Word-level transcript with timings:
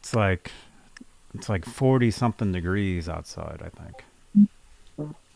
It's 0.00 0.14
like 0.14 0.50
it's 1.34 1.48
like 1.48 1.64
forty 1.64 2.10
something 2.10 2.52
degrees 2.52 3.08
outside. 3.08 3.62
I 3.64 3.68
think. 3.68 4.04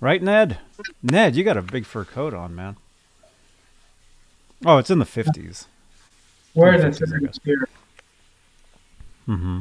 Right, 0.00 0.22
Ned? 0.22 0.58
Ned, 1.02 1.36
you 1.36 1.44
got 1.44 1.56
a 1.56 1.62
big 1.62 1.86
fur 1.86 2.04
coat 2.04 2.34
on, 2.34 2.54
man. 2.54 2.76
Oh, 4.66 4.78
it's 4.78 4.90
in 4.90 4.98
the 4.98 5.04
fifties. 5.06 5.66
We're 6.54 6.72
in 6.74 6.80
the 6.82 6.86
50s, 6.86 7.14
I 7.14 7.18
guess. 7.18 7.38
30s 7.38 7.44
here. 7.44 7.68
Mm-hmm. 9.28 9.60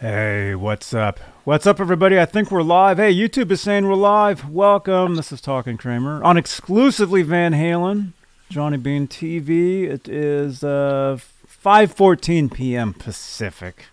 Hey, 0.00 0.54
what's 0.54 0.92
up? 0.92 1.20
What's 1.44 1.66
up, 1.66 1.80
everybody? 1.80 2.18
I 2.18 2.24
think 2.24 2.50
we're 2.50 2.62
live. 2.62 2.96
Hey, 2.98 3.14
YouTube 3.14 3.50
is 3.50 3.60
saying 3.60 3.86
we're 3.86 3.94
live. 3.94 4.48
Welcome. 4.50 5.14
This 5.14 5.30
is 5.32 5.40
Talking 5.40 5.76
Kramer 5.76 6.22
on 6.24 6.36
exclusively 6.36 7.22
Van 7.22 7.52
Halen, 7.52 8.12
Johnny 8.50 8.78
Bean 8.78 9.06
TV. 9.06 9.84
It 9.84 10.08
is 10.08 10.64
uh 10.64 11.18
5:14 11.66 12.54
p.m. 12.54 12.94
Pacific, 12.94 13.86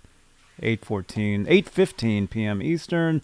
8:14, 0.61 1.47
8:15 1.47 2.29
p.m. 2.29 2.61
Eastern. 2.61 3.23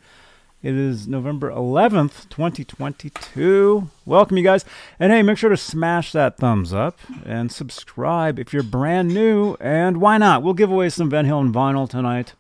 It 0.64 0.74
is 0.74 1.08
November 1.08 1.52
11th, 1.52 2.28
2022. 2.30 3.92
Welcome, 4.08 4.38
you 4.38 4.44
guys. 4.44 4.66
And 5.00 5.12
hey, 5.12 5.22
make 5.22 5.38
sure 5.38 5.52
to 5.52 5.56
smash 5.56 6.14
that 6.14 6.38
thumbs 6.38 6.74
up 6.74 6.98
and 7.28 7.52
subscribe 7.52 8.40
if 8.40 8.52
you're 8.52 8.64
brand 8.64 9.14
new. 9.14 9.56
And 9.60 10.02
why 10.02 10.18
not? 10.18 10.42
We'll 10.42 10.56
give 10.56 10.72
away 10.72 10.90
some 10.90 11.12
Van 11.12 11.28
Halen 11.28 11.54
vinyl 11.54 11.88
tonight. 11.88 12.34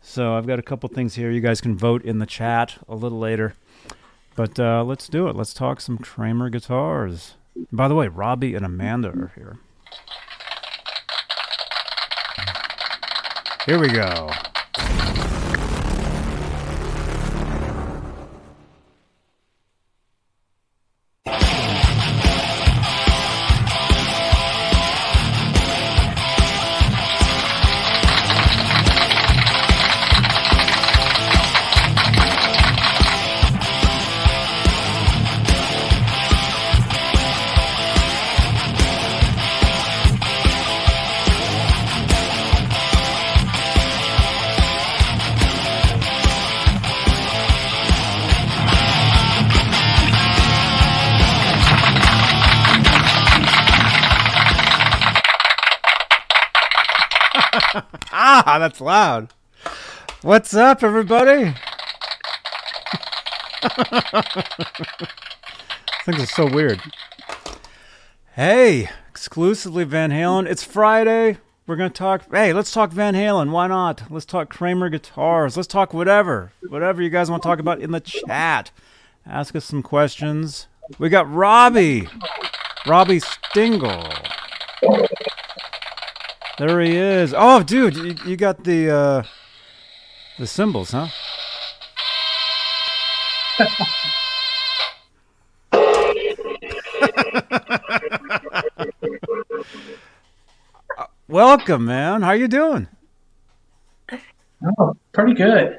So 0.00 0.38
I've 0.38 0.46
got 0.46 0.58
a 0.58 0.62
couple 0.62 0.88
things 0.88 1.16
here. 1.16 1.30
You 1.30 1.42
guys 1.42 1.60
can 1.60 1.76
vote 1.76 2.02
in 2.02 2.18
the 2.18 2.24
chat 2.24 2.78
a 2.88 2.94
little 2.94 3.18
later. 3.18 3.52
But 4.36 4.58
uh, 4.58 4.84
let's 4.84 5.06
do 5.06 5.28
it. 5.28 5.36
Let's 5.36 5.52
talk 5.52 5.82
some 5.82 5.98
Kramer 5.98 6.48
guitars. 6.48 7.34
By 7.70 7.88
the 7.88 7.94
way, 7.94 8.08
Robbie 8.08 8.54
and 8.54 8.64
Amanda 8.64 9.10
are 9.10 9.32
here. 9.34 9.58
Here 13.66 13.80
we 13.80 13.88
go. 13.88 14.30
Ah, 58.56 58.58
that's 58.58 58.80
loud. 58.80 59.34
What's 60.22 60.54
up, 60.54 60.82
everybody? 60.82 61.52
Things 66.06 66.22
are 66.22 66.26
so 66.26 66.46
weird. 66.46 66.80
Hey, 68.34 68.88
exclusively 69.10 69.84
Van 69.84 70.10
Halen. 70.10 70.46
It's 70.46 70.64
Friday. 70.64 71.36
We're 71.66 71.76
going 71.76 71.90
to 71.90 71.98
talk. 71.98 72.30
Hey, 72.32 72.54
let's 72.54 72.72
talk 72.72 72.92
Van 72.92 73.12
Halen. 73.12 73.50
Why 73.50 73.66
not? 73.66 74.04
Let's 74.10 74.24
talk 74.24 74.48
Kramer 74.48 74.88
guitars. 74.88 75.58
Let's 75.58 75.66
talk 75.66 75.92
whatever. 75.92 76.52
Whatever 76.66 77.02
you 77.02 77.10
guys 77.10 77.30
want 77.30 77.42
to 77.42 77.46
talk 77.46 77.58
about 77.58 77.80
in 77.80 77.90
the 77.90 78.00
chat. 78.00 78.70
Ask 79.26 79.54
us 79.54 79.66
some 79.66 79.82
questions. 79.82 80.66
We 80.98 81.10
got 81.10 81.30
Robbie. 81.30 82.08
Robbie 82.86 83.20
Stingle. 83.20 84.08
There 86.58 86.80
he 86.80 86.96
is. 86.96 87.34
Oh, 87.36 87.62
dude, 87.62 87.96
you, 87.96 88.14
you 88.24 88.36
got 88.36 88.64
the 88.64 88.90
uh, 88.90 89.22
the 90.38 90.46
symbols, 90.46 90.90
huh? 90.90 91.08
Uh, 93.58 93.66
Welcome, 101.28 101.84
man. 101.84 102.22
How 102.22 102.32
you 102.32 102.48
doing? 102.48 102.88
Oh, 104.78 104.96
pretty 105.12 105.34
good. 105.34 105.78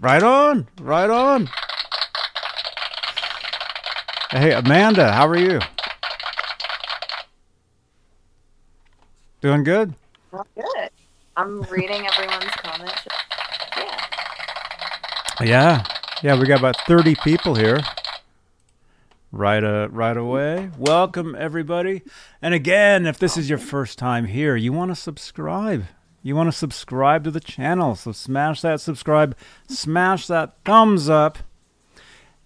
Right 0.00 0.22
on. 0.22 0.66
Right 0.80 1.10
on. 1.10 1.48
Hey, 4.30 4.52
Amanda, 4.52 5.12
how 5.12 5.26
are 5.28 5.38
you? 5.38 5.60
Doing 9.40 9.64
good? 9.64 9.94
Well, 10.32 10.46
good. 10.54 10.90
I'm 11.34 11.62
reading 11.62 12.06
everyone's 12.06 12.52
comments. 12.56 13.06
Yeah. 13.74 14.06
Yeah, 15.40 15.84
yeah, 16.22 16.38
we 16.38 16.46
got 16.46 16.58
about 16.58 16.76
thirty 16.86 17.14
people 17.14 17.54
here. 17.54 17.80
Right, 19.32 19.64
uh, 19.64 19.88
right 19.90 20.16
away. 20.18 20.70
Welcome 20.76 21.34
everybody. 21.38 22.02
And 22.42 22.52
again, 22.52 23.06
if 23.06 23.18
this 23.18 23.38
is 23.38 23.48
your 23.48 23.56
first 23.56 23.98
time 23.98 24.26
here, 24.26 24.56
you 24.56 24.74
want 24.74 24.90
to 24.90 24.94
subscribe. 24.94 25.86
You 26.22 26.36
want 26.36 26.48
to 26.48 26.58
subscribe 26.58 27.24
to 27.24 27.30
the 27.30 27.40
channel, 27.40 27.94
so 27.94 28.12
smash 28.12 28.60
that 28.60 28.82
subscribe, 28.82 29.34
smash 29.66 30.26
that 30.26 30.56
thumbs 30.66 31.08
up. 31.08 31.38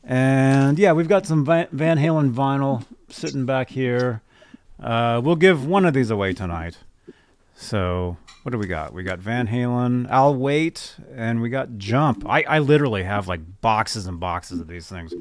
And 0.05 0.79
yeah, 0.79 0.93
we've 0.93 1.09
got 1.09 1.27
some 1.27 1.45
Van 1.45 1.67
Halen 1.73 2.33
vinyl 2.33 2.85
sitting 3.09 3.47
back 3.47 3.71
here. 3.71 4.23
Uh, 4.83 5.21
we'll 5.23 5.37
give 5.37 5.67
one 5.67 5.85
of 5.85 5.95
these 5.95 6.11
away 6.11 6.33
tonight. 6.33 6.79
So 7.55 8.17
what 8.43 8.53
do 8.53 8.59
we 8.59 8.67
got? 8.67 8.93
We 8.93 9.03
got 9.03 9.21
Van 9.21 9.49
Halen, 9.49 10.07
I'll 10.11 10.35
Wait, 10.35 10.97
and 11.15 11.41
we 11.41 11.49
got 11.49 11.79
Jump. 11.79 12.29
I, 12.29 12.43
I 12.43 12.59
literally 12.59 13.05
have 13.05 13.27
like 13.27 13.41
boxes 13.61 14.07
and 14.07 14.21
boxes 14.21 14.61
of 14.61 14.69
these 14.69 14.87
things. 14.87 15.15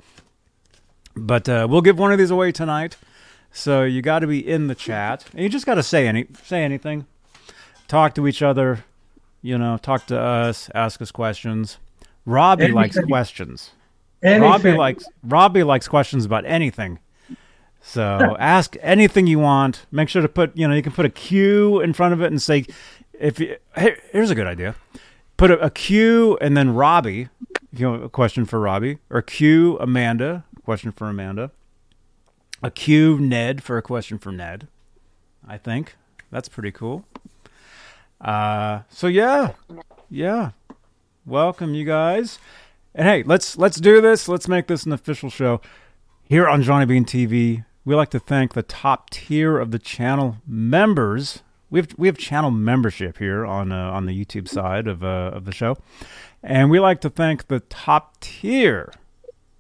But 1.15 1.47
uh, 1.47 1.67
we'll 1.69 1.81
give 1.81 1.97
one 1.97 2.11
of 2.11 2.17
these 2.17 2.31
away 2.31 2.51
tonight. 2.51 2.97
So 3.51 3.83
you 3.83 4.01
got 4.01 4.19
to 4.19 4.27
be 4.27 4.45
in 4.45 4.67
the 4.67 4.75
chat, 4.75 5.25
and 5.31 5.41
you 5.41 5.49
just 5.49 5.65
got 5.65 5.75
to 5.75 5.83
say 5.83 6.07
any 6.07 6.25
say 6.43 6.63
anything, 6.63 7.05
talk 7.87 8.15
to 8.15 8.27
each 8.27 8.41
other, 8.41 8.83
you 9.43 9.57
know, 9.57 9.77
talk 9.77 10.07
to 10.07 10.19
us, 10.19 10.71
ask 10.73 11.01
us 11.01 11.11
questions. 11.11 11.77
Robbie 12.25 12.71
likes 12.71 12.97
questions. 12.99 13.71
Anything. 14.23 14.41
Robbie 14.41 14.71
likes 14.71 15.05
Robbie 15.23 15.63
likes 15.63 15.87
questions 15.87 16.25
about 16.25 16.45
anything. 16.45 16.97
So 17.85 18.35
ask 18.39 18.75
anything 18.81 19.27
you 19.27 19.39
want. 19.39 19.85
Make 19.91 20.09
sure 20.09 20.21
to 20.21 20.29
put 20.29 20.55
you 20.57 20.67
know 20.67 20.73
you 20.73 20.81
can 20.81 20.93
put 20.93 21.05
a 21.05 21.09
Q 21.09 21.81
in 21.81 21.93
front 21.93 22.13
of 22.13 22.21
it 22.21 22.27
and 22.27 22.41
say 22.41 22.65
if 23.19 23.39
you, 23.39 23.57
here, 23.77 23.99
here's 24.11 24.31
a 24.31 24.35
good 24.35 24.47
idea. 24.47 24.75
Put 25.37 25.51
a, 25.51 25.59
a 25.59 25.69
Q 25.69 26.37
and 26.41 26.55
then 26.55 26.73
Robbie 26.73 27.29
you 27.75 27.87
have 27.87 28.03
a 28.03 28.09
question 28.09 28.45
for 28.45 28.59
Robbie 28.59 28.99
or 29.09 29.21
Q 29.21 29.77
Amanda 29.79 30.45
question 30.63 30.91
for 30.91 31.09
Amanda. 31.09 31.51
A 32.61 32.71
Q 32.71 33.19
Ned 33.19 33.61
for 33.61 33.77
a 33.77 33.81
question 33.81 34.17
for 34.17 34.31
Ned. 34.31 34.67
I 35.47 35.57
think 35.57 35.95
that's 36.31 36.47
pretty 36.47 36.71
cool. 36.71 37.05
Uh, 38.21 38.81
so 38.89 39.07
yeah, 39.07 39.51
yeah. 40.09 40.51
Welcome 41.25 41.73
you 41.73 41.83
guys. 41.83 42.39
And 42.95 43.07
hey, 43.07 43.23
let's 43.23 43.57
let's 43.57 43.79
do 43.79 43.99
this. 43.99 44.27
Let's 44.27 44.47
make 44.47 44.67
this 44.67 44.85
an 44.85 44.93
official 44.93 45.29
show 45.29 45.59
here 46.23 46.47
on 46.47 46.61
Johnny 46.63 46.85
Bean 46.85 47.05
TV. 47.05 47.65
We 47.85 47.95
like 47.95 48.11
to 48.11 48.19
thank 48.19 48.53
the 48.53 48.63
top 48.63 49.09
tier 49.09 49.57
of 49.57 49.71
the 49.71 49.79
channel 49.79 50.37
members. 50.47 51.43
We 51.69 51.81
have 51.81 51.89
we 51.97 52.07
have 52.07 52.17
channel 52.17 52.49
membership 52.49 53.17
here 53.17 53.45
on 53.45 53.73
uh, 53.73 53.91
on 53.91 54.05
the 54.05 54.13
YouTube 54.13 54.47
side 54.47 54.87
of 54.87 55.03
uh, 55.03 55.31
of 55.33 55.43
the 55.43 55.51
show, 55.51 55.77
and 56.41 56.69
we 56.69 56.79
like 56.79 57.01
to 57.01 57.09
thank 57.09 57.47
the 57.47 57.59
top 57.59 58.21
tier. 58.21 58.93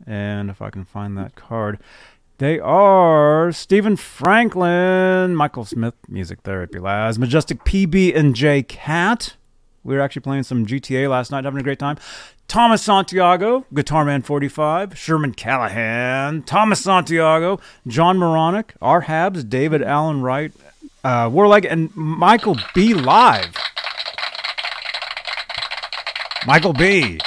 And 0.07 0.49
if 0.49 0.61
I 0.61 0.69
can 0.69 0.85
find 0.85 1.17
that 1.17 1.35
card, 1.35 1.79
they 2.37 2.59
are 2.61 3.51
Stephen 3.51 3.97
Franklin, 3.97 5.35
Michael 5.35 5.65
Smith, 5.65 5.95
Music 6.07 6.39
Therapy 6.43 6.79
Labs, 6.79 7.19
Majestic 7.19 7.65
PB 7.65 8.15
and 8.15 8.35
J 8.35 8.63
Cat. 8.63 9.35
We 9.83 9.95
were 9.95 10.01
actually 10.01 10.21
playing 10.21 10.43
some 10.43 10.65
GTA 10.65 11.09
last 11.09 11.31
night, 11.31 11.43
having 11.43 11.59
a 11.59 11.63
great 11.63 11.79
time. 11.79 11.97
Thomas 12.47 12.81
Santiago, 12.81 13.65
Guitar 13.73 14.05
Man 14.05 14.21
45, 14.21 14.97
Sherman 14.97 15.33
Callahan, 15.33 16.43
Thomas 16.43 16.81
Santiago, 16.81 17.59
John 17.87 18.17
Moronic, 18.17 18.73
R. 18.81 19.03
Habs, 19.03 19.47
David 19.47 19.81
Allen 19.81 20.21
Wright, 20.21 20.51
uh, 21.03 21.29
and 21.69 21.95
Michael 21.95 22.57
B. 22.73 22.93
Live. 22.93 23.55
Michael 26.45 26.73
B. 26.73 27.19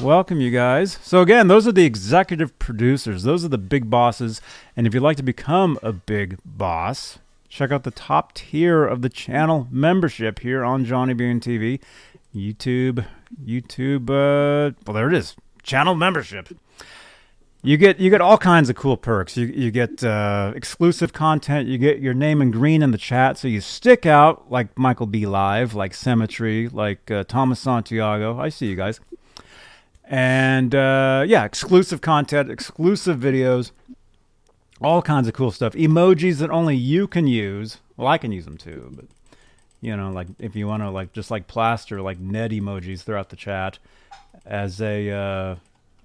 Welcome, 0.00 0.40
you 0.40 0.50
guys. 0.50 0.98
So, 1.02 1.22
again, 1.22 1.48
those 1.48 1.66
are 1.66 1.72
the 1.72 1.84
executive 1.84 2.58
producers. 2.58 3.22
Those 3.22 3.44
are 3.44 3.48
the 3.48 3.58
big 3.58 3.88
bosses. 3.88 4.40
And 4.76 4.86
if 4.86 4.94
you'd 4.94 5.02
like 5.02 5.16
to 5.16 5.22
become 5.22 5.78
a 5.82 5.92
big 5.92 6.38
boss, 6.44 7.18
check 7.56 7.72
out 7.72 7.84
the 7.84 7.90
top 7.90 8.34
tier 8.34 8.84
of 8.84 9.00
the 9.00 9.08
channel 9.08 9.66
membership 9.70 10.40
here 10.40 10.62
on 10.62 10.84
Johnny 10.84 11.14
Bean 11.14 11.40
TV. 11.40 11.80
YouTube, 12.34 13.06
YouTube, 13.42 14.10
uh, 14.10 14.74
well, 14.86 14.94
there 14.94 15.08
it 15.08 15.14
is. 15.14 15.34
Channel 15.62 15.94
membership. 15.94 16.54
You 17.62 17.78
get 17.78 17.98
you 17.98 18.10
get 18.10 18.20
all 18.20 18.36
kinds 18.38 18.68
of 18.68 18.76
cool 18.76 18.96
perks. 18.96 19.36
You 19.36 19.46
you 19.46 19.70
get 19.70 20.04
uh, 20.04 20.52
exclusive 20.54 21.12
content. 21.12 21.66
You 21.66 21.78
get 21.78 21.98
your 21.98 22.14
name 22.14 22.42
in 22.42 22.50
green 22.50 22.82
in 22.82 22.90
the 22.90 22.98
chat, 22.98 23.38
so 23.38 23.48
you 23.48 23.60
stick 23.60 24.04
out 24.04 24.50
like 24.52 24.78
Michael 24.78 25.06
B. 25.06 25.26
Live, 25.26 25.74
like 25.74 25.94
Symmetry, 25.94 26.68
like 26.68 27.10
uh, 27.10 27.24
Thomas 27.24 27.58
Santiago. 27.58 28.38
I 28.38 28.50
see 28.50 28.66
you 28.66 28.76
guys. 28.76 29.00
And 30.04 30.74
uh, 30.74 31.24
yeah, 31.26 31.44
exclusive 31.44 32.02
content, 32.02 32.50
exclusive 32.50 33.18
videos, 33.18 33.72
all 34.80 35.02
kinds 35.02 35.28
of 35.28 35.34
cool 35.34 35.50
stuff. 35.50 35.72
Emojis 35.74 36.38
that 36.38 36.50
only 36.50 36.76
you 36.76 37.06
can 37.06 37.26
use. 37.26 37.78
Well, 37.96 38.08
I 38.08 38.18
can 38.18 38.32
use 38.32 38.44
them 38.44 38.58
too, 38.58 38.92
but 38.94 39.06
you 39.80 39.96
know, 39.96 40.10
like 40.10 40.28
if 40.38 40.56
you 40.56 40.66
want 40.66 40.82
to 40.82 40.90
like 40.90 41.12
just 41.12 41.30
like 41.30 41.46
plaster 41.46 42.00
like 42.02 42.18
Ned 42.18 42.50
emojis 42.50 43.02
throughout 43.02 43.30
the 43.30 43.36
chat 43.36 43.78
as 44.44 44.80
a 44.80 45.10
uh, 45.10 45.56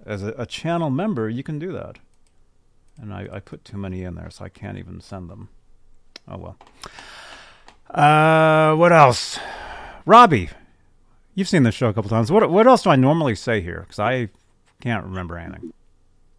as 0.06 0.24
a, 0.24 0.34
a 0.38 0.46
channel 0.46 0.90
member, 0.90 1.30
you 1.30 1.44
can 1.44 1.60
do 1.60 1.72
that. 1.74 1.98
And 3.02 3.14
I, 3.14 3.28
I 3.32 3.40
put 3.40 3.66
too 3.66 3.78
many 3.78 4.04
in 4.04 4.16
there, 4.16 4.30
so 4.30 4.46
I 4.46 4.50
can't 4.50 4.78
even 4.78 5.02
send 5.02 5.30
them. 5.30 5.50
Oh 6.28 6.38
well. 6.38 6.58
Uh, 7.90 8.76
what 8.76 8.94
else? 8.94 9.38
Robbie, 10.06 10.50
you've 11.36 11.50
seen 11.50 11.64
this 11.64 11.76
show 11.76 11.90
a 11.90 11.94
couple 11.94 12.10
times. 12.10 12.32
What 12.32 12.50
what 12.50 12.68
else 12.68 12.84
do 12.84 12.90
I 12.90 12.96
normally 12.96 13.36
say 13.36 13.62
here? 13.62 13.82
Because 13.82 14.00
I 14.00 14.30
can't 14.80 15.04
remember 15.06 15.38
anything. 15.38 15.74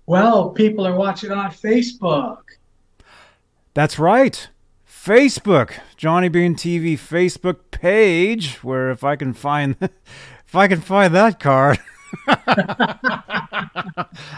Well, 0.06 0.50
people 0.50 0.86
are 0.86 0.96
watching 0.96 1.30
on 1.30 1.50
Facebook. 1.50 2.38
That's 3.74 3.98
right. 3.98 4.48
Facebook, 4.86 5.78
Johnny 5.96 6.28
Bean 6.28 6.54
TV 6.54 6.94
Facebook 6.94 7.56
page, 7.70 8.62
where 8.62 8.90
if 8.90 9.02
I 9.02 9.16
can 9.16 9.32
find 9.32 9.76
if 9.80 10.54
I 10.54 10.68
can 10.68 10.80
find 10.80 11.14
that 11.14 11.40
card. 11.40 11.78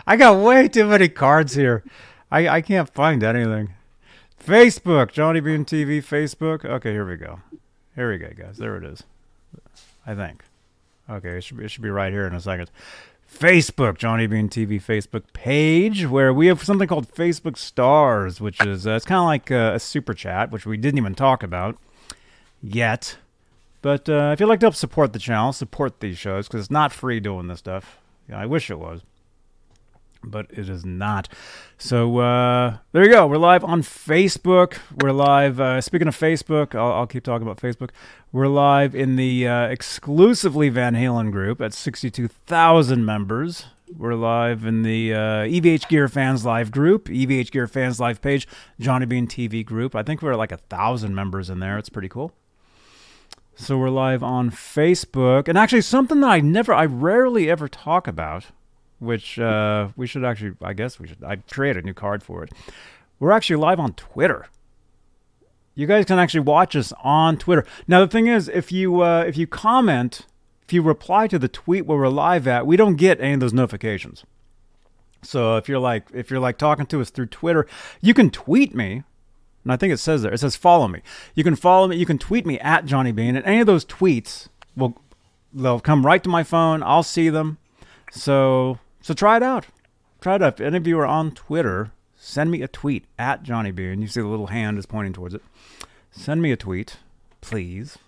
I 0.06 0.16
got 0.16 0.42
way 0.42 0.68
too 0.68 0.86
many 0.86 1.08
cards 1.08 1.54
here. 1.54 1.82
I, 2.30 2.48
I 2.48 2.60
can't 2.60 2.88
find 2.88 3.22
anything. 3.22 3.74
Facebook, 4.42 5.12
Johnny 5.12 5.40
Bean 5.40 5.64
TV 5.64 5.98
Facebook. 5.98 6.64
Okay, 6.64 6.92
here 6.92 7.08
we 7.08 7.16
go. 7.16 7.40
Here 7.94 8.10
we 8.10 8.18
go, 8.18 8.30
guys. 8.36 8.58
There 8.58 8.76
it 8.76 8.84
is. 8.84 9.02
I 10.06 10.14
think. 10.14 10.44
Okay, 11.08 11.38
it 11.38 11.44
should 11.44 11.58
be, 11.58 11.64
it 11.64 11.70
should 11.70 11.82
be 11.82 11.90
right 11.90 12.12
here 12.12 12.26
in 12.26 12.34
a 12.34 12.40
second. 12.40 12.70
Facebook, 13.38 13.98
Johnny 13.98 14.26
Bean 14.26 14.48
TV 14.48 14.80
Facebook 14.82 15.24
page, 15.32 16.06
where 16.06 16.32
we 16.32 16.46
have 16.46 16.62
something 16.62 16.88
called 16.88 17.12
Facebook 17.12 17.58
Stars, 17.58 18.40
which 18.40 18.64
is 18.64 18.86
uh, 18.86 18.92
it's 18.92 19.04
kind 19.04 19.18
of 19.18 19.26
like 19.26 19.50
a, 19.50 19.74
a 19.74 19.80
super 19.80 20.14
chat, 20.14 20.50
which 20.50 20.64
we 20.66 20.76
didn't 20.76 20.98
even 20.98 21.14
talk 21.14 21.42
about 21.42 21.76
yet. 22.62 23.18
But 23.82 24.08
uh, 24.08 24.30
if 24.32 24.40
you'd 24.40 24.46
like 24.46 24.60
to 24.60 24.66
help 24.66 24.74
support 24.74 25.12
the 25.12 25.18
channel, 25.18 25.52
support 25.52 26.00
these 26.00 26.16
shows 26.16 26.46
because 26.46 26.60
it's 26.60 26.70
not 26.70 26.92
free 26.92 27.20
doing 27.20 27.48
this 27.48 27.58
stuff. 27.58 27.98
I 28.32 28.46
wish 28.46 28.70
it 28.70 28.78
was, 28.78 29.02
but 30.30 30.46
it 30.50 30.68
is 30.68 30.84
not. 30.84 31.28
So 31.78 32.18
uh, 32.18 32.78
there 32.92 33.04
you 33.04 33.10
go. 33.10 33.26
We're 33.26 33.36
live 33.36 33.64
on 33.64 33.82
Facebook. 33.82 34.78
We're 35.00 35.12
live. 35.12 35.60
Uh, 35.60 35.80
speaking 35.80 36.08
of 36.08 36.16
Facebook, 36.16 36.74
I'll, 36.74 36.92
I'll, 36.92 37.06
keep 37.06 37.24
talking 37.24 37.46
about 37.46 37.58
Facebook. 37.58 37.90
We're 38.32 38.48
live 38.48 38.94
in 38.94 39.16
the 39.16 39.46
uh, 39.46 39.66
exclusively 39.68 40.68
Van 40.68 40.94
Halen 40.94 41.30
group 41.30 41.60
at 41.60 41.72
62,000 41.72 43.04
members. 43.04 43.66
We're 43.96 44.14
live 44.14 44.64
in 44.64 44.82
the 44.82 45.14
uh, 45.14 45.18
EVH 45.44 45.88
Gear 45.88 46.08
Fans 46.08 46.44
Live 46.44 46.70
group, 46.70 47.06
EVH 47.06 47.50
Gear 47.50 47.68
Fans 47.68 48.00
Live 48.00 48.20
page, 48.20 48.48
Johnny 48.80 49.06
Bean 49.06 49.26
TV 49.26 49.64
group. 49.64 49.94
I 49.94 50.02
think 50.02 50.22
we're 50.22 50.34
like 50.34 50.52
a 50.52 50.56
thousand 50.56 51.14
members 51.14 51.50
in 51.50 51.60
there. 51.60 51.78
It's 51.78 51.90
pretty 51.90 52.08
cool. 52.08 52.32
So 53.56 53.78
we're 53.78 53.90
live 53.90 54.24
on 54.24 54.50
Facebook, 54.50 55.46
and 55.46 55.56
actually 55.56 55.82
something 55.82 56.20
that 56.20 56.30
I 56.30 56.40
never, 56.40 56.74
I 56.74 56.86
rarely 56.86 57.48
ever 57.48 57.68
talk 57.68 58.08
about, 58.08 58.46
which 58.98 59.38
uh, 59.38 59.88
we 59.96 60.06
should 60.06 60.24
actually, 60.24 60.52
I 60.62 60.72
guess 60.72 60.98
we 60.98 61.08
should. 61.08 61.22
I 61.22 61.36
create 61.36 61.76
a 61.76 61.82
new 61.82 61.94
card 61.94 62.22
for 62.22 62.42
it. 62.42 62.52
We're 63.18 63.32
actually 63.32 63.56
live 63.56 63.80
on 63.80 63.94
Twitter. 63.94 64.46
You 65.74 65.86
guys 65.86 66.04
can 66.04 66.18
actually 66.18 66.40
watch 66.40 66.76
us 66.76 66.92
on 67.02 67.36
Twitter. 67.36 67.64
Now 67.88 68.00
the 68.00 68.08
thing 68.10 68.26
is, 68.26 68.48
if 68.48 68.70
you 68.70 69.02
uh, 69.02 69.24
if 69.26 69.36
you 69.36 69.46
comment, 69.46 70.26
if 70.62 70.72
you 70.72 70.82
reply 70.82 71.26
to 71.26 71.38
the 71.38 71.48
tweet 71.48 71.86
where 71.86 71.98
we're 71.98 72.08
live 72.08 72.46
at, 72.46 72.66
we 72.66 72.76
don't 72.76 72.96
get 72.96 73.20
any 73.20 73.34
of 73.34 73.40
those 73.40 73.52
notifications. 73.52 74.24
So 75.22 75.56
if 75.56 75.68
you're 75.68 75.80
like 75.80 76.06
if 76.12 76.30
you're 76.30 76.40
like 76.40 76.58
talking 76.58 76.86
to 76.86 77.00
us 77.00 77.10
through 77.10 77.26
Twitter, 77.26 77.66
you 78.00 78.14
can 78.14 78.30
tweet 78.30 78.74
me 78.74 79.02
and 79.64 79.72
I 79.72 79.76
think 79.76 79.92
it 79.92 79.98
says 79.98 80.22
there, 80.22 80.32
it 80.32 80.38
says 80.38 80.56
follow 80.56 80.86
me. 80.86 81.00
You 81.34 81.42
can 81.42 81.56
follow 81.56 81.88
me, 81.88 81.96
you 81.96 82.06
can 82.06 82.18
tweet 82.18 82.46
me 82.46 82.60
at 82.60 82.84
Johnny 82.84 83.12
Bean, 83.12 83.34
and 83.34 83.44
any 83.46 83.60
of 83.60 83.66
those 83.66 83.84
tweets 83.84 84.48
will 84.76 85.00
they'll 85.52 85.80
come 85.80 86.04
right 86.04 86.22
to 86.22 86.28
my 86.28 86.42
phone. 86.42 86.82
I'll 86.82 87.02
see 87.02 87.30
them. 87.30 87.58
So 88.10 88.78
so 89.04 89.12
try 89.12 89.36
it 89.36 89.42
out. 89.42 89.66
Try 90.22 90.36
it 90.36 90.42
out. 90.42 90.54
If 90.54 90.60
any 90.62 90.78
of 90.78 90.86
you 90.86 90.98
are 90.98 91.04
on 91.06 91.32
Twitter, 91.32 91.92
send 92.16 92.50
me 92.50 92.62
a 92.62 92.68
tweet 92.68 93.04
at 93.18 93.42
Johnny 93.42 93.70
Bean. 93.70 94.00
You 94.00 94.08
see 94.08 94.22
the 94.22 94.26
little 94.26 94.46
hand 94.46 94.78
is 94.78 94.86
pointing 94.86 95.12
towards 95.12 95.34
it. 95.34 95.42
Send 96.10 96.40
me 96.40 96.52
a 96.52 96.56
tweet, 96.56 96.96
please. 97.42 97.98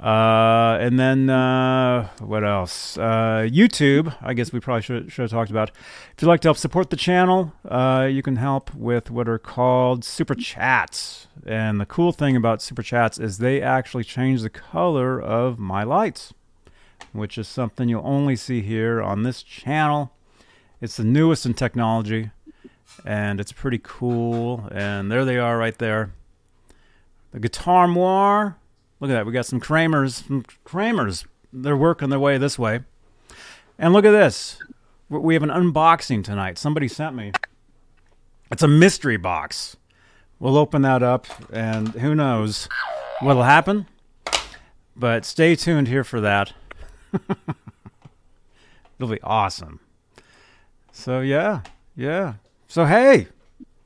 Uh, 0.00 0.78
and 0.80 0.98
then 0.98 1.30
uh, 1.30 2.08
what 2.18 2.42
else? 2.42 2.98
Uh, 2.98 3.46
YouTube. 3.48 4.12
I 4.20 4.34
guess 4.34 4.52
we 4.52 4.58
probably 4.58 4.82
should, 4.82 5.12
should 5.12 5.22
have 5.22 5.30
talked 5.30 5.52
about. 5.52 5.70
If 5.70 6.22
you'd 6.22 6.28
like 6.28 6.40
to 6.40 6.48
help 6.48 6.56
support 6.56 6.90
the 6.90 6.96
channel, 6.96 7.52
uh, 7.64 8.08
you 8.10 8.20
can 8.20 8.34
help 8.34 8.74
with 8.74 9.12
what 9.12 9.28
are 9.28 9.38
called 9.38 10.04
super 10.04 10.34
chats. 10.34 11.28
And 11.46 11.80
the 11.80 11.86
cool 11.86 12.10
thing 12.10 12.34
about 12.34 12.62
super 12.62 12.82
chats 12.82 13.16
is 13.20 13.38
they 13.38 13.62
actually 13.62 14.02
change 14.02 14.42
the 14.42 14.50
color 14.50 15.22
of 15.22 15.60
my 15.60 15.84
lights, 15.84 16.34
which 17.12 17.38
is 17.38 17.48
something 17.48 17.88
you'll 17.88 18.06
only 18.06 18.36
see 18.36 18.62
here 18.62 19.02
on 19.02 19.22
this 19.22 19.42
channel. 19.42 20.12
It's 20.80 20.96
the 20.96 21.04
newest 21.04 21.46
in 21.46 21.54
technology, 21.54 22.30
and 23.04 23.40
it's 23.40 23.52
pretty 23.52 23.80
cool. 23.82 24.68
And 24.72 25.10
there 25.10 25.24
they 25.24 25.38
are, 25.38 25.56
right 25.56 25.76
there. 25.78 26.12
The 27.32 27.40
Guitar 27.40 27.88
Moir 27.88 28.56
Look 29.04 29.10
at 29.10 29.14
that. 29.14 29.26
We 29.26 29.32
got 29.32 29.44
some 29.44 29.60
Kramers. 29.60 30.24
Some 30.26 30.44
Kramers. 30.64 31.26
They're 31.52 31.76
working 31.76 32.08
their 32.08 32.18
way 32.18 32.38
this 32.38 32.58
way. 32.58 32.80
And 33.78 33.92
look 33.92 34.06
at 34.06 34.12
this. 34.12 34.58
We 35.10 35.34
have 35.34 35.42
an 35.42 35.50
unboxing 35.50 36.24
tonight. 36.24 36.56
Somebody 36.56 36.88
sent 36.88 37.14
me. 37.14 37.32
It's 38.50 38.62
a 38.62 38.68
mystery 38.68 39.18
box. 39.18 39.76
We'll 40.38 40.56
open 40.56 40.80
that 40.82 41.02
up, 41.02 41.26
and 41.52 41.88
who 41.88 42.14
knows 42.14 42.66
what'll 43.20 43.42
happen. 43.42 43.86
But 44.96 45.26
stay 45.26 45.54
tuned 45.54 45.88
here 45.88 46.02
for 46.02 46.22
that. 46.22 46.54
It'll 48.98 49.12
be 49.12 49.22
awesome. 49.22 49.80
So 50.92 51.20
yeah, 51.20 51.60
yeah. 51.96 52.34
So 52.68 52.84
hey, 52.84 53.28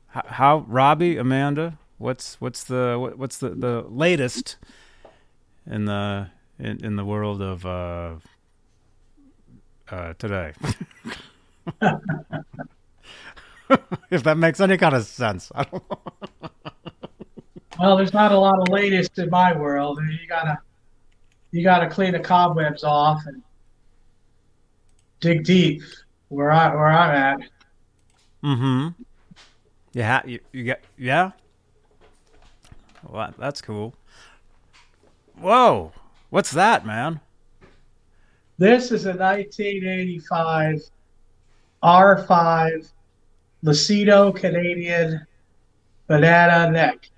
how 0.07 0.65
Robbie, 0.67 1.17
Amanda, 1.17 1.77
what's 1.97 2.39
what's 2.39 2.63
the 2.63 3.13
what's 3.15 3.37
the 3.37 3.49
the 3.49 3.85
latest 3.87 4.57
in 5.65 5.85
the 5.85 6.27
in, 6.59 6.83
in 6.83 6.95
the 6.95 7.05
world 7.05 7.41
of 7.41 7.65
uh, 7.65 8.15
uh, 9.91 10.13
today. 10.17 10.53
if 14.09 14.23
that 14.23 14.37
makes 14.37 14.59
any 14.59 14.77
kind 14.77 14.95
of 14.95 15.05
sense, 15.05 15.51
I 15.55 15.63
don't 15.63 15.83
well, 17.79 17.97
there's 17.97 18.13
not 18.13 18.31
a 18.31 18.37
lot 18.37 18.59
of 18.59 18.69
latest 18.69 19.17
in 19.19 19.29
my 19.29 19.55
world. 19.55 19.99
You 20.01 20.27
gotta 20.27 20.59
you 21.51 21.63
gotta 21.63 21.89
clean 21.89 22.13
the 22.13 22.19
cobwebs 22.19 22.83
off 22.83 23.21
and 23.25 23.41
dig 25.19 25.43
deep 25.43 25.81
where 26.29 26.51
I 26.51 26.73
where 26.73 26.87
I'm 26.87 27.15
at. 27.15 27.49
Mm-hmm. 28.43 29.03
Yeah, 29.93 30.21
you, 30.25 30.39
you 30.51 30.63
get 30.63 30.83
yeah. 30.97 31.31
Well, 33.07 33.33
that's 33.37 33.61
cool. 33.61 33.95
Whoa, 35.37 35.91
what's 36.29 36.51
that, 36.51 36.85
man? 36.85 37.21
This 38.57 38.91
is 38.91 39.05
a 39.05 39.13
1985 39.13 40.81
R5 41.81 42.91
Lucido 43.63 44.35
Canadian 44.35 45.25
banana 46.07 46.69
neck. 46.69 47.09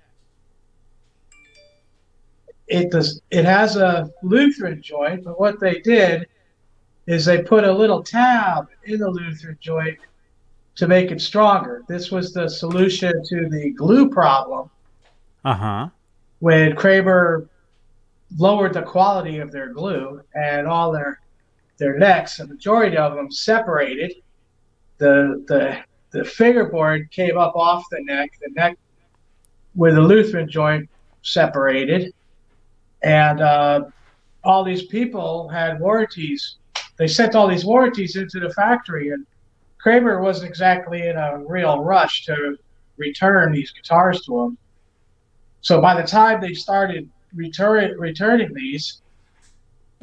It 2.72 2.90
does. 2.90 3.20
It 3.30 3.44
has 3.44 3.76
a 3.76 4.10
Lutheran 4.22 4.80
joint, 4.80 5.24
but 5.24 5.38
what 5.38 5.60
they 5.60 5.80
did 5.80 6.26
is 7.06 7.26
they 7.26 7.42
put 7.42 7.64
a 7.64 7.72
little 7.72 8.02
tab 8.02 8.68
in 8.84 8.98
the 8.98 9.10
Lutheran 9.10 9.58
joint 9.60 9.98
to 10.76 10.88
make 10.88 11.10
it 11.10 11.20
stronger. 11.20 11.82
This 11.86 12.10
was 12.10 12.32
the 12.32 12.48
solution 12.48 13.12
to 13.26 13.48
the 13.50 13.72
glue 13.72 14.08
problem. 14.08 14.70
Uh 15.44 15.54
huh. 15.54 15.88
When 16.38 16.74
Kramer 16.74 17.46
lowered 18.38 18.72
the 18.72 18.82
quality 18.82 19.38
of 19.38 19.52
their 19.52 19.68
glue 19.68 20.22
and 20.34 20.66
all 20.66 20.92
their 20.92 21.20
their 21.76 21.98
necks, 21.98 22.40
a 22.40 22.46
majority 22.46 22.96
of 22.96 23.14
them 23.14 23.30
separated. 23.30 24.14
The 24.96 25.44
the 25.46 25.78
the 26.10 26.24
fingerboard 26.24 27.10
came 27.10 27.36
up 27.36 27.54
off 27.54 27.84
the 27.90 28.02
neck. 28.02 28.30
The 28.40 28.50
neck 28.54 28.78
with 29.74 29.94
the 29.94 30.00
Lutheran 30.00 30.48
joint 30.48 30.88
separated, 31.22 32.14
and 33.02 33.40
uh, 33.40 33.84
all 34.44 34.64
these 34.64 34.84
people 34.84 35.48
had 35.48 35.80
warranties. 35.80 36.56
They 36.96 37.08
sent 37.08 37.34
all 37.34 37.48
these 37.48 37.64
warranties 37.64 38.16
into 38.16 38.40
the 38.40 38.50
factory, 38.50 39.10
and 39.10 39.26
Kramer 39.78 40.20
wasn't 40.20 40.48
exactly 40.48 41.08
in 41.08 41.16
a 41.16 41.42
real 41.46 41.80
rush 41.80 42.24
to 42.26 42.56
return 42.96 43.52
these 43.52 43.72
guitars 43.72 44.24
to 44.26 44.40
him. 44.40 44.58
So 45.60 45.80
by 45.80 46.00
the 46.00 46.06
time 46.06 46.40
they 46.40 46.54
started 46.54 47.08
return, 47.34 47.98
returning 47.98 48.52
these, 48.52 49.02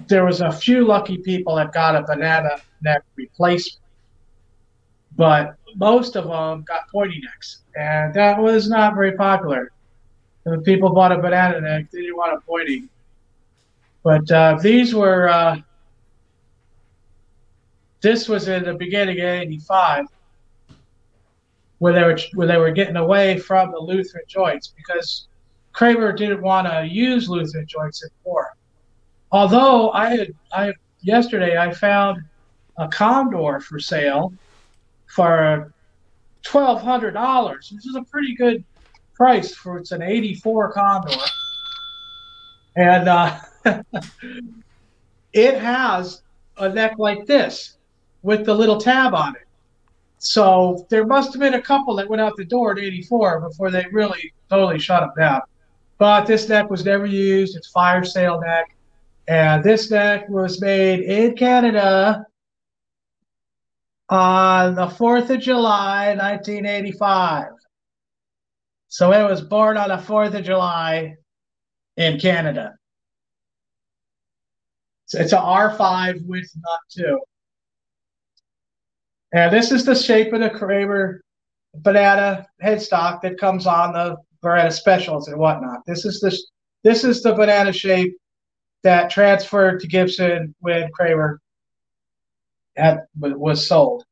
there 0.08 0.26
was 0.26 0.42
a 0.42 0.52
few 0.52 0.86
lucky 0.86 1.18
people 1.18 1.56
that 1.56 1.74
got 1.74 1.96
a 1.96 2.04
banana 2.04 2.58
neck 2.82 3.04
replacement, 3.16 3.84
but 5.16 5.56
most 5.76 6.16
of 6.16 6.26
them 6.26 6.64
got 6.64 6.90
pointy 6.90 7.22
necks, 7.24 7.62
and 7.76 8.14
that 8.14 8.40
was 8.40 8.70
not 8.70 8.96
very 8.96 9.14
popular. 9.14 9.72
People 10.64 10.90
bought 10.90 11.12
a 11.12 11.18
banana 11.18 11.62
neck, 11.62 11.92
they 11.92 12.02
didn't 12.02 12.18
want 12.18 12.34
a 12.34 12.42
pointy. 12.42 12.86
But 14.04 14.30
uh, 14.32 14.58
these 14.62 14.96
were. 14.96 15.30
Uh, 15.30 15.58
this 18.02 18.30
was 18.30 18.48
in 18.48 18.64
the 18.64 18.74
beginning 18.74 19.20
of 19.20 19.26
'85, 19.26 20.06
where 21.80 21.94
they 21.94 22.04
were 22.04 22.18
where 22.34 22.48
they 22.48 22.58
were 22.58 22.72
getting 22.72 22.96
away 22.96 23.38
from 23.38 23.72
the 23.72 23.80
Lutheran 23.80 24.24
joints 24.28 24.74
because 24.76 25.28
Kramer 25.74 26.14
didn't 26.14 26.42
want 26.42 26.68
to 26.68 26.88
use 26.88 27.30
Lutheran 27.30 27.68
joints 27.68 28.04
anymore. 28.04 28.56
Although 29.32 29.92
I 29.92 30.10
had, 30.10 30.34
I 30.54 30.74
yesterday 31.02 31.58
I 31.58 31.74
found 31.74 32.24
a 32.78 32.88
Condor 32.88 33.60
for 33.60 33.80
sale 33.80 34.34
for 35.08 35.74
twelve 36.42 36.82
hundred 36.82 37.12
dollars, 37.12 37.72
which 37.74 37.86
is 37.86 37.96
a 37.96 38.04
pretty 38.04 38.34
good 38.36 38.64
price 39.20 39.54
for 39.54 39.78
it's 39.78 39.92
an 39.92 40.02
'84 40.02 40.72
Condor, 40.72 41.12
and 42.78 43.10
uh, 43.10 43.38
it 45.34 45.60
has 45.60 46.22
a 46.58 46.70
neck 46.70 46.96
like 46.98 47.26
this 47.26 47.78
with 48.24 48.46
the 48.46 48.54
little 48.54 48.80
tab 48.80 49.14
on 49.14 49.36
it. 49.36 49.46
So 50.20 50.88
there 50.90 51.06
must 51.06 51.34
have 51.34 51.42
been 51.42 51.56
a 51.56 51.62
couple 51.62 51.96
that 51.98 52.10
went 52.10 52.22
out 52.22 52.38
the 52.38 52.46
door 52.46 52.72
at 52.72 52.80
'84 52.80 53.42
before 53.42 53.70
they 53.70 53.86
really 53.92 54.34
totally 54.50 54.80
shut 54.80 55.02
them 55.02 55.12
down. 55.18 55.42
But 55.98 56.26
this 56.26 56.48
neck 56.48 56.70
was 56.70 56.86
never 56.86 57.06
used. 57.06 57.58
It's 57.58 57.68
fire 57.68 58.06
sale 58.06 58.40
neck. 58.40 58.74
And 59.28 59.64
this 59.64 59.92
neck 59.92 60.30
was 60.30 60.62
made 60.62 61.02
in 61.02 61.36
Canada 61.36 62.26
on 64.08 64.76
the 64.76 64.88
4th 64.88 65.30
of 65.30 65.40
July, 65.40 66.16
1985. 66.16 67.59
So 68.90 69.14
it 69.14 69.30
was 69.30 69.42
born 69.42 69.78
on 69.78 69.90
the 69.90 69.98
4th 69.98 70.38
of 70.38 70.44
July 70.44 71.16
in 71.96 72.20
Canada. 72.20 72.74
So 75.06 75.20
it's 75.20 75.32
an 75.32 75.40
R5 75.40 76.26
with 76.26 76.52
nut 76.56 76.80
two. 76.92 77.20
And 79.32 79.54
this 79.54 79.72
is 79.72 79.86
the 79.86 79.96
shape 79.96 80.34
of 80.34 80.42
the 80.42 80.50
Kramer 80.50 81.22
banana 81.76 82.48
headstock 82.64 83.22
that 83.22 83.40
comes 83.40 83.68
on 83.68 83.94
the 83.94 84.18
Baretta 84.44 84.74
specials 84.74 85.28
and 85.28 85.38
whatnot. 85.38 85.82
This 85.86 86.06
is 86.06 86.20
the 86.20 86.36
this 86.84 87.04
is 87.04 87.22
the 87.22 87.34
banana 87.34 87.74
shape 87.74 88.16
that 88.84 89.10
transferred 89.10 89.82
to 89.82 89.88
Gibson 89.88 90.56
when 90.60 90.90
Kramer 90.94 91.42
had 92.76 93.02
was 93.18 93.68
sold, 93.68 94.04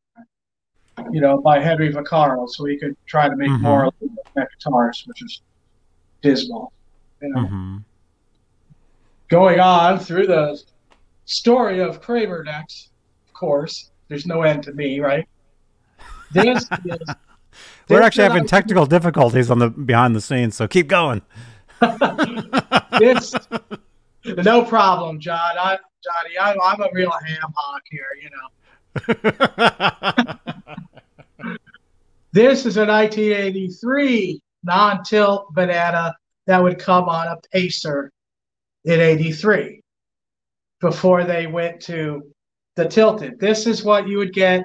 you 1.12 1.22
know, 1.22 1.40
by 1.40 1.60
Henry 1.60 1.92
Vaccaro, 1.92 2.50
so 2.50 2.66
he 2.66 2.78
could 2.78 2.96
try 3.06 3.30
to 3.30 3.36
make 3.36 3.50
mm-hmm. 3.50 3.64
more 3.64 3.92
guitars, 4.36 5.04
which 5.06 5.22
is 5.24 5.42
dismal. 6.22 6.74
You 7.22 7.30
know, 7.30 7.42
mm-hmm. 7.42 7.78
going 9.30 9.60
on 9.60 10.00
through 10.00 10.28
the 10.28 10.62
story 11.26 11.80
of 11.80 12.02
Kramer 12.02 12.44
next, 12.44 12.90
of 13.28 13.34
course. 13.34 13.92
There's 14.08 14.26
no 14.26 14.44
end 14.44 14.64
to 14.64 14.74
me, 14.74 15.00
right? 15.00 15.28
This 16.32 16.66
is 16.86 17.00
we're 17.90 18.02
actually 18.02 18.24
having 18.24 18.46
technical 18.46 18.86
difficulties 18.86 19.50
on 19.50 19.60
the 19.60 19.70
behind 19.70 20.16
the 20.16 20.22
scenes, 20.22 20.56
so 20.56 20.68
keep 20.68 20.88
going. 20.88 21.22
it's 21.82 23.34
no 24.26 24.64
problem, 24.64 25.20
John. 25.20 25.58
I, 25.58 25.78
Johnny, 26.04 26.38
I, 26.40 26.56
I'm 26.64 26.82
a 26.82 26.90
real 26.92 27.12
ham 27.12 27.54
hock 27.56 27.82
here, 27.90 28.08
you 28.22 28.30
know. 28.30 28.48
this 32.32 32.66
is 32.66 32.78
a 32.78 32.86
1983 32.86 34.42
non-tilt 34.64 35.54
banana 35.54 36.16
that 36.46 36.62
would 36.62 36.80
come 36.80 37.06
on 37.06 37.28
a 37.28 37.38
pacer 37.52 38.12
in 38.86 39.00
83 39.00 39.82
before 40.80 41.24
they 41.24 41.48
went 41.48 41.82
to 41.82 42.24
the 42.76 42.88
tilted. 42.88 43.40
This 43.40 43.66
is 43.68 43.84
what 43.84 44.08
you 44.08 44.18
would 44.18 44.34
get 44.34 44.64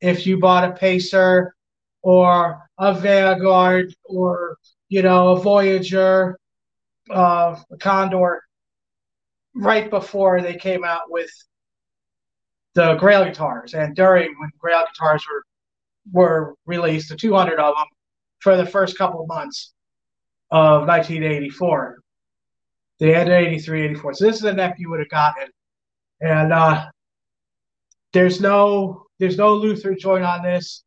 if 0.00 0.26
you 0.26 0.38
bought 0.38 0.68
a 0.68 0.72
pacer 0.72 1.54
or 2.02 2.68
a 2.78 2.94
Vanguard 2.94 3.94
or 4.04 4.56
you 4.88 5.02
know 5.02 5.30
a 5.30 5.40
Voyager, 5.40 6.38
uh, 7.10 7.58
a 7.70 7.76
Condor, 7.78 8.42
right 9.54 9.90
before 9.90 10.40
they 10.40 10.54
came 10.54 10.84
out 10.84 11.10
with 11.10 11.30
the 12.74 12.94
Grail 12.94 13.24
guitars, 13.24 13.74
and 13.74 13.96
during 13.96 14.38
when 14.38 14.50
Grail 14.58 14.84
guitars 14.92 15.24
were 15.28 15.42
were 16.12 16.54
released, 16.66 17.08
the 17.08 17.16
200 17.16 17.58
of 17.58 17.74
them 17.74 17.86
for 18.40 18.56
the 18.56 18.66
first 18.66 18.98
couple 18.98 19.22
of 19.22 19.28
months 19.28 19.72
of 20.50 20.86
1984. 20.86 21.98
The 22.98 23.14
end 23.14 23.28
of 23.28 23.34
83, 23.34 23.84
84. 23.86 24.14
So 24.14 24.24
this 24.24 24.36
is 24.36 24.42
the 24.42 24.52
neck 24.52 24.76
you 24.78 24.90
would 24.90 25.00
have 25.00 25.08
gotten. 25.08 25.48
And 26.20 26.52
uh, 26.52 26.86
there's 28.12 28.40
no 28.40 29.06
there's 29.18 29.36
no 29.36 29.54
Luther 29.54 29.94
joint 29.94 30.24
on 30.24 30.42
this. 30.42 30.84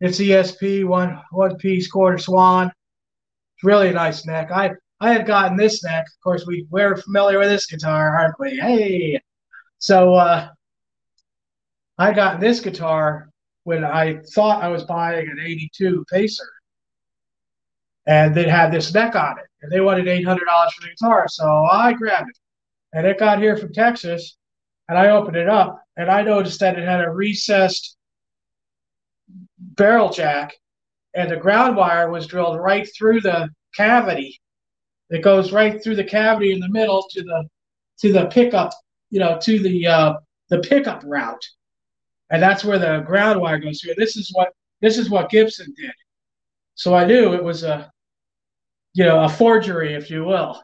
It's 0.00 0.18
ESP 0.18 0.84
one 0.84 1.20
one 1.30 1.56
piece 1.56 1.90
quartersawn. 1.90 2.66
It's 2.66 3.64
really 3.64 3.88
a 3.88 3.92
nice 3.92 4.26
neck. 4.26 4.50
I 4.50 4.72
I 5.00 5.12
had 5.12 5.26
gotten 5.26 5.56
this 5.56 5.82
neck. 5.82 6.04
Of 6.06 6.22
course, 6.22 6.44
we 6.46 6.66
we're 6.70 6.96
familiar 6.96 7.38
with 7.38 7.48
this 7.48 7.66
guitar, 7.66 8.16
aren't 8.16 8.38
we? 8.38 8.56
Hey, 8.56 9.20
so 9.78 10.14
uh, 10.14 10.48
I 11.96 12.12
got 12.12 12.40
this 12.40 12.60
guitar 12.60 13.27
when 13.68 13.84
I 13.84 14.20
thought 14.34 14.64
I 14.64 14.68
was 14.68 14.84
buying 14.84 15.28
an 15.28 15.38
'82 15.38 16.06
Pacer, 16.10 16.50
and 18.06 18.34
it 18.34 18.48
had 18.48 18.72
this 18.72 18.94
neck 18.94 19.14
on 19.14 19.38
it, 19.38 19.44
and 19.60 19.70
they 19.70 19.82
wanted 19.82 20.08
eight 20.08 20.24
hundred 20.24 20.46
dollars 20.46 20.72
for 20.72 20.80
the 20.80 20.88
guitar, 20.88 21.28
so 21.28 21.66
I 21.70 21.92
grabbed 21.92 22.30
it, 22.30 22.38
and 22.94 23.06
it 23.06 23.18
got 23.18 23.40
here 23.40 23.58
from 23.58 23.74
Texas, 23.74 24.38
and 24.88 24.96
I 24.96 25.10
opened 25.10 25.36
it 25.36 25.50
up, 25.50 25.82
and 25.98 26.10
I 26.10 26.22
noticed 26.22 26.60
that 26.60 26.78
it 26.78 26.88
had 26.88 27.04
a 27.04 27.10
recessed 27.10 27.98
barrel 29.58 30.08
jack, 30.08 30.54
and 31.12 31.30
the 31.30 31.36
ground 31.36 31.76
wire 31.76 32.10
was 32.10 32.26
drilled 32.26 32.58
right 32.58 32.88
through 32.96 33.20
the 33.20 33.50
cavity. 33.76 34.40
It 35.10 35.20
goes 35.22 35.52
right 35.52 35.82
through 35.84 35.96
the 35.96 36.04
cavity 36.04 36.52
in 36.52 36.60
the 36.60 36.70
middle 36.70 37.04
to 37.10 37.22
the 37.22 37.46
to 37.98 38.14
the 38.14 38.28
pickup, 38.28 38.72
you 39.10 39.20
know, 39.20 39.38
to 39.42 39.58
the 39.58 39.86
uh, 39.86 40.14
the 40.48 40.60
pickup 40.60 41.02
route, 41.04 41.44
and 42.30 42.42
that's 42.42 42.64
where 42.64 42.78
the 42.78 43.00
ground 43.06 43.40
wire 43.40 43.58
goes 43.58 43.80
through. 43.80 43.94
This 43.96 44.16
is 44.16 44.30
what 44.32 44.50
this 44.80 44.98
is 44.98 45.10
what 45.10 45.30
Gibson 45.30 45.72
did. 45.76 45.92
So 46.74 46.94
I 46.94 47.04
knew 47.04 47.34
it 47.34 47.42
was 47.42 47.64
a, 47.64 47.90
you 48.94 49.04
know, 49.04 49.24
a 49.24 49.28
forgery, 49.28 49.94
if 49.94 50.10
you 50.10 50.24
will. 50.24 50.62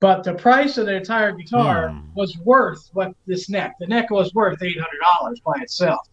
But 0.00 0.22
the 0.22 0.34
price 0.34 0.78
of 0.78 0.86
the 0.86 0.94
entire 0.94 1.32
guitar 1.32 1.88
mm. 1.88 2.14
was 2.14 2.36
worth 2.38 2.88
what 2.92 3.12
this 3.26 3.50
neck. 3.50 3.74
The 3.80 3.86
neck 3.86 4.10
was 4.10 4.32
worth 4.34 4.62
eight 4.62 4.78
hundred 4.78 5.00
dollars 5.00 5.40
by 5.40 5.60
itself 5.60 6.06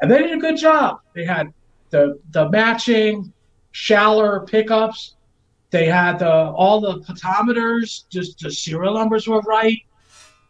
and 0.00 0.10
they 0.10 0.18
did 0.18 0.32
a 0.32 0.40
good 0.40 0.56
job. 0.56 1.00
They 1.14 1.24
had 1.24 1.52
the 1.90 2.20
the 2.30 2.50
matching 2.50 3.32
shallower 3.72 4.44
pickups. 4.46 5.16
They 5.70 5.86
had 5.86 6.18
the 6.18 6.30
all 6.30 6.80
the 6.80 7.00
pentameters, 7.00 8.04
just 8.10 8.38
the 8.40 8.50
serial 8.50 8.94
numbers 8.94 9.26
were 9.26 9.40
right. 9.40 9.78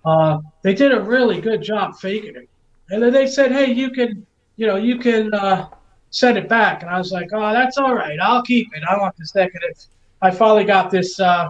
Uh, 0.05 0.39
they 0.63 0.75
did 0.75 0.93
a 0.93 1.01
really 1.01 1.41
good 1.41 1.63
job 1.63 1.97
faking 1.97 2.37
it. 2.37 2.49
And 2.91 3.03
then 3.03 3.13
they 3.13 3.27
said, 3.27 3.53
"Hey, 3.53 3.73
you 3.73 3.91
can, 3.91 4.27
you 4.57 4.67
know, 4.67 4.77
you 4.77 4.99
can 4.99 5.33
uh, 5.35 5.69
send 6.11 6.39
it 6.39 6.49
back." 6.49 6.83
And 6.83 6.91
I 6.91 6.99
was 6.99 7.13
like, 7.13 7.31
"Oh, 7.33 7.53
that's 7.53 7.79
all 7.79 7.95
right. 7.95 8.19
I'll 8.21 8.43
keep 8.43 8.69
it. 8.75 8.83
I 8.89 8.99
want 8.99 9.17
this 9.17 9.35
neck." 9.35 9.51
And 9.55 9.65
it, 9.65 9.87
I 10.23 10.31
finally 10.31 10.65
got 10.65 10.91
this 10.91 11.19
uh, 11.19 11.49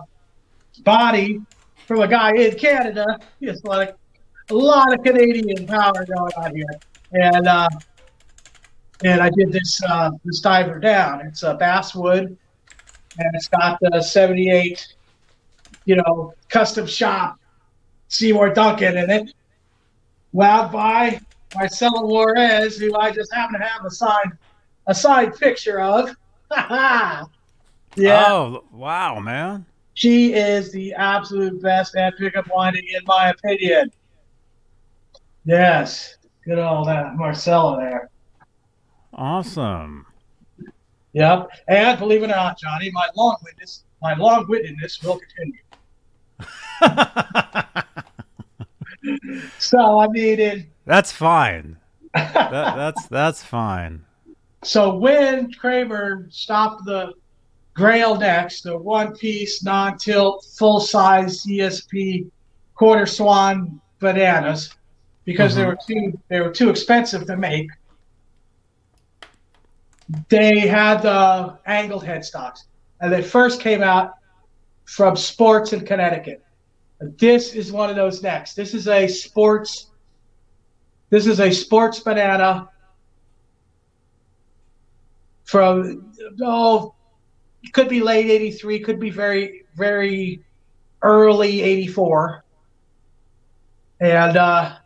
body 0.84 1.40
from 1.86 2.00
a 2.00 2.08
guy 2.08 2.32
in 2.34 2.56
Canada. 2.56 3.18
It's 3.40 3.64
like 3.64 3.96
a 4.50 4.54
lot 4.54 4.92
of 4.92 5.02
Canadian 5.04 5.66
power 5.66 6.04
going 6.06 6.32
on 6.36 6.54
here 6.54 6.66
and 7.14 7.46
uh, 7.46 7.68
and 9.02 9.20
I 9.20 9.30
did 9.30 9.52
this 9.52 9.80
uh, 9.88 10.10
this 10.24 10.40
diver 10.40 10.78
down. 10.78 11.20
It's 11.22 11.42
a 11.42 11.54
basswood, 11.54 12.26
and 12.26 13.34
it's 13.34 13.48
got 13.48 13.78
the 13.80 14.02
'78, 14.02 14.94
you 15.84 15.96
know, 15.96 16.34
custom 16.48 16.86
shop 16.86 17.38
Seymour 18.08 18.52
Duncan 18.54 18.96
in 18.96 19.10
it, 19.10 19.34
wound 20.34 20.70
by 20.72 21.18
Maricela 21.52 22.06
Juarez, 22.06 22.76
who 22.76 22.94
I 22.96 23.10
just 23.10 23.32
happen 23.32 23.58
to 23.58 23.64
have 23.66 23.84
a 23.86 23.90
signed 23.90 24.32
a 24.86 24.94
signed 24.94 25.34
picture 25.36 25.80
of. 25.80 26.14
Yeah, 27.96 28.26
Oh, 28.32 28.64
wow, 28.72 29.20
man. 29.20 29.64
she 29.94 30.32
is 30.34 30.72
the 30.72 30.92
absolute 30.94 31.62
best 31.62 31.94
at 31.96 32.16
pickup 32.18 32.48
winding, 32.52 32.82
in 32.88 33.00
my 33.06 33.30
opinion. 33.30 33.92
Yes, 35.44 36.16
good 36.44 36.58
old 36.58 36.88
uh, 36.88 37.12
Maricela 37.16 37.78
there. 37.78 38.10
Awesome. 39.12 40.06
Yep, 41.12 41.48
and 41.68 41.96
believe 42.00 42.22
it 42.24 42.26
or 42.26 42.28
not, 42.34 42.58
Johnny, 42.58 42.90
my 42.92 43.06
long 43.14 43.36
witness, 43.44 43.84
my 44.02 44.14
long 44.16 44.44
witness 44.48 45.00
will 45.04 45.20
continue. 45.20 45.60
So 49.58 49.98
I 50.00 50.08
mean, 50.08 50.38
it, 50.40 50.66
that's 50.86 51.12
fine. 51.12 51.76
That, 52.14 52.76
that's 52.76 53.06
that's 53.08 53.42
fine. 53.42 54.04
so 54.62 54.94
when 54.96 55.52
Kramer 55.52 56.26
stopped 56.30 56.84
the 56.84 57.12
Grail 57.74 58.14
next, 58.16 58.62
the 58.62 58.78
one-piece 58.78 59.64
non-tilt, 59.64 60.46
full-size 60.56 61.42
ESP 61.44 62.30
quartersawn 62.76 63.80
bananas, 63.98 64.72
because 65.24 65.56
they 65.56 65.62
Mhm. 65.62 65.66
were 65.66 65.78
too 65.88 66.20
they 66.28 66.40
were 66.40 66.52
too 66.52 66.70
expensive 66.70 67.26
to 67.26 67.36
make. 67.36 67.68
They 70.28 70.60
had 70.60 71.02
the 71.02 71.58
angled 71.66 72.04
headstocks, 72.04 72.60
and 73.00 73.12
they 73.12 73.22
first 73.22 73.60
came 73.60 73.82
out 73.82 74.12
from 74.84 75.16
Sports 75.16 75.72
in 75.72 75.84
Connecticut. 75.84 76.43
This 77.18 77.54
is 77.54 77.72
one 77.72 77.90
of 77.90 77.96
those 77.96 78.22
necks. 78.22 78.54
This 78.54 78.74
is 78.74 78.88
a 78.88 79.06
sports. 79.08 79.90
This 81.10 81.26
is 81.26 81.40
a 81.40 81.50
sports 81.50 82.00
banana 82.00 82.68
from 85.44 86.12
oh, 86.42 86.94
could 87.72 87.88
be 87.88 88.00
late 88.00 88.30
'83, 88.30 88.80
could 88.80 89.00
be 89.00 89.10
very 89.10 89.64
very 89.76 90.42
early 91.02 91.62
'84, 91.62 92.44
and 94.00 94.36
uh, 94.36 94.76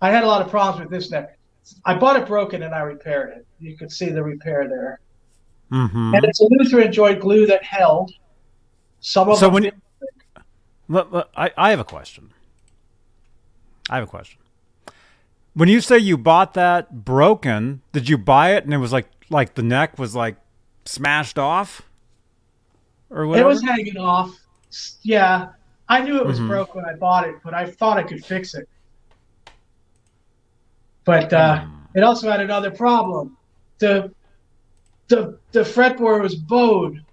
I 0.00 0.10
had 0.10 0.24
a 0.24 0.26
lot 0.26 0.42
of 0.42 0.50
problems 0.50 0.80
with 0.80 0.90
this 0.90 1.10
neck. 1.10 1.38
I 1.84 1.94
bought 1.94 2.16
it 2.16 2.26
broken 2.26 2.62
and 2.62 2.74
I 2.74 2.80
repaired 2.80 3.36
it. 3.38 3.46
You 3.58 3.76
could 3.76 3.90
see 3.90 4.10
the 4.10 4.22
repair 4.22 4.68
there, 4.68 5.00
Mm-hmm. 5.72 6.14
and 6.14 6.24
it's 6.24 6.40
a 6.40 6.46
Lutheran 6.50 6.92
joint 6.92 7.20
glue 7.20 7.46
that 7.46 7.64
held. 7.64 8.12
Some 9.00 9.28
of 9.28 9.38
So 9.38 9.48
when 9.48 9.72
I, 10.92 11.52
I 11.56 11.70
have 11.70 11.80
a 11.80 11.84
question. 11.84 12.32
I 13.88 13.96
have 13.96 14.04
a 14.04 14.10
question. 14.10 14.40
When 15.54 15.68
you 15.68 15.80
say 15.80 15.98
you 15.98 16.18
bought 16.18 16.54
that 16.54 17.04
broken, 17.04 17.82
did 17.92 18.08
you 18.08 18.18
buy 18.18 18.54
it 18.56 18.64
and 18.64 18.74
it 18.74 18.78
was 18.78 18.92
like 18.92 19.08
like 19.30 19.54
the 19.54 19.62
neck 19.62 19.98
was 19.98 20.14
like 20.14 20.36
smashed 20.84 21.38
off, 21.38 21.82
or 23.10 23.26
whatever? 23.26 23.48
It 23.48 23.52
was 23.52 23.62
hanging 23.62 23.96
off. 23.96 24.36
Yeah, 25.02 25.50
I 25.88 26.00
knew 26.02 26.18
it 26.18 26.26
was 26.26 26.40
Mhm. 26.40 26.48
broke 26.48 26.74
when 26.74 26.84
I 26.84 26.94
bought 26.94 27.28
it, 27.28 27.36
but 27.44 27.54
I 27.54 27.70
thought 27.70 27.96
I 27.98 28.02
could 28.02 28.24
fix 28.24 28.54
it. 28.54 28.68
But 31.04 31.32
uh, 31.32 31.60
Hmm. 31.60 31.70
it 31.94 32.02
also 32.02 32.30
had 32.30 32.40
another 32.40 32.70
problem. 32.70 33.36
The 33.78 34.12
the 35.08 35.38
the 35.52 35.60
fretboard 35.60 36.22
was 36.22 36.34
bowed, 36.34 37.04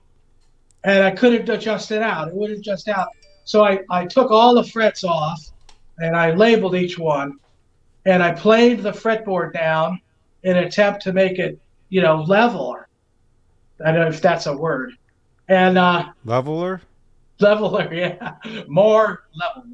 and 0.83 1.03
I 1.03 1.11
couldn't 1.11 1.47
adjust 1.49 1.91
it 1.91 2.01
out. 2.01 2.29
It 2.29 2.33
wouldn't 2.33 2.59
adjust 2.59 2.87
out. 2.87 3.09
So 3.51 3.65
I, 3.65 3.79
I 3.89 4.05
took 4.05 4.31
all 4.31 4.55
the 4.55 4.63
frets 4.63 5.03
off, 5.03 5.45
and 5.97 6.15
I 6.15 6.31
labeled 6.31 6.73
each 6.73 6.97
one, 6.97 7.37
and 8.05 8.23
I 8.23 8.31
planed 8.31 8.79
the 8.79 8.93
fretboard 8.93 9.51
down 9.51 9.99
in 10.43 10.55
an 10.55 10.63
attempt 10.63 11.01
to 11.01 11.11
make 11.11 11.37
it, 11.37 11.59
you 11.89 12.01
know, 12.01 12.21
leveler. 12.21 12.87
I 13.85 13.91
don't 13.91 14.03
know 14.03 14.07
if 14.07 14.21
that's 14.21 14.45
a 14.45 14.55
word. 14.55 14.93
And 15.49 15.77
uh, 15.77 16.13
Leveler. 16.23 16.79
leveler, 17.41 17.93
yeah, 17.93 18.35
more 18.69 19.23
level. 19.35 19.69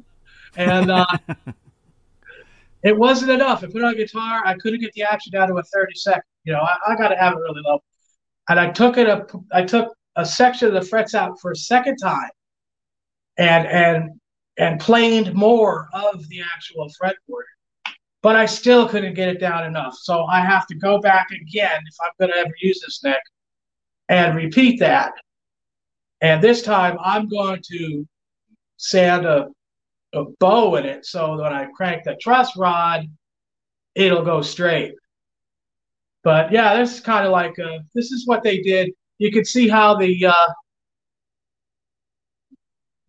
And 0.56 0.90
uh, 0.90 1.06
it 2.82 2.98
wasn't 2.98 3.30
enough. 3.30 3.62
I 3.62 3.68
put 3.68 3.84
on 3.84 3.92
a 3.92 3.96
guitar. 3.96 4.42
I 4.44 4.54
couldn't 4.54 4.80
get 4.80 4.92
the 4.94 5.04
action 5.04 5.30
down 5.30 5.46
to 5.50 5.54
a 5.54 5.62
30 5.62 5.94
second. 5.94 6.22
You 6.42 6.54
know, 6.54 6.62
I, 6.62 6.76
I 6.88 6.96
got 6.96 7.10
to 7.10 7.16
have 7.16 7.34
it 7.34 7.38
really 7.38 7.62
low. 7.64 7.80
And 8.48 8.58
I 8.58 8.72
took 8.72 8.98
it 8.98 9.08
up. 9.08 9.30
I 9.52 9.62
took 9.62 9.96
a 10.16 10.26
section 10.26 10.66
of 10.66 10.74
the 10.74 10.82
frets 10.82 11.14
out 11.14 11.38
for 11.40 11.52
a 11.52 11.56
second 11.56 11.98
time, 11.98 12.30
and 13.38 13.66
and 13.66 14.10
and 14.58 14.80
planed 14.80 15.34
more 15.34 15.88
of 15.92 16.28
the 16.28 16.42
actual 16.42 16.88
fretboard. 17.00 17.44
But 18.22 18.34
I 18.34 18.46
still 18.46 18.88
couldn't 18.88 19.14
get 19.14 19.28
it 19.28 19.38
down 19.38 19.64
enough. 19.64 19.94
So 19.94 20.24
I 20.24 20.40
have 20.40 20.66
to 20.66 20.74
go 20.74 21.00
back 21.00 21.28
again 21.30 21.80
if 21.86 21.94
I'm 22.02 22.10
going 22.18 22.32
to 22.32 22.38
ever 22.38 22.54
use 22.60 22.80
this 22.80 23.02
neck, 23.04 23.22
and 24.08 24.36
repeat 24.36 24.80
that. 24.80 25.12
And 26.20 26.42
this 26.42 26.62
time 26.62 26.96
I'm 27.00 27.28
going 27.28 27.62
to 27.70 28.06
sand 28.76 29.24
a, 29.24 29.48
a 30.14 30.24
bow 30.40 30.76
in 30.76 30.84
it 30.84 31.06
so 31.06 31.36
that 31.36 31.42
when 31.42 31.52
I 31.52 31.66
crank 31.76 32.04
the 32.04 32.16
truss 32.20 32.56
rod, 32.56 33.06
it'll 33.94 34.24
go 34.24 34.42
straight. 34.42 34.94
But 36.24 36.50
yeah, 36.50 36.76
this 36.76 36.94
is 36.94 37.00
kind 37.00 37.24
of 37.24 37.32
like 37.32 37.58
uh 37.58 37.78
this 37.94 38.10
is 38.10 38.26
what 38.26 38.42
they 38.42 38.58
did. 38.60 38.90
You 39.18 39.30
can 39.30 39.44
see 39.44 39.68
how 39.68 39.96
the 39.96 40.26
uh, 40.26 40.52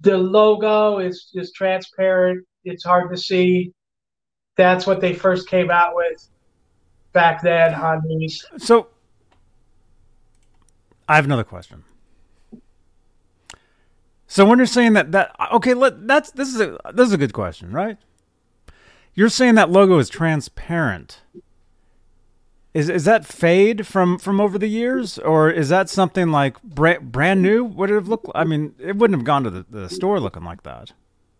the 0.01 0.17
logo 0.17 0.99
is 0.99 1.29
is 1.33 1.51
transparent. 1.51 2.45
It's 2.63 2.83
hard 2.83 3.11
to 3.11 3.17
see. 3.17 3.73
That's 4.55 4.85
what 4.85 5.01
they 5.01 5.13
first 5.13 5.47
came 5.47 5.71
out 5.71 5.95
with 5.95 6.27
back 7.13 7.41
then 7.41 7.73
on 7.73 8.01
these. 8.07 8.45
So, 8.57 8.87
I 11.07 11.15
have 11.15 11.25
another 11.25 11.43
question. 11.43 11.83
So 14.27 14.45
when 14.45 14.59
you're 14.59 14.67
saying 14.67 14.93
that 14.93 15.11
that 15.11 15.35
okay, 15.53 15.73
let 15.73 16.07
that's 16.07 16.31
this 16.31 16.53
is 16.53 16.61
a 16.61 16.77
this 16.93 17.07
is 17.07 17.13
a 17.13 17.17
good 17.17 17.33
question, 17.33 17.71
right? 17.71 17.97
You're 19.15 19.29
saying 19.29 19.55
that 19.55 19.71
logo 19.71 19.97
is 19.97 20.07
transparent. 20.07 21.21
Is 22.73 22.87
is 22.87 23.05
that 23.05 23.25
fade 23.25 23.87
from 23.87 24.19
from 24.19 24.39
over 24.39 24.59
the 24.59 24.67
years, 24.67 25.17
or 25.17 25.49
is 25.49 25.69
that 25.69 25.89
something 25.89 26.29
like 26.29 26.61
brand 26.61 27.11
brand 27.11 27.41
new? 27.41 27.63
Would 27.63 27.89
it 27.89 27.95
have 27.95 28.07
looked? 28.07 28.27
I 28.35 28.43
mean, 28.43 28.75
it 28.77 28.95
wouldn't 28.95 29.17
have 29.17 29.25
gone 29.25 29.43
to 29.43 29.49
the, 29.49 29.65
the 29.69 29.89
store 29.89 30.19
looking 30.19 30.43
like 30.43 30.61
that. 30.63 30.93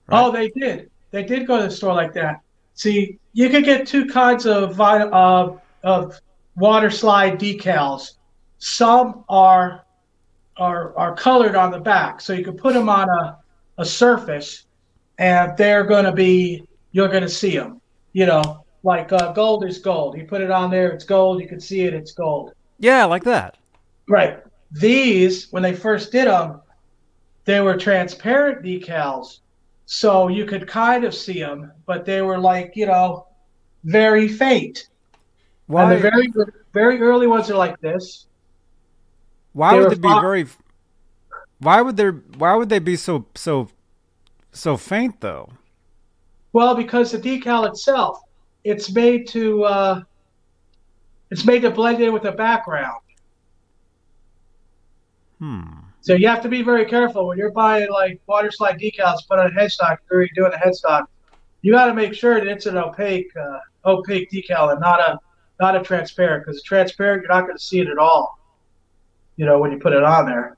Right. 0.08 0.26
Oh, 0.26 0.32
they 0.32 0.50
did. 0.50 0.90
They 1.12 1.24
did 1.24 1.46
go 1.46 1.58
to 1.58 1.64
the 1.64 1.72
store 1.72 1.94
like 1.94 2.14
that. 2.14 2.42
See, 2.74 3.20
you 3.34 3.50
could 3.50 3.64
get 3.64 3.86
two 3.86 4.08
kinds 4.08 4.48
of 4.48 4.80
uh, 4.82 5.52
of 5.84 6.20
water 6.56 6.90
slide 6.90 7.40
decals. 7.40 8.14
Some 8.58 9.24
are 9.30 9.86
are 10.58 10.98
are 10.98 11.16
colored 11.16 11.56
on 11.56 11.72
the 11.72 11.80
back, 11.80 12.22
so 12.22 12.34
you 12.34 12.44
can 12.44 12.58
put 12.58 12.74
them 12.74 12.90
on 12.90 13.08
a, 13.08 13.38
a 13.78 13.86
surface, 13.86 14.66
and 15.20 15.56
they're 15.58 15.84
going 15.84 16.06
to 16.06 16.12
be 16.12 16.64
you're 16.92 17.08
going 17.08 17.24
to 17.24 17.30
see 17.30 17.56
them. 17.56 17.82
You 18.14 18.26
know, 18.26 18.66
like 18.84 19.12
uh, 19.12 19.34
gold 19.34 19.66
is 19.66 19.78
gold. 19.80 20.18
You 20.18 20.26
put 20.26 20.42
it 20.42 20.52
on 20.52 20.70
there, 20.70 20.92
it's 20.92 21.06
gold. 21.06 21.42
You 21.42 21.48
can 21.48 21.60
see 21.60 21.82
it, 21.82 21.94
it's 21.94 22.12
gold. 22.12 22.54
Yeah, 22.80 23.06
like 23.06 23.24
that. 23.24 23.58
Right. 24.08 24.40
These, 24.72 25.52
when 25.52 25.64
they 25.64 25.74
first 25.74 26.12
did 26.12 26.28
them, 26.28 26.62
they 27.46 27.62
were 27.62 27.76
transparent 27.78 28.64
decals, 28.64 29.40
so 29.86 30.28
you 30.28 30.46
could 30.46 30.68
kind 30.68 31.04
of 31.04 31.16
see 31.16 31.40
them, 31.40 31.72
but 31.88 32.06
they 32.06 32.22
were 32.22 32.38
like 32.38 32.74
you 32.76 32.86
know, 32.86 33.26
very 33.84 34.28
faint. 34.28 34.88
Why? 35.66 35.84
And 35.84 35.92
the 35.92 36.10
very 36.10 36.28
very 36.74 37.02
early 37.02 37.26
ones 37.26 37.50
are 37.50 37.58
like 37.58 37.80
this. 37.82 38.28
why 39.54 39.74
they 39.74 39.80
would 39.80 39.90
they 39.90 39.96
be 39.96 40.08
fo- 40.08 40.22
very? 40.22 40.46
Why 41.60 41.82
would 41.82 41.98
there? 41.98 42.12
Why 42.12 42.56
would 42.56 42.70
they 42.70 42.80
be 42.80 42.96
so 42.96 43.26
so 43.36 43.70
so 44.52 44.78
faint 44.78 45.22
though? 45.22 45.50
Well, 46.54 46.76
because 46.76 47.12
the 47.12 47.20
decal 47.20 47.68
itself, 47.68 48.20
it's 48.64 48.92
made 48.92 49.28
to 49.30 49.64
uh, 49.64 50.02
it's 51.32 51.46
made 51.46 51.62
to 51.62 51.72
blend 51.72 52.02
in 52.02 52.14
with 52.14 52.24
the 52.24 52.32
background. 52.32 53.00
Hmm. 55.40 55.62
So 56.02 56.14
you 56.14 56.28
have 56.28 56.42
to 56.44 56.50
be 56.50 56.62
very 56.64 56.86
careful 56.86 57.28
when 57.28 57.38
you're 57.38 57.52
buying 57.52 57.90
like 57.92 58.20
water 58.28 58.52
slide 58.52 58.80
decals 58.80 59.20
put 59.30 59.40
on 59.40 59.48
a 59.48 59.50
headstock 59.52 59.98
or 60.12 60.22
you're 60.22 60.30
doing 60.36 60.54
a 60.54 60.58
headstock. 60.58 61.06
You 61.62 61.74
got 61.74 61.86
to 61.88 61.94
make 61.94 62.14
sure 62.14 62.36
that 62.40 62.48
it's 62.48 62.66
an 62.66 62.78
opaque 62.78 63.28
uh, 63.40 63.60
opaque 63.86 64.30
decal 64.32 64.72
and 64.72 64.80
not 64.80 65.00
a 65.00 65.18
not 65.60 65.76
a 65.76 65.82
transparent 65.82 66.46
because 66.46 66.64
transparent 66.64 67.22
you're 67.22 67.32
not 67.32 67.42
going 67.46 67.58
to 67.58 67.64
see 67.64 67.80
it 67.80 67.88
at 67.90 67.98
all. 67.98 68.34
You 69.38 69.46
know 69.46 69.60
when 69.60 69.72
you 69.72 69.80
put 69.80 69.94
it 69.94 70.04
on 70.04 70.26
there. 70.26 70.58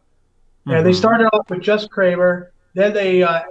And 0.67 0.85
they 0.85 0.91
Mhm. 0.91 0.95
started 0.95 1.25
off 1.33 1.49
with 1.49 1.61
just 1.61 1.89
Kramer. 1.91 2.51
Then 2.75 2.93
they 2.93 3.23
uh, 3.23 3.41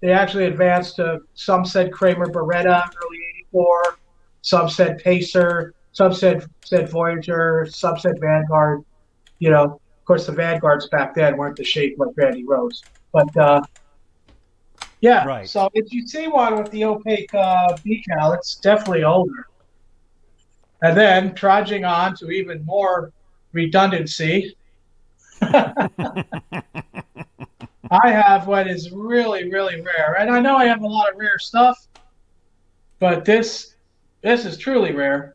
they 0.00 0.12
actually 0.12 0.46
advanced 0.46 0.96
to 0.96 1.20
some 1.34 1.64
said 1.64 1.92
Kramer 1.92 2.26
Baretta 2.26 2.82
early 3.02 3.18
'84. 3.52 3.96
Some 4.42 4.68
said 4.68 4.98
Pacer. 4.98 5.74
Some 5.92 6.12
said 6.12 6.44
Voyager. 6.90 7.66
Said 7.70 8.18
Vanguard. 8.20 8.84
You 9.38 9.50
know, 9.50 9.64
of 9.64 10.04
course, 10.04 10.26
the 10.26 10.32
Vanguards 10.32 10.88
back 10.88 11.14
then 11.14 11.36
weren't 11.36 11.56
the 11.56 11.64
shape 11.64 11.96
like 11.98 12.10
Randy 12.16 12.44
Rhoads. 12.44 12.82
But 13.12 13.36
uh, 13.36 13.62
yeah, 15.00 15.24
Right. 15.24 15.48
So 15.48 15.68
if 15.74 15.92
you 15.92 16.06
see 16.06 16.28
one 16.28 16.56
with 16.56 16.70
the 16.70 16.84
opaque 16.84 17.32
uh, 17.34 17.76
decal, 17.84 18.36
it's 18.36 18.56
definitely 18.56 19.04
older. 19.04 19.46
And 20.80 20.96
then 20.96 21.34
trudging 21.34 21.84
on 21.84 22.16
to 22.16 22.30
even 22.30 22.64
more 22.64 23.12
redundancy. 23.52 24.56
I 25.42 25.90
have 28.10 28.46
what 28.46 28.68
is 28.68 28.90
really, 28.90 29.50
really 29.50 29.80
rare, 29.80 30.16
and 30.18 30.30
I 30.30 30.40
know 30.40 30.56
I 30.56 30.66
have 30.66 30.82
a 30.82 30.86
lot 30.86 31.12
of 31.12 31.18
rare 31.18 31.38
stuff, 31.38 31.88
but 33.02 33.24
this 33.24 33.74
this 34.20 34.44
is 34.44 34.56
truly 34.56 34.92
rare. 34.92 35.34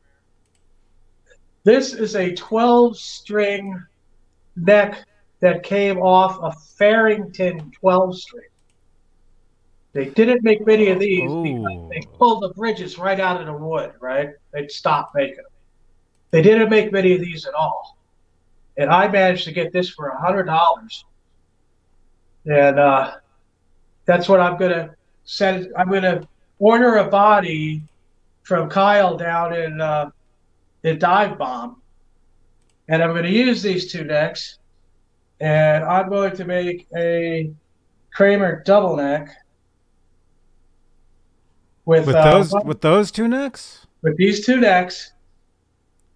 This 1.66 1.94
is 1.94 2.16
a 2.16 2.34
12 2.34 2.98
string 2.98 3.78
neck 4.56 5.06
that 5.42 5.64
came 5.64 5.98
off 5.98 6.40
a 6.42 6.58
Ferrington 6.58 7.74
12 7.74 8.18
string. 8.18 8.48
They 9.92 10.06
didn't 10.06 10.44
make 10.44 10.66
many 10.66 10.88
of 10.92 11.00
these 11.00 11.30
because 11.30 11.90
they 11.90 12.08
pulled 12.18 12.44
the 12.44 12.54
bridges 12.54 12.98
right 12.98 13.20
out 13.20 13.42
of 13.42 13.48
the 13.48 13.54
wood, 13.54 13.92
right? 14.00 14.30
They'd 14.54 14.72
stop 14.72 15.12
making 15.14 15.36
them. 15.36 15.46
They 16.32 16.42
didn't 16.42 16.70
make 16.70 16.94
many 16.94 17.16
of 17.16 17.20
these 17.20 17.46
at 17.46 17.54
all. 17.54 17.98
And 18.78 18.90
I 18.90 19.10
managed 19.10 19.44
to 19.44 19.52
get 19.52 19.74
this 19.74 19.90
for 19.90 20.08
a 20.08 20.16
$100 20.16 21.04
and 22.46 22.80
uh, 22.80 23.16
that's 24.06 24.30
what 24.30 24.40
I'm 24.40 24.58
gonna 24.58 24.96
send. 25.26 25.74
I'm 25.78 25.92
gonna 25.92 26.26
order 26.60 26.98
a 26.98 27.08
body 27.08 27.82
from 28.44 28.70
Kyle 28.70 29.18
down 29.18 29.54
in 29.54 29.82
uh, 29.82 30.10
the 30.82 30.96
dive 30.96 31.38
bomb, 31.38 31.82
and 32.88 33.04
I'm 33.04 33.14
gonna 33.14 33.30
use 33.30 33.62
these 33.62 33.92
two 33.92 34.04
necks, 34.04 34.60
and 35.40 35.84
I'm 35.84 36.10
going 36.10 36.36
to 36.36 36.46
make 36.46 36.88
a 36.96 37.52
Kramer 38.12 38.64
double 38.66 38.96
neck 38.96 39.30
with, 41.86 42.06
with 42.06 42.16
uh, 42.16 42.32
those 42.32 42.52
one, 42.52 42.66
with 42.66 42.82
those 42.82 43.12
two 43.12 43.28
necks. 43.28 43.86
With 44.02 44.18
these 44.18 44.46
two 44.46 44.58
necks, 44.58 45.14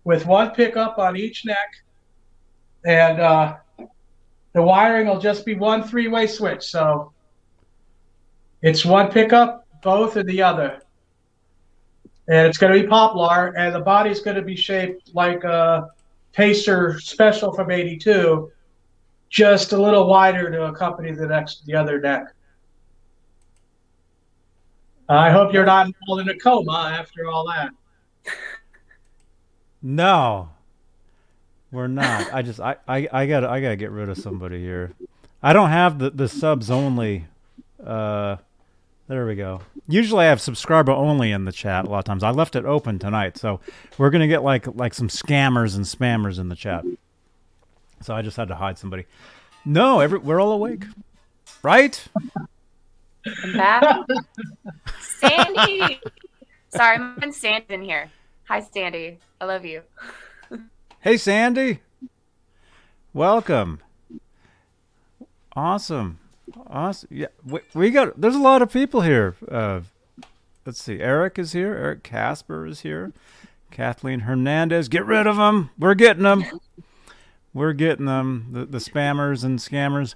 with 0.03 0.25
one 0.25 0.51
pickup 0.51 0.97
on 0.97 1.15
each 1.15 1.45
neck, 1.45 1.83
and 2.85 3.19
uh, 3.19 3.55
the 4.53 4.61
wiring 4.61 5.07
will 5.07 5.19
just 5.19 5.45
be 5.45 5.55
one 5.55 5.83
three 5.83 6.07
way 6.07 6.27
switch. 6.27 6.63
So 6.63 7.13
it's 8.61 8.83
one 8.83 9.11
pickup, 9.11 9.60
both 9.81 10.17
or 10.17 10.23
the 10.23 10.41
other. 10.41 10.81
And 12.27 12.47
it's 12.47 12.57
going 12.57 12.73
to 12.73 12.81
be 12.81 12.87
poplar, 12.87 13.53
and 13.57 13.73
the 13.73 13.79
body's 13.79 14.21
going 14.21 14.35
to 14.35 14.41
be 14.41 14.55
shaped 14.55 15.13
like 15.13 15.43
a 15.43 15.89
Pacer 16.33 16.99
Special 16.99 17.51
from 17.53 17.71
'82, 17.71 18.49
just 19.29 19.73
a 19.73 19.81
little 19.81 20.07
wider 20.07 20.49
to 20.49 20.65
accompany 20.65 21.11
the 21.11 21.27
next 21.27 21.65
the 21.65 21.75
other 21.75 21.99
neck. 21.99 22.25
I 25.09 25.29
hope 25.29 25.53
you're 25.53 25.65
not 25.65 25.87
in 25.87 26.29
a 26.29 26.37
coma 26.37 26.95
after 26.97 27.27
all 27.27 27.47
that. 27.47 27.71
No, 29.83 30.49
we're 31.71 31.87
not. 31.87 32.31
I 32.31 32.43
just 32.43 32.59
I, 32.59 32.75
I, 32.87 33.07
I 33.11 33.25
gotta 33.25 33.49
I 33.49 33.61
gotta 33.61 33.75
get 33.75 33.89
rid 33.89 34.09
of 34.09 34.17
somebody 34.19 34.59
here. 34.59 34.93
I 35.41 35.53
don't 35.53 35.69
have 35.69 35.97
the, 35.97 36.11
the 36.11 36.27
subs 36.27 36.69
only. 36.69 37.25
Uh, 37.83 38.37
there 39.11 39.25
we 39.25 39.35
go. 39.35 39.59
Usually 39.89 40.25
I 40.25 40.29
have 40.29 40.39
subscriber 40.39 40.93
only 40.93 41.33
in 41.33 41.43
the 41.43 41.51
chat 41.51 41.83
a 41.83 41.89
lot 41.89 41.99
of 41.99 42.05
times. 42.05 42.23
I 42.23 42.31
left 42.31 42.55
it 42.55 42.63
open 42.63 42.97
tonight, 42.97 43.37
so 43.37 43.59
we're 43.97 44.09
gonna 44.09 44.27
get 44.27 44.41
like 44.41 44.67
like 44.75 44.93
some 44.93 45.09
scammers 45.09 45.75
and 45.75 45.83
spammers 45.83 46.39
in 46.39 46.47
the 46.47 46.55
chat. 46.55 46.85
So 48.01 48.15
I 48.15 48.21
just 48.21 48.37
had 48.37 48.47
to 48.47 48.55
hide 48.55 48.77
somebody. 48.77 49.05
No, 49.65 49.99
every 49.99 50.17
we're 50.17 50.39
all 50.39 50.53
awake, 50.53 50.85
right? 51.61 52.01
back. 53.53 53.83
Sandy. 55.01 55.99
Sorry, 56.69 56.97
my 56.97 57.31
Sandy's 57.31 57.69
in 57.69 57.81
here. 57.81 58.09
Hi, 58.45 58.61
Sandy. 58.61 59.19
I 59.41 59.45
love 59.45 59.65
you. 59.65 59.81
Hey, 61.01 61.17
Sandy. 61.17 61.81
Welcome. 63.13 63.81
Awesome. 65.53 66.20
Awesome. 66.67 67.09
Yeah, 67.11 67.27
we, 67.45 67.59
we, 67.73 67.89
got. 67.89 68.19
There's 68.19 68.35
a 68.35 68.39
lot 68.39 68.61
of 68.61 68.71
people 68.71 69.01
here. 69.01 69.35
Uh, 69.49 69.81
let's 70.65 70.81
see. 70.81 70.99
Eric 70.99 71.39
is 71.39 71.53
here. 71.53 71.73
Eric 71.73 72.03
Casper 72.03 72.65
is 72.65 72.81
here. 72.81 73.13
Kathleen 73.71 74.21
Hernandez. 74.21 74.89
Get 74.89 75.05
rid 75.05 75.27
of 75.27 75.37
them. 75.37 75.69
We're 75.77 75.95
getting 75.95 76.23
them. 76.23 76.43
We're 77.53 77.73
getting 77.73 78.05
them. 78.05 78.47
The, 78.51 78.65
the 78.65 78.77
spammers 78.77 79.43
and 79.43 79.59
scammers. 79.59 80.15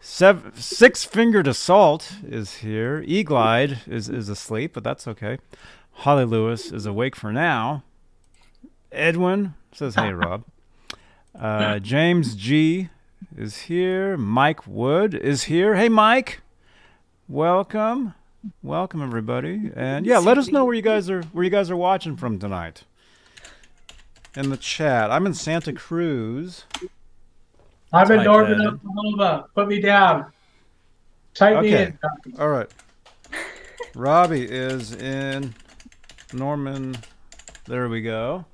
Seven, 0.00 0.54
six 0.56 1.04
fingered 1.04 1.46
assault 1.46 2.12
is 2.26 2.56
here. 2.56 3.04
E 3.06 3.22
Glide 3.22 3.78
is 3.86 4.08
is 4.08 4.28
asleep, 4.28 4.72
but 4.74 4.82
that's 4.82 5.06
okay. 5.06 5.38
Holly 5.92 6.24
Lewis 6.24 6.72
is 6.72 6.86
awake 6.86 7.14
for 7.14 7.32
now. 7.32 7.84
Edwin 8.90 9.54
says, 9.72 9.94
"Hey, 9.94 10.12
Rob." 10.12 10.44
Uh, 11.34 11.78
James 11.78 12.34
G 12.34 12.90
is 13.36 13.62
here. 13.62 14.16
Mike 14.16 14.66
Wood 14.66 15.14
is 15.14 15.44
here. 15.44 15.74
Hey, 15.74 15.88
Mike. 15.88 16.40
Welcome, 17.28 18.14
welcome 18.62 19.02
everybody, 19.02 19.70
and 19.74 20.04
yeah, 20.04 20.18
let 20.18 20.36
us 20.36 20.48
know 20.48 20.64
where 20.64 20.74
you 20.74 20.82
guys 20.82 21.08
are 21.08 21.22
where 21.22 21.44
you 21.44 21.50
guys 21.50 21.70
are 21.70 21.76
watching 21.76 22.16
from 22.16 22.38
tonight. 22.38 22.84
In 24.36 24.50
the 24.50 24.56
chat, 24.56 25.10
I'm 25.10 25.24
in 25.26 25.34
Santa 25.34 25.72
Cruz. 25.72 26.64
I'm 27.92 28.10
in 28.10 28.24
Northern 28.24 28.66
Oklahoma. 28.66 29.46
Put 29.54 29.68
me 29.68 29.80
down. 29.80 30.32
Type 31.34 31.56
okay. 31.58 31.70
me 31.70 31.74
in. 31.74 31.98
All 32.38 32.48
right. 32.48 32.68
Robbie 33.94 34.44
is 34.44 34.94
in 34.94 35.54
Norman. 36.32 36.96
There 37.66 37.88
we 37.88 38.02
go. 38.02 38.44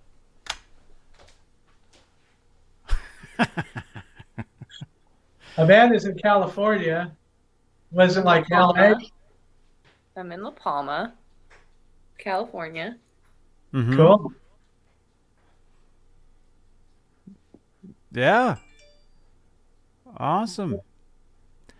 Amanda's 5.59 6.05
in 6.05 6.17
California. 6.17 7.13
Was 7.91 8.17
it 8.17 8.25
like 8.25 8.49
LA? 8.51 8.95
I'm 10.17 10.33
in 10.33 10.43
La 10.43 10.51
Palma, 10.51 11.15
California. 12.17 12.97
Mm-hmm. 13.75 13.97
Cool. 13.97 14.33
Yeah. 18.13 18.57
Awesome. 20.17 20.81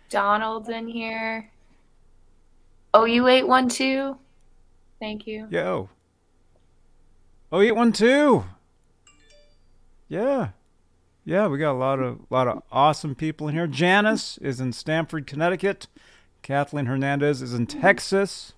Donald's 0.09 0.69
in 0.69 0.87
here. 0.87 1.49
Oh, 2.93 3.03
OU812. 3.03 4.17
Thank 4.99 5.27
you. 5.27 5.47
Yo. 5.49 5.89
OU812. 7.51 8.45
Yeah. 10.07 10.49
Yeah, 11.29 11.45
we 11.45 11.59
got 11.59 11.73
a 11.73 11.77
lot 11.77 11.99
of 11.99 12.21
lot 12.31 12.47
of 12.47 12.63
awesome 12.71 13.13
people 13.13 13.47
in 13.47 13.53
here. 13.53 13.67
Janice 13.67 14.39
is 14.39 14.59
in 14.59 14.73
Stamford, 14.73 15.27
Connecticut. 15.27 15.85
Kathleen 16.41 16.87
Hernandez 16.87 17.43
is 17.43 17.53
in 17.53 17.67
Texas. 17.67 18.53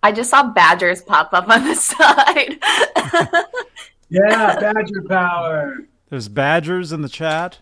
I 0.00 0.12
just 0.12 0.30
saw 0.30 0.44
badgers 0.44 1.02
pop 1.02 1.32
up 1.32 1.48
on 1.48 1.64
the 1.64 1.74
side. 1.80 2.60
yeah, 4.08 4.60
badger 4.60 5.02
power. 5.08 5.78
There's 6.10 6.28
badgers 6.28 6.92
in 6.92 7.02
the 7.02 7.08
chat. 7.08 7.58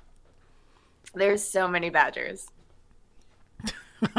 There's 1.15 1.43
so 1.43 1.67
many 1.67 1.89
badgers. 1.89 2.49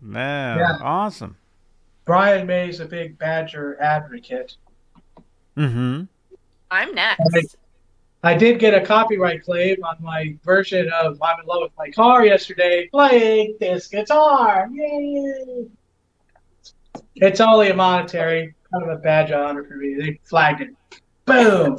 Man, 0.00 0.58
yeah. 0.60 0.78
awesome. 0.80 1.36
Brian 2.10 2.44
May 2.44 2.68
is 2.68 2.80
a 2.80 2.86
big 2.86 3.16
Badger 3.18 3.80
advocate. 3.80 4.56
Mm-hmm. 5.56 6.06
I'm 6.68 6.92
next. 6.92 7.56
I, 8.24 8.32
I, 8.32 8.34
did 8.36 8.58
get 8.58 8.74
a 8.74 8.84
copyright 8.84 9.44
claim 9.44 9.76
on 9.84 9.96
my 10.00 10.34
version 10.44 10.90
of 10.92 11.22
"I'm 11.22 11.38
in 11.38 11.46
Love 11.46 11.62
with 11.62 11.72
My 11.78 11.88
Car" 11.92 12.26
yesterday, 12.26 12.88
playing 12.88 13.58
this 13.60 13.86
guitar. 13.86 14.68
Yay! 14.72 15.66
It's 17.14 17.40
only 17.40 17.70
a 17.70 17.74
monetary, 17.76 18.56
kind 18.72 18.90
of 18.90 18.98
a 18.98 19.00
badge 19.00 19.30
of 19.30 19.46
honor 19.46 19.62
for 19.62 19.76
me. 19.76 19.94
They 19.94 20.18
flagged 20.24 20.62
it. 20.62 20.70
Boom! 21.26 21.78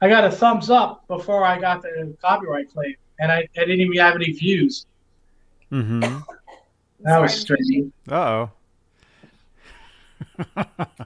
I 0.00 0.08
got 0.08 0.24
a 0.24 0.30
thumbs 0.30 0.70
up 0.70 1.04
before 1.08 1.44
I 1.44 1.58
got 1.58 1.82
the 1.82 2.16
copyright 2.22 2.72
claim, 2.72 2.94
and 3.18 3.32
I, 3.32 3.38
I 3.38 3.60
didn't 3.64 3.80
even 3.80 3.96
have 3.96 4.14
any 4.14 4.30
views. 4.30 4.86
Mm-hmm. 5.72 6.20
that 7.00 7.18
was 7.18 7.34
strange. 7.34 7.90
Uh 8.08 8.14
oh 8.14 8.50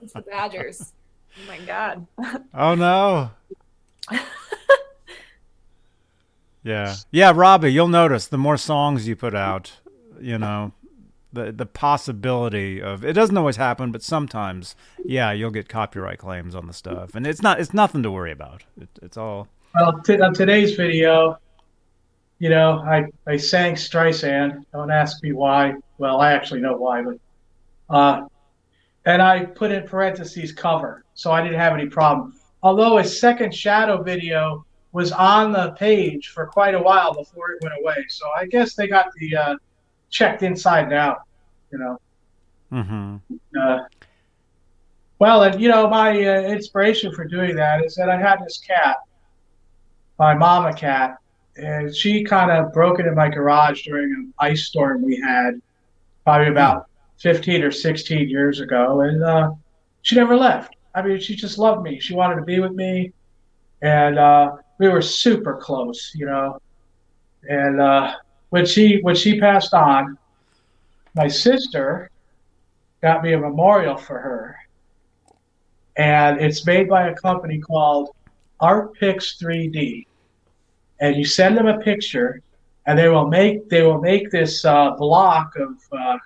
it's 0.03 0.13
the 0.13 0.23
Badgers. 0.23 0.93
Oh 1.37 1.49
my 1.49 1.59
god. 1.65 2.07
oh 2.55 2.75
no. 2.75 3.31
yeah. 6.63 6.95
Yeah, 7.11 7.33
Robbie, 7.35 7.73
you'll 7.73 7.89
notice 7.89 8.27
the 8.27 8.39
more 8.39 8.57
songs 8.57 9.07
you 9.07 9.17
put 9.17 9.35
out, 9.35 9.73
you 10.21 10.39
know, 10.39 10.73
the 11.33 11.53
the 11.53 11.67
possibility 11.67 12.83
of 12.83 13.05
it 13.05 13.13
doesn't 13.13 13.37
always 13.37 13.57
happen, 13.57 13.93
but 13.93 14.03
sometimes, 14.03 14.75
yeah, 15.05 15.33
you'll 15.33 15.51
get 15.51 15.69
copyright 15.69 16.19
claims 16.19 16.55
on 16.55 16.67
the 16.67 16.73
stuff, 16.73 17.15
and 17.15 17.27
it's 17.27 17.43
not 17.43 17.61
it's 17.61 17.73
nothing 17.73 18.03
to 18.03 18.11
worry 18.11 18.33
about. 18.33 18.65
It, 18.81 18.89
it's 19.03 19.17
all. 19.17 19.49
Well, 19.75 20.01
t- 20.01 20.21
on 20.21 20.35
today's 20.35 20.75
video, 20.75 21.39
you 22.39 22.49
know, 22.49 22.81
I 22.81 23.07
I 23.27 23.37
sang 23.37 23.75
Streisand. 23.75 24.65
Don't 24.73 24.91
ask 24.91 25.23
me 25.23 25.33
why. 25.33 25.75
Well, 25.99 26.21
I 26.21 26.33
actually 26.33 26.61
know 26.61 26.77
why, 26.77 27.03
but 27.03 27.19
uh, 27.89 28.27
and 29.07 29.23
I 29.23 29.45
put 29.45 29.71
in 29.71 29.87
parentheses 29.87 30.53
cover, 30.53 31.05
so 31.15 31.33
I 31.33 31.43
didn't 31.43 31.59
have 31.59 31.73
any 31.73 31.87
problem. 31.87 32.35
Although 32.63 32.99
his 32.99 33.19
second 33.19 33.55
shadow 33.55 34.03
video 34.03 34.65
was 34.93 35.13
on 35.13 35.53
the 35.53 35.73
page 35.73 36.29
for 36.29 36.47
quite 36.47 36.75
a 36.75 36.83
while 36.83 37.15
before 37.15 37.53
it 37.53 37.63
went 37.63 37.75
away, 37.81 38.05
so 38.09 38.27
I 38.37 38.47
guess 38.47 38.75
they 38.75 38.87
got 38.87 39.07
the 39.19 39.37
uh, 39.37 39.55
checked 40.11 40.43
inside 40.43 40.85
and 40.85 40.93
out, 40.93 41.23
you 41.73 41.79
know. 41.79 42.01
Mm-hmm. 42.73 43.17
Uh, 43.59 43.79
well, 45.19 45.43
and 45.43 45.61
you 45.61 45.69
know, 45.69 45.89
my 45.89 46.11
uh, 46.11 46.43
inspiration 46.43 47.15
for 47.15 47.25
doing 47.25 47.57
that 47.57 47.85
is 47.85 47.95
that 47.95 48.11
I 48.11 48.19
had 48.19 48.41
this 48.45 48.59
cat, 48.59 48.97
my 50.19 50.35
mama 50.35 50.75
cat, 50.75 51.17
and 51.57 51.95
she 51.95 52.23
kind 52.25 52.51
of 52.51 52.73
broke 52.73 52.99
into 52.99 53.13
my 53.13 53.29
garage 53.29 53.85
during 53.85 54.13
an 54.13 54.35
ice 54.39 54.67
storm 54.67 55.03
we 55.03 55.17
had, 55.17 55.61
probably 56.25 56.49
about 56.49 56.90
15 57.21 57.63
or 57.63 57.71
16 57.71 58.29
years 58.29 58.61
ago, 58.61 59.03
and 59.03 59.23
uh, 59.23 59.51
she 60.03 60.17
never 60.17 60.37
left. 60.37 60.75
I 60.95 61.03
mean, 61.03 61.21
she 61.21 61.37
just 61.37 61.59
loved 61.59 61.83
me. 61.83 62.01
She 62.01 62.15
wanted 62.15 62.37
to 62.37 62.43
be 62.43 62.61
with 62.61 62.73
me, 62.73 63.13
and 63.83 64.19
uh, 64.19 64.57
we 64.79 64.89
were 64.89 65.03
super 65.03 65.57
close, 65.57 66.13
you 66.15 66.27
know. 66.27 66.61
And 67.49 67.81
uh, 67.81 68.17
when 68.49 68.67
she 68.67 69.01
when 69.03 69.15
she 69.15 69.39
passed 69.39 69.75
on, 69.75 70.19
my 71.15 71.29
sister 71.29 72.11
got 73.03 73.23
me 73.23 73.35
a 73.35 73.39
memorial 73.39 73.97
for 73.97 74.19
her, 74.19 74.57
and 75.97 76.41
it's 76.41 76.67
made 76.67 76.89
by 76.89 77.09
a 77.09 77.15
company 77.15 77.59
called 77.59 78.11
Art 78.61 78.99
ArtPix 78.99 79.41
3D. 79.41 80.07
And 81.01 81.17
you 81.17 81.25
send 81.25 81.57
them 81.57 81.67
a 81.67 81.79
picture, 81.79 82.43
and 82.87 82.99
they 82.99 83.09
will 83.09 83.27
make 83.27 83.69
they 83.69 83.83
will 83.83 84.01
make 84.01 84.31
this 84.31 84.65
uh, 84.65 84.91
block 84.97 85.55
of 85.57 85.77
uh, 85.93 86.19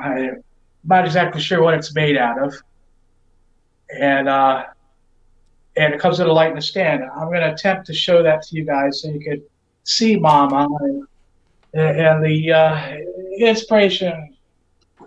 I'm 0.00 0.42
not 0.84 1.04
exactly 1.04 1.40
sure 1.40 1.62
what 1.62 1.74
it's 1.74 1.94
made 1.94 2.16
out 2.16 2.42
of, 2.42 2.54
and 3.98 4.28
uh, 4.28 4.64
and 5.76 5.94
it 5.94 6.00
comes 6.00 6.18
with 6.18 6.28
a 6.28 6.32
light 6.32 6.50
and 6.50 6.58
a 6.58 6.62
stand. 6.62 7.02
I'm 7.04 7.28
going 7.28 7.40
to 7.40 7.52
attempt 7.52 7.86
to 7.86 7.94
show 7.94 8.22
that 8.22 8.42
to 8.42 8.56
you 8.56 8.64
guys 8.64 9.02
so 9.02 9.08
you 9.08 9.20
could 9.20 9.42
see 9.84 10.16
Mama 10.16 10.68
and, 10.82 11.06
and 11.74 12.24
the 12.24 12.52
uh, 12.52 12.96
inspiration 13.38 14.36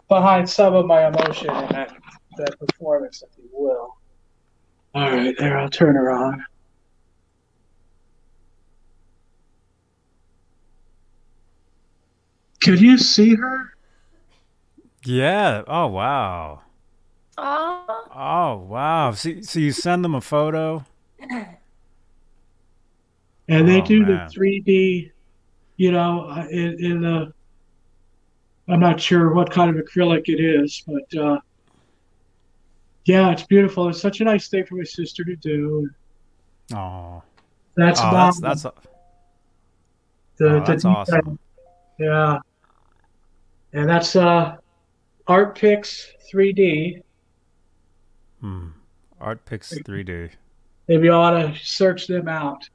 behind 0.08 0.49
some 0.49 0.73
of 0.73 0.86
my 0.86 1.08
emotion 1.08 1.49
in 1.49 1.67
that, 1.69 1.95
that 2.38 2.60
performance, 2.60 3.21
if 3.21 3.30
you 3.38 3.49
will. 3.54 3.97
All 4.93 5.12
right, 5.12 5.36
there, 5.38 5.58
I'll 5.58 5.69
turn 5.69 5.95
her 5.95 6.12
on. 6.12 6.43
Can 12.62 12.77
you 12.77 12.97
see 12.97 13.36
her? 13.36 13.73
Yeah. 15.05 15.63
Oh 15.67 15.87
wow. 15.87 16.61
Oh, 17.37 18.07
Oh 18.13 18.57
wow. 18.57 19.11
So, 19.11 19.41
so 19.41 19.59
you 19.59 19.71
send 19.71 20.03
them 20.03 20.15
a 20.15 20.21
photo. 20.21 20.85
And 23.47 23.67
they 23.67 23.81
Oh, 23.81 23.85
do 23.85 24.05
man. 24.05 24.27
the 24.27 24.33
3D, 24.33 25.11
you 25.77 25.91
know, 25.91 26.27
uh, 26.29 26.47
in, 26.49 26.83
in 26.83 27.01
the. 27.01 27.33
I'm 28.69 28.79
not 28.79 28.99
sure 29.01 29.33
what 29.33 29.51
kind 29.51 29.75
of 29.75 29.83
acrylic 29.83 30.23
it 30.29 30.39
is, 30.39 30.83
but 30.87 31.19
uh, 31.19 31.39
yeah, 33.05 33.31
it's 33.31 33.43
beautiful. 33.43 33.89
It's 33.89 33.99
such 33.99 34.21
a 34.21 34.23
nice 34.23 34.47
thing 34.47 34.65
for 34.65 34.75
my 34.75 34.83
sister 34.83 35.23
to 35.25 35.35
do. 35.35 35.89
Oh. 36.73 37.23
That's 37.75 37.99
oh, 38.01 38.11
mom. 38.11 38.39
that's 38.39 38.39
that's 38.39 38.61
the, 38.63 38.73
oh, 38.73 38.73
the 40.37 40.59
that's 40.65 40.83
detail. 40.83 40.95
awesome. 40.97 41.39
Yeah, 41.99 42.39
and 43.73 43.89
that's 43.89 44.15
uh, 44.15 44.57
ArtPix 45.32 46.08
3D. 46.30 47.02
Hmm. 48.41 48.67
ArtPix 49.22 49.82
3D. 49.86 50.30
Maybe 50.89 51.06
you 51.06 51.13
ought 51.13 51.32
to 51.32 51.56
search 51.56 52.08
them 52.08 52.28
out. 52.28 52.70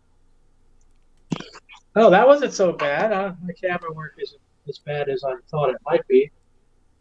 Oh, 1.96 2.08
that 2.08 2.26
wasn't 2.26 2.54
so 2.54 2.72
bad. 2.72 3.12
Uh, 3.12 3.34
the 3.44 3.52
camera 3.52 3.92
work 3.92 4.14
isn't 4.18 4.40
as 4.68 4.78
bad 4.78 5.10
as 5.10 5.22
I 5.22 5.34
thought 5.50 5.68
it 5.68 5.76
might 5.84 6.06
be. 6.08 6.30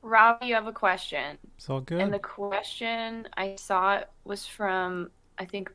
Rob, 0.01 0.43
you 0.43 0.53
have 0.55 0.67
a 0.67 0.73
question. 0.73 1.37
It's 1.55 1.69
all 1.69 1.79
good. 1.79 2.01
And 2.01 2.13
the 2.13 2.19
question 2.19 3.25
I 3.37 3.55
saw 3.57 4.01
was 4.25 4.45
from, 4.45 5.09
I 5.37 5.45
think, 5.45 5.71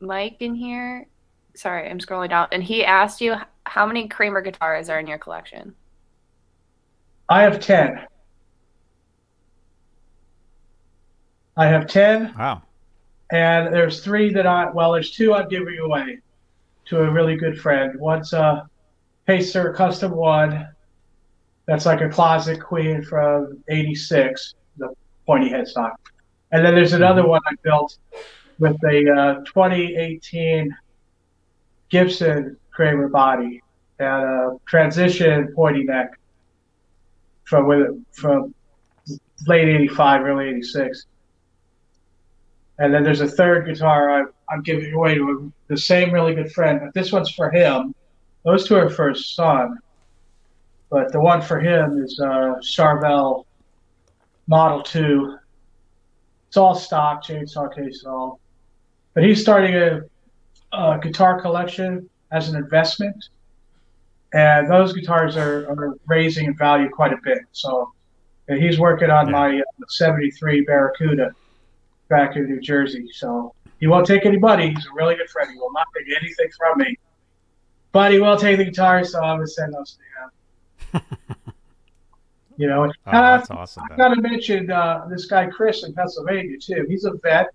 Mike 0.00 0.38
in 0.40 0.56
here. 0.56 1.06
Sorry, 1.54 1.88
I'm 1.88 2.00
scrolling 2.00 2.30
down. 2.30 2.48
And 2.50 2.64
he 2.64 2.84
asked 2.84 3.20
you, 3.20 3.36
how 3.64 3.86
many 3.86 4.08
Kramer 4.08 4.40
guitars 4.40 4.88
are 4.88 4.98
in 4.98 5.06
your 5.06 5.18
collection? 5.18 5.72
I 7.28 7.42
have 7.42 7.60
10. 7.60 8.06
I 11.60 11.66
have 11.66 11.86
10, 11.86 12.36
wow. 12.38 12.62
and 13.30 13.66
there's 13.74 14.02
three 14.02 14.32
that 14.32 14.46
I, 14.46 14.70
well, 14.70 14.92
there's 14.92 15.10
two 15.10 15.34
I'm 15.34 15.46
giving 15.46 15.78
away 15.78 16.20
to 16.86 17.02
a 17.02 17.10
really 17.10 17.36
good 17.36 17.60
friend. 17.60 18.00
One's 18.00 18.32
a 18.32 18.66
Pacer 19.26 19.74
Custom 19.74 20.12
One. 20.12 20.66
That's 21.66 21.84
like 21.84 22.00
a 22.00 22.08
closet 22.08 22.62
queen 22.62 23.02
from 23.02 23.62
86, 23.68 24.54
the 24.78 24.94
pointy 25.26 25.50
headstock. 25.50 25.96
And 26.50 26.64
then 26.64 26.74
there's 26.74 26.94
another 26.94 27.28
one 27.28 27.42
I 27.46 27.54
built 27.62 27.98
with 28.58 28.82
a 28.84 29.12
uh, 29.12 29.44
2018 29.44 30.74
Gibson 31.90 32.56
Kramer 32.70 33.08
body 33.08 33.60
and 33.98 34.24
a 34.24 34.56
transition 34.64 35.52
pointy 35.54 35.84
neck 35.84 36.18
from 37.44 37.66
with 37.66 38.02
from 38.12 38.54
late 39.46 39.68
85, 39.68 40.22
early 40.22 40.48
86. 40.48 41.04
And 42.80 42.92
then 42.92 43.02
there's 43.04 43.20
a 43.20 43.28
third 43.28 43.66
guitar 43.66 44.10
I, 44.10 44.24
I'm 44.52 44.62
giving 44.62 44.92
away 44.92 45.14
to 45.14 45.52
the 45.68 45.76
same 45.76 46.10
really 46.12 46.34
good 46.34 46.50
friend, 46.50 46.80
but 46.82 46.92
this 46.94 47.12
one's 47.12 47.30
for 47.30 47.50
him. 47.50 47.94
Those 48.44 48.66
two 48.66 48.74
are 48.76 48.88
for 48.90 49.10
his 49.10 49.34
son. 49.34 49.78
But 50.90 51.12
the 51.12 51.20
one 51.20 51.40
for 51.42 51.60
him 51.60 52.02
is 52.02 52.18
a 52.18 52.56
Charvel 52.62 53.44
Model 54.48 54.82
2. 54.82 55.36
It's 56.48 56.56
all 56.56 56.74
stock, 56.74 57.22
chainsaw 57.24 57.72
case 57.72 58.02
and 58.02 58.12
all. 58.12 58.40
But 59.14 59.22
he's 59.24 59.40
starting 59.40 59.74
a, 59.76 60.00
a 60.72 60.98
guitar 61.00 61.40
collection 61.40 62.08
as 62.32 62.48
an 62.48 62.56
investment. 62.56 63.28
And 64.32 64.70
those 64.70 64.92
guitars 64.92 65.36
are, 65.36 65.68
are 65.68 65.96
raising 66.06 66.46
in 66.46 66.56
value 66.56 66.88
quite 66.88 67.12
a 67.12 67.18
bit. 67.22 67.40
So 67.52 67.92
and 68.48 68.60
he's 68.60 68.78
working 68.80 69.10
on 69.10 69.26
Yeah. 69.26 69.32
my 69.32 69.58
uh, 69.58 69.62
73 69.88 70.62
Barracuda 70.62 71.30
back 72.10 72.36
in 72.36 72.44
New 72.46 72.60
Jersey. 72.60 73.06
So 73.12 73.54
he 73.78 73.86
won't 73.86 74.06
take 74.06 74.26
any 74.26 74.38
money. 74.38 74.68
He's 74.74 74.84
a 74.86 74.92
really 74.94 75.14
good 75.14 75.30
friend. 75.30 75.50
He 75.50 75.58
will 75.58 75.72
not 75.72 75.86
take 75.96 76.06
anything 76.20 76.48
from 76.58 76.78
me. 76.78 76.96
But 77.92 78.12
he 78.12 78.20
will 78.20 78.36
take 78.36 78.58
the 78.58 78.64
guitar, 78.66 79.02
so 79.04 79.20
I'm 79.20 79.38
going 79.38 79.46
to 79.46 79.52
send 79.52 79.72
those 79.72 79.96
to 80.92 80.98
him. 80.98 81.02
you 82.58 82.66
know, 82.68 82.84
Oh, 82.84 82.92
I- 83.06 83.38
that's 83.38 83.50
awesome. 83.50 83.84
I've 83.90 83.96
got 83.96 84.14
to 84.14 84.20
mention 84.20 84.70
uh, 84.70 85.06
this 85.10 85.26
guy 85.26 85.46
Chris 85.46 85.82
in 85.84 85.94
Pennsylvania 85.94 86.56
too. 86.60 86.84
He's 86.88 87.04
a 87.04 87.12
vet, 87.22 87.48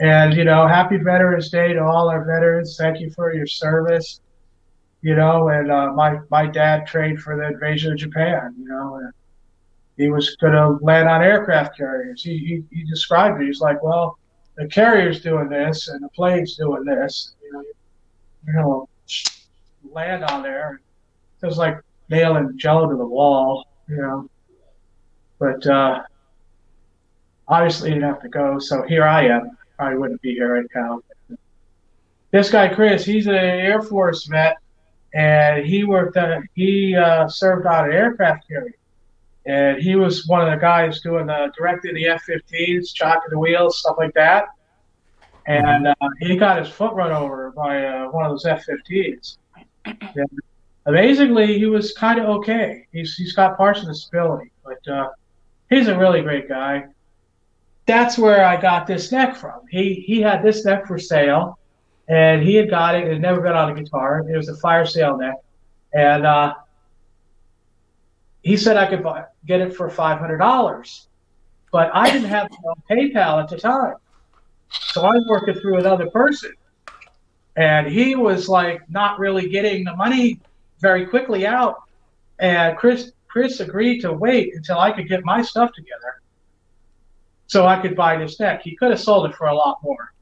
and 0.00 0.32
you 0.34 0.44
know, 0.44 0.66
happy 0.66 0.96
Veterans 0.98 1.50
Day 1.50 1.72
to 1.74 1.82
all 1.84 2.08
our 2.08 2.24
veterans. 2.24 2.76
Thank 2.78 3.00
you 3.00 3.10
for 3.10 3.34
your 3.34 3.46
service. 3.46 4.20
You 5.02 5.14
know, 5.14 5.48
and 5.48 5.70
uh, 5.70 5.92
my 5.92 6.18
my 6.30 6.46
dad 6.46 6.86
trained 6.86 7.20
for 7.20 7.36
the 7.36 7.48
invasion 7.48 7.92
of 7.92 7.98
Japan. 7.98 8.54
You 8.58 8.68
know, 8.68 8.96
and 8.96 9.12
he 9.96 10.08
was 10.08 10.36
going 10.36 10.52
to 10.52 10.84
land 10.84 11.08
on 11.08 11.22
aircraft 11.22 11.76
carriers. 11.76 12.22
He, 12.22 12.38
he 12.38 12.64
he 12.76 12.84
described 12.84 13.40
it. 13.40 13.46
He's 13.46 13.60
like, 13.60 13.82
well, 13.82 14.18
the 14.56 14.66
carrier's 14.68 15.22
doing 15.22 15.48
this 15.48 15.88
and 15.88 16.02
the 16.02 16.08
plane's 16.10 16.56
doing 16.56 16.84
this. 16.84 17.34
You 17.42 17.52
know, 17.52 17.64
you're 18.46 18.62
going 18.62 18.86
to 19.06 19.90
land 19.90 20.24
on 20.24 20.42
there. 20.42 20.80
It 21.42 21.46
was 21.46 21.58
like 21.58 21.78
nailing 22.08 22.58
jello 22.58 22.90
to 22.90 22.96
the 22.96 23.06
wall. 23.06 23.66
You 23.88 23.96
know. 23.96 24.30
But 25.38 25.66
uh, 25.66 26.02
obviously, 27.48 27.90
he 27.90 27.94
didn't 27.94 28.08
have 28.08 28.22
to 28.22 28.28
go. 28.28 28.58
So 28.58 28.82
here 28.82 29.04
I 29.04 29.26
am. 29.26 29.56
I 29.78 29.94
wouldn't 29.94 30.22
be 30.22 30.34
here 30.34 30.54
right 30.54 30.66
now. 30.74 31.00
This 32.30 32.50
guy, 32.50 32.74
Chris, 32.74 33.04
he's 33.04 33.26
an 33.26 33.34
Air 33.34 33.82
Force 33.82 34.24
vet, 34.26 34.56
and 35.14 35.64
he 35.64 35.84
worked. 35.84 36.16
At, 36.16 36.42
he 36.54 36.96
uh, 36.96 37.28
served 37.28 37.66
on 37.66 37.86
an 37.86 37.92
aircraft 37.92 38.48
carrier, 38.48 38.74
and 39.46 39.80
he 39.80 39.94
was 39.94 40.26
one 40.26 40.40
of 40.40 40.50
the 40.50 40.60
guys 40.60 41.00
doing 41.00 41.26
the 41.26 41.52
directing 41.56 41.94
the 41.94 42.08
F-15s, 42.08 42.92
chocking 42.92 43.30
the 43.30 43.38
wheels, 43.38 43.78
stuff 43.78 43.96
like 43.96 44.12
that. 44.14 44.46
And 45.46 45.86
uh, 45.86 45.94
he 46.18 46.36
got 46.36 46.58
his 46.58 46.68
foot 46.68 46.92
run 46.94 47.12
over 47.12 47.52
by 47.52 47.84
uh, 47.84 48.10
one 48.10 48.24
of 48.24 48.32
those 48.32 48.44
F-15s. 48.44 49.38
And 49.84 50.28
amazingly, 50.86 51.58
he 51.58 51.66
was 51.66 51.92
kind 51.92 52.18
of 52.18 52.26
okay. 52.26 52.88
He's 52.90 53.14
he's 53.14 53.32
got 53.32 53.56
partial 53.56 53.86
disability, 53.86 54.50
but 54.64 54.92
uh, 54.92 55.10
he's 55.70 55.86
a 55.86 55.96
really 55.96 56.22
great 56.22 56.48
guy. 56.48 56.86
That's 57.86 58.18
where 58.18 58.44
I 58.44 58.60
got 58.60 58.88
this 58.88 59.12
neck 59.12 59.36
from. 59.36 59.60
He 59.70 59.94
he 59.94 60.20
had 60.20 60.42
this 60.42 60.64
neck 60.64 60.88
for 60.88 60.98
sale, 60.98 61.56
and 62.08 62.42
he 62.42 62.56
had 62.56 62.68
got 62.68 62.96
it. 62.96 63.04
It 63.04 63.12
had 63.12 63.22
never 63.22 63.40
been 63.40 63.52
on 63.52 63.70
a 63.70 63.80
guitar. 63.80 64.24
It 64.28 64.36
was 64.36 64.48
a 64.48 64.56
fire 64.56 64.84
sale 64.84 65.16
neck, 65.16 65.36
and 65.94 66.26
uh, 66.26 66.54
he 68.46 68.56
said 68.56 68.76
I 68.76 68.86
could 68.86 69.02
buy, 69.02 69.24
get 69.44 69.60
it 69.60 69.74
for 69.74 69.90
five 69.90 70.20
hundred 70.20 70.38
dollars. 70.38 71.08
but 71.72 71.90
I 71.92 72.08
didn't 72.12 72.28
have 72.28 72.48
PayPal 72.88 73.42
at 73.42 73.48
the 73.48 73.58
time, 73.58 73.96
so 74.70 75.02
I 75.02 75.16
was 75.16 75.26
working 75.28 75.54
through 75.54 75.78
another 75.78 76.08
person, 76.10 76.52
and 77.56 77.88
he 77.88 78.14
was 78.14 78.48
like 78.48 78.88
not 78.88 79.18
really 79.18 79.48
getting 79.48 79.82
the 79.82 79.96
money 79.96 80.38
very 80.78 81.06
quickly 81.06 81.44
out, 81.44 81.82
and 82.38 82.76
Chris 82.78 83.10
Chris 83.26 83.58
agreed 83.58 83.98
to 84.02 84.12
wait 84.12 84.54
until 84.54 84.78
I 84.78 84.92
could 84.92 85.08
get 85.08 85.24
my 85.24 85.42
stuff 85.42 85.72
together, 85.72 86.22
so 87.48 87.66
I 87.66 87.82
could 87.82 87.96
buy 87.96 88.16
this 88.16 88.36
deck. 88.36 88.62
He 88.62 88.76
could 88.76 88.90
have 88.90 89.00
sold 89.00 89.28
it 89.28 89.34
for 89.34 89.48
a 89.48 89.54
lot 89.56 89.78
more, 89.82 90.12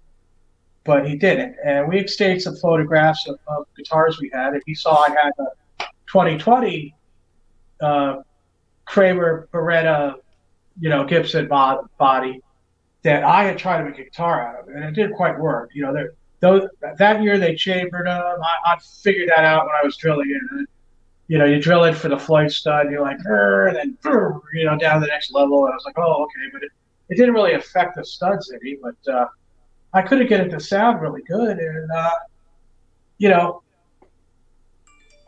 but 0.84 1.06
he 1.06 1.14
didn't, 1.14 1.56
and 1.62 1.86
we 1.86 1.98
exchanged 1.98 2.44
some 2.44 2.56
photographs 2.56 3.28
of, 3.28 3.38
of 3.48 3.66
guitars 3.76 4.18
we 4.18 4.30
had, 4.32 4.54
and 4.54 4.62
he 4.64 4.74
saw 4.74 5.02
I 5.02 5.10
had 5.10 5.32
a 5.38 5.84
2020 6.06 6.94
uh, 7.80 8.16
Kramer 8.84 9.48
Baretta, 9.52 10.14
you 10.80 10.88
know, 10.88 11.04
Gibson 11.04 11.48
body 11.48 12.40
that 13.02 13.22
I 13.22 13.44
had 13.44 13.58
tried 13.58 13.78
to 13.78 13.84
make 13.84 13.98
a 13.98 14.04
guitar 14.04 14.48
out 14.48 14.60
of, 14.60 14.68
and 14.74 14.84
it 14.84 14.92
didn't 14.92 15.14
quite 15.14 15.38
work. 15.38 15.70
You 15.74 15.82
know, 15.82 16.08
those, 16.40 16.68
that 16.98 17.22
year 17.22 17.38
they 17.38 17.54
chambered 17.54 18.06
them. 18.06 18.22
I, 18.22 18.72
I, 18.72 18.78
figured 19.02 19.28
that 19.28 19.44
out 19.44 19.66
when 19.66 19.74
I 19.74 19.84
was 19.84 19.96
drilling 19.96 20.30
it. 20.30 20.68
You 21.28 21.38
know, 21.38 21.44
you 21.46 21.60
drill 21.60 21.84
it 21.84 21.94
for 21.94 22.08
the 22.08 22.18
Floyd 22.18 22.50
stud, 22.50 22.90
you're 22.90 23.00
like, 23.00 23.18
and 23.24 23.76
then, 23.76 23.98
you 24.52 24.64
know, 24.64 24.76
down 24.76 24.96
to 24.96 25.00
the 25.00 25.06
next 25.06 25.32
level. 25.32 25.64
And 25.64 25.72
I 25.72 25.76
was 25.76 25.84
like, 25.86 25.98
oh, 25.98 26.24
okay, 26.24 26.50
but 26.52 26.62
it, 26.62 26.70
it 27.08 27.16
didn't 27.16 27.34
really 27.34 27.54
affect 27.54 27.96
the 27.96 28.04
studs 28.04 28.52
any, 28.52 28.76
but 28.82 29.12
uh, 29.12 29.26
I 29.94 30.02
couldn't 30.02 30.26
get 30.26 30.40
it 30.40 30.50
to 30.50 30.60
sound 30.60 31.00
really 31.00 31.22
good. 31.22 31.58
And, 31.58 31.90
uh, 31.90 32.10
you 33.16 33.30
know, 33.30 33.62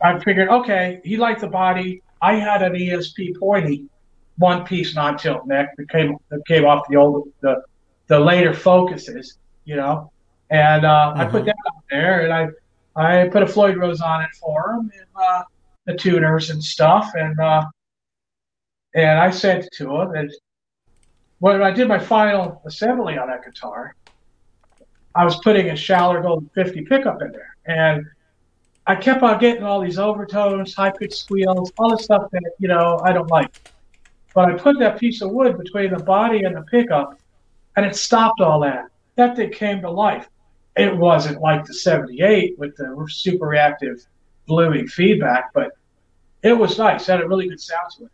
I 0.01 0.19
figured, 0.19 0.49
okay, 0.49 1.01
he 1.03 1.17
liked 1.17 1.41
the 1.41 1.47
body. 1.47 2.03
I 2.21 2.35
had 2.35 2.63
an 2.63 2.73
ESP 2.73 3.39
pointy 3.39 3.87
one 4.37 4.63
piece 4.65 4.95
non 4.95 5.17
tilt 5.17 5.45
neck 5.45 5.75
that 5.77 5.89
came 5.89 6.17
that 6.29 6.45
came 6.47 6.65
off 6.65 6.87
the 6.89 6.95
old 6.95 7.29
the 7.41 7.63
the 8.07 8.19
later 8.19 8.53
focuses, 8.53 9.37
you 9.65 9.75
know. 9.75 10.11
And 10.49 10.85
uh, 10.85 11.11
mm-hmm. 11.11 11.21
I 11.21 11.25
put 11.25 11.39
mm-hmm. 11.39 11.47
that 11.47 11.55
out 11.67 11.83
there, 11.89 12.21
and 12.21 12.33
I 12.33 12.47
I 13.23 13.27
put 13.27 13.43
a 13.43 13.47
Floyd 13.47 13.77
Rose 13.77 14.01
on 14.01 14.23
it 14.23 14.29
for 14.39 14.71
him, 14.71 14.91
and 14.95 15.07
uh, 15.15 15.43
the 15.85 15.95
tuners 15.95 16.49
and 16.49 16.63
stuff, 16.63 17.11
and 17.15 17.39
uh, 17.39 17.65
and 18.95 19.19
I 19.19 19.29
it 19.29 19.69
to 19.73 20.01
him. 20.01 20.15
And 20.15 20.31
when 21.39 21.61
I 21.61 21.71
did 21.71 21.87
my 21.87 21.99
final 21.99 22.61
assembly 22.65 23.17
on 23.17 23.27
that 23.27 23.43
guitar, 23.43 23.95
I 25.15 25.25
was 25.25 25.37
putting 25.37 25.69
a 25.69 25.73
Schaller 25.73 26.21
Golden 26.21 26.49
50 26.55 26.81
pickup 26.85 27.21
in 27.21 27.31
there, 27.31 27.55
and 27.65 28.05
I 28.87 28.95
kept 28.95 29.21
on 29.21 29.37
getting 29.37 29.63
all 29.63 29.81
these 29.81 29.99
overtones, 29.99 30.73
high 30.73 30.91
pitched 30.91 31.17
squeals, 31.17 31.73
all 31.77 31.89
the 31.89 32.01
stuff 32.01 32.31
that 32.31 32.53
you 32.57 32.69
know 32.69 33.01
I 33.03 33.11
don't 33.11 33.29
like. 33.29 33.69
But 34.33 34.49
I 34.49 34.53
put 34.53 34.79
that 34.79 34.97
piece 34.97 35.21
of 35.21 35.31
wood 35.31 35.57
between 35.57 35.91
the 35.91 36.01
body 36.01 36.43
and 36.43 36.55
the 36.55 36.61
pickup, 36.61 37.19
and 37.75 37.85
it 37.85 37.97
stopped 37.97 38.39
all 38.39 38.61
that. 38.61 38.85
That 39.15 39.35
thing 39.35 39.51
came 39.51 39.81
to 39.81 39.91
life. 39.91 40.29
It 40.77 40.95
wasn't 40.95 41.41
like 41.41 41.65
the 41.65 41.73
78 41.73 42.57
with 42.57 42.77
the 42.77 43.05
super 43.09 43.47
reactive 43.47 44.05
blooming 44.45 44.87
feedback, 44.87 45.53
but 45.53 45.71
it 46.43 46.53
was 46.53 46.77
nice. 46.77 47.09
It 47.09 47.11
had 47.11 47.21
a 47.21 47.27
really 47.27 47.49
good 47.49 47.59
sound 47.59 47.91
to 47.97 48.05
it. 48.05 48.11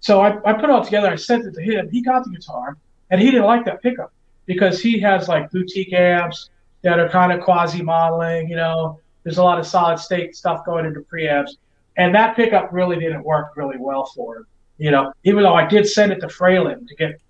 So 0.00 0.20
I, 0.20 0.38
I 0.48 0.54
put 0.54 0.64
it 0.64 0.70
all 0.70 0.84
together. 0.84 1.08
I 1.08 1.16
sent 1.16 1.44
it 1.44 1.52
to 1.54 1.60
him. 1.60 1.90
He 1.90 2.02
got 2.02 2.24
the 2.24 2.30
guitar, 2.30 2.78
and 3.10 3.20
he 3.20 3.30
didn't 3.30 3.46
like 3.46 3.66
that 3.66 3.82
pickup 3.82 4.12
because 4.46 4.80
he 4.80 4.98
has 5.00 5.28
like 5.28 5.50
boutique 5.50 5.92
amps 5.92 6.48
that 6.80 6.98
are 6.98 7.10
kind 7.10 7.32
of 7.32 7.40
quasi 7.40 7.82
modeling, 7.82 8.48
you 8.48 8.56
know, 8.56 9.00
there's 9.24 9.38
a 9.38 9.42
lot 9.42 9.58
of 9.58 9.66
solid 9.66 9.98
state 9.98 10.36
stuff 10.36 10.64
going 10.64 10.86
into 10.86 11.00
preamps, 11.00 11.56
and 11.96 12.14
that 12.14 12.36
pickup 12.36 12.72
really 12.72 12.98
didn't 12.98 13.24
work 13.24 13.56
really 13.56 13.76
well 13.78 14.06
for 14.06 14.38
him. 14.38 14.46
You 14.78 14.90
know, 14.92 15.12
even 15.24 15.42
though 15.42 15.54
I 15.54 15.66
did 15.66 15.88
send 15.88 16.12
it 16.12 16.20
to 16.20 16.28
Fralin 16.28 16.86
to 16.86 16.94
get, 16.94 17.20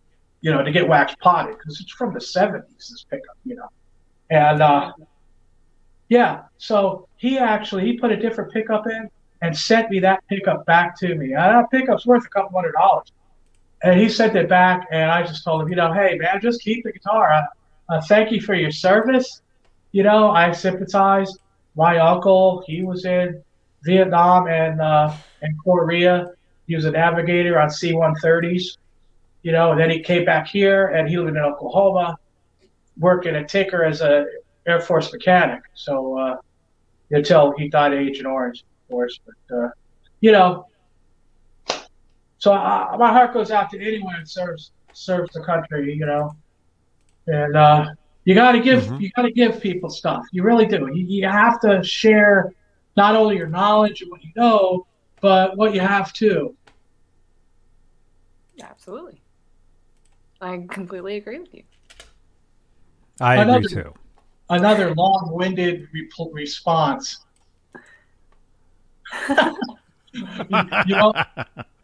you 0.42 0.52
know, 0.52 0.62
to 0.62 0.70
get 0.70 0.86
wax 0.86 1.14
potted 1.20 1.56
because 1.56 1.80
it's 1.80 1.92
from 1.92 2.12
the 2.12 2.20
70s. 2.20 2.64
This 2.76 3.04
pickup, 3.10 3.36
you 3.44 3.56
know, 3.56 3.68
and 4.30 4.62
uh, 4.62 4.92
yeah, 6.08 6.42
so 6.58 7.08
he 7.16 7.38
actually 7.38 7.84
he 7.84 7.98
put 7.98 8.12
a 8.12 8.16
different 8.16 8.52
pickup 8.52 8.86
in 8.86 9.08
and 9.42 9.56
sent 9.56 9.90
me 9.90 10.00
that 10.00 10.22
pickup 10.28 10.66
back 10.66 10.98
to 10.98 11.14
me. 11.14 11.34
Uh, 11.34 11.48
that 11.48 11.70
pickup's 11.70 12.06
worth 12.06 12.26
a 12.26 12.28
couple 12.28 12.58
hundred 12.58 12.72
dollars. 12.72 13.12
And 13.82 13.98
he 13.98 14.08
sent 14.08 14.34
it 14.34 14.48
back, 14.48 14.88
and 14.90 15.10
I 15.10 15.22
just 15.22 15.44
told 15.44 15.62
him, 15.62 15.68
you 15.68 15.76
know, 15.76 15.92
hey 15.92 16.18
man, 16.18 16.40
just 16.40 16.60
keep 16.62 16.82
the 16.82 16.92
guitar. 16.92 17.32
Uh, 17.32 17.42
uh, 17.88 18.00
thank 18.02 18.32
you 18.32 18.40
for 18.40 18.54
your 18.54 18.72
service. 18.72 19.40
You 19.92 20.02
know, 20.02 20.30
I 20.30 20.50
sympathize 20.52 21.38
my 21.78 21.98
uncle, 21.98 22.64
he 22.66 22.82
was 22.82 23.04
in 23.04 23.40
Vietnam 23.84 24.48
and 24.48 24.80
uh, 24.80 25.14
and 25.42 25.54
Korea. 25.64 26.32
He 26.66 26.74
was 26.74 26.84
a 26.84 26.90
navigator 26.90 27.58
on 27.58 27.70
C-130s, 27.70 28.76
you 29.42 29.52
know. 29.52 29.70
And 29.70 29.80
then 29.80 29.88
he 29.88 30.02
came 30.02 30.24
back 30.24 30.48
here, 30.48 30.88
and 30.88 31.08
he 31.08 31.16
lived 31.16 31.36
in 31.36 31.38
Oklahoma, 31.38 32.18
working 32.98 33.36
at 33.36 33.48
Tinker 33.48 33.84
as 33.84 34.00
a 34.00 34.26
Air 34.66 34.80
Force 34.80 35.12
mechanic. 35.12 35.62
So 35.74 36.18
uh, 36.18 36.36
until 37.12 37.54
he 37.56 37.68
died 37.68 37.92
of 37.92 38.00
Agent 38.00 38.26
Orange, 38.26 38.62
of 38.62 38.90
course. 38.90 39.20
But 39.24 39.56
uh, 39.56 39.68
you 40.20 40.32
know, 40.32 40.66
so 42.38 42.52
I, 42.52 42.96
my 42.98 43.12
heart 43.12 43.32
goes 43.32 43.52
out 43.52 43.70
to 43.70 43.80
anyone 43.80 44.16
that 44.18 44.28
serves 44.28 44.72
serves 44.94 45.32
the 45.32 45.44
country, 45.44 45.94
you 45.94 46.06
know. 46.06 46.34
And 47.28 47.56
uh, 47.56 47.90
you 48.28 48.34
got 48.34 48.52
to 48.52 48.60
give 48.60 48.82
mm-hmm. 48.84 49.00
you 49.00 49.10
got 49.16 49.22
to 49.22 49.32
give 49.32 49.58
people 49.58 49.88
stuff. 49.88 50.26
You 50.32 50.42
really 50.42 50.66
do. 50.66 50.86
You, 50.92 51.06
you 51.06 51.26
have 51.26 51.58
to 51.60 51.82
share 51.82 52.52
not 52.94 53.16
only 53.16 53.38
your 53.38 53.46
knowledge 53.46 54.02
and 54.02 54.10
what 54.10 54.22
you 54.22 54.28
know, 54.36 54.86
but 55.22 55.56
what 55.56 55.74
you 55.74 55.80
have 55.80 56.12
too. 56.12 56.54
Absolutely. 58.62 59.22
I 60.42 60.66
completely 60.68 61.16
agree 61.16 61.38
with 61.38 61.54
you. 61.54 61.62
I 63.18 63.36
another, 63.36 63.60
agree 63.60 63.82
too. 63.82 63.94
Another 64.50 64.94
long-winded 64.94 65.88
re- 65.94 66.10
response. 66.30 67.24
you, 69.30 69.36
you 70.86 70.96
know, 70.96 71.14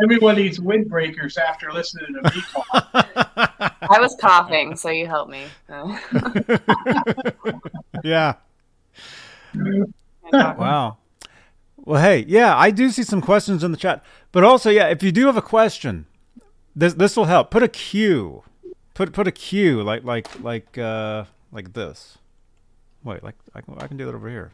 everyone 0.05 0.37
needs 0.37 0.61
windbreakers 0.61 1.39
after 1.39 1.73
listening 1.73 2.15
to 2.15 2.23
me 2.23 2.43
talk. 2.53 2.95
I 3.91 4.01
was 4.01 4.17
coughing, 4.21 4.77
so 4.77 4.91
you 4.91 5.07
helped 5.07 5.31
me. 5.31 5.45
yeah. 8.05 8.35
wow. 10.33 10.99
Well, 11.77 12.03
hey, 12.03 12.25
yeah, 12.29 12.57
I 12.57 12.71
do 12.71 12.91
see 12.91 13.03
some 13.03 13.21
questions 13.21 13.65
in 13.65 13.71
the 13.71 13.77
chat, 13.77 14.05
but 14.33 14.45
also, 14.45 14.71
yeah, 14.71 14.89
if 14.89 15.03
you 15.03 15.13
do 15.13 15.27
have 15.27 15.37
a 15.37 15.43
question, 15.43 16.07
this 16.77 16.95
this 16.95 17.17
will 17.17 17.27
help. 17.27 17.51
Put 17.51 17.63
a 17.63 17.69
Q, 17.69 18.43
put 18.95 19.13
put 19.13 19.27
a 19.27 19.33
Q 19.33 19.83
like 19.83 20.05
like 20.05 20.43
like 20.43 20.79
uh 20.79 21.25
like 21.53 21.73
this. 21.73 22.19
Wait, 23.03 23.23
like 23.23 23.35
I 23.55 23.61
can 23.61 23.75
I 23.79 23.87
can 23.87 23.97
do 23.97 24.07
that 24.07 24.15
over 24.15 24.31
here. 24.31 24.53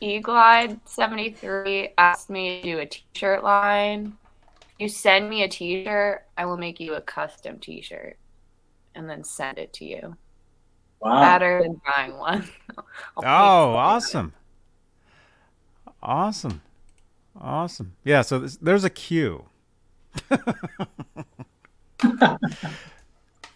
Eagle 0.00 0.78
73 0.84 1.90
asked 1.96 2.28
me 2.28 2.60
to 2.60 2.62
do 2.62 2.78
a 2.78 2.86
t-shirt 2.86 3.42
line. 3.42 4.16
You 4.78 4.88
send 4.88 5.30
me 5.30 5.42
a 5.42 5.48
t-shirt, 5.48 6.26
I 6.36 6.46
will 6.46 6.56
make 6.56 6.80
you 6.80 6.94
a 6.94 7.00
custom 7.00 7.58
t-shirt 7.60 8.18
and 8.94 9.08
then 9.08 9.22
send 9.24 9.58
it 9.58 9.72
to 9.74 9.84
you. 9.84 10.16
Wow. 11.00 11.20
Better 11.20 11.62
than 11.62 11.80
buying 11.84 12.16
one. 12.16 12.48
oh, 13.18 13.22
awesome. 13.24 14.32
Awesome. 16.02 16.62
Awesome. 17.40 17.94
Yeah, 18.04 18.22
so 18.22 18.38
this, 18.40 18.56
there's 18.56 18.84
a 18.84 18.90
queue. 18.90 19.44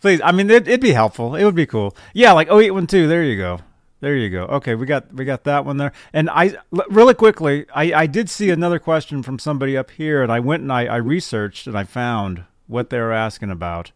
Please, 0.01 0.21
I 0.23 0.33
mean, 0.33 0.51
it, 0.51 0.67
would 0.67 0.81
be 0.81 0.93
helpful. 0.93 1.35
It 1.35 1.45
would 1.45 1.55
be 1.55 1.67
cool. 1.67 1.97
Yeah, 2.15 2.33
like 2.33 2.49
0812, 2.49 3.09
there 3.09 3.23
you 3.23 3.37
go. 3.37 3.61
There 4.01 4.15
you 4.15 4.31
go. 4.31 4.45
Okay, 4.45 4.77
we 4.77 4.87
got 4.87 5.13
we 5.13 5.25
got 5.25 5.45
that 5.45 5.65
one 5.65 5.77
there. 5.77 5.93
And 6.13 6.31
I 6.31 6.57
really 6.89 7.15
quickly, 7.15 7.67
I, 7.75 7.93
I 7.93 8.07
did 8.07 8.31
see 8.31 8.51
another 8.51 8.79
question 8.79 9.23
from 9.25 9.39
somebody 9.41 9.77
up 9.77 9.91
here, 9.91 10.23
and 10.23 10.31
I 10.31 10.39
went 10.39 10.63
and 10.63 10.73
I, 10.73 10.85
I 10.87 10.97
researched 10.97 11.67
and 11.67 11.77
I 11.77 11.83
found 11.85 12.45
what 12.69 12.91
they 12.91 12.99
were 12.99 13.13
asking 13.13 13.51
about. 13.51 13.91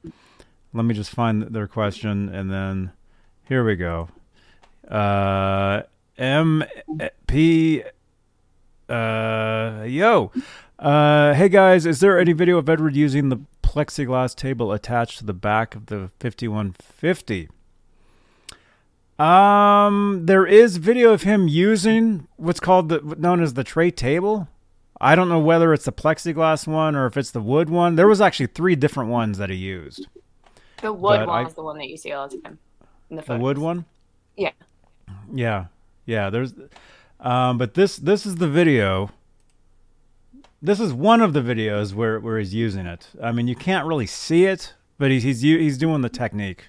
Let 0.73 0.85
me 0.85 0.95
just 0.95 1.11
find 1.11 1.43
their 1.43 1.69
question, 1.69 2.29
and 2.29 2.51
then 2.51 2.93
here 3.49 3.65
we 3.65 3.77
go. 3.77 4.09
Uh, 4.89 5.83
M 6.19 6.65
P. 7.29 7.85
Uh, 8.89 9.85
yo. 9.87 10.33
Uh, 10.79 11.33
hey 11.35 11.49
guys, 11.49 11.87
is 11.87 12.01
there 12.01 12.19
any 12.19 12.33
video 12.33 12.59
of 12.59 12.69
Edward 12.69 12.97
using 12.97 13.29
the 13.29 13.39
plexiglass 13.63 14.35
table 14.35 14.73
attached 14.73 15.19
to 15.19 15.25
the 15.25 15.33
back 15.33 15.77
of 15.77 15.87
the 15.87 16.11
5150? 16.19 17.49
Um, 19.19 20.27
there 20.27 20.47
is 20.47 20.79
video 20.79 21.13
of 21.13 21.23
him 21.23 21.47
using 21.49 22.27
what's 22.37 22.61
called 22.61 22.89
the 22.89 23.01
known 23.19 23.43
as 23.43 23.55
the 23.55 23.65
tray 23.65 23.91
table. 23.91 24.49
I 25.01 25.15
don't 25.15 25.29
know 25.29 25.39
whether 25.39 25.73
it's 25.73 25.85
the 25.85 25.93
plexiglass 25.93 26.67
one 26.67 26.95
or 26.95 27.07
if 27.07 27.17
it's 27.17 27.31
the 27.31 27.41
wood 27.41 27.69
one. 27.69 27.97
There 27.97 28.09
was 28.09 28.21
actually 28.21 28.47
three 28.47 28.77
different 28.77 29.11
ones 29.11 29.39
that 29.39 29.51
he 29.51 29.57
used. 29.57 30.07
The 30.81 30.93
wood 30.93 31.27
one 31.27 31.29
I, 31.29 31.47
is 31.47 31.55
the 31.55 31.63
one 31.63 31.79
that 31.79 31.89
you 31.89 31.97
see 31.97 32.13
all 32.13 32.29
the 32.29 32.39
time. 32.39 32.59
In 33.11 33.17
the, 33.17 33.23
the 33.23 33.37
wood 33.37 33.59
one. 33.59 33.85
Yeah. 34.37 34.53
Yeah, 35.33 35.67
yeah. 36.07 36.31
There's, 36.31 36.55
um, 37.21 37.59
but 37.59 37.75
this 37.75 37.97
this 37.97 38.27
is 38.27 38.37
the 38.37 38.49
video. 38.49 39.11
This 40.61 40.81
is 40.81 40.93
one 40.93 41.21
of 41.21 41.33
the 41.33 41.41
videos 41.41 41.93
where 41.95 42.19
where 42.21 42.39
he's 42.39 42.55
using 42.55 42.87
it. 42.87 43.09
I 43.23 43.33
mean, 43.33 43.49
you 43.49 43.57
can't 43.57 43.87
really 43.87 44.07
see 44.07 44.47
it, 44.47 44.75
but 44.99 45.11
he's 45.11 45.23
he's 45.23 45.41
he's 45.41 45.79
doing 45.79 46.01
the 46.03 46.09
technique 46.09 46.67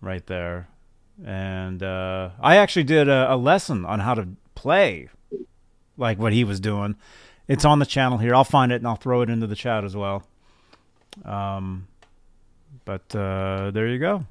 right 0.00 0.26
there, 0.26 0.68
and 1.24 1.82
uh, 1.82 2.30
I 2.40 2.56
actually 2.56 2.84
did 2.84 3.08
a, 3.08 3.34
a 3.34 3.36
lesson 3.36 3.84
on 3.84 4.00
how 4.00 4.14
to 4.14 4.28
play, 4.54 5.08
like 5.96 6.18
what 6.18 6.32
he 6.32 6.44
was 6.44 6.60
doing. 6.60 6.96
It's 7.48 7.64
on 7.64 7.78
the 7.78 7.86
channel 7.86 8.18
here. 8.18 8.34
I'll 8.34 8.44
find 8.44 8.70
it 8.72 8.76
and 8.76 8.86
I'll 8.86 8.96
throw 8.96 9.22
it 9.22 9.30
into 9.30 9.46
the 9.46 9.56
chat 9.56 9.84
as 9.84 9.96
well. 9.96 10.22
Um, 11.24 11.88
but 12.84 13.14
uh, 13.14 13.70
there 13.72 13.88
you 13.88 13.98
go. 13.98 14.24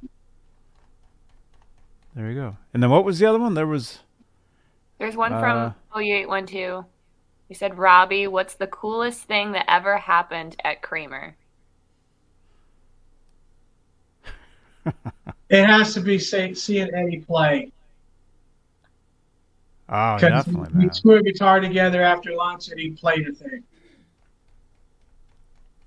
There 2.15 2.29
you 2.29 2.35
go. 2.35 2.57
And 2.73 2.81
then 2.81 2.89
what 2.89 3.05
was 3.05 3.19
the 3.19 3.25
other 3.25 3.39
one? 3.39 3.53
There 3.53 3.67
was 3.67 3.99
There's 4.97 5.15
one 5.15 5.33
Uh, 5.33 5.39
from 5.39 5.75
OU812. 5.95 6.85
He 7.47 7.53
said, 7.53 7.77
Robbie, 7.77 8.27
what's 8.27 8.53
the 8.55 8.67
coolest 8.67 9.23
thing 9.23 9.53
that 9.53 9.65
ever 9.67 9.97
happened 9.97 10.55
at 10.63 10.81
Kramer? 10.81 11.35
It 15.49 15.65
has 15.65 15.93
to 15.95 16.01
be 16.01 16.19
say, 16.19 16.53
seeing 16.53 16.93
Eddie 16.93 17.21
play. 17.21 17.71
oh 19.91 20.17
definitely 20.19 20.69
we 20.75 20.85
man. 20.85 20.89
threw 20.91 21.15
a 21.15 21.23
guitar 21.23 21.59
together 21.59 22.03
after 22.03 22.31
lunch 22.33 22.69
and 22.69 22.79
he 22.79 22.91
played 22.91 23.27
a 23.27 23.31
thing. 23.33 23.63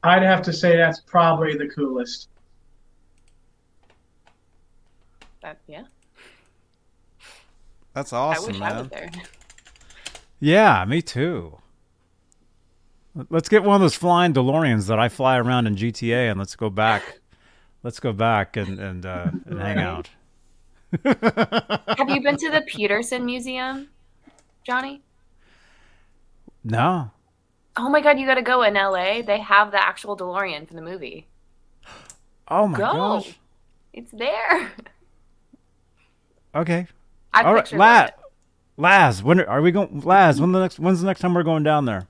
I'd 0.03 0.23
have 0.23 0.43
to 0.43 0.53
say 0.53 0.77
that's 0.77 1.01
probably 1.01 1.57
the 1.57 1.69
coolest. 1.69 2.29
That, 5.43 5.59
yeah, 5.67 5.85
That's 7.95 8.13
I 8.13 8.19
awesome, 8.19 8.53
wish 8.55 8.63
I 8.63 8.73
was 8.73 8.91
man. 8.91 8.91
there. 8.91 9.11
Yeah, 10.41 10.85
me 10.85 11.03
too. 11.03 11.59
Let's 13.29 13.49
get 13.49 13.63
one 13.63 13.75
of 13.77 13.81
those 13.81 13.95
flying 13.95 14.33
DeLoreans 14.33 14.87
that 14.89 14.99
I 14.99 15.09
fly 15.09 15.37
around 15.39 15.67
in 15.67 15.77
GTA, 15.77 16.31
and 16.31 16.39
let's 16.39 16.57
go 16.57 16.71
back. 16.71 17.21
Let's 17.83 18.01
go 18.01 18.13
back 18.13 18.57
and 18.57 18.79
and, 18.79 19.07
uh, 19.07 19.31
and 19.47 19.59
hang 19.61 19.79
out. 19.79 20.11
Have 21.05 22.09
you 22.11 22.23
been 22.23 22.37
to 22.37 22.51
the 22.51 22.63
Petersen 22.67 23.25
Museum, 23.25 23.89
Johnny? 24.65 25.03
No. 26.65 27.11
Oh 27.77 27.89
my 27.89 28.01
god, 28.01 28.19
you 28.19 28.27
gotta 28.27 28.43
go 28.43 28.63
in 28.63 28.75
LA. 28.75 29.23
They 29.23 29.41
have 29.41 29.71
the 29.73 29.83
actual 29.83 30.17
DeLorean 30.17 30.67
from 30.67 30.77
the 30.77 30.83
movie. 30.83 31.27
Oh 32.49 32.67
my 32.67 32.77
Go. 32.77 32.93
gosh. 32.93 33.39
It's 33.95 34.11
there. 34.11 34.73
Okay. 36.55 36.87
I 37.33 37.43
All 37.45 37.55
right, 37.55 37.73
Laz. 37.73 38.09
it. 38.11 38.15
Laz, 38.77 39.23
when 39.23 39.41
are 39.41 39.63
we 39.63 39.71
going? 39.71 40.01
Laz, 40.01 40.41
when 40.41 40.53
the 40.53 40.61
next? 40.61 40.79
When's 40.79 41.01
the 41.01 41.07
next 41.07 41.21
time 41.21 41.35
we're 41.35 41.45
going 41.45 41.63
down 41.63 41.87
there? 41.87 42.09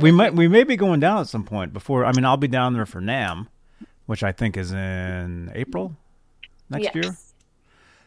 We 0.00 0.10
might. 0.10 0.34
We 0.34 0.48
may 0.48 0.64
be 0.64 0.76
going 0.76 1.00
down 1.00 1.20
at 1.20 1.28
some 1.28 1.44
point 1.44 1.72
before. 1.72 2.04
I 2.04 2.12
mean, 2.12 2.24
I'll 2.26 2.36
be 2.36 2.48
down 2.48 2.74
there 2.74 2.84
for 2.84 3.00
NAMM, 3.00 3.46
which 4.06 4.22
I 4.22 4.32
think 4.32 4.56
is 4.56 4.72
in 4.72 5.50
April 5.54 5.96
next 6.70 6.84
Yes. 6.84 6.94
year. 6.94 7.16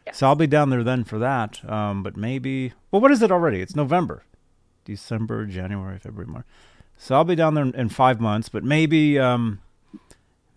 Yes. 0.06 0.18
So 0.18 0.28
I'll 0.28 0.36
be 0.36 0.48
down 0.48 0.70
there 0.70 0.84
then 0.84 1.04
for 1.04 1.18
that. 1.20 1.68
Um, 1.70 2.04
but 2.04 2.16
maybe. 2.16 2.74
Well, 2.92 3.02
what 3.02 3.12
is 3.12 3.22
it 3.22 3.32
already? 3.32 3.60
It's 3.62 3.76
November, 3.76 4.24
December, 4.84 5.46
January, 5.46 5.98
February, 5.98 6.32
March. 6.32 6.46
So 6.98 7.16
I'll 7.16 7.24
be 7.24 7.36
down 7.36 7.56
there 7.56 7.64
in, 7.66 7.74
in 7.76 7.90
five 7.90 8.22
months. 8.22 8.48
But 8.50 8.64
maybe, 8.64 9.18
um, 9.18 9.62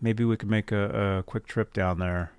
maybe 0.00 0.24
we 0.24 0.36
could 0.36 0.50
make 0.50 0.70
a, 0.70 1.18
a 1.18 1.22
quick 1.22 1.46
trip 1.46 1.72
down 1.72 1.98
there 1.98 2.32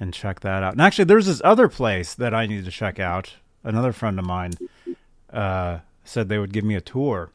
and 0.00 0.12
check 0.14 0.40
that 0.40 0.62
out. 0.62 0.72
And 0.72 0.80
actually, 0.80 1.04
there's 1.04 1.26
this 1.26 1.42
other 1.44 1.68
place 1.68 2.14
that 2.14 2.32
I 2.34 2.46
need 2.46 2.64
to 2.64 2.70
check 2.70 2.98
out. 2.98 3.34
Another 3.62 3.92
friend 3.92 4.18
of 4.18 4.24
mine 4.24 4.52
uh, 5.32 5.80
said 6.04 6.28
they 6.28 6.38
would 6.38 6.52
give 6.52 6.64
me 6.64 6.76
a 6.76 6.80
tour. 6.80 7.30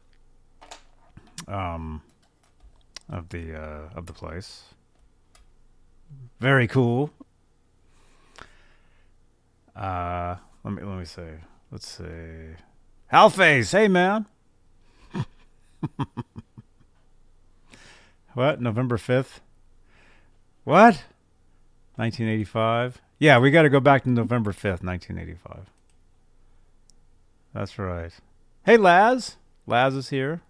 Um, 1.46 2.02
of 3.12 3.28
the 3.28 3.54
uh, 3.54 3.90
of 3.94 4.06
the 4.06 4.12
place. 4.12 4.64
Very 6.40 6.66
cool. 6.66 7.10
Uh, 9.76 10.36
let 10.64 10.74
me 10.74 10.82
let 10.82 10.98
me 10.98 11.04
see. 11.04 11.22
Let's 11.70 11.86
see. 11.86 12.56
Halface, 13.12 13.70
hey 13.72 13.86
man. 13.88 14.26
what? 18.34 18.60
November 18.60 18.96
fifth. 18.96 19.40
What? 20.64 21.04
Nineteen 21.98 22.28
eighty 22.28 22.44
five. 22.44 23.00
Yeah, 23.18 23.38
we 23.38 23.50
got 23.50 23.62
to 23.62 23.68
go 23.68 23.80
back 23.80 24.04
to 24.04 24.10
November 24.10 24.52
fifth, 24.52 24.82
nineteen 24.82 25.18
eighty 25.18 25.36
five. 25.46 25.70
That's 27.52 27.78
right. 27.78 28.12
Hey, 28.64 28.78
Laz. 28.78 29.36
Laz 29.66 29.94
is 29.94 30.08
here. 30.08 30.40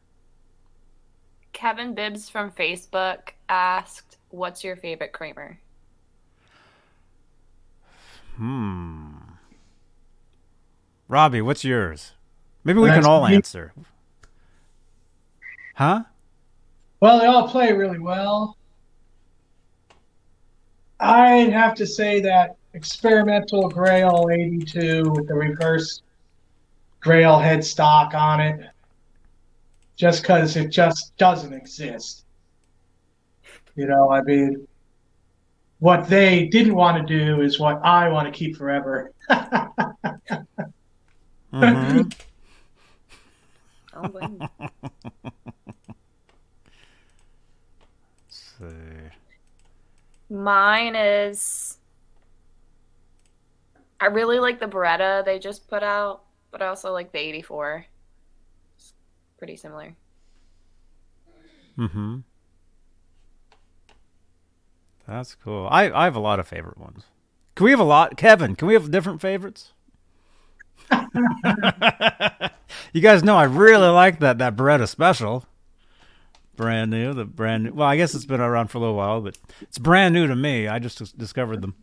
Kevin 1.53 1.95
Bibbs 1.95 2.29
from 2.29 2.51
Facebook 2.51 3.31
asked, 3.49 4.17
"What's 4.31 4.65
your 4.65 4.77
favorite 4.77 5.13
Kramer?" 5.13 5.59
Hmm. 8.37 9.17
Robbie, 11.09 11.43
what's 11.43 11.65
yours? 11.65 12.13
Maybe 12.65 12.79
we 12.81 12.89
can 12.89 13.05
all 13.05 13.27
me. 13.29 13.35
answer. 13.35 13.73
Huh? 15.75 16.05
Well, 17.01 17.19
they 17.19 17.27
all 17.27 17.49
play 17.49 17.73
really 17.73 17.99
well. 17.99 18.57
I'd 21.01 21.53
have 21.53 21.75
to 21.75 21.87
say 21.87 22.21
that 22.21 22.57
experimental 22.75 23.69
Grail 23.69 24.29
82 24.33 25.11
with 25.11 25.27
the 25.27 25.35
reverse 25.35 26.03
Grail 27.01 27.39
headstock 27.39 28.15
on 28.15 28.41
it, 28.41 28.71
just 29.97 30.23
because 30.23 30.57
it 30.57 30.71
just 30.71 31.17
doesn't 31.17 31.53
exist. 31.53 32.25
You 33.75 33.87
know, 33.87 34.11
I 34.11 34.23
mean, 34.23 34.67
what 35.79 36.09
they 36.09 36.47
didn't 36.47 36.75
want 36.75 37.07
to 37.07 37.19
do 37.19 37.41
is 37.41 37.59
what 37.59 37.81
I 37.85 38.09
want 38.09 38.27
to 38.27 38.33
keep 38.33 38.57
forever. 38.57 39.13
Mm-hmm. 41.53 42.03
Blame 44.11 44.39
you. 44.41 44.49
Let's 48.29 48.55
see. 48.59 48.65
Mine 50.31 50.97
is. 50.97 51.79
I 54.01 54.07
really 54.07 54.39
like 54.39 54.59
the 54.59 54.67
Baretta 54.67 55.25
they 55.25 55.39
just 55.39 55.69
put 55.69 55.83
out, 55.83 56.23
but 56.51 56.63
I 56.63 56.69
also 56.69 56.93
like 56.93 57.13
the 57.13 57.19
84. 57.19 57.87
It's 59.43 59.49
pretty 59.49 59.57
similar. 59.57 59.97
Mm-hmm. 61.77 62.19
That's 65.09 65.35
cool. 65.35 65.67
I, 65.69 65.91
I 65.91 66.05
have 66.05 66.15
a 66.15 66.21
lot 66.21 66.39
of 66.39 66.47
favorite 66.47 66.79
ones. 66.79 67.07
Can 67.57 67.65
we 67.65 67.73
have 67.73 67.81
a 67.81 67.85
lot? 67.85 68.17
Kevin, 68.17 68.55
can 68.55 68.69
we 68.69 68.75
have 68.75 68.93
different 68.93 69.21
favorites? 69.21 69.73
you 72.93 73.01
guys 73.01 73.25
know 73.25 73.37
I 73.37 73.43
really 73.43 73.89
like 73.89 74.21
that 74.21 74.39
that 74.39 74.55
Baretta 74.55 74.87
special. 74.87 75.45
Brand 76.55 76.93
new, 76.93 77.13
the 77.13 77.25
brand 77.25 77.65
new. 77.65 77.73
Well, 77.73 77.89
I 77.89 77.97
guess 77.97 78.15
it's 78.15 78.27
been 78.27 78.41
around 78.41 78.69
for 78.69 78.79
a 78.79 78.83
little 78.83 78.95
while, 78.95 79.21
but 79.23 79.39
it's 79.61 79.79
brand 79.79 80.15
new 80.15 80.29
to 80.29 80.37
me. 80.37 80.69
I 80.69 80.79
just 80.79 81.19
discovered 81.19 81.63
them. 81.63 81.75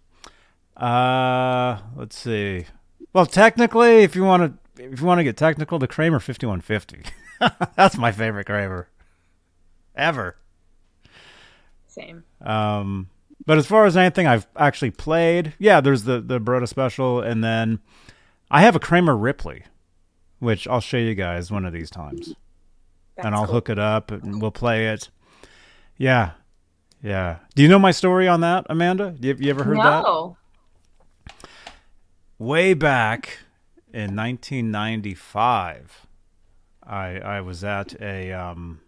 Uh, 0.78 1.80
let's 1.97 2.18
see. 2.18 2.68
Well, 3.12 3.26
technically, 3.26 4.03
if 4.03 4.16
you 4.16 4.24
want 4.24 4.43
to, 4.43 4.53
if 4.80 4.99
you 5.01 5.05
want 5.05 5.19
to 5.19 5.23
get 5.23 5.38
technical, 5.38 5.80
the 5.80 5.88
Kramer 5.88 6.19
5150. 6.19 7.03
That's 7.75 7.97
my 7.97 8.11
favorite 8.11 8.45
Kramer 8.45 8.89
ever. 9.95 10.38
Same. 11.88 12.23
Um, 12.41 13.09
but 13.45 13.57
as 13.57 13.65
far 13.65 13.86
as 13.86 13.97
anything 13.97 14.27
I've 14.27 14.47
actually 14.55 14.91
played, 14.91 15.53
yeah, 15.59 15.82
there's 15.82 16.03
the 16.03 16.21
the 16.21 16.39
Baretta 16.39 16.67
Special, 16.67 17.21
and 17.21 17.43
then 17.43 17.80
I 18.51 18.61
have 18.61 18.75
a 18.75 18.80
Kramer 18.80 19.17
Ripley, 19.17 19.63
which 20.39 20.67
I'll 20.67 20.82
show 20.82 20.97
you 20.97 21.15
guys 21.15 21.51
one 21.51 21.65
of 21.65 21.73
these 21.73 21.89
times, 21.89 22.36
That's 23.15 23.25
and 23.25 23.36
I'll 23.36 23.45
cool. 23.45 23.55
hook 23.55 23.69
it 23.69 23.80
up 23.80 24.11
and 24.11 24.41
we'll 24.41 24.51
play 24.51 24.88
it. 24.88 25.09
Yeah, 25.97 26.32
yeah. 27.01 27.38
Do 27.55 27.63
you 27.63 27.69
know 27.69 27.80
my 27.80 27.91
story 27.91 28.27
on 28.27 28.41
that, 28.41 28.65
Amanda? 28.69 29.15
You, 29.19 29.36
you 29.39 29.49
ever 29.49 29.63
heard 29.63 29.77
that? 29.77 30.03
no. 30.03 30.38
way 32.38 32.73
back 32.73 33.39
in 33.93 34.15
1995 34.15 36.07
i 36.85 37.19
i 37.19 37.41
was 37.41 37.63
at 37.63 37.99
a 38.01 38.31
um 38.31 38.79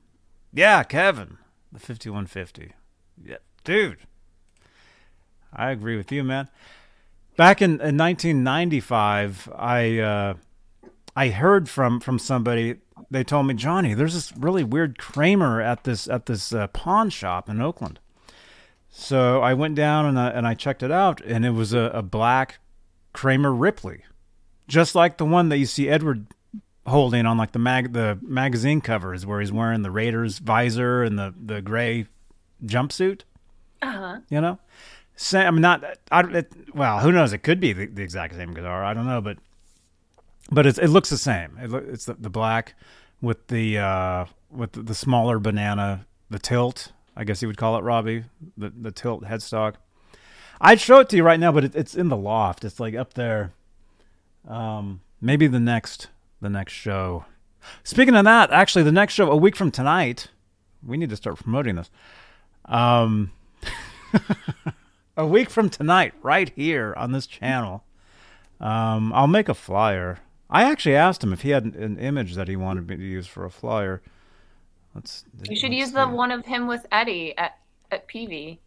yeah 0.54 0.84
kevin 0.84 1.38
the 1.72 1.80
5150 1.80 2.74
yeah 3.24 3.38
dude. 3.64 4.00
I 5.54 5.72
agree 5.72 5.98
with 5.98 6.12
you 6.12 6.24
man. 6.24 6.50
Back 7.36 7.62
in, 7.62 7.72
in 7.82 7.98
1995 7.98 9.50
i 9.56 10.00
uh 10.00 10.34
i 11.16 11.30
heard 11.30 11.70
from 11.70 12.00
from 12.00 12.20
somebody. 12.20 12.76
They 13.10 13.24
told 13.24 13.48
me 13.48 13.54
johnny 13.54 13.94
there's 13.94 14.14
this 14.14 14.36
really 14.38 14.64
weird 14.64 14.98
kramer 14.98 15.62
at 15.62 15.84
this 15.84 16.08
at 16.08 16.26
this 16.26 16.54
uh, 16.54 16.68
pawn 16.68 17.10
shop 17.10 17.50
in 17.50 17.62
oakland. 17.62 18.00
So 18.90 19.42
i 19.42 19.54
went 19.54 19.76
down 19.76 20.06
and 20.06 20.20
i 20.20 20.30
and 20.30 20.48
i 20.48 20.54
checked 20.54 20.84
it 20.84 20.92
out 20.92 21.22
and 21.22 21.46
it 21.46 21.52
was 21.52 21.74
a, 21.74 21.92
a 21.94 22.02
black 22.02 22.60
Kramer 23.14 23.54
Ripley, 23.54 24.04
just 24.72 24.96
like 24.96 25.18
the 25.18 25.26
one 25.26 25.50
that 25.50 25.58
you 25.58 25.66
see 25.66 25.90
Edward 25.90 26.26
holding 26.88 27.26
on 27.26 27.38
like 27.38 27.52
the 27.52 27.60
mag 27.60 27.94
the 27.94 28.18
magazine 28.22 28.82
covers, 28.82 29.26
where 29.26 29.42
he's 29.42 29.52
wearing 29.52 29.82
the 29.84 29.92
Raiders 29.92 30.40
visor 30.40 31.04
and 31.04 31.20
the 31.20 31.34
the 31.38 31.62
gray 31.62 32.08
jumpsuit. 32.66 33.22
Uh 33.82 33.92
huh. 33.92 34.20
You 34.30 34.42
know, 34.42 34.60
same. 35.16 35.46
I 35.48 35.52
mean, 35.52 35.62
not. 35.62 35.84
I, 36.12 36.22
it, 36.22 36.54
well, 36.74 37.00
who 37.00 37.12
knows? 37.12 37.34
It 37.34 37.40
could 37.40 37.60
be 37.60 37.74
the, 37.74 37.86
the 37.88 38.02
exact 38.02 38.34
same 38.34 38.54
guitar. 38.54 38.84
I 38.84 38.94
don't 38.94 39.06
know, 39.06 39.22
but 39.22 39.38
but 40.50 40.66
it's, 40.66 40.80
it 40.80 40.88
looks 40.88 41.10
the 41.10 41.18
same. 41.18 41.58
It, 41.60 41.74
it's 41.90 42.06
the, 42.06 42.14
the 42.14 42.30
black 42.30 42.76
with 43.22 43.48
the 43.48 43.78
uh, 43.78 44.26
with 44.50 44.72
the, 44.72 44.84
the 44.84 44.96
smaller 44.96 45.38
banana, 45.38 46.06
the 46.30 46.40
tilt. 46.40 46.94
I 47.16 47.26
guess 47.26 47.42
you 47.42 47.50
would 47.50 47.58
call 47.58 47.78
it, 47.78 47.82
Robbie. 47.82 48.24
The 48.58 48.70
the 48.70 48.92
tilt 48.92 49.24
headstock. 49.24 49.76
I'd 50.62 50.80
show 50.80 51.00
it 51.00 51.10
to 51.10 51.18
you 51.18 51.24
right 51.24 51.40
now, 51.40 51.52
but 51.52 51.66
it, 51.66 51.76
it's 51.76 51.96
in 51.96 52.08
the 52.08 52.18
loft. 52.18 52.64
It's 52.64 52.80
like 52.80 52.96
up 52.96 53.16
there. 53.16 53.52
Um, 54.48 55.02
maybe 55.20 55.48
the 55.48 55.60
next 55.60 56.08
the 56.42 56.50
next 56.50 56.74
show. 56.74 57.26
Speaking 57.84 58.16
of 58.16 58.26
that, 58.26 58.52
actually, 58.52 58.84
the 58.84 58.92
next 58.92 59.14
show 59.14 59.30
a 59.32 59.36
week 59.36 59.56
from 59.56 59.72
tonight. 59.72 60.30
We 60.86 60.98
need 60.98 61.12
to 61.12 61.16
start 61.16 61.38
promoting 61.38 61.76
this. 61.76 61.92
Um, 62.66 63.32
a 65.18 65.28
week 65.28 65.50
from 65.50 65.70
tonight, 65.70 66.14
right 66.24 66.50
here 66.56 66.94
on 66.98 67.12
this 67.12 67.28
channel. 67.28 67.84
Um, 68.60 69.14
I'll 69.14 69.28
make 69.28 69.48
a 69.50 69.54
flyer. 69.54 70.20
I 70.50 70.64
actually 70.64 70.96
asked 70.96 71.24
him 71.24 71.34
if 71.34 71.42
he 71.42 71.52
had 71.52 71.64
an, 71.64 71.76
an 71.76 72.00
image 72.00 72.36
that 72.36 72.48
he 72.48 72.56
wanted 72.56 72.88
me 72.88 72.98
to 72.98 73.04
use 73.04 73.28
for 73.28 73.46
a 73.46 73.50
flyer. 73.52 74.02
Let's. 74.96 75.24
You 75.48 75.56
should 75.56 75.70
let's 75.70 75.80
use 75.80 75.92
the 75.92 76.08
one 76.08 76.32
of 76.32 76.46
him 76.46 76.68
with 76.68 76.86
Eddie 76.92 77.38
at 77.38 77.58
at 77.92 78.08
PV. 78.08 78.58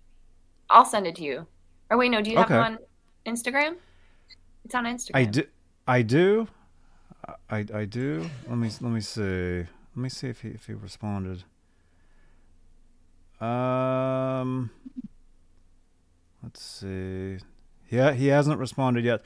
I'll 0.70 0.84
send 0.84 1.06
it 1.06 1.16
to 1.16 1.22
you. 1.22 1.46
Or 1.90 1.98
wait, 1.98 2.10
no, 2.10 2.22
do 2.22 2.30
you 2.30 2.36
have 2.38 2.46
Okay. 2.46 2.54
it 2.56 2.60
on 2.60 2.78
Instagram? 3.26 3.76
It's 4.64 4.74
on 4.74 4.84
Instagram. 4.84 5.10
I 5.16 5.24
do. 5.24 5.44
I 5.86 6.02
do. 6.02 6.48
I 7.50 7.64
I 7.72 7.84
do. 7.84 8.28
Let 8.48 8.58
me 8.58 8.70
let 8.80 8.90
me 8.90 9.00
see. 9.00 9.58
Let 9.60 10.02
me 10.02 10.08
see 10.08 10.28
if 10.28 10.40
he 10.40 10.48
if 10.48 10.66
he 10.66 10.74
responded. 10.74 11.44
Um. 13.40 14.70
Let's 16.42 16.62
see. 16.62 17.38
Yeah, 17.88 18.12
he 18.12 18.26
hasn't 18.26 18.58
responded 18.58 19.04
yet, 19.04 19.22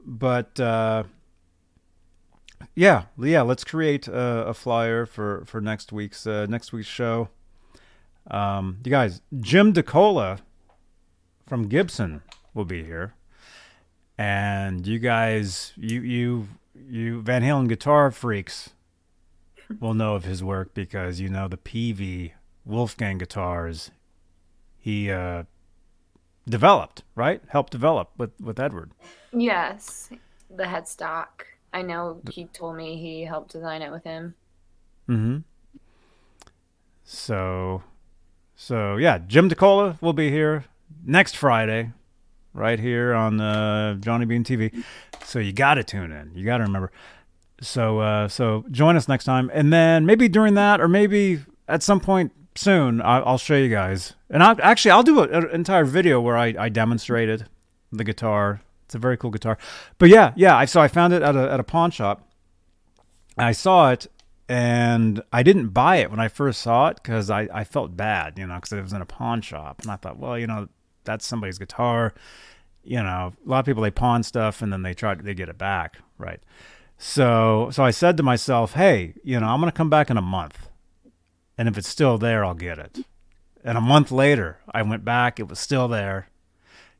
but 0.00 0.58
uh, 0.58 1.04
yeah, 2.74 3.04
yeah. 3.18 3.42
Let's 3.42 3.64
create 3.64 4.08
a, 4.08 4.46
a 4.46 4.54
flyer 4.54 5.04
for 5.04 5.44
for 5.46 5.60
next 5.60 5.92
week's 5.92 6.26
uh, 6.26 6.46
next 6.46 6.72
week's 6.72 6.88
show. 6.88 7.28
Um, 8.30 8.78
you 8.84 8.90
guys, 8.90 9.20
Jim 9.40 9.74
DeCola 9.74 10.40
from 11.46 11.68
Gibson 11.68 12.22
will 12.54 12.64
be 12.64 12.82
here 12.84 13.14
and 14.18 14.86
you 14.86 14.98
guys, 14.98 15.72
you 15.76 16.00
you 16.00 16.48
you 16.74 17.22
Van 17.22 17.42
Halen 17.42 17.68
guitar 17.68 18.10
freaks 18.10 18.70
will 19.80 19.94
know 19.94 20.14
of 20.14 20.24
his 20.24 20.42
work 20.42 20.74
because 20.74 21.20
you 21.20 21.28
know 21.28 21.48
the 21.48 21.56
PV 21.56 22.32
Wolfgang 22.64 23.18
guitars 23.18 23.90
he 24.78 25.10
uh, 25.10 25.44
developed, 26.48 27.02
right? 27.14 27.40
Helped 27.48 27.72
develop 27.72 28.10
with 28.18 28.32
with 28.40 28.60
Edward. 28.60 28.92
Yes, 29.32 30.10
the 30.54 30.64
headstock. 30.64 31.26
I 31.72 31.82
know 31.82 32.20
he 32.30 32.44
told 32.44 32.76
me 32.76 32.96
he 32.98 33.22
helped 33.22 33.50
design 33.50 33.82
it 33.82 33.90
with 33.90 34.04
him. 34.04 34.34
Mm-hmm. 35.08 35.38
So, 37.02 37.82
so 38.54 38.96
yeah, 38.96 39.18
Jim 39.18 39.48
DeCola 39.50 40.00
will 40.00 40.12
be 40.12 40.30
here 40.30 40.64
next 41.04 41.36
Friday, 41.36 41.92
right 42.54 42.78
here 42.80 43.12
on 43.12 43.40
uh, 43.40 43.94
Johnny 43.94 44.24
Bean 44.24 44.44
TV. 44.44 44.82
So 45.24 45.38
you 45.38 45.52
got 45.52 45.74
to 45.74 45.84
tune 45.84 46.12
in. 46.12 46.32
You 46.34 46.44
got 46.46 46.58
to 46.58 46.64
remember. 46.64 46.90
So, 47.60 47.98
uh, 48.00 48.28
so 48.28 48.64
join 48.70 48.96
us 48.96 49.08
next 49.08 49.24
time, 49.24 49.50
and 49.54 49.72
then 49.72 50.06
maybe 50.06 50.28
during 50.28 50.54
that, 50.54 50.80
or 50.80 50.88
maybe 50.88 51.40
at 51.68 51.82
some 51.82 52.00
point 52.00 52.32
soon, 52.56 53.00
I- 53.00 53.20
I'll 53.20 53.38
show 53.38 53.56
you 53.56 53.68
guys. 53.68 54.14
And 54.30 54.42
I'll, 54.42 54.56
actually, 54.62 54.90
I'll 54.90 55.02
do 55.02 55.20
an 55.20 55.50
entire 55.50 55.84
video 55.84 56.20
where 56.20 56.36
I, 56.36 56.54
I 56.58 56.68
demonstrated 56.68 57.46
the 57.92 58.04
guitar. 58.04 58.60
It's 58.86 58.94
a 58.94 58.98
very 58.98 59.16
cool 59.16 59.30
guitar. 59.30 59.56
But 59.98 60.08
yeah, 60.08 60.32
yeah. 60.36 60.56
I 60.56 60.64
so 60.66 60.80
I 60.80 60.88
found 60.88 61.12
it 61.12 61.22
at 61.22 61.36
a 61.36 61.50
at 61.52 61.58
a 61.60 61.64
pawn 61.64 61.90
shop. 61.90 62.28
I 63.38 63.52
saw 63.52 63.90
it 63.92 64.08
and 64.48 65.22
I 65.32 65.42
didn't 65.42 65.68
buy 65.68 65.96
it 65.96 66.10
when 66.10 66.20
I 66.20 66.28
first 66.28 66.60
saw 66.60 66.88
it 66.88 66.96
because 67.02 67.30
I, 67.30 67.48
I 67.52 67.64
felt 67.64 67.96
bad, 67.96 68.38
you 68.38 68.46
know, 68.46 68.56
because 68.56 68.72
it 68.72 68.82
was 68.82 68.92
in 68.92 69.00
a 69.00 69.06
pawn 69.06 69.40
shop. 69.40 69.80
And 69.82 69.90
I 69.90 69.96
thought, 69.96 70.18
well, 70.18 70.38
you 70.38 70.46
know, 70.46 70.68
that's 71.04 71.26
somebody's 71.26 71.58
guitar. 71.58 72.14
You 72.82 73.02
know, 73.02 73.32
a 73.44 73.48
lot 73.48 73.60
of 73.60 73.66
people, 73.66 73.82
they 73.82 73.90
pawn 73.90 74.22
stuff 74.22 74.62
and 74.62 74.72
then 74.72 74.82
they 74.82 74.94
try 74.94 75.14
to, 75.14 75.22
they 75.22 75.34
get 75.34 75.48
it 75.48 75.58
back. 75.58 75.98
Right. 76.18 76.40
So, 76.98 77.70
so 77.72 77.82
I 77.82 77.90
said 77.90 78.16
to 78.16 78.22
myself, 78.22 78.74
hey, 78.74 79.14
you 79.24 79.38
know, 79.40 79.46
I'm 79.46 79.60
to 79.62 79.72
come 79.72 79.90
back 79.90 80.10
in 80.10 80.16
a 80.16 80.22
month. 80.22 80.68
And 81.56 81.68
if 81.68 81.78
it's 81.78 81.88
still 81.88 82.18
there, 82.18 82.44
I'll 82.44 82.54
get 82.54 82.78
it. 82.78 82.98
And 83.62 83.78
a 83.78 83.80
month 83.80 84.10
later, 84.10 84.58
I 84.72 84.82
went 84.82 85.04
back. 85.04 85.40
It 85.40 85.48
was 85.48 85.58
still 85.58 85.88
there. 85.88 86.28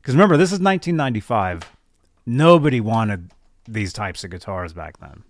Because 0.01 0.15
remember, 0.15 0.37
this 0.37 0.49
is 0.49 0.59
1995. 0.59 1.71
Nobody 2.25 2.81
wanted 2.81 3.31
these 3.67 3.93
types 3.93 4.23
of 4.23 4.31
guitars 4.31 4.73
back 4.73 4.99
then. 4.99 5.23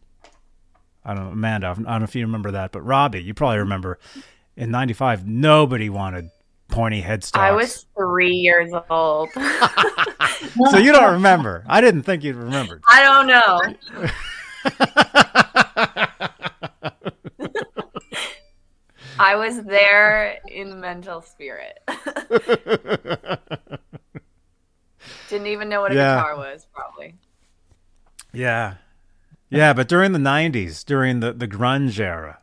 I 1.04 1.14
don't 1.14 1.26
know, 1.26 1.32
Amanda, 1.32 1.68
I 1.68 1.74
don't 1.74 1.86
know 1.86 2.04
if 2.04 2.16
you 2.16 2.26
remember 2.26 2.52
that, 2.52 2.72
but 2.72 2.82
Robbie, 2.82 3.22
you 3.22 3.34
probably 3.34 3.60
remember 3.60 4.00
in 4.58 4.72
95, 4.72 5.28
nobody 5.28 5.90
wanted 5.90 6.32
pointy 6.68 7.02
headstocks. 7.02 7.40
I 7.40 7.52
was 7.52 7.86
three 7.98 8.36
years 8.36 8.72
old. 8.90 9.30
So 10.70 10.78
you 10.78 10.92
don't 10.92 11.14
remember. 11.14 11.64
I 11.68 11.82
didn't 11.82 12.04
think 12.04 12.24
you'd 12.24 12.36
remembered. 12.36 12.84
I 12.88 13.02
don't 13.04 13.28
know. 13.28 13.62
I 19.18 19.36
was 19.36 19.64
there 19.64 20.38
in 20.48 20.80
mental 20.82 21.22
spirit. 21.22 21.80
Didn't 25.30 25.48
even 25.48 25.70
know 25.70 25.82
what 25.82 25.92
a 25.92 25.96
Yeah. 25.96 26.16
guitar 26.18 26.38
was, 26.38 26.68
probably. 26.74 27.16
yeah. 28.34 28.76
Yeah, 29.50 29.74
but 29.74 29.88
during 29.88 30.12
the 30.12 30.20
90s, 30.20 30.84
during 30.84 31.20
the, 31.22 31.32
the 31.32 31.48
grunge 31.48 31.98
era, 32.00 32.40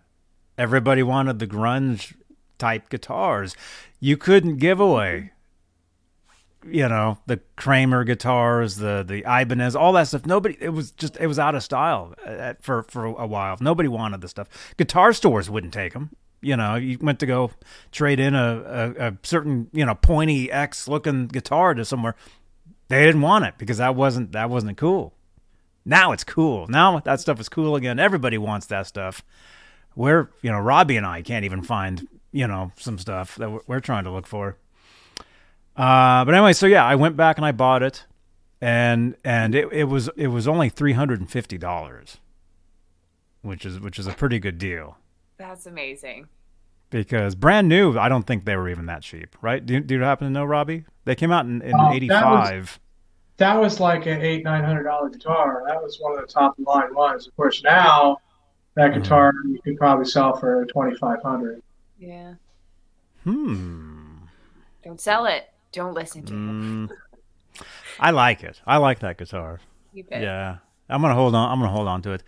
everybody 0.57 1.03
wanted 1.03 1.39
the 1.41 1.47
grunge 1.47 2.15
type 2.59 2.89
guitars. 2.89 3.55
You 4.05 4.17
couldn't 4.17 4.57
give 4.57 4.81
away, 4.81 5.31
you 6.69 6.89
know, 6.89 7.19
the 7.27 7.39
Kramer 7.55 8.03
guitars, 8.03 8.75
the 8.75 9.05
the 9.07 9.23
Ibanez, 9.25 9.77
all 9.77 9.93
that 9.93 10.09
stuff. 10.09 10.27
Nobody, 10.27 10.57
it 10.61 10.71
was 10.71 10.91
just, 10.91 11.17
it 11.21 11.29
was 11.29 11.39
out 11.39 11.55
of 11.55 11.63
style 11.63 12.13
uh, 12.27 12.55
for 12.61 12.83
for 12.83 13.05
a 13.05 13.29
while. 13.29 13.57
Nobody 13.61 13.89
wanted 13.89 14.21
the 14.21 14.27
stuff. 14.27 14.49
Guitar 14.77 15.13
stores 15.13 15.49
wouldn't 15.49 15.73
take 15.73 15.93
them. 15.93 16.11
You 16.41 16.57
know, 16.57 16.75
you 16.75 16.99
went 17.01 17.21
to 17.21 17.27
go 17.27 17.53
trade 17.93 18.19
in 18.19 18.35
a, 18.35 18.95
a, 18.99 19.09
a 19.11 19.19
certain, 19.23 19.69
you 19.73 19.87
know, 19.87 19.95
pointy 19.95 20.51
X 20.51 20.89
looking 20.89 21.29
guitar 21.29 21.73
to 21.73 21.85
somewhere. 21.85 22.17
They 22.89 23.07
didn't 23.07 23.21
want 23.21 23.45
it 23.45 23.55
because 23.57 23.79
that 23.79 23.95
wasn't 23.95 24.33
that 24.33 24.51
wasn't 24.51 24.77
cool. 24.79 25.15
Now 25.85 26.11
it's 26.11 26.25
cool. 26.25 26.67
Now 26.67 26.99
that 26.99 27.21
stuff 27.21 27.39
is 27.39 27.49
cool 27.49 27.77
again. 27.77 28.01
Everybody 28.01 28.37
wants 28.37 28.67
that 28.67 28.89
stuff. 28.89 29.23
We're, 29.95 30.31
you 30.43 30.51
know, 30.51 30.59
Robbie 30.59 30.97
and 30.97 31.07
I 31.07 31.23
can't 31.23 31.45
even 31.45 31.63
find, 31.63 32.09
you 32.33 32.47
know, 32.47 32.73
some 32.77 32.99
stuff 32.99 33.37
that 33.37 33.51
we're, 33.51 33.61
we're 33.67 33.81
trying 33.81 34.05
to 34.05 34.11
look 34.11 34.27
for. 34.27 34.57
Uh, 35.77 36.25
but 36.25 36.35
anyway, 36.35 36.53
so 36.53 36.67
yeah, 36.67 36.85
I 36.85 36.97
went 36.97 37.17
back 37.17 37.37
and 37.39 37.47
I 37.47 37.53
bought 37.53 37.83
it, 37.83 38.05
and 38.61 39.17
and 39.25 39.55
it, 39.55 39.69
it 39.73 39.85
was 39.85 40.09
it 40.17 40.27
was 40.29 40.47
only 40.47 40.69
three 40.69 40.93
hundred 40.93 41.21
and 41.21 41.31
fifty 41.31 41.57
dollars, 41.57 42.19
which 43.43 43.65
is 43.65 43.81
which 43.81 43.99
is 43.99 44.07
a 44.07 44.13
pretty 44.13 44.39
good 44.39 44.59
deal 44.59 44.99
That's 45.39 45.65
amazing. 45.67 46.29
because 46.91 47.35
brand 47.35 47.69
new. 47.69 47.99
I 47.99 48.09
don't 48.11 48.27
think 48.27 48.45
they 48.45 48.57
were 48.57 48.69
even 48.69 48.87
that 48.87 49.03
cheap, 49.03 49.35
right? 49.41 49.65
Do, 49.65 49.75
you- 49.75 49.81
do 49.81 49.95
you 49.95 50.03
happen 50.03 50.27
to 50.27 50.33
know, 50.33 50.45
Robbie? 50.45 50.85
They 51.07 51.15
came 51.15 51.33
out 51.33 51.47
in, 51.47 51.63
in 51.63 51.75
Oh, 51.75 51.79
that 51.79 51.85
was- 51.89 51.97
eighty 51.97 52.09
five. 52.09 52.79
That 53.39 53.55
was 53.59 53.81
like 53.81 54.05
an 54.07 54.21
eight 54.21 54.45
nine 54.45 54.63
hundred 54.63 54.85
dollar 54.85 55.09
guitar. 55.09 55.65
That 55.67 55.83
was 55.83 55.97
one 56.01 56.13
of 56.13 56.21
the 56.21 56.27
top 56.31 56.55
line 56.59 56.95
ones. 56.95 57.27
Of 57.27 57.35
course, 57.35 57.63
now 57.65 58.19
that 58.75 58.93
guitar 58.93 59.33
you 59.49 59.59
could 59.65 59.79
probably 59.79 60.05
sell 60.05 60.37
for 60.37 60.67
twenty 60.67 60.95
five 60.97 61.23
hundred. 61.23 61.63
Yeah. 62.03 62.35
Hmm. 63.23 64.17
Don't 64.85 65.01
sell 65.01 65.27
it. 65.27 65.49
Don't 65.71 65.95
listen 65.95 66.25
to. 66.27 66.33
Mm. 66.33 66.91
I 68.01 68.11
like 68.11 68.43
it. 68.43 68.61
I 68.67 68.79
like 68.79 68.99
that 69.01 69.19
guitar. 69.19 69.61
Yeah, 69.93 70.59
I'm 70.89 71.01
gonna 71.01 71.15
hold 71.15 71.35
on. 71.35 71.51
I'm 71.51 71.61
gonna 71.61 71.71
hold 71.71 71.87
on 71.87 72.03
to 72.03 72.13
it. 72.13 72.23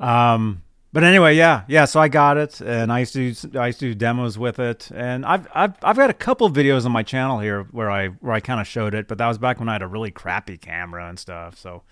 Um, 0.00 0.62
but 0.92 1.04
anyway, 1.04 1.36
yeah, 1.36 1.62
yeah. 1.68 1.86
So 1.86 2.00
I 2.00 2.08
got 2.08 2.36
it, 2.36 2.60
and 2.60 2.92
I 2.92 3.00
used 3.00 3.14
to 3.14 3.32
do, 3.32 3.58
I 3.58 3.68
used 3.68 3.80
to 3.80 3.86
do 3.86 3.94
demos 3.94 4.36
with 4.36 4.58
it, 4.58 4.90
and 4.94 5.24
I've 5.24 5.48
I've 5.54 5.72
I've 5.82 5.96
got 5.96 6.10
a 6.10 6.14
couple 6.14 6.50
videos 6.50 6.84
on 6.84 6.92
my 6.92 7.02
channel 7.02 7.38
here 7.40 7.62
where 7.70 7.90
I 7.90 8.08
where 8.08 8.34
I 8.34 8.40
kind 8.40 8.60
of 8.60 8.66
showed 8.66 8.94
it, 8.94 9.08
but 9.08 9.16
that 9.18 9.26
was 9.26 9.38
back 9.38 9.58
when 9.58 9.68
I 9.68 9.72
had 9.72 9.82
a 9.82 9.86
really 9.86 10.10
crappy 10.10 10.58
camera 10.58 11.08
and 11.08 11.18
stuff. 11.18 11.56
So 11.56 11.82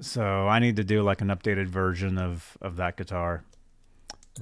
so 0.00 0.46
I 0.46 0.58
need 0.58 0.76
to 0.76 0.84
do 0.84 1.02
like 1.02 1.20
an 1.20 1.28
updated 1.28 1.66
version 1.66 2.18
of 2.18 2.56
of 2.60 2.76
that 2.76 2.96
guitar. 2.96 3.42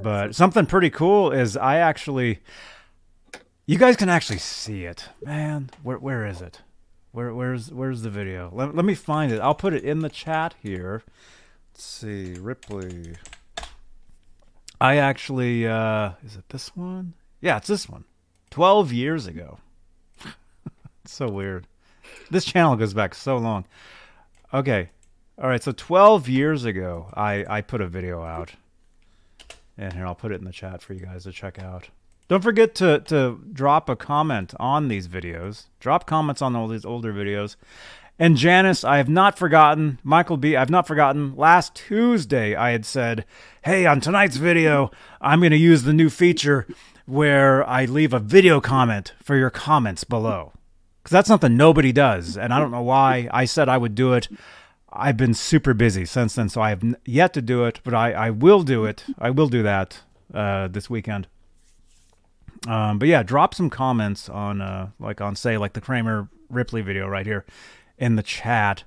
But 0.03 0.35
something 0.35 0.67
pretty 0.67 0.91
cool 0.91 1.33
is 1.33 1.57
I 1.57 1.79
actually, 1.79 2.41
you 3.67 3.79
guys 3.79 3.97
can 3.97 4.09
actually 4.09 4.39
see 4.39 4.85
it, 4.85 5.09
man. 5.25 5.71
Where 5.83 5.99
where 5.99 6.27
is 6.27 6.41
it? 6.41 6.61
Where 7.13 7.33
where's 7.35 7.73
where's 7.73 8.03
the 8.03 8.11
video? 8.11 8.51
Let, 8.53 8.75
let 8.75 8.85
me 8.85 8.95
find 8.95 9.33
it. 9.33 9.41
I'll 9.41 9.55
put 9.55 9.73
it 9.73 9.85
in 9.85 10.01
the 10.01 10.09
chat 10.09 10.55
here. 10.63 11.03
Let's 11.73 11.85
see, 11.85 12.35
Ripley. 12.35 13.17
I 14.81 14.97
actually 14.97 15.67
uh 15.67 16.13
is 16.25 16.37
it 16.37 16.49
this 16.51 16.77
one? 16.77 17.15
Yeah, 17.41 17.57
it's 17.57 17.69
this 17.69 17.89
one. 17.89 18.05
12 18.51 18.93
years 18.93 19.27
ago. 19.27 19.59
it's 21.05 21.13
so 21.13 21.29
weird. 21.29 21.67
This 22.31 22.45
channel 22.45 22.77
goes 22.77 22.95
back 22.95 23.15
so 23.15 23.37
long. 23.37 23.67
Okay. 24.53 24.91
All 25.39 25.49
right. 25.49 25.63
So 25.63 25.73
12 25.73 26.29
years 26.29 26.65
ago, 26.65 27.11
I, 27.15 27.45
I 27.49 27.61
put 27.61 27.81
a 27.81 27.87
video 27.87 28.23
out. 28.23 28.53
And 29.79 29.93
here, 29.93 30.07
I'll 30.07 30.15
put 30.15 30.33
it 30.33 30.39
in 30.41 30.45
the 30.45 30.53
chat 30.53 30.83
for 30.83 30.95
you 30.95 31.01
guys 31.01 31.25
to 31.25 31.33
check 31.33 31.59
out. 31.59 31.91
Don't 32.29 32.43
forget 32.43 32.75
to, 32.77 33.01
to 33.01 33.41
drop 33.53 33.89
a 33.89 33.97
comment 33.97 34.55
on 34.59 34.89
these 34.89 35.07
videos. 35.07 35.67
Drop 35.81 36.07
comments 36.07 36.43
on 36.43 36.57
all 36.57 36.67
these 36.67 36.85
older 36.85 37.13
videos. 37.13 37.57
And 38.19 38.37
Janice, 38.37 38.83
I 38.83 38.97
have 38.97 39.11
not 39.11 39.39
forgotten, 39.39 39.99
Michael 40.03 40.39
B., 40.39 40.57
I've 40.57 40.71
not 40.71 40.87
forgotten. 40.87 41.37
Last 41.37 41.75
Tuesday, 41.75 42.55
I 42.55 42.71
had 42.71 42.87
said, 42.87 43.27
hey, 43.63 43.85
on 43.85 44.01
tonight's 44.01 44.39
video, 44.39 44.91
I'm 45.21 45.41
going 45.41 45.51
to 45.51 45.59
use 45.59 45.83
the 45.83 45.93
new 45.93 46.09
feature 46.09 46.67
where 47.05 47.69
I 47.69 47.85
leave 47.85 48.15
a 48.15 48.19
video 48.19 48.61
comment 48.61 49.13
for 49.23 49.37
your 49.37 49.51
comments 49.51 50.03
below. 50.05 50.53
Because 51.03 51.13
that's 51.13 51.29
something 51.29 51.57
nobody 51.57 51.93
does. 51.93 52.39
And 52.39 52.53
I 52.53 52.59
don't 52.59 52.71
know 52.73 52.83
why. 52.83 53.29
I 53.31 53.45
said 53.45 53.69
I 53.69 53.79
would 53.79 53.95
do 53.95 54.15
it. 54.15 54.29
I've 54.99 55.17
been 55.17 55.35
super 55.35 55.75
busy 55.75 56.05
since 56.05 56.35
then, 56.35 56.49
so 56.49 56.61
I 56.61 56.71
have 56.71 56.83
yet 57.05 57.33
to 57.35 57.43
do 57.43 57.65
it, 57.65 57.81
but 57.85 57.95
I, 57.95 58.13
I 58.13 58.31
will 58.31 58.63
do 58.63 58.85
it. 58.85 59.05
I 59.19 59.31
will 59.31 59.49
do 59.49 59.63
that 59.63 60.01
uh, 60.33 60.69
this 60.69 60.89
weekend. 60.91 61.29
Um, 62.67 62.99
but 62.99 63.09
yeah, 63.09 63.23
drop 63.23 63.55
some 63.55 63.71
comments 63.71 64.29
on, 64.29 64.61
uh, 64.61 64.91
like 64.99 65.21
on, 65.21 65.37
say, 65.37 65.57
like 65.57 65.75
the 65.75 65.81
Kramer 65.81 66.29
Ripley 66.49 66.83
video 66.83 67.07
right 67.07 67.27
here 67.27 67.45
in 67.99 68.17
the 68.17 68.23
chat. 68.23 68.85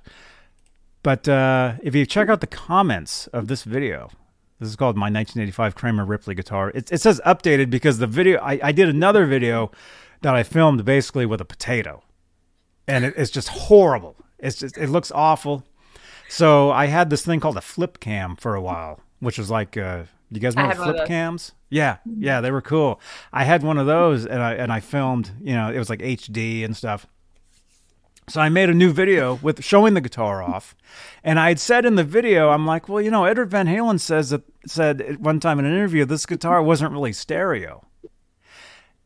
But 1.02 1.28
uh, 1.28 1.74
if 1.82 1.94
you 1.94 2.04
check 2.04 2.28
out 2.28 2.40
the 2.40 2.46
comments 2.46 3.26
of 3.28 3.48
this 3.48 3.64
video, 3.64 4.10
this 4.58 4.68
is 4.68 4.76
called 4.76 4.96
my 4.96 5.06
1985 5.06 5.74
Kramer 5.74 6.04
Ripley 6.04 6.34
guitar. 6.34 6.70
It, 6.70 6.92
it 6.92 7.00
says 7.00 7.20
updated 7.24 7.70
because 7.70 7.98
the 7.98 8.06
video 8.06 8.38
I, 8.40 8.60
I, 8.62 8.72
did 8.72 8.90
another 8.90 9.24
video 9.24 9.70
that 10.20 10.34
I 10.34 10.42
filmed 10.42 10.84
basically 10.84 11.24
with 11.24 11.40
a 11.40 11.46
potato, 11.46 12.02
and 12.86 13.06
it, 13.06 13.14
it's 13.16 13.30
just 13.30 13.48
horrible. 13.48 14.16
It's 14.38 14.58
just 14.58 14.76
it 14.76 14.90
looks 14.90 15.10
awful. 15.10 15.64
So 16.30 16.70
I 16.70 16.86
had 16.86 17.10
this 17.10 17.24
thing 17.24 17.40
called 17.40 17.56
a 17.56 17.60
flip 17.60 17.98
cam 17.98 18.36
for 18.36 18.54
a 18.54 18.62
while, 18.62 19.00
which 19.18 19.36
was 19.36 19.50
like, 19.50 19.76
uh, 19.76 20.04
you 20.30 20.38
guys 20.38 20.54
remember 20.54 20.76
flip 20.76 21.08
cams? 21.08 21.52
Yeah, 21.70 21.96
yeah, 22.04 22.40
they 22.40 22.52
were 22.52 22.62
cool. 22.62 23.00
I 23.32 23.42
had 23.42 23.64
one 23.64 23.78
of 23.78 23.86
those, 23.86 24.26
and 24.26 24.40
I 24.40 24.54
and 24.54 24.72
I 24.72 24.78
filmed. 24.78 25.32
You 25.40 25.54
know, 25.54 25.72
it 25.72 25.78
was 25.78 25.90
like 25.90 25.98
HD 25.98 26.64
and 26.64 26.76
stuff. 26.76 27.04
So 28.28 28.40
I 28.40 28.48
made 28.48 28.70
a 28.70 28.74
new 28.74 28.92
video 28.92 29.40
with 29.42 29.64
showing 29.64 29.94
the 29.94 30.00
guitar 30.00 30.40
off, 30.40 30.76
and 31.24 31.40
I 31.40 31.48
had 31.48 31.58
said 31.58 31.84
in 31.84 31.96
the 31.96 32.04
video, 32.04 32.50
I'm 32.50 32.64
like, 32.64 32.88
well, 32.88 33.00
you 33.00 33.10
know, 33.10 33.24
Edward 33.24 33.50
Van 33.50 33.66
Halen 33.66 33.98
says 33.98 34.30
that 34.30 34.42
said 34.68 35.00
at 35.00 35.18
one 35.18 35.40
time 35.40 35.58
in 35.58 35.64
an 35.64 35.72
interview 35.72 36.04
this 36.04 36.26
guitar 36.26 36.62
wasn't 36.62 36.92
really 36.92 37.12
stereo, 37.12 37.84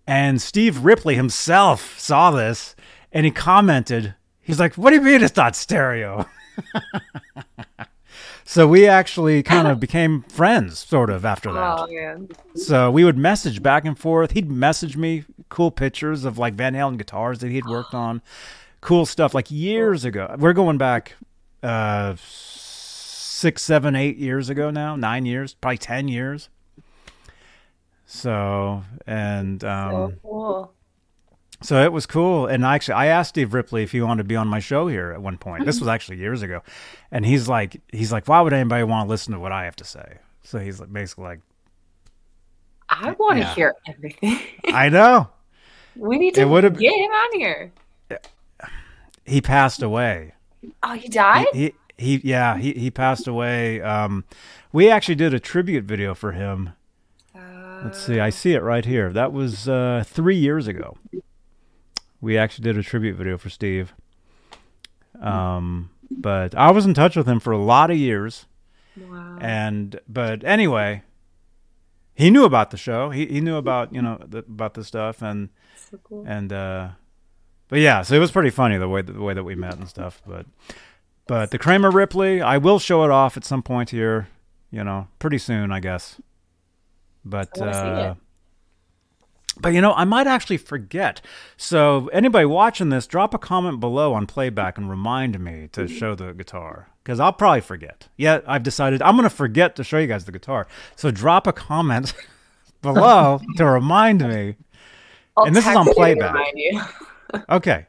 and 0.07 0.43
Steve 0.43 0.85
Ripley 0.85 1.15
himself 1.15 1.99
saw 1.99 2.31
this 2.31 2.77
and 3.13 3.25
he 3.25 3.33
commented, 3.33 4.15
he's 4.43 4.61
like, 4.61 4.75
what 4.75 4.91
do 4.91 4.97
you 4.97 5.03
mean 5.03 5.23
it's 5.23 5.37
not 5.37 5.57
stereo? 5.57 6.29
so 8.45 8.67
we 8.67 8.87
actually 8.87 9.43
kind 9.43 9.69
of 9.69 9.81
became 9.81 10.23
friends, 10.23 10.79
sort 10.79 11.11
of 11.11 11.25
after 11.25 11.53
that. 11.53 11.79
Oh, 11.81 11.89
yeah. 11.89 12.17
So 12.55 12.91
we 12.91 13.05
would 13.05 13.19
message 13.19 13.63
back 13.63 13.85
and 13.85 13.99
forth. 13.99 14.33
He'd 14.33 14.51
message 14.51 14.97
me 14.97 15.25
cool 15.49 15.71
pictures 15.71 16.25
of 16.25 16.39
like 16.39 16.55
Van 16.55 16.75
Halen 16.75 16.99
guitars 16.99 17.39
that 17.41 17.51
he'd 17.51 17.67
worked 17.67 17.95
on 17.95 18.23
cool 18.81 19.07
stuff 19.07 19.35
like 19.35 19.51
years 19.51 20.05
ago. 20.05 20.37
We're 20.39 20.53
going 20.53 20.79
back 20.79 21.15
uh, 21.63 22.15
six, 22.19 23.63
seven, 23.63 23.97
eight 23.97 24.17
years 24.19 24.51
ago 24.51 24.71
now, 24.71 24.95
nine 24.95 25.27
years, 25.27 25.55
probably 25.55 25.79
10 25.79 26.09
years. 26.09 26.51
So, 28.07 28.83
and, 29.07 29.65
um, 29.65 29.91
so 29.91 30.13
cool. 30.23 30.73
So 31.65 31.83
it 31.83 31.93
was 31.93 32.07
cool. 32.07 32.47
And 32.47 32.65
I 32.65 32.75
actually, 32.75 32.95
I 32.95 33.07
asked 33.07 33.31
Steve 33.31 33.55
Ripley 33.55 33.83
if 33.83 33.93
he 33.93 34.01
wanted 34.01 34.23
to 34.23 34.29
be 34.29 34.37
on 34.37 34.49
my 34.49 34.61
show 34.61 34.87
here 34.87 35.13
at 35.13 35.23
one 35.23 35.39
point. 35.39 35.65
This 35.65 35.81
was 35.81 35.89
actually 35.89 36.19
years 36.19 36.43
ago. 36.43 36.63
And 37.11 37.25
he's 37.25 37.49
like, 37.49 37.81
he's 37.91 38.13
like, 38.13 38.29
why 38.29 38.41
would 38.41 38.53
anybody 38.53 38.85
want 38.85 39.07
to 39.07 39.11
listen 39.11 39.33
to 39.33 39.41
what 39.41 39.51
I 39.51 39.65
have 39.65 39.77
to 39.77 39.85
say? 39.85 40.19
So 40.43 40.59
he's 40.59 40.79
like, 40.79 40.93
basically 40.93 41.25
like, 41.25 41.41
I 42.89 43.13
want 43.13 43.37
to 43.37 43.41
yeah. 43.41 43.55
hear 43.55 43.75
everything. 43.89 44.39
I 44.67 44.89
know. 44.89 45.29
We 45.97 46.19
need 46.19 46.35
to 46.35 46.41
get 46.41 46.93
him 46.93 47.13
on 47.13 47.39
here 47.39 47.73
he 49.25 49.41
passed 49.41 49.83
away. 49.83 50.35
Oh, 50.83 50.95
he 50.95 51.09
died. 51.09 51.47
He, 51.53 51.73
he, 51.97 52.19
he 52.19 52.21
yeah, 52.29 52.57
he 52.59 52.73
he 52.73 52.91
passed 52.91 53.27
away. 53.27 53.81
Um, 53.81 54.25
we 54.73 54.91
actually 54.91 55.15
did 55.15 55.35
a 55.35 55.41
tribute 55.41 55.85
video 55.85 56.15
for 56.15 56.33
him. 56.33 56.71
Uh, 57.35 57.83
Let's 57.85 58.05
see, 58.05 58.21
I 58.21 58.31
see 58.31 58.55
it 58.55 58.63
right 58.63 58.85
here. 58.85 59.13
That 59.13 59.33
was 59.33 59.69
uh, 59.69 60.05
three 60.07 60.37
years 60.37 60.67
ago. 60.67 60.97
We 62.25 62.39
actually 62.39 62.63
did 62.63 62.79
a 62.79 62.83
tribute 62.83 63.17
video 63.17 63.37
for 63.37 63.51
Steve. 63.51 63.93
Um, 65.21 65.91
but 66.11 66.55
I 66.55 66.71
was 66.71 66.87
in 66.87 66.95
touch 66.95 67.17
with 67.17 67.29
him 67.29 67.39
for 67.39 67.53
a 67.53 67.59
lot 67.59 67.91
of 67.91 67.99
years. 67.99 68.47
Wow. 68.97 69.37
And 69.43 70.01
but 70.09 70.43
anyway, 70.43 71.03
he 72.15 72.31
knew 72.31 72.45
about 72.45 72.71
the 72.71 72.79
show. 72.79 73.11
He 73.11 73.27
he 73.27 73.43
knew 73.43 73.57
about 73.57 73.95
you 73.95 74.01
know 74.01 74.19
the, 74.27 74.39
about 74.39 74.73
the 74.73 74.85
stuff 74.85 75.21
and 75.21 75.51
so 75.91 75.99
cool. 76.03 76.25
and 76.27 76.51
uh, 76.51 76.89
but 77.69 77.81
yeah, 77.81 78.01
so 78.01 78.15
it 78.15 78.21
was 78.21 78.31
pretty 78.31 78.51
funny 78.51 78.79
the 78.79 78.89
way 78.89 79.03
the 79.03 79.21
way 79.21 79.35
that 79.35 79.45
we 79.45 79.55
met 79.55 79.77
and 79.77 79.87
stuff. 79.87 80.23
But 80.27 80.47
but 81.27 81.51
the 81.51 81.59
Kramer 81.59 81.91
Ripley, 81.91 82.41
I 82.41 82.57
will 82.57 82.79
show 82.79 83.05
it 83.05 83.11
off 83.11 83.37
at 83.37 83.45
some 83.45 83.63
point 83.63 83.91
here. 83.91 84.29
You 84.71 84.83
know, 84.83 85.09
pretty 85.19 85.39
soon, 85.39 85.71
I 85.71 85.81
guess. 85.81 86.23
But 87.23 87.61
uh, 87.61 88.15
but 89.61 89.73
you 89.73 89.81
know, 89.81 89.93
I 89.93 90.05
might 90.05 90.27
actually 90.27 90.57
forget. 90.57 91.21
So 91.57 92.09
anybody 92.09 92.45
watching 92.45 92.89
this, 92.89 93.07
drop 93.07 93.35
a 93.35 93.39
comment 93.39 93.81
below 93.81 94.15
on 94.15 94.27
playback 94.27 94.79
and 94.79 94.91
remind 94.91 95.39
me 95.39 95.69
to 95.73 95.87
show 95.87 96.15
the 96.15 96.33
guitar 96.33 96.89
because 97.03 97.21
I'll 97.21 97.33
probably 97.33 97.61
forget. 97.61 98.09
Yeah, 98.17 98.41
I've 98.47 98.63
decided 98.63 99.03
I'm 99.03 99.17
going 99.17 99.29
to 99.29 99.35
forget 99.35 99.77
to 99.77 99.85
show 99.85 99.99
you 99.99 100.07
guys 100.07 100.25
the 100.25 100.33
guitar. 100.33 100.67
So 100.97 101.11
drop 101.11 101.47
a 101.47 101.53
comment 101.53 102.15
below 102.83 103.41
to 103.57 103.67
remind 103.71 104.27
me. 104.27 104.57
I'll 105.37 105.45
and 105.45 105.55
this 105.55 105.67
is 105.67 105.77
on 105.77 105.87
playback. 105.93 106.37
okay. 107.49 107.87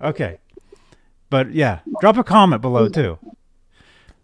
Okay. 0.00 0.38
But 1.30 1.52
yeah, 1.52 1.80
drop 2.00 2.16
a 2.16 2.24
comment 2.24 2.62
below 2.62 2.88
too. 2.88 3.18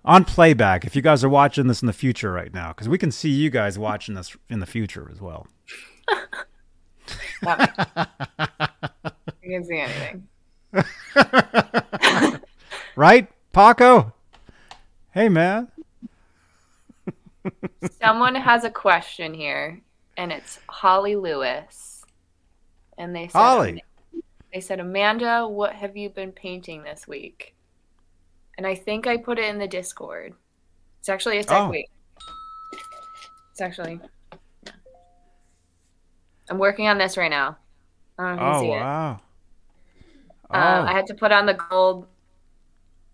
On 0.05 0.25
playback, 0.25 0.85
if 0.85 0.97
you 0.97 1.03
guys 1.03 1.23
are 1.23 1.29
watching 1.29 1.67
this 1.67 1.83
in 1.83 1.87
the 1.87 1.93
future 1.93 2.33
right 2.33 2.55
now, 2.55 2.69
because 2.69 2.89
we 2.89 2.97
can 2.97 3.13
see 3.13 3.29
you 3.29 3.51
guys 3.51 3.79
watching 3.79 4.15
this 4.15 4.35
in 4.49 4.61
the 4.61 4.67
future 4.67 5.09
as 5.13 5.21
well. 5.21 5.47
You 9.43 9.51
can 9.51 9.65
see 9.65 9.79
anything. 9.79 10.29
right, 12.97 13.29
Paco? 13.53 14.13
Hey, 15.13 15.29
man. 15.29 15.69
Someone 18.01 18.35
has 18.35 18.65
a 18.65 18.71
question 18.71 19.35
here, 19.35 19.81
and 20.17 20.33
it's 20.33 20.59
Holly 20.69 21.17
Lewis. 21.17 22.05
And 22.99 23.17
they 23.17 23.29
said, 23.29 23.39
Holly. 23.39 23.85
They 24.53 24.61
said, 24.61 24.81
Amanda, 24.81 25.49
what 25.49 25.75
have 25.75 25.97
you 25.97 26.11
been 26.11 26.33
painting 26.33 26.83
this 26.83 27.09
week? 27.09 27.55
And 28.59 28.67
I 28.67 28.75
think 28.75 29.07
I 29.07 29.17
put 29.17 29.39
it 29.39 29.47
in 29.47 29.59
the 29.59 29.69
Discord. 29.69 30.35
It's 30.99 31.09
actually 31.09 31.39
a 31.39 31.45
tech 31.45 31.63
oh. 31.63 31.71
week. 31.71 31.89
It's 33.53 33.61
actually. 33.61 34.01
I'm 36.51 36.59
working 36.59 36.89
on 36.89 36.99
this 36.99 37.17
right 37.17 37.31
now. 37.31 37.57
I 38.19 38.33
oh, 38.33 38.65
wow. 38.65 39.13
It. 39.13 39.21
Oh. 40.51 40.59
Um, 40.59 40.89
I 40.89 40.93
had 40.93 41.07
to 41.07 41.15
put 41.15 41.31
on 41.31 41.47
the 41.47 41.55
gold 41.55 42.07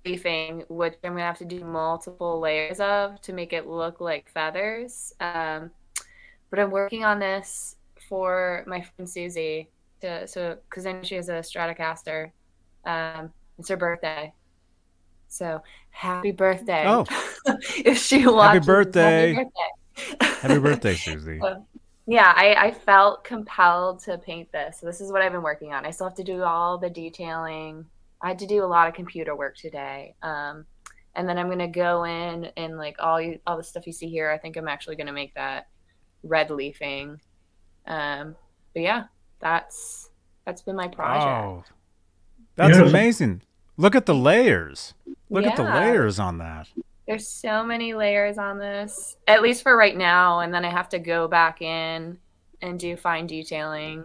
leafing, 0.06 0.64
which 0.68 0.94
I'm 1.04 1.12
going 1.12 1.18
to 1.18 1.24
have 1.24 1.38
to 1.38 1.44
do 1.44 1.62
multiple 1.64 2.40
layers 2.40 2.80
of 2.80 3.20
to 3.20 3.32
make 3.32 3.52
it 3.52 3.66
look 3.66 4.00
like 4.00 4.30
feathers. 4.32 5.12
Um, 5.20 5.70
but 6.50 6.58
I'm 6.58 6.70
working 6.70 7.04
on 7.04 7.18
this 7.18 7.76
for 8.08 8.64
my 8.66 8.80
friend 8.80 9.08
Susie 9.08 9.68
to 10.00 10.26
so 10.26 10.56
because 10.68 10.84
then 10.84 11.02
she 11.02 11.16
has 11.16 11.28
a 11.28 11.34
Stratocaster. 11.34 12.30
Um, 12.84 13.32
it's 13.58 13.68
her 13.68 13.76
birthday, 13.76 14.32
so 15.28 15.62
happy 15.90 16.30
birthday! 16.30 16.84
Oh, 16.86 17.04
if 17.84 17.98
she 17.98 18.26
watches, 18.26 18.58
happy 18.58 18.66
birthday! 18.66 19.32
Happy 19.34 19.44
birthday, 19.44 20.26
happy 20.40 20.58
birthday 20.58 20.94
Susie. 20.94 21.38
So, 21.40 21.66
yeah, 22.06 22.32
I, 22.36 22.54
I 22.54 22.70
felt 22.72 23.24
compelled 23.24 24.00
to 24.04 24.18
paint 24.18 24.50
this. 24.52 24.78
So 24.80 24.86
this 24.86 25.00
is 25.00 25.10
what 25.10 25.22
I've 25.22 25.32
been 25.32 25.42
working 25.42 25.72
on. 25.72 25.84
I 25.84 25.90
still 25.90 26.06
have 26.06 26.16
to 26.16 26.24
do 26.24 26.42
all 26.42 26.78
the 26.78 26.88
detailing. 26.88 27.84
I 28.22 28.28
had 28.28 28.38
to 28.38 28.46
do 28.46 28.64
a 28.64 28.66
lot 28.66 28.88
of 28.88 28.94
computer 28.94 29.34
work 29.34 29.56
today. 29.56 30.14
Um, 30.22 30.66
and 31.16 31.28
then 31.28 31.38
I'm 31.38 31.48
gonna 31.48 31.66
go 31.66 32.04
in 32.04 32.44
and 32.56 32.76
like 32.76 32.96
all 33.00 33.20
you, 33.20 33.40
all 33.46 33.56
the 33.56 33.64
stuff 33.64 33.86
you 33.86 33.92
see 33.92 34.08
here. 34.08 34.30
I 34.30 34.38
think 34.38 34.56
I'm 34.56 34.68
actually 34.68 34.96
gonna 34.96 35.12
make 35.12 35.34
that 35.34 35.66
red 36.22 36.50
leafing. 36.50 37.20
Um, 37.86 38.36
but 38.72 38.82
yeah, 38.82 39.04
that's 39.40 40.10
that's 40.44 40.62
been 40.62 40.76
my 40.76 40.88
project. 40.88 41.26
Oh, 41.26 41.64
that's 42.54 42.76
amazing. 42.76 43.42
Look 43.76 43.94
at 43.94 44.06
the 44.06 44.14
layers. 44.14 44.94
Look 45.28 45.44
yeah. 45.44 45.50
at 45.50 45.56
the 45.56 45.64
layers 45.64 46.18
on 46.18 46.38
that. 46.38 46.68
There's 47.06 47.28
so 47.28 47.62
many 47.64 47.94
layers 47.94 48.36
on 48.38 48.58
this, 48.58 49.16
at 49.28 49.42
least 49.42 49.62
for 49.62 49.76
right 49.76 49.96
now. 49.96 50.40
And 50.40 50.52
then 50.52 50.64
I 50.64 50.70
have 50.70 50.88
to 50.90 50.98
go 50.98 51.28
back 51.28 51.62
in 51.62 52.18
and 52.62 52.78
do 52.78 52.96
fine 52.96 53.26
detailing. 53.26 54.04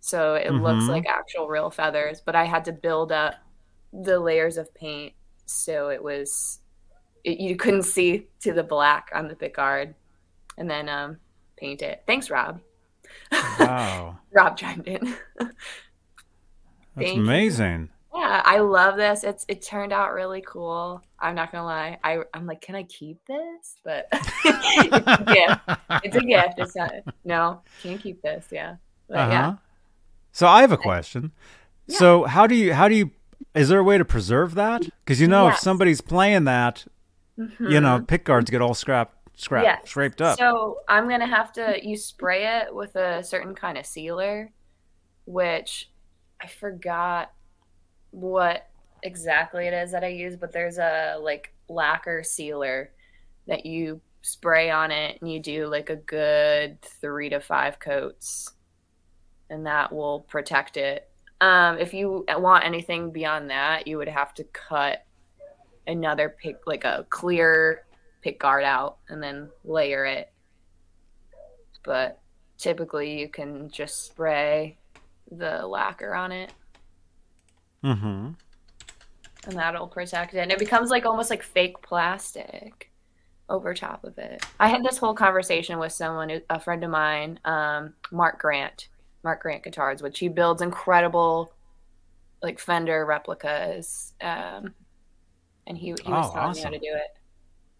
so 0.00 0.34
it 0.34 0.50
looks 0.50 0.84
Mhm. 0.84 0.88
like 0.88 1.06
actual 1.06 1.48
real 1.48 1.70
feathers. 1.70 2.20
But 2.20 2.34
I 2.36 2.44
had 2.44 2.64
to 2.66 2.72
build 2.72 3.10
up 3.12 3.36
the 3.92 4.18
layers 4.18 4.58
of 4.58 4.74
paint 4.74 5.14
so 5.46 5.88
it 5.88 6.02
was 6.02 6.60
it, 7.22 7.38
you 7.40 7.56
couldn't 7.56 7.84
see 7.84 8.28
to 8.40 8.52
the 8.52 8.62
black 8.62 9.10
on 9.14 9.28
the 9.28 9.34
pickguard, 9.34 9.94
and 10.58 10.68
then 10.68 10.88
um, 10.90 11.18
paint 11.56 11.80
it. 11.80 12.02
Thanks, 12.06 12.28
Rob. 12.28 12.60
Wow, 13.32 14.18
Rob 14.32 14.56
chimed 14.58 14.86
in. 14.86 15.16
that's 15.38 15.54
Thank 16.96 17.18
amazing. 17.18 17.88
Yeah, 18.14 18.42
I 18.44 18.58
love 18.60 18.96
this. 18.96 19.24
It's 19.24 19.44
it 19.48 19.60
turned 19.62 19.92
out 19.92 20.12
really 20.12 20.40
cool. 20.46 21.02
I'm 21.18 21.34
not 21.34 21.50
gonna 21.50 21.64
lie. 21.64 21.98
I 22.04 22.20
I'm 22.32 22.46
like, 22.46 22.60
can 22.60 22.76
I 22.76 22.84
keep 22.84 23.18
this? 23.26 23.76
But 23.84 24.06
it's 24.12 25.06
a 25.06 25.24
gift. 25.24 25.80
It's 26.04 26.16
a 26.16 26.20
gift. 26.20 26.54
It's 26.58 26.76
not. 26.76 26.92
No, 27.24 27.60
can't 27.82 28.00
keep 28.00 28.22
this. 28.22 28.46
Yeah. 28.52 28.76
But 29.08 29.18
Uh-huh. 29.18 29.30
yeah. 29.32 29.54
So 30.32 30.46
I 30.46 30.60
have 30.60 30.70
a 30.72 30.76
question. 30.76 31.32
Yeah. 31.86 31.98
So 31.98 32.24
how 32.24 32.46
do 32.46 32.54
you 32.54 32.72
how 32.72 32.86
do 32.88 32.94
you 32.94 33.10
is 33.54 33.68
there 33.68 33.80
a 33.80 33.84
way 33.84 33.98
to 33.98 34.04
preserve 34.04 34.54
that? 34.54 34.82
Because 35.04 35.20
you 35.20 35.26
know 35.28 35.48
if 35.48 35.58
somebody's 35.58 36.00
playing 36.00 36.44
that, 36.44 36.84
you 37.36 37.80
know, 37.80 38.00
pick 38.06 38.24
guards 38.24 38.48
get 38.50 38.62
all 38.62 38.74
scrapped, 38.74 39.16
scrapped, 39.38 39.64
Yes. 39.66 39.88
scraped 39.90 40.22
up. 40.22 40.38
So 40.38 40.78
I'm 40.88 41.08
gonna 41.08 41.26
have 41.26 41.52
to. 41.54 41.78
You 41.82 41.96
spray 41.96 42.60
it 42.60 42.74
with 42.74 42.94
a 42.94 43.24
certain 43.24 43.54
kind 43.56 43.76
of 43.76 43.86
sealer, 43.86 44.50
which 45.24 45.90
I 46.40 46.46
forgot 46.46 47.32
what 48.14 48.68
exactly 49.02 49.66
it 49.66 49.74
is 49.74 49.90
that 49.90 50.04
I 50.04 50.08
use, 50.08 50.36
but 50.36 50.52
there's 50.52 50.78
a 50.78 51.16
like 51.20 51.52
lacquer 51.68 52.22
sealer 52.22 52.90
that 53.46 53.66
you 53.66 54.00
spray 54.22 54.70
on 54.70 54.90
it, 54.90 55.18
and 55.20 55.30
you 55.30 55.40
do 55.40 55.66
like 55.66 55.90
a 55.90 55.96
good 55.96 56.80
three 56.82 57.28
to 57.28 57.40
five 57.40 57.78
coats, 57.78 58.50
and 59.50 59.66
that 59.66 59.92
will 59.92 60.20
protect 60.20 60.76
it. 60.76 61.08
Um, 61.40 61.78
if 61.78 61.92
you 61.92 62.24
want 62.28 62.64
anything 62.64 63.10
beyond 63.10 63.50
that, 63.50 63.86
you 63.86 63.98
would 63.98 64.08
have 64.08 64.32
to 64.34 64.44
cut 64.44 65.04
another 65.86 66.34
pick, 66.40 66.66
like 66.66 66.84
a 66.84 67.04
clear 67.10 67.84
pick 68.22 68.40
guard 68.40 68.64
out 68.64 68.98
and 69.08 69.22
then 69.22 69.50
layer 69.64 70.06
it. 70.06 70.32
But 71.84 72.20
typically 72.56 73.20
you 73.20 73.28
can 73.28 73.68
just 73.68 74.06
spray 74.06 74.78
the 75.30 75.66
lacquer 75.66 76.14
on 76.14 76.32
it 76.32 76.50
mm-hmm. 77.84 78.30
and 79.46 79.58
that'll 79.58 79.86
protect 79.86 80.34
it. 80.34 80.38
And 80.38 80.50
it 80.50 80.58
becomes 80.58 80.90
like 80.90 81.06
almost 81.06 81.30
like 81.30 81.42
fake 81.42 81.80
plastic 81.82 82.90
over 83.48 83.74
top 83.74 84.04
of 84.04 84.16
it. 84.18 84.44
I 84.58 84.68
had 84.68 84.82
this 84.82 84.98
whole 84.98 85.14
conversation 85.14 85.78
with 85.78 85.92
someone, 85.92 86.40
a 86.48 86.60
friend 86.60 86.82
of 86.82 86.90
mine, 86.90 87.38
um, 87.44 87.94
Mark 88.10 88.40
Grant, 88.40 88.88
Mark 89.22 89.42
Grant 89.42 89.62
Guitars, 89.62 90.02
which 90.02 90.18
he 90.18 90.28
builds 90.28 90.62
incredible 90.62 91.52
like 92.42 92.58
Fender 92.58 93.04
replicas. 93.06 94.14
Um, 94.20 94.74
and 95.66 95.76
he, 95.78 95.86
he 95.86 96.10
was 96.10 96.30
Oh, 96.30 96.34
telling 96.34 96.56
me 96.56 96.62
how 96.62 96.70
to 96.70 96.78
do 96.78 96.94
it. 96.94 97.16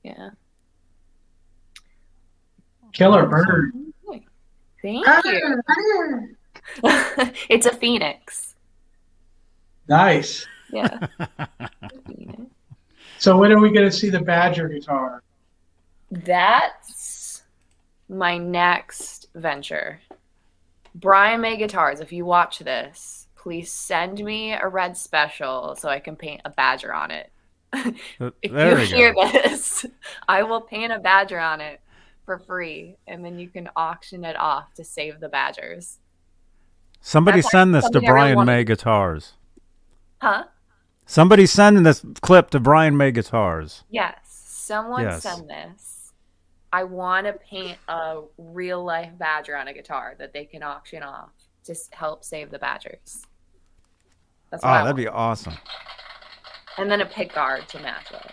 Yeah. 0.03 0.31
Killer 2.93 3.27
bird. 3.27 3.73
Thank 4.83 5.07
you. 5.25 5.63
it's 7.49 7.67
a 7.67 7.75
phoenix. 7.75 8.54
Nice. 9.89 10.47
Yeah. 10.71 11.07
So 13.25 13.39
when 13.39 13.53
are 13.53 13.59
we 13.59 13.71
going 13.71 13.89
to 13.89 13.97
see 13.97 14.11
the 14.11 14.21
Badger 14.21 14.69
guitar? 14.69 15.23
That's 16.11 17.43
my 18.11 18.37
next 18.37 19.29
venture. 19.35 19.99
Brian 20.95 21.41
May 21.41 21.57
Guitars, 21.57 22.01
if 22.01 22.13
you 22.13 22.27
watch 22.27 22.59
this, 22.59 23.27
please 23.35 23.73
send 23.73 24.23
me 24.23 24.53
a 24.53 24.69
red 24.69 24.95
special 24.95 25.75
so 25.75 25.89
I 25.89 26.01
can 26.01 26.17
paint 26.17 26.43
a 26.45 26.51
badger 26.51 26.93
on 26.93 27.11
it. 27.11 27.31
If 28.43 28.53
There 28.53 28.81
you 28.81 28.95
hear 28.95 29.15
go. 29.15 29.27
this, 29.33 29.87
I 30.29 30.43
will 30.43 30.61
paint 30.61 30.93
a 30.93 30.99
badger 30.99 31.39
on 31.41 31.63
it 31.63 31.81
for 32.27 32.39
free 32.39 32.97
and 33.07 33.25
then 33.25 33.39
you 33.39 33.49
can 33.49 33.71
auction 33.75 34.25
it 34.27 34.37
off 34.37 34.75
to 34.75 34.85
save 34.85 35.19
the 35.19 35.31
badgers. 35.31 35.99
Somebody 37.01 37.41
That's 37.41 37.51
send 37.53 37.75
this 37.75 37.85
to 37.85 37.93
something 37.93 38.11
I 38.11 38.13
really 38.13 38.35
Brian 38.35 38.47
May 38.47 38.65
Guitars. 38.65 39.33
Huh? 40.25 40.45
Somebody 41.05 41.45
sending 41.45 41.83
this 41.83 42.03
clip 42.23 42.49
to 42.51 42.59
Brian 42.61 42.97
May 42.97 43.11
Guitars. 43.13 43.85
Yes. 43.91 44.17
Someone 44.25 45.03
Yes. 45.03 45.23
send 45.23 45.51
this. 45.51 46.15
I 46.73 46.85
want 46.85 47.27
to 47.27 47.35
paint 47.35 47.77
a 47.89 48.23
real 48.39 48.83
life 48.83 49.11
badger 49.19 49.55
on 49.55 49.69
a 49.69 49.75
guitar 49.75 50.15
that 50.19 50.33
they 50.33 50.47
can 50.47 50.63
auction 50.63 51.03
off 51.03 51.29
to 51.65 51.75
help 51.93 52.25
save 52.25 52.51
the 52.51 52.59
badgers. 52.59 53.27
That's 54.51 54.65
Oh, 54.65 54.69
that'd 54.69 54.85
want. 54.87 54.97
be 54.97 55.09
awesome. 55.09 55.59
And 56.79 56.91
then 56.91 57.03
a 57.03 57.07
pick 57.07 57.35
guard 57.35 57.69
to 57.69 57.79
match 57.81 58.11
it. 58.11 58.33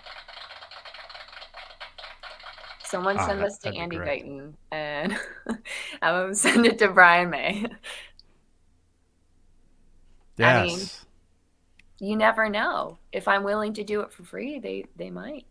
Someone 2.85 3.17
Ah, 3.17 3.27
send 3.27 3.39
that- 3.41 3.45
this 3.49 3.57
to 3.59 3.75
Andy. 3.75 3.97
Guyton 3.97 4.53
and 4.71 5.11
have 6.01 6.25
him 6.29 6.33
send 6.35 6.65
it 6.65 6.79
to 6.79 6.87
Brian 6.87 7.29
May. 7.29 7.65
I 10.39 10.63
mean- 10.63 10.69
Yes. 10.79 11.05
You 12.03 12.15
never 12.15 12.49
know. 12.49 12.97
If 13.11 13.27
I'm 13.27 13.43
willing 13.43 13.73
to 13.75 13.83
do 13.83 14.01
it 14.01 14.11
for 14.11 14.23
free, 14.23 14.57
they 14.59 14.85
they 14.95 15.11
might. 15.11 15.45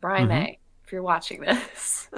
Brian 0.00 0.24
Mhm. 0.26 0.28
May, 0.28 0.58
if 0.84 0.90
you're 0.92 1.02
watching 1.04 1.40
this, 1.40 2.08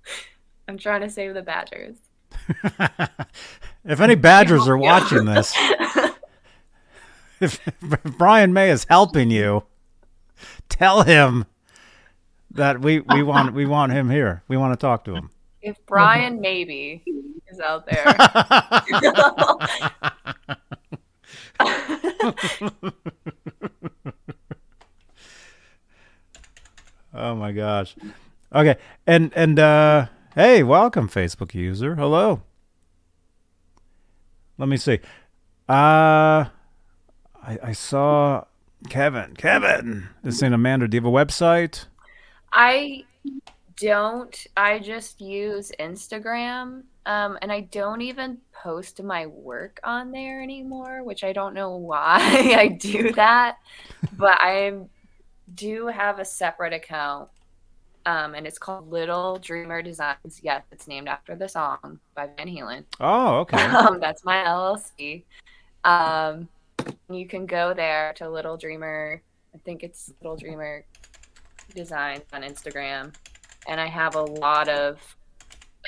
I'm 0.68 0.78
trying 0.78 1.02
to 1.02 1.10
save 1.10 1.34
the 1.34 1.42
Badgers. 1.42 1.96
if 3.84 4.00
any 4.00 4.14
Badgers 4.14 4.66
are 4.66 4.78
watching 4.90 5.26
this, 5.26 5.54
if 7.38 7.60
Brian 8.16 8.54
May 8.54 8.70
is 8.70 8.86
helping 8.88 9.30
you, 9.30 9.64
tell 10.70 11.02
him 11.02 11.44
that 12.50 12.80
we, 12.80 13.00
we 13.00 13.22
want 13.22 13.52
we 13.52 13.66
want 13.66 13.92
him 13.92 14.08
here. 14.08 14.42
We 14.48 14.56
want 14.56 14.72
to 14.72 14.78
talk 14.80 15.04
to 15.04 15.14
him. 15.14 15.28
if 15.60 15.76
Brian 15.84 16.40
maybe 16.40 17.02
is 17.50 17.60
out 17.60 17.84
there, 17.86 18.14
oh 27.14 27.34
my 27.34 27.52
gosh. 27.52 27.94
Okay, 28.54 28.76
and 29.06 29.32
and 29.34 29.58
uh, 29.58 30.06
hey, 30.34 30.62
welcome 30.62 31.08
Facebook 31.08 31.54
user. 31.54 31.94
Hello. 31.96 32.42
Let 34.58 34.68
me 34.68 34.76
see. 34.76 35.00
Uh, 35.68 36.46
I 37.42 37.58
I 37.62 37.72
saw 37.72 38.44
Kevin. 38.88 39.34
Kevin, 39.34 40.08
this 40.22 40.42
ain't 40.42 40.54
Amanda. 40.54 40.88
Do 40.88 40.96
you 40.96 41.00
have 41.00 41.08
a 41.08 41.10
website? 41.10 41.86
I 42.52 43.04
don't. 43.76 44.46
I 44.56 44.78
just 44.78 45.20
use 45.20 45.72
Instagram, 45.80 46.82
um, 47.04 47.36
and 47.42 47.50
I 47.50 47.62
don't 47.62 48.00
even 48.00 48.38
post 48.52 49.02
my 49.02 49.26
work 49.26 49.80
on 49.82 50.12
there 50.12 50.40
anymore, 50.40 51.02
which 51.02 51.24
I 51.24 51.32
don't 51.32 51.54
know 51.54 51.76
why 51.76 52.18
I 52.56 52.68
do 52.68 53.12
that. 53.12 53.56
but 54.16 54.38
I 54.40 54.72
do 55.54 55.86
have 55.88 56.20
a 56.20 56.24
separate 56.24 56.72
account, 56.72 57.28
um, 58.06 58.34
and 58.34 58.46
it's 58.46 58.58
called 58.58 58.90
Little 58.90 59.36
Dreamer 59.38 59.82
Designs. 59.82 60.40
Yes, 60.42 60.62
it's 60.70 60.86
named 60.86 61.08
after 61.08 61.34
the 61.34 61.48
song 61.48 61.98
by 62.14 62.28
Van 62.36 62.46
Halen. 62.46 62.84
Oh, 63.00 63.40
okay. 63.40 63.62
Um, 63.66 63.98
that's 63.98 64.24
my 64.24 64.44
LLC. 64.44 65.24
Um, 65.84 66.48
you 67.10 67.26
can 67.26 67.46
go 67.46 67.74
there 67.74 68.12
to 68.14 68.30
Little 68.30 68.56
Dreamer. 68.56 69.22
I 69.54 69.58
think 69.58 69.82
it's 69.82 70.12
Little 70.20 70.36
Dreamer 70.36 70.84
Designs 71.74 72.22
on 72.32 72.42
Instagram, 72.42 73.12
and 73.66 73.80
I 73.80 73.86
have 73.88 74.14
a 74.14 74.22
lot 74.22 74.68
of 74.68 75.16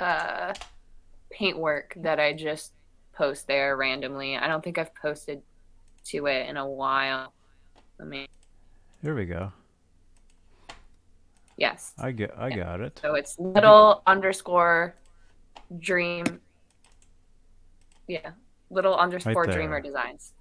uh, 0.00 0.52
paint 1.34 1.58
work 1.58 1.94
that 1.96 2.20
I 2.20 2.32
just 2.32 2.72
post 3.12 3.46
there 3.46 3.76
randomly. 3.76 4.36
I 4.36 4.46
don't 4.46 4.62
think 4.62 4.78
I've 4.78 4.94
posted 4.94 5.42
to 6.04 6.26
it 6.26 6.48
in 6.48 6.56
a 6.56 6.66
while. 6.66 7.32
Let 7.98 8.08
me. 8.08 8.28
Here 9.02 9.14
we 9.14 9.26
go. 9.26 9.52
yes. 11.56 11.92
I 11.98 12.12
get. 12.12 12.32
I 12.38 12.50
got 12.50 12.80
it. 12.80 12.98
So 13.02 13.14
it's 13.14 13.38
little 13.38 14.02
underscore 14.06 14.94
dream. 15.78 16.40
Yeah, 18.06 18.30
little 18.70 18.96
underscore 18.96 19.46
there. 19.46 19.54
dreamer 19.54 19.80
designs. 19.80 20.32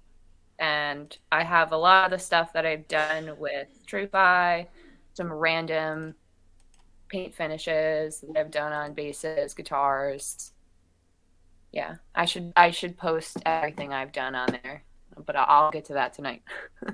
And 0.60 1.16
I 1.32 1.42
have 1.42 1.72
a 1.72 1.76
lot 1.76 2.04
of 2.04 2.10
the 2.12 2.24
stuff 2.24 2.52
that 2.52 2.64
I've 2.64 2.86
done 2.86 3.36
with 3.38 3.66
TrueFi, 3.88 4.66
some 5.14 5.32
random 5.32 6.14
paint 7.08 7.34
finishes 7.34 8.20
that 8.20 8.38
I've 8.38 8.52
done 8.52 8.72
on 8.72 8.94
basses, 8.94 9.54
guitars. 9.54 10.52
Yeah, 11.74 11.96
I 12.14 12.24
should 12.24 12.52
I 12.56 12.70
should 12.70 12.96
post 12.96 13.38
everything 13.44 13.92
I've 13.92 14.12
done 14.12 14.36
on 14.36 14.48
there, 14.62 14.84
but 15.26 15.34
I'll, 15.34 15.46
I'll 15.48 15.70
get 15.72 15.86
to 15.86 15.94
that 15.94 16.14
tonight. 16.14 16.42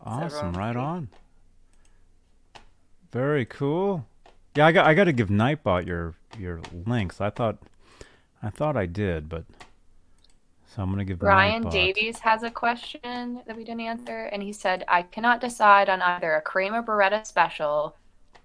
Awesome. 0.00 0.52
Right 0.52 0.76
on. 0.76 1.08
Very 3.10 3.44
cool. 3.44 4.06
Yeah, 4.54 4.66
I 4.66 4.72
got. 4.72 4.86
I 4.86 4.94
got 4.94 5.04
to 5.04 5.12
give 5.12 5.28
Nightbot 5.28 5.86
your 5.86 6.14
your 6.38 6.60
links. 6.86 7.20
I 7.20 7.30
thought, 7.30 7.58
I 8.42 8.50
thought 8.50 8.76
I 8.76 8.86
did, 8.86 9.28
but 9.28 9.44
so 10.66 10.82
I'm 10.82 10.90
gonna 10.90 11.04
give 11.04 11.18
Brian 11.18 11.64
Nightbot- 11.64 11.72
Davies 11.72 12.18
has 12.20 12.42
a 12.42 12.50
question 12.50 13.42
that 13.46 13.56
we 13.56 13.64
didn't 13.64 13.80
answer, 13.80 14.24
and 14.26 14.42
he 14.42 14.52
said, 14.52 14.84
I 14.88 15.02
cannot 15.02 15.40
decide 15.40 15.88
on 15.88 16.00
either 16.00 16.34
a 16.34 16.40
Kramer 16.42 16.82
Baretta 16.82 17.26
Special, 17.26 17.96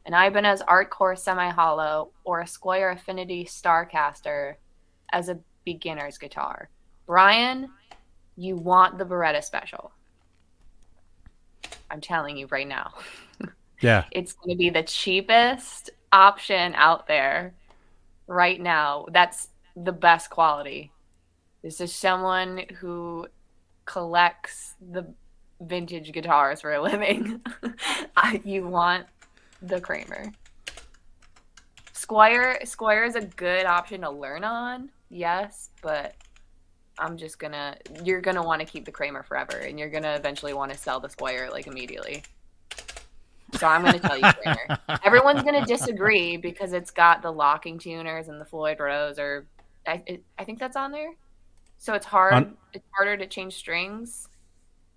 an 0.06 0.14
Ibanez 0.14 0.62
Artcore 0.64 1.18
Semi 1.18 1.50
Hollow, 1.50 2.10
or 2.24 2.42
a 2.42 2.46
Squier 2.46 2.94
Affinity 2.94 3.46
Starcaster 3.46 4.56
as 5.14 5.30
a 5.30 5.40
beginner's 5.64 6.18
guitar. 6.18 6.70
Brian, 7.06 7.70
you 8.36 8.58
want 8.58 8.98
the 8.98 9.06
Baretta 9.06 9.44
Special. 9.44 9.92
I'm 11.90 12.02
telling 12.02 12.36
you 12.36 12.48
right 12.48 12.68
now. 12.68 12.94
Yeah, 13.82 14.06
It's 14.12 14.32
going 14.32 14.52
to 14.52 14.58
be 14.58 14.70
the 14.70 14.84
cheapest 14.84 15.90
option 16.14 16.74
out 16.76 17.06
there 17.06 17.54
right 18.28 18.62
now. 18.62 19.08
That's 19.12 19.50
the 19.76 19.92
best 19.92 20.30
quality. 20.30 20.94
This 21.64 21.82
is 21.82 21.94
someone 21.94 22.62
who 22.80 23.28
collects 23.84 24.76
the 24.80 25.14
vintage 25.60 26.14
guitars 26.14 26.62
for 26.62 26.74
a 26.74 26.82
living. 26.82 27.42
You 28.46 28.70
want 28.70 29.06
the 29.62 29.82
Kramer. 29.82 30.32
Squier 31.94 32.62
Squier 32.64 33.06
is 33.06 33.16
a 33.16 33.26
good 33.26 33.66
option 33.66 34.00
to 34.02 34.10
learn 34.10 34.46
on, 34.46 34.92
yes, 35.14 35.70
but 35.82 36.16
I'm 36.98 37.18
just 37.18 37.40
gonna 37.40 37.78
you're 38.04 38.22
gonna 38.22 38.44
want 38.44 38.60
to 38.62 38.66
keep 38.66 38.86
the 38.86 38.92
Kramer 38.92 39.24
forever, 39.24 39.58
and 39.58 39.80
you're 39.80 39.90
gonna 39.90 40.14
eventually 40.14 40.54
want 40.54 40.72
to 40.72 40.78
sell 40.78 41.00
the 41.00 41.08
Squier 41.08 41.52
like 41.52 41.68
immediately. 41.68 42.24
So 43.60 43.68
I'm 43.68 43.84
gonna 43.84 44.00
tell 44.00 44.18
you 44.18 44.32
Kramer. 44.42 44.80
Everyone's 45.04 45.44
gonna 45.44 45.66
disagree 45.66 46.38
because 46.38 46.74
it's 46.74 46.92
got 46.92 47.22
the 47.22 47.32
locking 47.32 47.78
tuners 47.78 48.28
and 48.28 48.40
the 48.40 48.46
Floyd 48.46 48.80
Rose, 48.80 49.20
or 49.20 49.46
I, 49.88 50.04
it, 50.06 50.24
I 50.38 50.44
think 50.44 50.60
that's 50.60 50.76
on 50.76 50.92
there. 50.92 51.14
So 51.78 51.94
it's 51.94 52.06
hard. 52.06 52.34
On- 52.34 52.58
it's 52.74 52.86
harder 52.96 53.18
to 53.18 53.28
change 53.28 53.54
strings. 53.54 54.28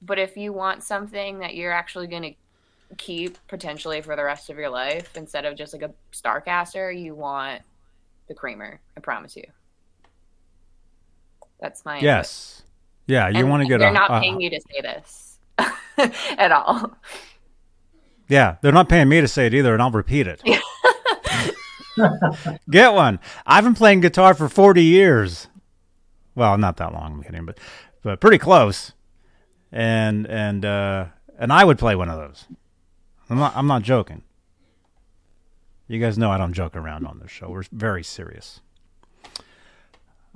But 0.03 0.19
if 0.19 0.37
you 0.37 0.53
want 0.53 0.83
something 0.83 1.39
that 1.41 1.55
you're 1.55 1.73
actually 1.73 2.07
gonna 2.07 2.33
keep 2.99 3.39
potentially 3.49 4.01
for 4.01 4.17
the 4.17 4.25
rest 4.25 4.49
of 4.51 4.59
your 4.59 4.71
life 4.71 5.17
instead 5.17 5.45
of 5.45 5.57
just 5.57 5.73
like 5.73 5.83
a 5.83 5.93
Starcaster, 6.12 6.97
you 6.99 7.14
want 7.14 7.62
the 8.29 8.35
Kramer. 8.35 8.81
I 8.97 9.01
promise 9.01 9.37
you. 9.37 9.45
That's 11.61 11.85
my 11.85 11.95
input. 11.97 12.05
yes, 12.05 12.63
yeah. 13.07 13.29
You 13.29 13.47
want 13.47 13.63
to 13.63 13.69
get 13.69 13.79
They're 13.79 13.89
a, 13.89 13.93
not 13.93 14.11
a- 14.11 14.21
paying 14.21 14.41
you 14.41 14.51
to 14.51 14.61
say 14.61 14.81
this 14.83 15.39
at 16.39 16.53
all. 16.53 16.97
yeah. 18.29 18.57
They're 18.61 18.73
not 18.73 18.89
paying 18.89 19.09
me 19.09 19.21
to 19.21 19.29
say 19.29 19.47
it 19.47 19.55
either, 19.55 19.73
and 19.73 19.83
I'll 19.83 19.91
repeat 19.91 20.27
it. 20.27 20.43
get 22.71 22.93
one. 22.93 23.19
I've 23.47 23.65
been 23.65 23.75
playing 23.75 24.01
guitar 24.01 24.35
for 24.35 24.49
40 24.49 24.83
years. 24.83 25.49
Well, 26.35 26.59
not 26.59 26.77
that 26.77 26.93
long, 26.93 27.15
I'm 27.15 27.23
kidding, 27.23 27.47
but 27.47 27.59
but 28.03 28.21
pretty 28.21 28.39
close. 28.39 28.93
And 29.73 30.27
and 30.27 30.65
uh, 30.65 31.07
and 31.39 31.53
I 31.53 31.65
would 31.65 31.79
play 31.79 31.97
one 31.97 32.11
of 32.11 32.19
those. 32.19 32.47
I'm 33.31 33.39
not. 33.39 33.57
I'm 33.57 33.67
not 33.67 33.83
joking. 33.83 34.23
You 35.89 35.99
guys 36.01 36.19
know 36.19 36.31
I 36.31 36.37
don't 36.39 36.53
joke 36.53 36.77
around 36.77 37.07
on 37.07 37.19
this 37.21 37.31
show. 37.31 37.49
We're 37.49 37.63
very 37.73 38.03
serious. 38.05 38.61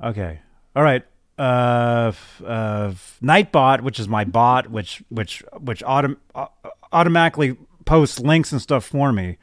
Okay. 0.03 0.41
All 0.75 0.83
right. 0.83 1.05
Uh, 1.41 2.13
uh, 2.45 2.93
Nightbot, 3.23 3.81
which 3.81 3.99
is 3.99 4.09
my 4.09 4.25
bot, 4.25 4.71
which 4.71 5.03
which 5.09 5.43
which 5.59 5.83
autom- 5.85 6.19
uh, 6.35 6.49
automatically 6.93 7.57
posts 7.87 8.19
links 8.19 8.53
and 8.53 8.61
stuff 8.61 8.85
for 8.85 9.11
me, 9.11 9.39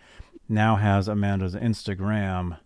now 0.47 0.75
has 0.75 1.07
Amanda's 1.07 1.55
Instagram. 1.55 2.59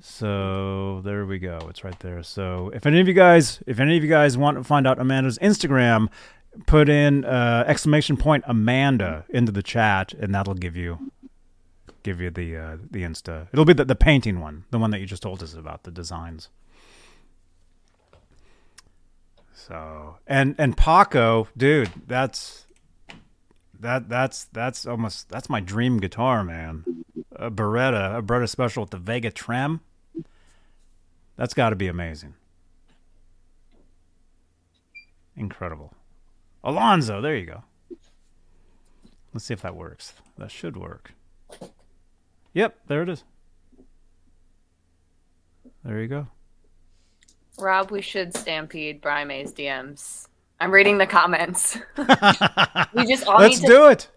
So 0.00 1.00
there 1.04 1.26
we 1.26 1.38
go. 1.38 1.58
It's 1.70 1.84
right 1.84 1.98
there. 2.00 2.24
So 2.24 2.70
if 2.74 2.86
any 2.86 3.00
of 3.00 3.06
you 3.06 3.14
guys, 3.14 3.62
if 3.68 3.78
any 3.78 3.96
of 3.96 4.02
you 4.02 4.10
guys 4.10 4.36
want 4.36 4.56
to 4.56 4.64
find 4.64 4.84
out 4.84 4.98
Amanda's 4.98 5.38
Instagram, 5.38 6.08
put 6.66 6.88
in 6.88 7.24
uh, 7.24 7.62
exclamation 7.68 8.16
point 8.16 8.42
Amanda 8.48 9.26
into 9.28 9.52
the 9.52 9.62
chat, 9.62 10.12
and 10.14 10.34
that'll 10.34 10.54
give 10.54 10.76
you 10.76 11.12
give 12.02 12.20
you 12.20 12.30
the 12.30 12.56
uh, 12.56 12.76
the 12.90 13.02
Insta. 13.02 13.46
It'll 13.52 13.64
be 13.64 13.74
the, 13.74 13.84
the 13.84 13.94
painting 13.94 14.40
one, 14.40 14.64
the 14.72 14.78
one 14.78 14.90
that 14.90 14.98
you 14.98 15.06
just 15.06 15.22
told 15.22 15.40
us 15.40 15.54
about, 15.54 15.84
the 15.84 15.92
designs. 15.92 16.48
So 19.70 20.16
and 20.26 20.56
and 20.58 20.76
Paco, 20.76 21.46
dude, 21.56 21.90
that's 22.08 22.66
that 23.78 24.08
that's 24.08 24.46
that's 24.46 24.84
almost 24.84 25.28
that's 25.28 25.48
my 25.48 25.60
dream 25.60 26.00
guitar, 26.00 26.42
man. 26.42 27.04
A 27.36 27.52
Baretta, 27.52 28.18
a 28.18 28.22
Baretta 28.22 28.48
special 28.48 28.82
with 28.82 28.90
the 28.90 28.98
Vega 28.98 29.30
trem. 29.30 29.80
That's 31.36 31.54
got 31.54 31.70
to 31.70 31.76
be 31.76 31.86
amazing. 31.86 32.34
Incredible. 35.36 35.94
Alonzo, 36.64 37.20
there 37.20 37.36
you 37.36 37.46
go. 37.46 37.62
Let's 39.32 39.44
see 39.44 39.54
if 39.54 39.62
that 39.62 39.76
works. 39.76 40.14
That 40.36 40.50
should 40.50 40.76
work. 40.76 41.12
Yep, 42.54 42.76
there 42.88 43.02
it 43.02 43.08
is. 43.08 43.22
There 45.84 46.00
you 46.00 46.08
go. 46.08 46.26
Rob, 47.60 47.90
we 47.90 48.02
should 48.02 48.36
stampede 48.36 49.00
Brian 49.00 49.28
May's 49.28 49.52
DMs. 49.52 50.26
I'm 50.58 50.70
reading 50.70 50.98
the 50.98 51.06
comments. 51.06 51.78
we 52.94 53.06
just 53.06 53.26
all 53.26 53.38
Let's 53.38 53.60
need 53.60 53.66
to 53.66 53.72
do 53.72 53.86
it. 53.88 54.08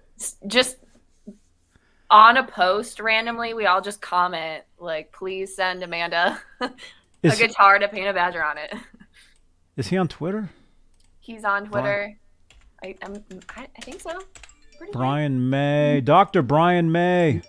just 0.48 0.78
on 2.10 2.38
a 2.38 2.44
post 2.44 3.00
randomly. 3.00 3.54
We 3.54 3.66
all 3.66 3.82
just 3.82 4.02
comment 4.02 4.64
like, 4.78 5.12
"Please 5.12 5.56
send 5.56 5.84
Amanda 5.84 6.40
a 6.62 6.72
Is, 7.24 7.40
guitar 7.40 7.80
to 7.80 7.88
paint 7.88 8.08
a 8.08 8.14
badger 8.14 8.44
on 8.44 8.58
it." 8.58 8.74
is 9.78 9.88
he 9.88 9.98
on 9.98 10.08
Twitter? 10.08 10.50
He's 11.20 11.46
on 11.46 11.68
Twitter. 11.68 12.18
I, 12.84 12.96
I'm, 13.02 13.24
I, 13.56 13.68
I 13.78 13.82
think 13.82 14.02
so. 14.02 14.20
Pretty. 14.78 14.92
Brian 14.92 15.50
May, 15.50 16.02
Dr. 16.02 16.42
Brian 16.42 16.92
May. 16.92 17.42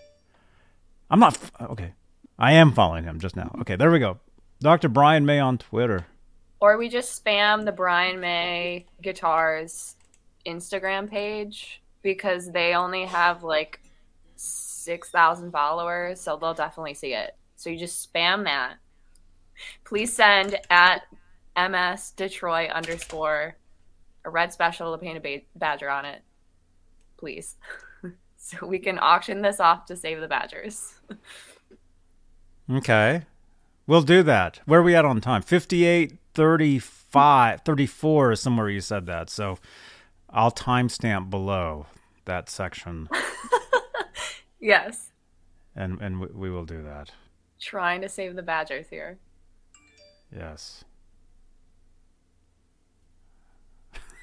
I'm 1.10 1.18
not 1.18 1.38
okay. 1.60 1.92
I 2.38 2.52
am 2.52 2.72
following 2.72 3.04
him 3.04 3.18
just 3.18 3.36
now. 3.36 3.54
Okay, 3.60 3.76
there 3.76 3.90
we 3.90 3.98
go. 3.98 4.18
Dr. 4.60 4.88
Brian 4.88 5.26
May 5.26 5.40
on 5.40 5.58
Twitter. 5.58 6.06
Or 6.60 6.78
we 6.78 6.88
just 6.88 7.22
spam 7.22 7.64
the 7.64 7.72
Brian 7.72 8.20
May 8.20 8.86
Guitars 9.02 9.96
Instagram 10.46 11.10
page 11.10 11.82
because 12.02 12.50
they 12.50 12.74
only 12.74 13.04
have 13.04 13.42
like 13.42 13.80
6,000 14.36 15.50
followers, 15.50 16.20
so 16.20 16.36
they'll 16.36 16.54
definitely 16.54 16.94
see 16.94 17.14
it. 17.14 17.36
So 17.56 17.70
you 17.70 17.78
just 17.78 18.12
spam 18.12 18.44
that. 18.44 18.76
Please 19.84 20.12
send 20.12 20.58
at 20.70 21.02
MS 21.56 22.12
Detroit 22.12 22.70
underscore 22.70 23.56
a 24.24 24.30
red 24.30 24.52
special 24.52 24.92
to 24.92 24.98
paint 24.98 25.24
a 25.24 25.44
badger 25.56 25.90
on 25.90 26.04
it. 26.04 26.22
Please. 27.16 27.56
so 28.36 28.66
we 28.66 28.78
can 28.78 28.98
auction 29.00 29.42
this 29.42 29.60
off 29.60 29.86
to 29.86 29.96
save 29.96 30.20
the 30.20 30.28
badgers. 30.28 30.94
Okay. 32.70 33.20
We'll 33.86 34.02
do 34.02 34.22
that. 34.22 34.60
Where 34.64 34.80
are 34.80 34.82
we 34.82 34.94
at 34.94 35.04
on 35.04 35.20
time? 35.20 35.42
58, 35.42 36.18
35, 36.34 37.60
34 37.64 38.32
is 38.32 38.40
somewhere 38.40 38.68
you 38.68 38.80
said 38.80 39.06
that. 39.06 39.30
So 39.30 39.58
I'll 40.30 40.50
timestamp 40.50 41.30
below 41.30 41.86
that 42.24 42.48
section 42.48 43.08
yes. 44.60 45.12
and, 45.76 46.00
and 46.00 46.20
we, 46.20 46.26
we 46.28 46.50
will 46.50 46.64
do 46.64 46.82
that. 46.82 47.10
Trying 47.60 48.00
to 48.00 48.08
save 48.08 48.34
the 48.34 48.42
badgers 48.42 48.88
here. 48.88 49.18
Yes. 50.34 50.84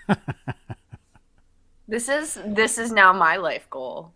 This 1.91 2.07
is 2.07 2.39
this 2.45 2.77
is 2.77 2.93
now 2.93 3.11
my 3.11 3.35
life 3.35 3.69
goal. 3.69 4.13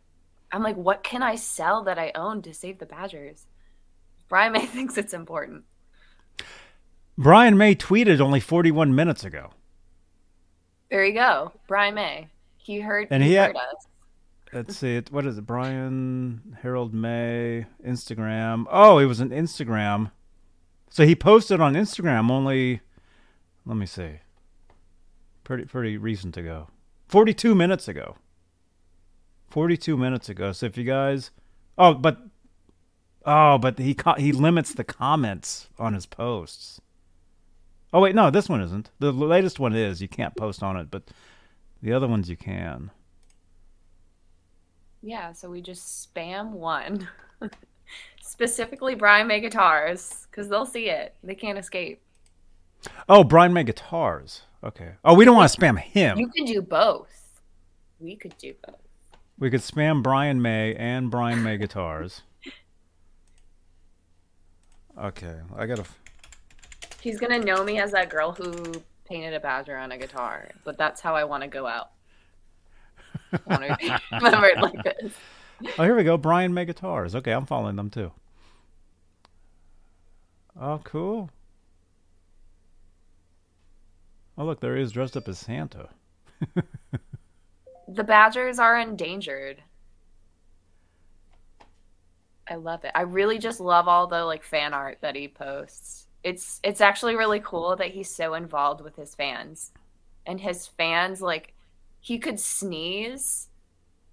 I'm 0.50 0.64
like, 0.64 0.78
what 0.78 1.04
can 1.04 1.22
I 1.22 1.36
sell 1.36 1.84
that 1.84 2.00
I 2.00 2.14
own 2.16 2.42
to 2.44 2.54
save 2.54 2.80
the 2.80 2.86
Badgers? 2.86 3.48
Brian 4.30 4.54
May 4.54 4.66
thinks 4.66 4.98
it's 4.98 5.14
important. 5.14 5.64
Brian 7.18 7.58
May 7.58 7.76
tweeted 7.76 8.20
only 8.20 8.40
41 8.40 8.94
minutes 8.94 9.24
ago. 9.24 9.52
There 10.90 11.06
you 11.06 11.14
go, 11.14 11.52
Brian 11.68 11.96
May. 11.96 12.28
He 12.58 12.80
heard. 12.80 13.08
And 13.12 13.24
he, 13.24 13.30
he 13.30 13.36
had- 13.36 13.48
heard 13.48 13.56
us. 13.58 13.88
Let's 14.54 14.78
see. 14.78 14.96
It, 14.96 15.12
what 15.12 15.26
is 15.26 15.38
it? 15.38 15.46
Brian 15.46 16.58
Harold 16.62 16.94
May 16.94 17.66
Instagram. 17.86 18.66
Oh, 18.70 19.00
it 19.00 19.06
was 19.06 19.20
an 19.20 19.32
Instagram. 19.32 20.12
So 20.90 21.06
he 21.06 21.14
posted 21.14 21.60
on 21.60 21.74
Instagram 21.74 22.32
only. 22.32 22.80
Let 23.66 23.76
me 23.76 23.86
see. 23.86 24.20
Pretty 25.44 25.66
pretty 25.66 25.98
recent 25.98 26.38
ago. 26.38 26.68
Forty-two 27.10 27.54
minutes 27.54 27.90
ago. 27.90 28.16
Forty-two 29.50 29.98
minutes 29.98 30.30
ago. 30.30 30.54
So 30.54 30.68
if 30.68 30.78
you 30.78 30.86
guys, 30.86 31.32
oh, 31.78 31.94
but 31.94 32.22
oh, 33.26 33.58
but 33.58 33.80
he 33.80 33.94
co- 33.94 34.14
he 34.14 34.32
limits 34.32 34.74
the 34.74 34.84
comments 34.84 35.68
on 35.78 35.94
his 35.94 36.06
posts. 36.06 36.82
Oh 37.94 38.02
wait, 38.02 38.16
no, 38.16 38.30
this 38.30 38.50
one 38.50 38.62
isn't. 38.62 38.92
The 39.00 39.12
latest 39.12 39.60
one 39.60 39.76
is 39.76 40.02
you 40.02 40.08
can't 40.08 40.36
post 40.36 40.64
on 40.64 40.78
it, 40.78 40.92
but 40.92 41.04
the 41.82 41.94
other 41.94 42.08
ones 42.08 42.30
you 42.30 42.38
can. 42.38 42.92
Yeah, 45.02 45.34
so 45.34 45.50
we 45.50 45.62
just 45.62 46.14
spam 46.14 46.50
one. 46.52 47.08
Specifically, 48.22 48.96
Brian 48.96 49.28
May 49.28 49.40
guitars, 49.40 50.26
because 50.30 50.50
they'll 50.50 50.66
see 50.66 50.90
it. 50.90 51.16
They 51.24 51.36
can't 51.36 51.60
escape. 51.60 52.02
Oh, 53.08 53.24
Brian 53.24 53.54
May 53.54 53.64
guitars. 53.64 54.42
Okay. 54.64 54.94
Oh, 55.04 55.14
we 55.14 55.26
don't 55.26 55.36
want 55.36 55.52
to 55.52 55.60
spam 55.60 55.78
him. 55.80 56.18
You 56.18 56.28
could 56.28 56.48
do 56.48 56.62
both. 56.62 57.42
We 58.00 58.16
could 58.16 58.36
do 58.38 58.56
both. 58.66 58.80
We 59.38 59.50
could 59.50 59.62
spam 59.62 60.02
Brian 60.02 60.42
May 60.42 60.74
and 60.76 61.12
Brian 61.12 61.44
May 61.44 61.58
guitars. 61.58 62.24
Okay, 65.02 65.36
I 65.58 65.66
gotta. 65.66 65.82
F- 65.82 66.00
He's 67.02 67.20
gonna 67.20 67.40
know 67.40 67.64
me 67.64 67.80
as 67.80 67.92
that 67.92 68.10
girl 68.10 68.32
who 68.32 68.54
painted 69.06 69.34
a 69.34 69.40
badger 69.40 69.78
on 69.78 69.92
a 69.92 69.98
guitar, 69.98 70.50
but 70.64 70.78
that's 70.78 71.02
how 71.02 71.16
I 71.16 71.24
want 71.24 71.44
to 71.44 71.48
go 71.48 71.68
out. 71.68 71.92
I 73.34 73.40
want 73.48 73.64
to 73.64 73.78
be 73.78 73.92
remembered 74.24 74.62
like 74.62 74.84
this. 74.84 75.14
Oh, 75.78 75.84
here 75.84 75.96
we 75.96 76.04
go. 76.04 76.18
Brian 76.18 76.54
May 76.54 76.66
guitars. 76.66 77.16
Okay, 77.16 77.32
I'm 77.32 77.46
following 77.46 77.76
them 77.76 77.90
too. 77.90 78.12
Oh, 80.60 80.80
cool. 80.84 81.30
Oh, 84.38 84.46
look, 84.46 84.60
there 84.62 84.76
he 84.76 84.82
is 84.82 84.92
dressed 84.92 85.16
up 85.18 85.28
as 85.28 85.38
Santa. 85.40 85.90
The 87.88 88.04
badgers 88.04 88.58
are 88.58 88.80
endangered. 88.80 89.62
I 92.48 92.56
love 92.56 92.84
it. 92.86 92.92
I 92.94 93.02
really 93.02 93.40
just 93.40 93.60
love 93.60 93.88
all 93.88 94.08
the 94.08 94.24
like 94.24 94.44
fan 94.44 94.74
art 94.74 95.00
that 95.02 95.16
he 95.16 95.28
posts. 95.28 96.08
It's 96.24 96.60
it's 96.64 96.82
actually 96.82 97.16
really 97.16 97.40
cool 97.40 97.76
that 97.76 97.92
he's 97.92 98.10
so 98.10 98.34
involved 98.34 98.82
with 98.82 98.96
his 98.96 99.16
fans. 99.16 99.72
And 100.26 100.40
his 100.40 100.68
fans 100.68 101.22
like 101.22 101.54
he 102.00 102.20
could 102.20 102.40
sneeze 102.40 103.50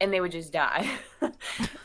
and 0.00 0.12
they 0.12 0.20
would 0.20 0.32
just 0.32 0.52
die. 0.52 0.90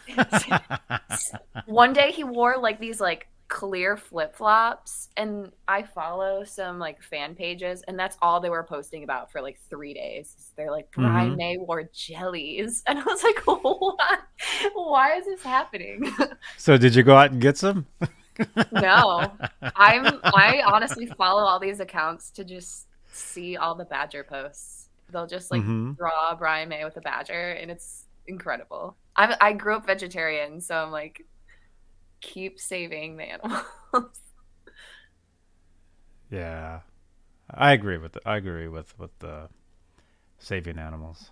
One 1.66 1.94
day 1.94 2.12
he 2.12 2.24
wore 2.24 2.58
like 2.58 2.80
these 2.80 3.00
like 3.02 3.28
clear 3.50 3.96
flip-flops 3.96 5.08
and 5.16 5.52
I 5.70 5.84
follow 5.84 6.44
some 6.44 6.80
like 6.80 7.02
fan 7.02 7.34
pages 7.34 7.82
and 7.88 7.98
that's 7.98 8.18
all 8.22 8.40
they 8.42 8.50
were 8.50 8.64
posting 8.64 9.04
about 9.04 9.32
for 9.32 9.42
like 9.42 9.58
3 9.70 9.94
days. 9.94 10.52
They're 10.58 10.70
like 10.72 10.92
Brian 10.92 11.34
Mhm. 11.34 11.38
May 11.38 11.58
wore 11.58 11.90
jellies 11.94 12.84
and 12.88 13.00
I 13.00 13.04
was 13.04 13.24
like 13.24 13.40
what? 13.46 14.20
Why 14.74 15.16
is 15.18 15.26
this 15.26 15.44
happening? 15.44 16.12
So, 16.58 16.78
did 16.78 16.96
you 16.96 17.04
go 17.04 17.16
out 17.16 17.32
and 17.32 17.42
get 17.42 17.58
some? 17.58 17.86
no. 18.72 19.32
I'm 19.76 20.20
I 20.24 20.62
honestly 20.66 21.06
follow 21.18 21.42
all 21.44 21.60
these 21.60 21.80
accounts 21.80 22.32
to 22.32 22.44
just 22.44 22.88
see 23.12 23.58
all 23.58 23.76
the 23.76 23.86
badger 23.86 24.24
posts. 24.24 24.90
They'll 25.10 25.28
just 25.28 25.52
like 25.52 25.62
Mhm. 25.62 25.96
draw 25.98 26.36
Brian 26.36 26.70
May 26.70 26.84
with 26.84 26.98
a 26.98 27.02
badger 27.02 27.52
and 27.52 27.72
it's 27.72 28.06
incredible. 28.28 28.98
I 29.16 29.36
I 29.40 29.54
grew 29.54 29.76
up 29.76 29.86
vegetarian, 29.86 30.60
so 30.62 30.76
I'm 30.76 30.92
like 30.92 31.26
keep 32.22 32.60
saving 32.60 33.18
the 33.18 33.24
animals. 33.26 33.64
Yeah, 36.32 36.82
I 37.52 37.74
agree 37.74 37.98
with. 37.98 38.14
the, 38.14 38.22
I 38.28 38.38
agree 38.38 38.68
with 38.68 38.98
with 39.00 39.18
the 39.20 39.50
saving 40.40 40.80
animals. 40.80 41.32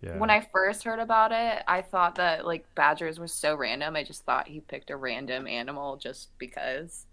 Yeah. 0.00 0.22
When 0.22 0.30
I 0.30 0.40
first 0.40 0.84
heard 0.84 1.00
about 1.00 1.32
it, 1.32 1.62
I 1.68 1.82
thought 1.82 2.16
that 2.16 2.46
like 2.46 2.66
badgers 2.74 3.18
was 3.20 3.32
so 3.32 3.54
random. 3.54 3.94
I 3.96 4.04
just 4.04 4.24
thought 4.24 4.48
he 4.48 4.60
picked 4.60 4.90
a 4.90 4.96
random 4.96 5.46
animal 5.46 5.96
just 5.98 6.30
because. 6.38 7.06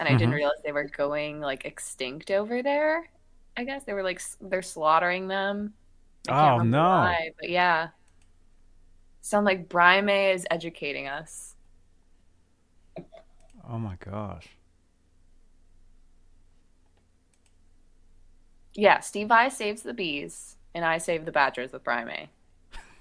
And 0.00 0.08
I 0.08 0.16
didn't 0.16 0.34
Mhm. 0.34 0.36
realize 0.36 0.54
they 0.64 0.72
were 0.72 0.84
going 0.88 1.40
like 1.40 1.64
extinct 1.66 2.30
over 2.30 2.62
there. 2.62 3.08
I 3.56 3.64
guess 3.64 3.84
they 3.84 3.94
were 3.94 4.04
like 4.04 4.22
they're 4.40 4.62
slaughtering 4.62 5.28
them. 5.28 5.74
I 6.40 6.52
Oh, 6.52 6.58
no. 6.58 7.20
why, 7.20 7.30
but 7.40 7.50
yeah. 7.50 7.90
Sound 9.22 9.46
like 9.46 9.68
Brian 9.68 10.04
May 10.04 10.32
is 10.32 10.44
educating 10.50 11.06
us. 11.06 11.54
oh 13.68 13.78
my 13.78 13.96
gosh. 14.04 14.48
Yeah, 18.74 19.00
Steve 19.00 19.28
Vai 19.28 19.48
saves 19.48 19.82
the 19.82 19.94
bees, 19.94 20.56
and 20.74 20.84
I 20.84 20.98
save 20.98 21.24
the 21.24 21.32
badgers 21.32 21.72
with 21.72 21.84
Brian 21.84 22.08
May. 22.08 22.28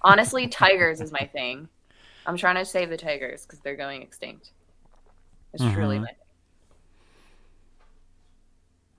Honestly, 0.03 0.47
tigers 0.47 1.01
is 1.01 1.11
my 1.11 1.29
thing. 1.33 1.67
I'm 2.25 2.37
trying 2.37 2.55
to 2.55 2.65
save 2.65 2.89
the 2.89 2.97
tigers 2.97 3.43
because 3.45 3.59
they're 3.59 3.75
going 3.75 4.01
extinct. 4.01 4.51
It's 5.53 5.63
truly 5.73 5.97
Mhm. 5.97 6.01
my 6.01 6.07
thing. 6.07 6.15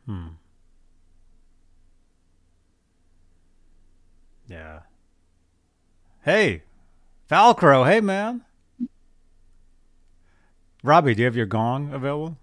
Hmm. 0.06 0.28
Yeah. 4.48 4.80
Hey, 6.24 6.62
Falcro. 7.32 7.90
Hey, 7.90 8.02
man. 8.02 8.42
Robbie, 10.82 11.14
do 11.14 11.22
you 11.22 11.24
have 11.24 11.34
your 11.34 11.46
gong 11.46 11.94
available? 11.94 12.36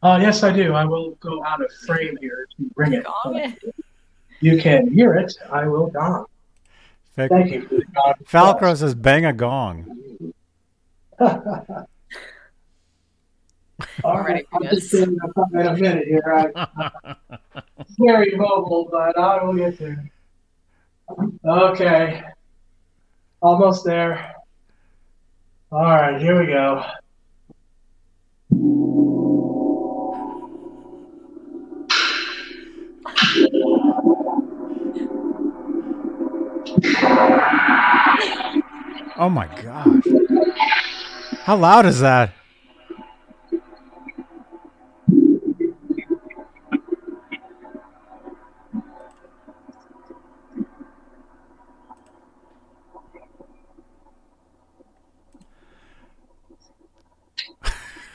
Uh, 0.00 0.16
yes, 0.22 0.44
I 0.44 0.52
do. 0.52 0.74
I 0.74 0.84
will 0.84 1.16
go 1.16 1.42
out 1.44 1.60
of 1.60 1.68
frame 1.84 2.16
here 2.20 2.46
to 2.56 2.70
bring 2.76 2.92
it. 2.92 3.04
Gong 3.04 3.36
it. 3.36 3.74
You 4.38 4.58
can 4.58 4.92
hear 4.92 5.14
it. 5.14 5.34
I 5.50 5.66
will 5.66 5.88
gong. 5.88 6.26
Fac- 7.16 7.30
Thank 7.30 7.50
you. 7.50 7.62
for 7.66 7.74
the. 7.74 8.24
Falcro 8.26 8.76
says, 8.76 8.94
"Bang 8.94 9.24
a 9.24 9.32
gong." 9.32 10.32
All 11.18 11.26
right, 11.28 11.86
I'm 14.04 14.24
ready 14.24 14.34
right, 14.34 14.46
for 14.50 14.56
I'm 14.56 14.70
just 14.70 14.92
this. 14.92 15.02
up 15.02 15.48
in 15.52 15.66
a 15.66 15.76
minute 15.76 16.06
here. 16.06 16.52
I, 16.54 17.16
very 17.98 18.36
mobile, 18.36 18.88
but 18.88 19.18
I 19.18 19.42
will 19.42 19.54
get 19.54 19.76
there. 19.80 20.12
Okay. 21.44 22.22
Almost 23.44 23.84
there. 23.84 24.36
All 25.70 25.82
right, 25.82 26.18
here 26.18 26.40
we 26.40 26.46
go. 26.46 26.82
Oh 39.18 39.28
my 39.28 39.46
gosh! 39.62 40.04
How 41.42 41.56
loud 41.56 41.84
is 41.84 42.00
that? 42.00 42.32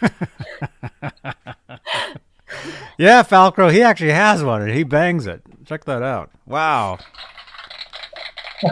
yeah, 2.97 3.24
Falcro, 3.24 3.72
he 3.72 3.82
actually 3.82 4.12
has 4.12 4.43
one 4.43 4.62
and 4.62 4.72
he 4.72 4.84
bangs 4.84 5.28
it. 5.28 5.41
Check 5.66 5.86
that 5.86 6.02
out. 6.02 6.32
Wow. 6.45 6.97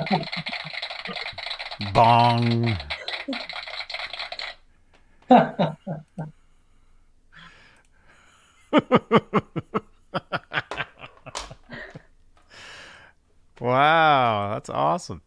Bong. 1.93 2.77
wow, 13.59 14.51
that's 14.53 14.69
awesome. 14.69 15.21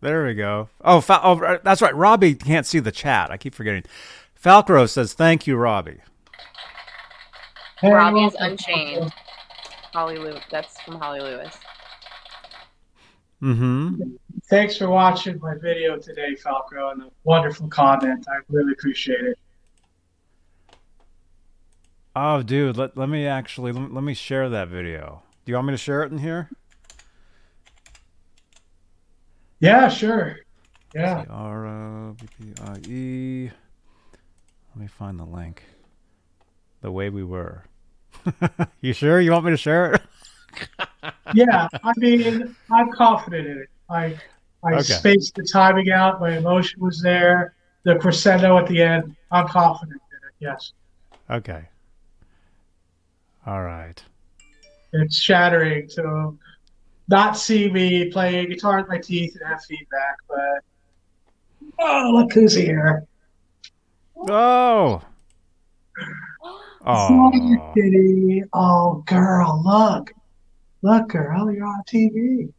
There 0.00 0.26
we 0.26 0.34
go. 0.34 0.68
Oh, 0.80 1.00
Fal- 1.00 1.20
oh, 1.24 1.58
that's 1.64 1.82
right. 1.82 1.94
Robbie 1.94 2.34
can't 2.34 2.66
see 2.66 2.78
the 2.78 2.92
chat. 2.92 3.30
I 3.30 3.36
keep 3.36 3.54
forgetting. 3.54 3.84
Falcro 4.42 4.88
says, 4.88 5.14
"Thank 5.14 5.46
you, 5.46 5.56
Robbie." 5.56 5.98
Hey, 7.80 7.92
Robbie 7.92 8.24
is. 8.24 8.34
Unchained. 8.38 9.12
Holly 9.92 10.18
Lewis. 10.18 10.42
That's 10.50 10.80
from 10.80 10.96
Holly 10.98 11.20
Lewis. 11.20 11.56
Mm-hmm. 13.42 14.02
Thanks 14.48 14.76
for 14.76 14.88
watching 14.88 15.38
my 15.40 15.54
video 15.54 15.96
today, 15.96 16.34
Falco, 16.34 16.90
and 16.90 17.02
the 17.02 17.10
wonderful 17.24 17.68
comment. 17.68 18.26
I 18.28 18.38
really 18.48 18.72
appreciate 18.72 19.20
it. 19.24 19.38
Oh, 22.16 22.42
dude, 22.42 22.76
let, 22.76 22.96
let 22.96 23.08
me 23.08 23.26
actually 23.26 23.70
let, 23.70 23.82
me- 23.82 23.94
let 23.94 24.02
me 24.02 24.14
share 24.14 24.48
that 24.48 24.68
video. 24.68 25.22
Do 25.44 25.52
you 25.52 25.56
want 25.56 25.68
me 25.68 25.72
to 25.74 25.78
share 25.78 26.02
it 26.02 26.10
in 26.10 26.18
here? 26.18 26.50
Yeah, 29.60 29.88
sure. 29.88 30.38
Yeah. 30.94 31.24
R 31.30 31.66
O 31.66 32.16
B 32.18 32.26
P 32.38 32.52
I 32.62 32.76
E. 32.90 33.50
Let 34.74 34.80
me 34.82 34.86
find 34.86 35.18
the 35.18 35.24
link. 35.24 35.62
The 36.80 36.90
way 36.92 37.10
we 37.10 37.24
were. 37.24 37.64
you 38.80 38.92
sure 38.92 39.20
you 39.20 39.32
want 39.32 39.44
me 39.44 39.50
to 39.52 39.56
share 39.56 39.92
it? 39.94 40.02
Yeah. 41.34 41.68
I 41.84 41.92
mean, 41.98 42.56
I'm 42.72 42.90
confident 42.92 43.46
in 43.46 43.58
it. 43.58 43.68
I 43.90 44.18
I 44.64 44.72
Okay. 44.74 44.82
spaced 44.82 45.34
the 45.36 45.44
timing 45.44 45.90
out. 45.90 46.20
My 46.20 46.36
emotion 46.38 46.80
was 46.80 47.00
there. 47.02 47.54
The 47.84 47.96
crescendo 47.96 48.56
at 48.56 48.66
the 48.66 48.82
end. 48.82 49.14
I'm 49.30 49.46
confident 49.46 50.00
in 50.10 50.16
it. 50.28 50.34
Yes. 50.40 50.72
Okay. 51.30 51.68
All 53.46 53.62
right. 53.62 54.02
It's 54.94 55.18
shattering 55.18 55.86
to 55.90 56.36
not 57.08 57.36
see 57.36 57.70
me 57.70 58.10
playing 58.10 58.48
guitar 58.48 58.78
with 58.78 58.88
my 58.88 58.98
teeth 58.98 59.36
and 59.38 59.48
have 59.48 59.62
feedback, 59.64 60.16
but 60.28 60.64
Oh, 61.78 62.10
look 62.14 62.32
who's 62.32 62.54
here. 62.54 63.04
Oh. 64.26 65.02
Oh, 66.84 67.30
Oh. 67.32 68.42
Oh, 68.52 69.02
girl, 69.06 69.62
look. 69.64 70.12
Look, 70.82 71.08
girl, 71.08 71.52
you're 71.52 71.66
on 71.66 71.82
TV. 71.86 72.52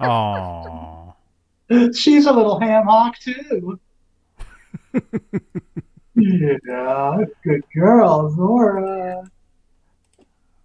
Oh. 0.00 1.14
She's 1.94 2.26
a 2.26 2.32
little 2.32 2.60
ham 2.60 2.84
hock, 2.86 3.18
too. 3.18 3.78
yeah, 6.14 7.18
good 7.44 7.62
girl, 7.74 8.30
Zora. 8.34 9.30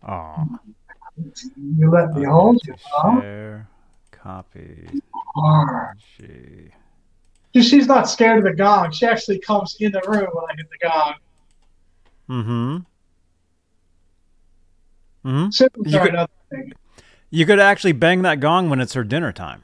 Oh. 0.07 0.47
You 1.55 1.91
let 1.91 2.13
me 2.13 2.25
hold 2.25 2.61
you, 2.65 2.75
huh? 2.79 3.59
Copy. 4.11 5.01
Arr. 5.35 5.95
She. 7.53 7.61
She's 7.61 7.87
not 7.87 8.09
scared 8.09 8.39
of 8.39 8.43
the 8.45 8.53
gong. 8.53 8.91
She 8.91 9.05
actually 9.05 9.39
comes 9.39 9.75
in 9.79 9.91
the 9.91 10.01
room 10.07 10.27
when 10.33 10.45
I 10.49 10.55
hit 10.55 10.67
the 10.69 10.77
gong. 10.87 11.13
Mm-hmm. 12.29 12.77
Mm-hmm. 15.25 15.49
Siblings 15.51 15.93
You 15.93 15.99
could- 15.99 16.09
another 16.13 16.31
thing. 16.49 16.73
You 17.33 17.45
could 17.45 17.59
actually 17.59 17.93
bang 17.93 18.23
that 18.23 18.39
gong 18.41 18.69
when 18.69 18.81
it's 18.81 18.93
her 18.93 19.03
dinner 19.05 19.31
time. 19.31 19.63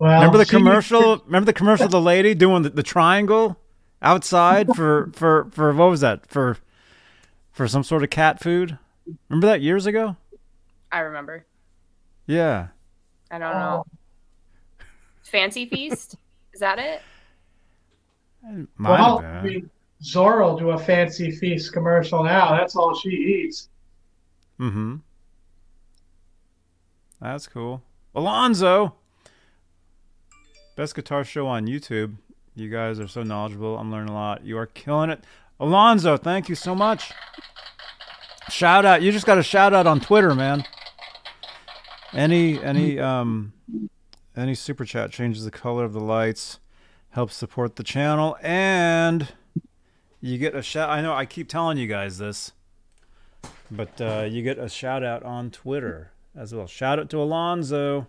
Well, 0.00 0.12
Remember 0.14 0.38
the 0.38 0.44
she- 0.44 0.50
commercial? 0.50 1.18
Remember 1.26 1.46
the 1.46 1.52
commercial 1.52 1.86
of 1.86 1.92
the 1.92 2.00
lady 2.00 2.34
doing 2.34 2.62
the, 2.62 2.70
the 2.70 2.82
triangle 2.82 3.58
outside 4.02 4.68
for, 4.76 5.10
for 5.14 5.48
for 5.52 5.72
what 5.72 5.90
was 5.90 6.00
that? 6.00 6.26
For 6.28 6.56
for 7.52 7.68
some 7.68 7.84
sort 7.84 8.02
of 8.02 8.10
cat 8.10 8.40
food? 8.40 8.78
Remember 9.28 9.46
that 9.48 9.60
years 9.60 9.86
ago? 9.86 10.16
I 10.90 11.00
remember. 11.00 11.44
Yeah. 12.26 12.68
I 13.30 13.38
don't 13.38 13.52
know. 13.52 13.84
Fancy 15.28 15.66
Feast? 15.66 16.16
Is 16.52 16.60
that 16.60 16.78
it? 16.78 17.00
Might 18.76 18.90
Well, 18.98 19.18
have 19.18 19.44
I 19.44 19.46
mean, 19.46 19.70
Zora 20.02 20.44
will 20.46 20.58
do 20.58 20.70
a 20.70 20.78
fancy 20.78 21.30
feast 21.30 21.72
commercial 21.72 22.22
now. 22.24 22.56
That's 22.56 22.74
all 22.76 22.94
she 22.94 23.10
eats. 23.10 23.68
Mm-hmm. 24.58 24.96
That's 27.20 27.46
cool. 27.46 27.82
Alonzo! 28.14 28.94
Best 30.76 30.94
guitar 30.94 31.24
show 31.24 31.46
on 31.46 31.66
YouTube. 31.66 32.14
You 32.54 32.70
guys 32.70 32.98
are 33.00 33.08
so 33.08 33.22
knowledgeable. 33.22 33.76
I'm 33.76 33.90
learning 33.90 34.10
a 34.10 34.14
lot. 34.14 34.44
You 34.44 34.56
are 34.58 34.66
killing 34.66 35.10
it. 35.10 35.24
Alonzo, 35.60 36.16
thank 36.16 36.48
you 36.48 36.54
so 36.54 36.74
much. 36.74 37.12
Shout 38.48 38.84
out. 38.86 39.02
You 39.02 39.12
just 39.12 39.26
got 39.26 39.38
a 39.38 39.42
shout 39.42 39.74
out 39.74 39.86
on 39.86 40.00
Twitter, 40.00 40.34
man. 40.34 40.64
Any 42.12 42.62
any 42.62 42.98
um 42.98 43.52
any 44.38 44.54
super 44.54 44.84
chat 44.84 45.10
changes 45.10 45.44
the 45.44 45.50
color 45.50 45.84
of 45.84 45.92
the 45.92 46.00
lights, 46.00 46.60
helps 47.10 47.34
support 47.34 47.76
the 47.76 47.82
channel, 47.82 48.36
and 48.40 49.28
you 50.20 50.38
get 50.38 50.54
a 50.54 50.62
shout. 50.62 50.88
I 50.88 51.00
know 51.00 51.12
I 51.12 51.26
keep 51.26 51.48
telling 51.48 51.76
you 51.76 51.88
guys 51.88 52.18
this, 52.18 52.52
but 53.70 54.00
uh, 54.00 54.26
you 54.28 54.42
get 54.42 54.58
a 54.58 54.68
shout 54.68 55.02
out 55.02 55.24
on 55.24 55.50
Twitter 55.50 56.12
as 56.36 56.54
well. 56.54 56.66
Shout 56.66 56.98
out 56.98 57.10
to 57.10 57.20
Alonzo. 57.20 58.06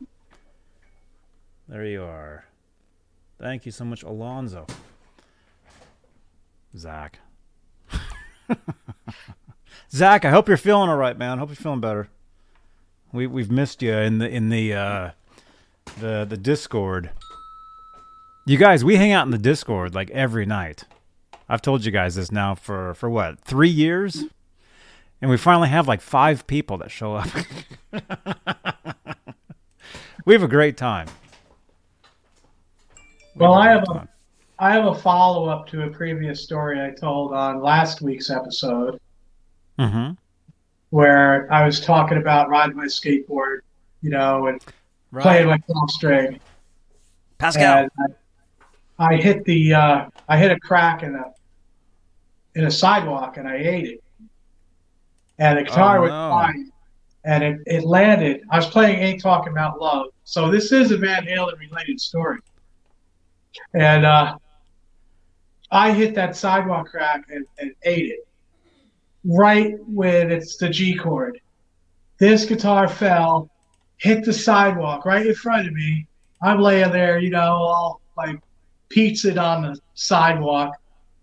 There 1.68 1.86
you 1.86 2.04
are. 2.04 2.46
Thank 3.40 3.66
you 3.66 3.72
so 3.72 3.86
much, 3.86 4.04
Alonzo. 4.04 4.68
Zach. 6.78 7.20
Zach, 9.92 10.26
I 10.26 10.30
hope 10.30 10.48
you're 10.48 10.58
feeling 10.58 10.90
all 10.90 10.98
right, 10.98 11.18
man. 11.18 11.40
Hope 11.40 11.50
you're 11.50 11.56
feeling 11.56 11.80
better. 11.80 12.10
We 13.12 13.26
we've 13.26 13.50
missed 13.50 13.82
you 13.82 13.94
in 13.94 14.20
the 14.20 14.30
in 14.30 14.50
the 14.50 14.74
uh, 14.74 15.12
the 15.96 16.26
the 16.30 16.38
Discord. 16.38 17.10
You 18.46 18.58
guys, 18.58 18.84
we 18.84 18.96
hang 18.96 19.12
out 19.12 19.26
in 19.26 19.32
the 19.32 19.38
Discord 19.38 19.94
like 19.94 20.10
every 20.12 20.46
night. 20.46 20.86
I've 21.48 21.62
told 21.62 21.86
you 21.86 21.92
guys 21.92 22.16
this 22.16 22.32
now 22.32 22.56
for 22.56 22.94
for 22.94 23.10
what 23.10 23.40
three 23.42 23.70
years, 23.70 24.24
and 25.22 25.30
we 25.30 25.38
finally 25.38 25.70
have 25.70 25.88
like 25.88 26.02
five 26.02 26.48
people 26.48 26.78
that 26.80 26.92
show 26.92 27.16
up. 27.16 27.28
we 30.26 30.34
have 30.34 30.44
a 30.44 30.48
great 30.48 30.78
time. 30.78 31.08
We 33.36 33.42
Well, 33.42 33.54
I 33.54 33.70
have 33.70 33.84
a- 33.84 33.94
time. 33.94 34.10
I 34.62 34.74
have 34.74 34.86
a 34.88 34.96
follow 34.96 35.48
up 35.48 35.68
to 35.68 35.84
a 35.84 35.90
previous 35.90 36.44
story 36.44 36.82
I 36.82 36.90
told 36.92 37.34
on 37.34 37.62
last 37.62 38.02
week's 38.02 38.30
episode 38.30 39.00
mm-hmm. 39.80 40.12
where 40.90 41.52
I 41.52 41.66
was 41.66 41.80
talking 41.80 42.18
about 42.18 42.50
riding 42.50 42.76
my 42.76 42.86
skateboard, 42.86 43.60
you 44.02 44.10
know, 44.10 44.48
and 44.48 44.62
playing 45.12 45.48
my 45.48 45.58
12 45.58 45.92
string. 45.92 46.40
Pascal. 47.38 47.88
And 47.98 48.16
I, 49.00 49.14
I 49.14 49.16
hit 49.18 49.46
the 49.46 49.74
uh, 49.74 50.10
I 50.28 50.38
hit 50.38 50.52
a 50.52 50.60
crack 50.60 51.04
in 51.04 51.16
a 51.16 51.26
in 52.56 52.66
a 52.66 52.72
sidewalk 52.72 53.38
and 53.38 53.48
I 53.48 53.56
ate 53.58 53.86
it. 53.88 54.04
And 55.38 55.58
the 55.58 55.64
guitar 55.64 56.00
Oh, 56.00 56.02
was 56.02 56.10
no. 56.10 56.30
fine. 56.32 56.72
And 57.26 57.44
it, 57.44 57.60
it 57.66 57.84
landed. 57.84 58.42
I 58.50 58.58
was 58.58 58.68
playing 58.68 59.00
Ain't 59.00 59.22
Talking 59.22 59.52
About 59.54 59.80
Love. 59.80 60.08
So 60.24 60.50
this 60.50 60.72
is 60.72 60.92
a 60.92 60.98
Van 60.98 61.24
Halen 61.26 61.58
related 61.60 62.00
story. 62.00 62.40
And 63.74 64.06
uh, 64.06 64.38
I 65.72 65.92
hit 65.92 66.16
that 66.16 66.36
sidewalk 66.36 66.88
crack 66.90 67.26
and, 67.30 67.46
and 67.60 67.74
ate 67.84 68.06
it. 68.08 68.28
Right 69.26 69.76
when 69.86 70.32
it's 70.32 70.58
the 70.58 70.70
G 70.70 70.96
chord. 70.96 71.40
This 72.20 72.46
guitar 72.46 72.88
fell, 72.88 73.50
hit 74.00 74.26
the 74.26 74.34
sidewalk 74.34 75.06
right 75.06 75.26
in 75.26 75.36
front 75.36 75.68
of 75.68 75.74
me. 75.74 76.08
I'm 76.42 76.60
laying 76.62 76.92
there, 76.92 77.20
you 77.20 77.30
know, 77.30 77.54
all 77.54 78.02
like 78.18 78.40
pizzaed 78.90 79.38
on 79.38 79.62
the 79.62 79.80
sidewalk, 79.94 80.74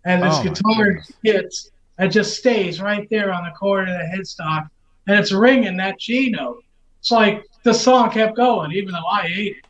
and 0.05 0.23
this 0.23 0.37
Oh, 0.39 0.43
guitar 0.43 1.03
hits 1.23 1.71
and 1.99 2.13
just 2.13 2.39
stays 2.39 2.81
right 2.81 3.09
there 3.11 3.33
on 3.33 3.45
the 3.45 3.51
corner 3.51 3.93
of 3.93 3.99
the 3.99 4.17
headstock, 4.17 4.69
and 5.07 5.19
it's 5.19 5.33
ringing 5.33 5.77
that 5.79 5.99
G 5.99 6.31
note. 6.31 6.63
It's 7.01 7.11
like 7.11 7.45
the 7.65 7.73
song 7.75 8.11
kept 8.11 8.37
going, 8.37 8.73
even 8.73 8.93
though 8.93 9.07
I 9.07 9.27
ate 9.27 9.57
it. 9.57 9.65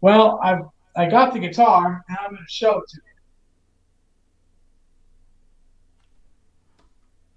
Well, 0.00 0.40
I 0.42 0.60
I 0.96 1.08
got 1.08 1.32
the 1.32 1.38
guitar, 1.38 2.04
and 2.08 2.18
I'm 2.20 2.30
going 2.30 2.44
to 2.44 2.52
show 2.52 2.78
it 2.78 2.88
to 2.88 2.96
you. 2.96 3.02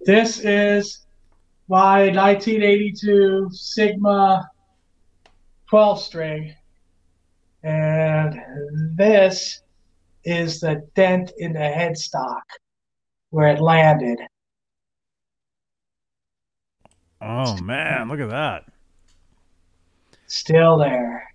This 0.05 0.39
is 0.39 1.05
my 1.67 2.07
1982 2.07 3.49
Sigma 3.51 4.49
12 5.71 6.01
string. 6.01 6.53
And 7.63 8.35
this 8.97 9.61
is 10.25 10.59
the 10.59 10.85
dent 10.95 11.31
in 11.37 11.53
the 11.53 11.59
headstock 11.59 12.41
where 13.29 13.47
it 13.47 13.61
landed. 13.61 14.19
Oh 17.21 17.55
man, 17.61 18.09
look 18.09 18.19
at 18.19 18.29
that. 18.31 18.65
Still 20.27 20.77
there. 20.77 21.33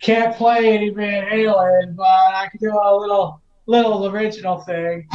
Can't 0.00 0.34
play 0.34 0.74
any 0.74 0.90
Van 0.90 1.30
Halen, 1.30 1.94
but 1.94 2.04
I 2.04 2.48
can 2.50 2.58
do 2.58 2.72
a 2.76 2.96
little 2.96 3.40
little 3.66 4.08
original 4.08 4.58
thing. 4.62 5.06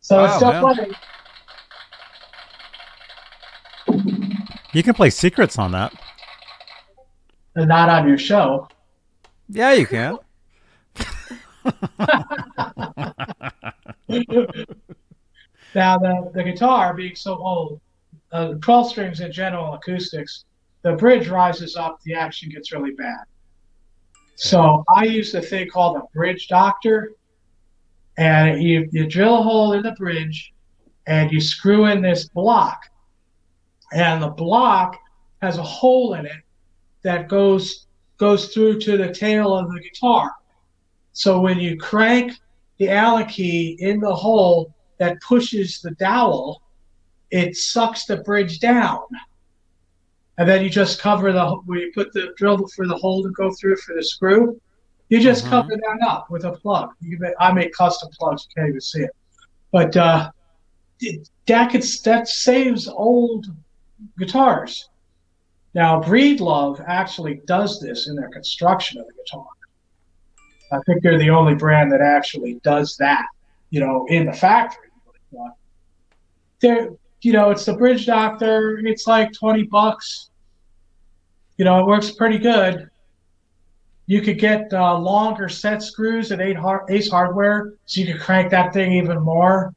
So 0.00 0.24
it's 0.24 0.32
Wow, 0.32 0.38
still 0.38 0.50
man. 0.50 0.74
playing. 0.74 0.92
You 4.72 4.82
can 4.82 4.94
play 4.94 5.10
secrets 5.10 5.56
on 5.58 5.70
that. 5.72 5.92
and 7.54 7.68
not 7.68 7.88
on 7.88 8.08
your 8.08 8.18
show. 8.18 8.66
Yeah, 9.48 9.74
you 9.74 9.86
can. 9.86 10.18
Now, 15.74 15.98
the, 15.98 16.30
the 16.32 16.42
guitar 16.42 16.94
being 16.94 17.14
so 17.14 17.36
old, 17.36 17.80
uh, 18.32 18.54
12 18.60 18.90
strings 18.90 19.20
in 19.20 19.32
general 19.32 19.74
acoustics, 19.74 20.44
the 20.82 20.92
bridge 20.92 21.28
rises 21.28 21.76
up, 21.76 22.00
the 22.04 22.14
action 22.14 22.48
gets 22.48 22.72
really 22.72 22.92
bad. 22.92 23.24
So 24.36 24.84
I 24.94 25.04
use 25.04 25.34
a 25.34 25.40
thing 25.40 25.68
called 25.68 25.96
a 25.96 26.02
bridge 26.14 26.48
doctor, 26.48 27.12
and 28.18 28.62
you, 28.62 28.88
you 28.92 29.06
drill 29.06 29.38
a 29.38 29.42
hole 29.42 29.72
in 29.72 29.82
the 29.82 29.92
bridge, 29.92 30.52
and 31.06 31.32
you 31.32 31.40
screw 31.40 31.86
in 31.86 32.02
this 32.02 32.28
block, 32.28 32.78
and 33.92 34.22
the 34.22 34.28
block 34.28 34.96
has 35.40 35.58
a 35.58 35.62
hole 35.62 36.14
in 36.14 36.26
it 36.26 36.42
that 37.02 37.28
goes 37.28 37.86
goes 38.18 38.48
through 38.52 38.80
to 38.80 38.96
the 38.96 39.12
tail 39.12 39.54
of 39.54 39.70
the 39.70 39.80
guitar. 39.80 40.32
So 41.12 41.40
when 41.40 41.58
you 41.58 41.76
crank 41.76 42.32
the 42.78 42.88
Allen 42.88 43.26
key 43.26 43.76
in 43.78 44.00
the 44.00 44.14
hole 44.14 44.74
that 44.98 45.20
pushes 45.20 45.80
the 45.80 45.92
dowel, 45.92 46.62
it 47.30 47.56
sucks 47.56 48.04
the 48.06 48.18
bridge 48.18 48.60
down. 48.60 49.00
and 50.38 50.46
then 50.46 50.62
you 50.62 50.68
just 50.68 51.00
cover 51.00 51.32
the 51.32 51.48
where 51.64 51.78
you 51.78 51.90
put 51.94 52.12
the 52.12 52.34
drill 52.36 52.58
for 52.76 52.86
the 52.86 52.94
hole 52.96 53.22
to 53.22 53.30
go 53.30 53.50
through 53.58 53.74
for 53.76 53.94
the 53.94 54.04
screw. 54.04 54.60
You 55.08 55.18
just 55.18 55.46
Mhm. 55.46 55.48
cover 55.48 55.70
that 55.70 56.06
up 56.06 56.28
with 56.30 56.44
a 56.44 56.52
plug. 56.52 56.90
You 57.00 57.12
can 57.16 57.20
make, 57.20 57.34
I 57.40 57.52
make 57.52 57.72
custom 57.72 58.10
plugs. 58.18 58.46
You 58.50 58.54
can't 58.54 58.68
even 58.68 58.80
see 58.82 59.00
it, 59.04 59.10
but 59.72 59.96
uh, 59.96 60.30
that 61.46 61.70
could 61.70 61.82
that 62.04 62.28
saves 62.28 62.86
old 62.86 63.46
guitars. 64.18 64.90
Now, 65.74 66.02
Breedlove 66.02 66.84
actually 66.86 67.40
does 67.46 67.80
this 67.80 68.06
in 68.06 68.14
their 68.14 68.28
construction 68.28 69.00
of 69.00 69.06
the 69.06 69.12
guitar. 69.14 69.46
I 70.72 70.80
think 70.84 71.02
they're 71.02 71.18
the 71.18 71.30
only 71.30 71.54
brand 71.54 71.92
that 71.92 72.00
actually 72.02 72.60
does 72.62 72.96
that, 72.98 73.26
you 73.70 73.80
know, 73.80 74.04
in 74.10 74.26
the 74.26 74.32
factory. 74.32 74.90
But 75.32 75.52
they're, 76.60 76.90
you 77.26 77.32
know, 77.32 77.50
it's 77.50 77.64
the 77.64 77.72
Bridge 77.74 78.06
Doctor. 78.06 78.78
It's 78.84 79.08
like 79.08 79.32
twenty 79.32 79.64
bucks. 79.64 80.30
You 81.56 81.64
know, 81.64 81.80
it 81.80 81.86
works 81.86 82.12
pretty 82.12 82.38
good. 82.38 82.88
You 84.06 84.22
could 84.22 84.38
get 84.38 84.72
uh, 84.72 84.96
longer 84.96 85.48
set 85.48 85.82
screws 85.82 86.30
at 86.30 86.40
Ace 86.40 87.10
Hardware, 87.10 87.72
so 87.84 88.00
you 88.00 88.12
could 88.12 88.22
crank 88.22 88.52
that 88.52 88.72
thing 88.72 88.92
even 88.92 89.20
more. 89.20 89.74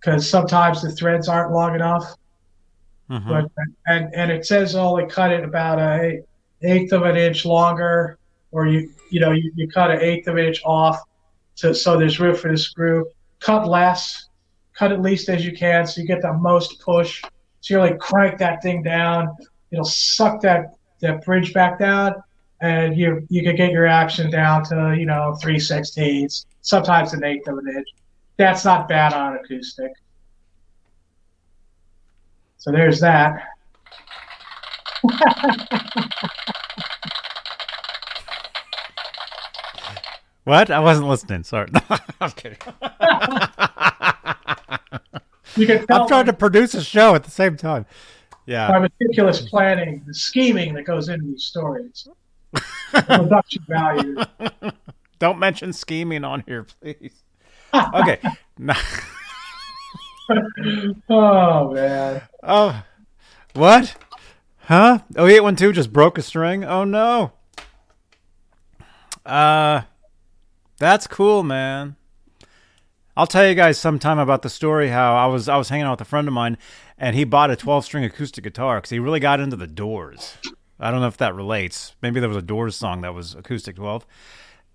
Because 0.00 0.30
sometimes 0.30 0.80
the 0.80 0.90
threads 0.90 1.28
aren't 1.28 1.52
long 1.52 1.74
enough. 1.74 2.14
Mhm. 3.10 3.28
But 3.28 3.50
and 3.86 4.08
and 4.14 4.32
it 4.32 4.46
says 4.46 4.74
only 4.74 5.04
cut 5.04 5.30
it 5.30 5.44
about 5.44 5.78
a 5.78 6.22
eighth 6.62 6.94
of 6.94 7.02
an 7.02 7.16
inch 7.18 7.44
longer, 7.44 8.16
or 8.50 8.66
you 8.66 8.90
you 9.10 9.20
know 9.20 9.32
you, 9.32 9.52
you 9.56 9.68
cut 9.68 9.90
an 9.90 10.00
eighth 10.00 10.26
of 10.26 10.38
an 10.38 10.46
inch 10.46 10.62
off, 10.64 11.02
so 11.54 11.74
so 11.74 11.98
there's 11.98 12.18
room 12.18 12.34
for 12.34 12.50
the 12.50 12.56
screw. 12.56 13.04
Cut 13.40 13.68
less, 13.68 14.27
cut 14.78 14.92
at 14.92 15.02
least 15.02 15.28
as 15.28 15.44
you 15.44 15.52
can, 15.52 15.86
so 15.86 16.00
you 16.00 16.06
get 16.06 16.22
the 16.22 16.32
most 16.32 16.80
push. 16.80 17.22
So 17.60 17.74
you 17.74 17.80
like 17.80 17.98
crank 17.98 18.38
that 18.38 18.62
thing 18.62 18.82
down. 18.82 19.36
It'll 19.72 19.84
suck 19.84 20.40
that 20.42 20.74
that 21.00 21.24
bridge 21.24 21.52
back 21.52 21.78
down, 21.78 22.14
and 22.60 22.96
you 22.96 23.26
you 23.28 23.42
can 23.42 23.56
get 23.56 23.72
your 23.72 23.86
action 23.86 24.30
down 24.30 24.64
to 24.64 24.94
you 24.96 25.06
know 25.06 25.36
three 25.42 25.58
sixteenths, 25.58 26.46
sometimes 26.62 27.12
an 27.12 27.24
eighth 27.24 27.48
of 27.48 27.58
an 27.58 27.68
inch. 27.68 27.88
That's 28.36 28.64
not 28.64 28.88
bad 28.88 29.12
on 29.12 29.36
acoustic. 29.36 29.92
So 32.58 32.70
there's 32.70 33.00
that. 33.00 33.42
What? 40.48 40.70
I 40.70 40.80
wasn't 40.80 41.08
listening. 41.08 41.42
Sorry. 41.44 41.68
I'm 42.22 42.30
kidding. 42.30 42.56
You 45.56 45.66
can 45.66 45.86
tell 45.86 46.02
I'm 46.02 46.08
trying 46.08 46.26
to 46.26 46.32
produce 46.32 46.74
a 46.74 46.82
show 46.82 47.14
at 47.14 47.24
the 47.24 47.30
same 47.30 47.56
time. 47.56 47.86
Yeah. 48.46 48.68
by 48.68 48.78
meticulous 48.78 49.42
planning, 49.42 50.02
the 50.06 50.14
scheming 50.14 50.72
that 50.74 50.84
goes 50.84 51.10
into 51.10 51.26
these 51.26 51.44
stories, 51.44 52.08
the 52.52 52.62
production 53.02 53.62
value. 53.68 54.16
Don't 55.18 55.38
mention 55.38 55.72
scheming 55.72 56.24
on 56.24 56.44
here, 56.46 56.66
please. 56.80 57.22
Okay. 57.94 58.18
Oh 61.08 61.72
man, 61.72 62.22
oh, 62.42 62.82
what? 63.54 63.96
Huh? 64.58 64.98
Oh, 65.16 65.26
812 65.26 65.74
just 65.74 65.90
broke 65.90 66.18
a 66.18 66.22
string. 66.22 66.64
Oh 66.64 66.84
no. 66.84 67.32
Uh, 69.24 69.82
that's 70.78 71.06
cool, 71.06 71.42
man. 71.42 71.96
I'll 73.18 73.26
tell 73.26 73.48
you 73.48 73.56
guys 73.56 73.76
sometime 73.78 74.20
about 74.20 74.42
the 74.42 74.48
story 74.48 74.90
how 74.90 75.16
I 75.16 75.26
was 75.26 75.48
I 75.48 75.56
was 75.56 75.70
hanging 75.70 75.86
out 75.86 75.94
with 75.94 76.02
a 76.02 76.04
friend 76.04 76.28
of 76.28 76.34
mine, 76.34 76.56
and 76.96 77.16
he 77.16 77.24
bought 77.24 77.50
a 77.50 77.56
12 77.56 77.84
string 77.84 78.04
acoustic 78.04 78.44
guitar 78.44 78.76
because 78.76 78.90
he 78.90 79.00
really 79.00 79.18
got 79.18 79.40
into 79.40 79.56
the 79.56 79.66
Doors. 79.66 80.36
I 80.78 80.92
don't 80.92 81.00
know 81.00 81.08
if 81.08 81.16
that 81.16 81.34
relates. 81.34 81.96
Maybe 82.00 82.20
there 82.20 82.28
was 82.28 82.38
a 82.38 82.42
Doors 82.42 82.76
song 82.76 83.00
that 83.00 83.14
was 83.14 83.34
acoustic 83.34 83.74
12. 83.74 84.06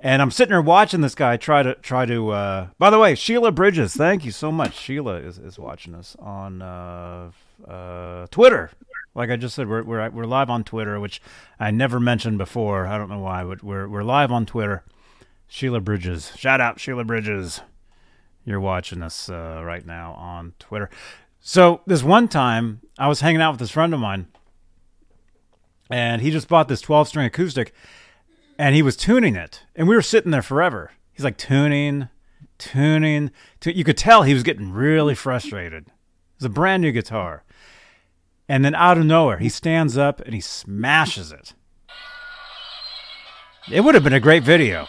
And 0.01 0.21
I'm 0.21 0.29
sitting 0.29 0.49
there 0.49 0.61
watching 0.61 0.99
this 0.99 1.15
guy 1.15 1.37
try 1.37 1.63
to 1.63 1.75
try 1.75 2.05
to. 2.05 2.31
Uh, 2.31 2.67
by 2.77 2.89
the 2.89 2.99
way, 2.99 3.15
Sheila 3.15 3.53
Bridges, 3.53 3.93
thank 3.93 4.25
you 4.25 4.31
so 4.31 4.51
much. 4.51 4.77
Sheila 4.77 5.19
is, 5.19 5.37
is 5.37 5.57
watching 5.57 5.95
us 5.95 6.17
on 6.19 6.61
uh, 6.61 7.31
uh, 7.65 8.27
Twitter. 8.29 8.71
Like 9.15 9.29
I 9.29 9.37
just 9.37 9.55
said, 9.55 9.69
we're, 9.69 9.83
we're 9.83 10.09
we're 10.09 10.25
live 10.25 10.49
on 10.49 10.65
Twitter, 10.65 10.99
which 10.99 11.21
I 11.61 11.71
never 11.71 11.97
mentioned 11.97 12.39
before. 12.39 12.87
I 12.87 12.97
don't 12.97 13.09
know 13.09 13.19
why, 13.19 13.45
but 13.45 13.63
we're 13.63 13.87
we're 13.87 14.03
live 14.03 14.33
on 14.33 14.45
Twitter. 14.45 14.83
Sheila 15.47 15.79
Bridges, 15.79 16.33
shout 16.35 16.59
out 16.59 16.81
Sheila 16.81 17.05
Bridges. 17.05 17.61
You're 18.45 18.59
watching 18.59 19.01
us 19.01 19.29
uh, 19.29 19.61
right 19.63 19.85
now 19.85 20.13
on 20.13 20.53
Twitter. 20.59 20.89
So 21.39 21.81
this 21.85 22.03
one 22.03 22.27
time, 22.27 22.81
I 22.97 23.07
was 23.07 23.21
hanging 23.21 23.41
out 23.41 23.51
with 23.51 23.59
this 23.59 23.71
friend 23.71 23.93
of 23.93 23.99
mine, 23.99 24.27
and 25.89 26.21
he 26.21 26.31
just 26.31 26.47
bought 26.47 26.67
this 26.67 26.81
12 26.81 27.07
string 27.07 27.25
acoustic 27.25 27.73
and 28.57 28.75
he 28.75 28.81
was 28.81 28.95
tuning 28.95 29.35
it 29.35 29.63
and 29.75 29.87
we 29.87 29.95
were 29.95 30.01
sitting 30.01 30.31
there 30.31 30.41
forever. 30.41 30.91
He's 31.11 31.23
like 31.23 31.37
tuning 31.37 32.09
tuning 32.57 33.31
tu- 33.59 33.71
you 33.71 33.83
could 33.83 33.97
tell 33.97 34.23
he 34.23 34.33
was 34.33 34.43
getting 34.43 34.71
really 34.71 35.15
frustrated. 35.15 35.87
It's 36.35 36.45
a 36.45 36.49
brand 36.49 36.81
new 36.81 36.91
guitar. 36.91 37.43
And 38.47 38.63
then 38.63 38.75
out 38.75 38.97
of 38.97 39.05
nowhere 39.05 39.37
he 39.37 39.49
stands 39.49 39.97
up 39.97 40.21
and 40.21 40.33
he 40.33 40.41
smashes 40.41 41.31
it. 41.31 41.53
It 43.71 43.81
would 43.81 43.95
have 43.95 44.03
been 44.03 44.13
a 44.13 44.19
great 44.19 44.43
video 44.43 44.87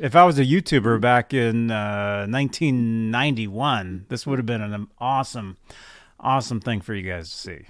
if 0.00 0.16
i 0.16 0.24
was 0.24 0.38
a 0.38 0.44
youtuber 0.44 1.00
back 1.00 1.32
in 1.32 1.70
uh, 1.70 2.26
1991 2.28 4.06
this 4.08 4.26
would 4.26 4.38
have 4.38 4.46
been 4.46 4.62
an 4.62 4.88
awesome 4.98 5.56
awesome 6.18 6.60
thing 6.60 6.80
for 6.80 6.94
you 6.94 7.08
guys 7.08 7.30
to 7.30 7.36
see 7.36 7.66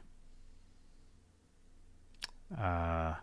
uh, 2.59 3.15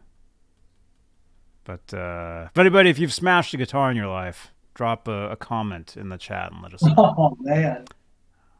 but 1.67 1.93
uh, 1.93 2.47
if 2.49 2.57
anybody, 2.57 2.89
if 2.89 2.97
you've 2.97 3.13
smashed 3.13 3.53
a 3.53 3.57
guitar 3.57 3.91
in 3.91 3.97
your 3.97 4.07
life, 4.07 4.53
drop 4.73 5.07
a, 5.09 5.31
a 5.31 5.35
comment 5.35 5.97
in 5.97 6.07
the 6.07 6.17
chat 6.17 6.51
and 6.53 6.61
let 6.61 6.73
us 6.73 6.81
know. 6.81 6.93
oh 6.97 7.37
man, 7.41 7.85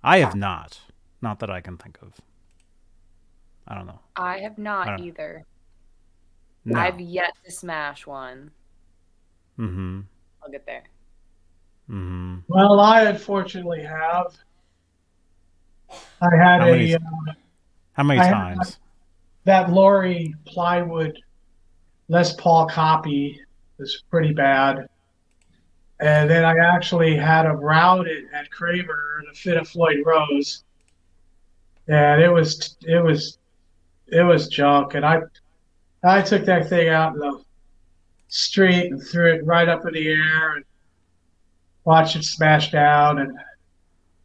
I 0.04 0.20
have 0.20 0.36
not. 0.36 0.82
Not 1.22 1.40
that 1.40 1.50
I 1.50 1.62
can 1.62 1.78
think 1.78 1.98
of. 2.02 2.14
I 3.66 3.76
don't 3.76 3.88
know. 3.88 4.00
I 4.18 4.40
have 4.40 4.58
not 4.58 4.88
I 4.88 4.98
either. 5.02 5.46
No. 6.66 6.78
I've 6.78 7.00
yet 7.00 7.32
to 7.46 7.52
smash 7.52 8.06
one. 8.06 8.52
Mm-hmm. 9.58 10.02
I'll 10.48 10.52
get 10.52 10.66
there. 10.66 10.84
Mm-hmm. 11.90 12.38
well 12.48 12.80
I 12.80 13.04
unfortunately 13.04 13.84
have. 13.84 14.34
I 16.22 16.36
had 16.36 16.62
How 16.62 16.68
a 16.68 16.72
many- 16.72 16.96
uh, 16.96 17.00
How 17.94 18.04
many 18.04 18.20
I 18.22 18.30
times? 18.30 18.80
that 19.44 19.70
Lori 19.72 20.34
plywood 20.46 21.18
Les 22.08 22.34
Paul 22.36 22.68
copy 22.68 23.40
was 23.78 24.04
pretty 24.10 24.34
bad. 24.34 24.88
And 26.00 26.30
then 26.30 26.46
I 26.46 26.54
actually 26.58 27.16
had 27.18 27.46
him 27.46 27.58
routed 27.58 28.26
at 28.34 28.50
Kramer 28.52 29.24
to 29.28 29.38
fit 29.38 29.58
a 29.58 29.66
Floyd 29.66 29.98
Rose. 30.06 30.64
And 31.90 32.22
it 32.22 32.30
was 32.30 32.78
it 32.84 33.04
was 33.04 33.38
it 34.08 34.24
was 34.24 34.48
junk. 34.48 34.94
And 34.94 35.06
I 35.06 35.22
I 36.04 36.22
took 36.22 36.46
that 36.46 36.70
thing 36.70 36.88
out 36.90 37.14
in 37.16 37.20
the 37.20 37.42
street 38.28 38.92
and 38.92 39.02
threw 39.02 39.34
it 39.34 39.46
right 39.46 39.68
up 39.68 39.86
in 39.86 39.94
the 39.94 40.08
air 40.08 40.56
and 40.56 40.66
watched 41.86 42.16
it 42.16 42.24
smash 42.24 42.72
down 42.72 43.20
and 43.20 43.38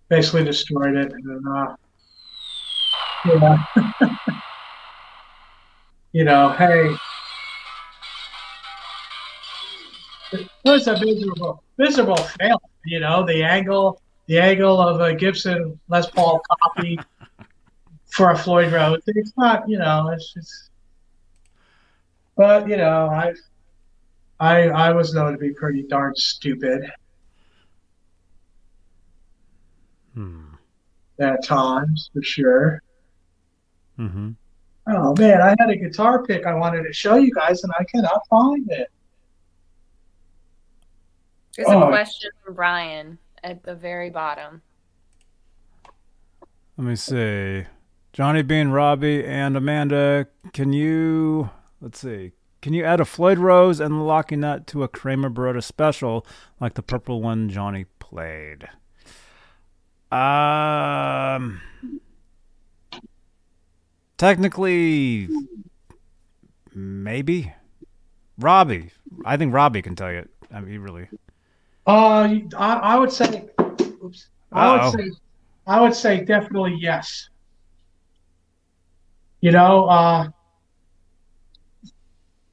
basically 0.08 0.44
destroyed 0.44 0.96
it. 0.96 1.12
And 1.12 1.48
uh, 1.48 1.76
yeah. 3.24 3.64
you 6.12 6.24
know, 6.24 6.50
hey, 6.50 6.94
it 10.32 10.48
was 10.64 10.86
a 10.86 10.98
miserable, 10.98 11.62
miserable 11.78 12.16
fail. 12.16 12.60
You 12.84 13.00
know, 13.00 13.24
the 13.24 13.42
angle, 13.44 14.00
the 14.26 14.38
angle 14.38 14.80
of 14.80 15.00
a 15.00 15.14
Gibson 15.14 15.78
Les 15.88 16.10
Paul 16.10 16.40
copy 16.62 16.98
for 18.12 18.30
a 18.30 18.36
Floyd 18.36 18.72
Rose. 18.72 19.02
It's 19.06 19.32
not, 19.36 19.68
you 19.68 19.78
know, 19.78 20.10
it's 20.10 20.32
just. 20.32 20.70
But 22.34 22.68
you 22.68 22.78
know, 22.78 23.08
I, 23.08 23.34
I, 24.42 24.68
I 24.70 24.92
was 24.92 25.14
known 25.14 25.30
to 25.32 25.38
be 25.38 25.52
pretty 25.52 25.84
darn 25.84 26.14
stupid 26.16 26.82
Hmm. 30.14 30.54
at 31.20 31.44
times, 31.44 32.10
for 32.12 32.22
sure. 32.22 32.82
Mm-hmm. 33.98 34.30
Oh 34.88 35.14
man, 35.16 35.40
I 35.40 35.54
had 35.60 35.70
a 35.70 35.76
guitar 35.76 36.24
pick 36.24 36.44
I 36.44 36.54
wanted 36.54 36.82
to 36.82 36.92
show 36.92 37.14
you 37.14 37.32
guys, 37.32 37.62
and 37.62 37.72
I 37.78 37.84
cannot 37.84 38.20
find 38.28 38.68
it. 38.70 38.88
There's 41.56 41.68
Oh. 41.68 41.84
a 41.84 41.88
question 41.88 42.30
from 42.44 42.54
Brian 42.54 43.18
at 43.44 43.62
the 43.62 43.74
very 43.76 44.10
bottom. 44.10 44.60
Let 46.76 46.84
me 46.86 46.96
see. 46.96 47.64
Johnny 48.12 48.42
Bean, 48.42 48.68
Robbie, 48.68 49.24
and 49.24 49.56
Amanda, 49.56 50.26
can 50.52 50.72
you 50.72 51.48
let's 51.80 52.00
see. 52.00 52.32
Can 52.62 52.72
you 52.72 52.84
add 52.84 53.00
a 53.00 53.04
Floyd 53.04 53.38
Rose 53.38 53.80
and 53.80 53.92
the 53.92 54.02
Locky 54.02 54.36
Nut 54.36 54.66
to 54.68 54.84
a 54.84 54.88
Kramer 54.88 55.28
Baretta 55.28 55.62
special 55.62 56.24
like 56.60 56.74
the 56.74 56.82
purple 56.82 57.20
one 57.20 57.48
Johnny 57.48 57.86
played? 57.98 58.68
Um 60.12 61.60
technically, 64.16 65.28
maybe 66.72 67.52
Robbie. 68.38 68.90
I 69.24 69.36
think 69.36 69.52
Robbie 69.52 69.82
can 69.82 69.96
tell 69.96 70.12
you. 70.12 70.28
I 70.52 70.60
mean, 70.60 70.70
he 70.70 70.78
really. 70.78 71.08
Uh, 71.86 72.38
I, 72.56 72.74
I 72.74 72.98
would 72.98 73.10
say, 73.10 73.48
oops, 74.04 74.28
I 74.52 74.84
would 74.84 74.92
say, 74.92 75.10
I 75.66 75.80
would 75.80 75.94
say 75.94 76.24
definitely 76.24 76.76
yes. 76.78 77.28
You 79.40 79.50
know, 79.50 79.86
uh, 79.86 80.28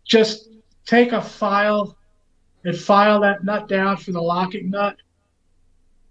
just 0.09 0.49
take 0.85 1.13
a 1.13 1.21
file 1.21 1.95
and 2.65 2.77
file 2.77 3.21
that 3.21 3.45
nut 3.45 3.69
down 3.69 3.95
for 3.95 4.11
the 4.11 4.21
locking 4.21 4.69
nut. 4.69 4.97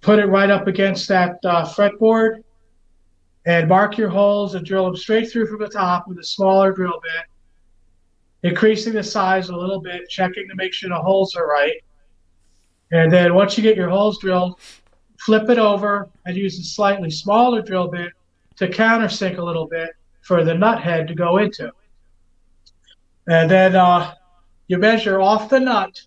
Put 0.00 0.20
it 0.20 0.26
right 0.26 0.48
up 0.48 0.66
against 0.68 1.08
that 1.08 1.38
uh, 1.44 1.66
fretboard, 1.66 2.42
and 3.44 3.68
mark 3.68 3.98
your 3.98 4.08
holes 4.08 4.54
and 4.54 4.64
drill 4.64 4.84
them 4.84 4.96
straight 4.96 5.30
through 5.30 5.48
from 5.48 5.58
the 5.58 5.68
top 5.68 6.06
with 6.06 6.18
a 6.18 6.24
smaller 6.24 6.72
drill 6.72 7.00
bit, 7.02 8.50
increasing 8.50 8.92
the 8.92 9.02
size 9.02 9.48
a 9.48 9.56
little 9.56 9.80
bit, 9.80 10.08
checking 10.08 10.48
to 10.48 10.54
make 10.54 10.72
sure 10.72 10.88
the 10.88 10.94
holes 10.94 11.34
are 11.34 11.46
right. 11.46 11.82
And 12.92 13.12
then 13.12 13.34
once 13.34 13.56
you 13.56 13.62
get 13.62 13.76
your 13.76 13.90
holes 13.90 14.18
drilled, 14.18 14.60
flip 15.18 15.50
it 15.50 15.58
over 15.58 16.08
and 16.24 16.36
use 16.36 16.58
a 16.58 16.62
slightly 16.62 17.10
smaller 17.10 17.60
drill 17.60 17.88
bit 17.88 18.12
to 18.56 18.68
countersink 18.68 19.38
a 19.38 19.42
little 19.42 19.66
bit 19.66 19.90
for 20.22 20.44
the 20.44 20.54
nut 20.54 20.80
head 20.80 21.08
to 21.08 21.14
go 21.14 21.38
into. 21.38 21.72
And 23.28 23.50
then 23.50 23.76
uh, 23.76 24.14
you 24.68 24.78
measure 24.78 25.20
off 25.20 25.48
the 25.48 25.60
nut 25.60 26.00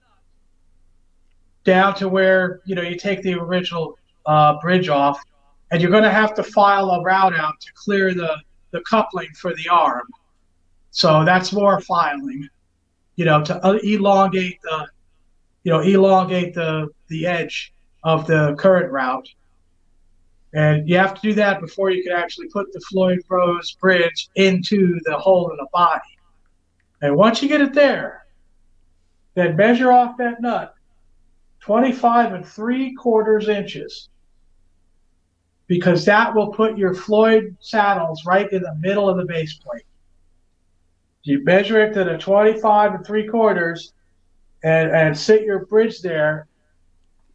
down 1.63 1.95
to 1.95 2.09
where 2.09 2.61
you 2.65 2.75
know 2.75 2.81
you 2.81 2.95
take 2.95 3.21
the 3.21 3.35
original 3.35 3.97
uh, 4.25 4.59
bridge 4.59 4.89
off, 4.89 5.21
and 5.71 5.81
you're 5.81 5.91
going 5.91 6.03
to 6.03 6.11
have 6.11 6.33
to 6.35 6.43
file 6.43 6.89
a 6.89 7.03
route 7.03 7.37
out 7.37 7.59
to 7.61 7.71
clear 7.75 8.13
the 8.13 8.37
the 8.71 8.81
coupling 8.81 9.29
for 9.35 9.53
the 9.55 9.69
arm. 9.69 10.07
So 10.91 11.23
that's 11.23 11.53
more 11.53 11.79
filing, 11.79 12.49
you 13.15 13.25
know, 13.25 13.43
to 13.43 13.65
uh, 13.65 13.79
elongate 13.83 14.59
the 14.63 14.87
you 15.63 15.71
know, 15.71 15.81
elongate 15.81 16.53
the, 16.53 16.87
the 17.07 17.27
edge 17.27 17.73
of 18.03 18.25
the 18.27 18.55
current 18.57 18.91
route. 18.91 19.27
And 20.53 20.89
you 20.89 20.97
have 20.97 21.13
to 21.15 21.21
do 21.21 21.33
that 21.35 21.61
before 21.61 21.91
you 21.91 22.03
can 22.03 22.11
actually 22.11 22.49
put 22.49 22.71
the 22.73 22.81
Floyd 22.89 23.19
Rose 23.29 23.71
bridge 23.79 24.29
into 24.35 24.99
the 25.05 25.17
hole 25.17 25.49
in 25.51 25.57
the 25.57 25.67
body. 25.71 26.01
And 27.01 27.15
once 27.15 27.41
you 27.41 27.49
get 27.49 27.61
it 27.61 27.73
there, 27.73 28.25
then 29.33 29.55
measure 29.55 29.91
off 29.91 30.17
that 30.17 30.41
nut 30.41 30.75
25 31.61 32.33
and 32.33 32.45
three 32.45 32.93
quarters 32.93 33.47
inches 33.47 34.09
because 35.67 36.03
that 36.05 36.35
will 36.35 36.51
put 36.51 36.77
your 36.77 36.93
Floyd 36.93 37.55
saddles 37.61 38.25
right 38.25 38.51
in 38.51 38.61
the 38.61 38.75
middle 38.75 39.09
of 39.09 39.17
the 39.17 39.25
base 39.25 39.53
plate. 39.53 39.85
You 41.23 41.43
measure 41.43 41.81
it 41.81 41.93
to 41.93 42.03
the 42.03 42.17
25 42.17 42.95
and 42.95 43.05
three 43.05 43.27
quarters 43.27 43.93
and, 44.63 44.91
and 44.91 45.17
sit 45.17 45.43
your 45.43 45.65
bridge 45.65 46.01
there 46.01 46.47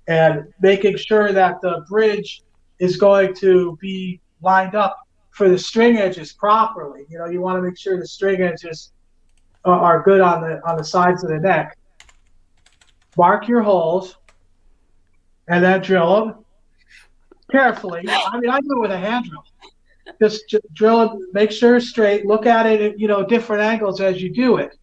and 0.09 0.52
making 0.60 0.97
sure 0.97 1.32
that 1.32 1.60
the 1.60 1.84
bridge 1.88 2.43
is 2.78 2.97
going 2.97 3.34
to 3.36 3.78
be 3.80 4.20
lined 4.43 4.74
up 4.74 4.98
for 5.30 5.48
the 5.48 5.59
string 5.59 5.97
edges 5.97 6.32
properly. 6.32 7.06
You 7.09 7.18
know, 7.18 7.26
you 7.26 7.40
want 7.40 7.59
to 7.59 7.62
make 7.62 7.78
sure 7.78 7.98
the 7.98 8.06
string 8.06 8.43
edges 8.43 8.93
are, 9.66 10.02
good 10.02 10.20
on 10.20 10.40
the 10.40 10.60
on 10.68 10.76
the 10.76 10.84
sides 10.84 11.24
of 11.24 11.30
the 11.30 11.38
neck. 11.38 11.76
Mark 13.16 13.48
your 13.48 13.62
holes 13.62 14.16
and 15.48 15.62
then 15.64 15.80
drill 15.80 16.26
them 16.26 16.44
carefully. 17.51 18.05
I 18.09 18.38
mean, 18.38 18.51
I 18.51 18.60
do 18.60 18.76
it 18.76 18.80
with 18.80 18.90
a 18.90 18.98
hand 18.98 19.26
drill. 19.26 19.44
Just 20.20 20.48
j- 20.48 20.60
drill 20.72 21.02
it, 21.02 21.10
make 21.32 21.51
sure 21.51 21.76
it's 21.76 21.88
straight. 21.88 22.26
Look 22.26 22.47
at 22.47 22.66
it 22.66 22.80
at 22.80 23.01
you 23.01 23.09
know 23.09 23.24
different 23.26 23.62
angles 23.62 24.01
as 24.01 24.22
you 24.22 24.32
do 24.32 24.56
it 24.56 24.76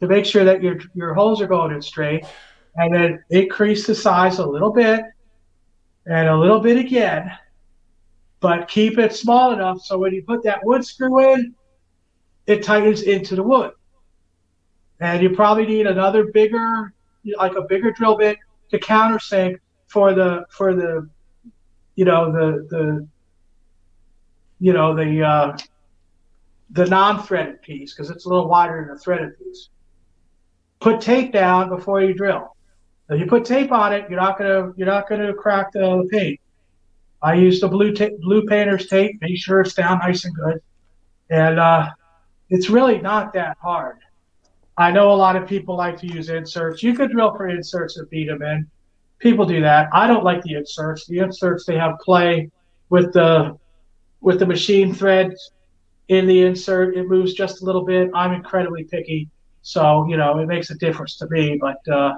to 0.00 0.06
make 0.06 0.24
sure 0.24 0.44
that 0.44 0.62
your 0.62 0.78
your 0.94 1.14
holes 1.14 1.40
are 1.40 1.46
going 1.46 1.72
in 1.72 1.82
straight, 1.82 2.24
and 2.76 2.94
then 2.94 3.24
increase 3.30 3.86
the 3.86 3.94
size 3.94 4.38
a 4.38 4.46
little 4.46 4.72
bit, 4.72 5.02
and 6.06 6.28
a 6.28 6.36
little 6.36 6.60
bit 6.60 6.76
again, 6.76 7.30
but 8.40 8.68
keep 8.68 8.98
it 8.98 9.14
small 9.14 9.52
enough 9.52 9.80
so 9.82 9.98
when 9.98 10.14
you 10.14 10.22
put 10.22 10.42
that 10.44 10.64
wood 10.64 10.84
screw 10.84 11.32
in, 11.32 11.54
it 12.46 12.62
tightens 12.62 13.02
into 13.02 13.36
the 13.36 13.42
wood. 13.42 13.72
And 15.00 15.22
you 15.22 15.30
probably 15.30 15.66
need 15.66 15.86
another 15.86 16.24
bigger, 16.24 16.92
like 17.36 17.56
a 17.56 17.62
bigger 17.62 17.90
drill 17.90 18.16
bit 18.16 18.38
to 18.70 18.78
countersink 18.78 19.56
for 19.88 20.14
the 20.14 20.44
for 20.50 20.74
the, 20.74 21.08
you 21.96 22.04
know 22.04 22.30
the 22.30 22.66
the, 22.68 23.08
you 24.60 24.72
know 24.72 24.94
the 24.94 25.22
uh, 25.22 25.58
the 26.70 26.86
non-threaded 26.86 27.62
piece 27.62 27.92
because 27.92 28.10
it's 28.10 28.26
a 28.26 28.28
little 28.28 28.48
wider 28.48 28.84
than 28.84 28.94
the 28.94 29.00
threaded 29.00 29.38
piece 29.38 29.70
put 30.80 31.00
tape 31.00 31.32
down 31.32 31.68
before 31.68 32.02
you 32.02 32.14
drill. 32.14 32.56
If 33.08 33.20
you 33.20 33.26
put 33.26 33.44
tape 33.44 33.70
on 33.70 33.92
it, 33.92 34.08
you're 34.08 34.20
not 34.20 34.38
gonna 34.38 34.72
you're 34.76 34.86
not 34.86 35.08
gonna 35.08 35.32
crack 35.34 35.72
the, 35.72 35.80
the 35.80 36.08
paint. 36.10 36.40
I 37.22 37.34
use 37.34 37.60
the 37.60 37.68
blue 37.68 37.92
ta- 37.92 38.16
blue 38.20 38.46
painter's 38.46 38.86
tape. 38.86 39.20
Make 39.20 39.36
sure 39.36 39.60
it's 39.60 39.74
down 39.74 39.98
nice 39.98 40.24
and 40.24 40.34
good, 40.34 40.62
and 41.28 41.58
uh, 41.58 41.90
it's 42.48 42.70
really 42.70 43.00
not 43.00 43.32
that 43.34 43.56
hard. 43.60 43.98
I 44.80 44.90
know 44.90 45.12
a 45.12 45.12
lot 45.12 45.36
of 45.36 45.46
people 45.46 45.76
like 45.76 45.98
to 45.98 46.06
use 46.06 46.30
inserts. 46.30 46.82
You 46.82 46.94
could 46.94 47.10
drill 47.10 47.36
for 47.36 47.48
inserts 47.48 47.98
and 47.98 48.08
beat 48.08 48.28
them 48.28 48.40
in. 48.40 48.66
People 49.18 49.44
do 49.44 49.60
that. 49.60 49.90
I 49.92 50.06
don't 50.06 50.24
like 50.24 50.42
the 50.42 50.54
inserts. 50.54 51.06
The 51.06 51.18
inserts 51.18 51.66
they 51.66 51.76
have 51.76 51.98
play 51.98 52.50
with 52.88 53.12
the 53.12 53.58
with 54.22 54.38
the 54.38 54.46
machine 54.46 54.94
threads 54.94 55.52
in 56.08 56.26
the 56.26 56.40
insert. 56.40 56.96
It 56.96 57.08
moves 57.08 57.34
just 57.34 57.60
a 57.60 57.64
little 57.66 57.84
bit. 57.84 58.10
I'm 58.14 58.32
incredibly 58.32 58.84
picky. 58.84 59.28
So, 59.60 60.06
you 60.08 60.16
know, 60.16 60.38
it 60.38 60.46
makes 60.46 60.70
a 60.70 60.74
difference 60.76 61.18
to 61.18 61.28
me, 61.28 61.58
but 61.60 61.86
uh, 61.86 62.14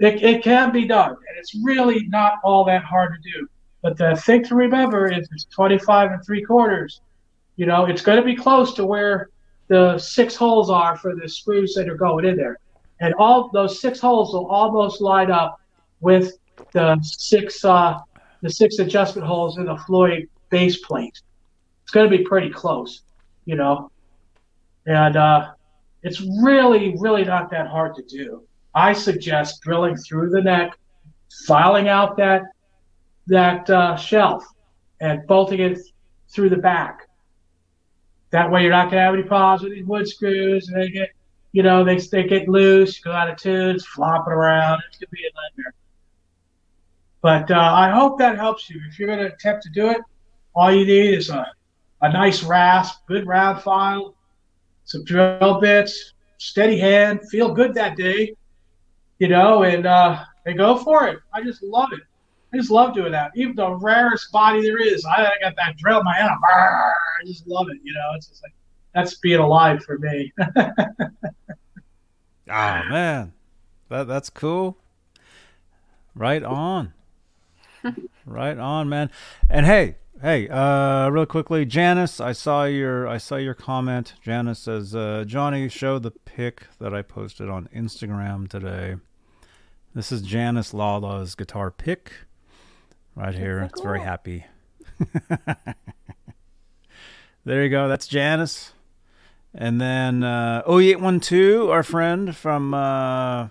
it, 0.00 0.22
it 0.22 0.44
can 0.44 0.72
be 0.72 0.86
done. 0.86 1.12
And 1.12 1.38
it's 1.38 1.56
really 1.64 2.06
not 2.08 2.34
all 2.44 2.66
that 2.66 2.84
hard 2.84 3.14
to 3.14 3.30
do. 3.32 3.48
But 3.82 3.96
the 3.96 4.14
thing 4.14 4.44
to 4.44 4.54
remember 4.54 5.10
is 5.10 5.26
it's 5.32 5.46
25 5.46 6.12
and 6.12 6.22
three 6.26 6.42
quarters. 6.42 7.00
You 7.56 7.64
know, 7.64 7.86
it's 7.86 8.02
going 8.02 8.18
to 8.18 8.24
be 8.24 8.36
close 8.36 8.74
to 8.74 8.84
where 8.84 9.30
the 9.68 9.98
six 9.98 10.34
holes 10.34 10.70
are 10.70 10.96
for 10.96 11.14
the 11.14 11.28
screws 11.28 11.74
that 11.74 11.88
are 11.88 11.96
going 11.96 12.24
in 12.24 12.36
there. 12.36 12.58
And 13.00 13.14
all 13.14 13.50
those 13.52 13.80
six 13.80 14.00
holes 14.00 14.32
will 14.32 14.46
almost 14.46 15.00
line 15.00 15.30
up 15.30 15.60
with 16.00 16.38
the 16.72 16.98
six 17.02 17.64
uh, 17.64 17.98
the 18.42 18.50
six 18.50 18.78
adjustment 18.78 19.26
holes 19.26 19.56
in 19.58 19.66
the 19.66 19.76
Floyd 19.76 20.28
base 20.50 20.78
plate. 20.78 21.18
It's 21.82 21.92
going 21.92 22.10
to 22.10 22.16
be 22.16 22.24
pretty 22.24 22.50
close, 22.50 23.02
you 23.46 23.56
know. 23.56 23.90
And 24.86 25.16
uh, 25.16 25.52
it's 26.02 26.20
really, 26.42 26.94
really 26.98 27.24
not 27.24 27.50
that 27.50 27.66
hard 27.66 27.94
to 27.96 28.02
do. 28.02 28.42
I 28.74 28.92
suggest 28.92 29.62
drilling 29.62 29.96
through 29.96 30.30
the 30.30 30.42
neck, 30.42 30.78
filing 31.46 31.88
out 31.88 32.16
that 32.18 32.42
that 33.26 33.68
uh, 33.70 33.96
shelf, 33.96 34.44
and 35.00 35.26
bolting 35.26 35.60
it 35.60 35.78
through 36.28 36.50
the 36.50 36.56
back. 36.56 37.03
That 38.34 38.50
way, 38.50 38.62
you're 38.62 38.72
not 38.72 38.90
to 38.90 38.98
have 38.98 39.14
any 39.14 39.22
problems 39.22 39.62
with 39.62 39.74
these 39.74 39.86
wood 39.86 40.08
screws. 40.08 40.66
And 40.66 40.82
they 40.82 40.88
get, 40.88 41.10
you 41.52 41.62
know, 41.62 41.84
they 41.84 41.98
they 41.98 42.24
get 42.24 42.48
loose, 42.48 42.98
go 42.98 43.12
out 43.12 43.30
of 43.30 43.36
tune, 43.36 43.76
it's 43.76 43.86
flopping 43.86 44.32
around. 44.32 44.82
It's 44.88 44.98
to 44.98 45.06
be 45.06 45.20
a 45.20 45.30
nightmare. 45.40 45.72
But 47.22 47.48
uh, 47.52 47.72
I 47.72 47.90
hope 47.90 48.18
that 48.18 48.34
helps 48.36 48.68
you. 48.68 48.80
If 48.88 48.98
you're 48.98 49.14
to 49.14 49.32
attempt 49.32 49.62
to 49.62 49.70
do 49.70 49.88
it, 49.90 50.00
all 50.52 50.72
you 50.72 50.84
need 50.84 51.14
is 51.14 51.30
a, 51.30 51.46
a 52.02 52.12
nice 52.12 52.42
rasp, 52.42 53.06
good 53.06 53.24
round 53.24 53.62
file, 53.62 54.16
some 54.84 55.04
drill 55.04 55.60
bits, 55.60 56.14
steady 56.38 56.76
hand, 56.76 57.20
feel 57.30 57.54
good 57.54 57.72
that 57.74 57.96
day, 57.96 58.34
you 59.20 59.28
know, 59.28 59.62
and 59.62 59.86
uh, 59.86 60.24
and 60.44 60.58
go 60.58 60.76
for 60.76 61.06
it. 61.06 61.20
I 61.32 61.40
just 61.40 61.62
love 61.62 61.90
it. 61.92 62.00
I 62.54 62.56
just 62.56 62.70
love 62.70 62.94
doing 62.94 63.10
that. 63.10 63.32
Even 63.34 63.56
the 63.56 63.74
rarest 63.74 64.30
body 64.30 64.62
there 64.62 64.78
is, 64.80 65.04
I 65.04 65.28
got 65.42 65.56
that 65.56 65.76
drill 65.76 65.98
in 65.98 66.04
my 66.04 66.14
hand. 66.14 66.30
I 66.48 66.92
just 67.26 67.48
love 67.48 67.66
it. 67.68 67.78
You 67.82 67.92
know, 67.92 68.12
it's 68.14 68.28
just 68.28 68.44
like 68.44 68.54
that's 68.94 69.16
being 69.16 69.40
alive 69.40 69.82
for 69.82 69.98
me. 69.98 70.32
Oh 70.36 70.54
man, 72.46 73.32
that 73.88 74.06
that's 74.06 74.30
cool. 74.30 74.78
Right 76.14 76.44
on, 76.44 76.92
right 78.24 78.56
on, 78.56 78.88
man. 78.88 79.10
And 79.50 79.66
hey, 79.66 79.96
hey, 80.22 80.48
uh, 80.48 81.08
real 81.08 81.26
quickly, 81.26 81.64
Janice, 81.64 82.20
I 82.20 82.30
saw 82.30 82.66
your 82.66 83.08
I 83.08 83.18
saw 83.18 83.34
your 83.34 83.54
comment. 83.54 84.14
Janice 84.22 84.60
says, 84.60 84.94
uh, 84.94 85.24
Johnny, 85.26 85.68
show 85.68 85.98
the 85.98 86.12
pic 86.12 86.68
that 86.78 86.94
I 86.94 87.02
posted 87.02 87.50
on 87.50 87.68
Instagram 87.74 88.48
today. 88.48 88.94
This 89.92 90.12
is 90.12 90.22
Janice 90.22 90.72
Lala's 90.72 91.34
guitar 91.34 91.72
pick 91.72 92.12
right 93.14 93.34
here. 93.34 93.60
so 93.62 93.66
It's 93.66 93.80
very 93.80 94.00
happy. 94.00 94.46
there 97.44 97.62
you 97.62 97.68
go. 97.68 97.88
That's 97.88 98.06
Janice. 98.06 98.72
And 99.54 99.80
then 99.80 100.24
uh, 100.24 100.62
0812, 100.66 101.70
our 101.70 101.82
friend 101.82 102.34
from 102.34 102.74
uh, 102.74 103.48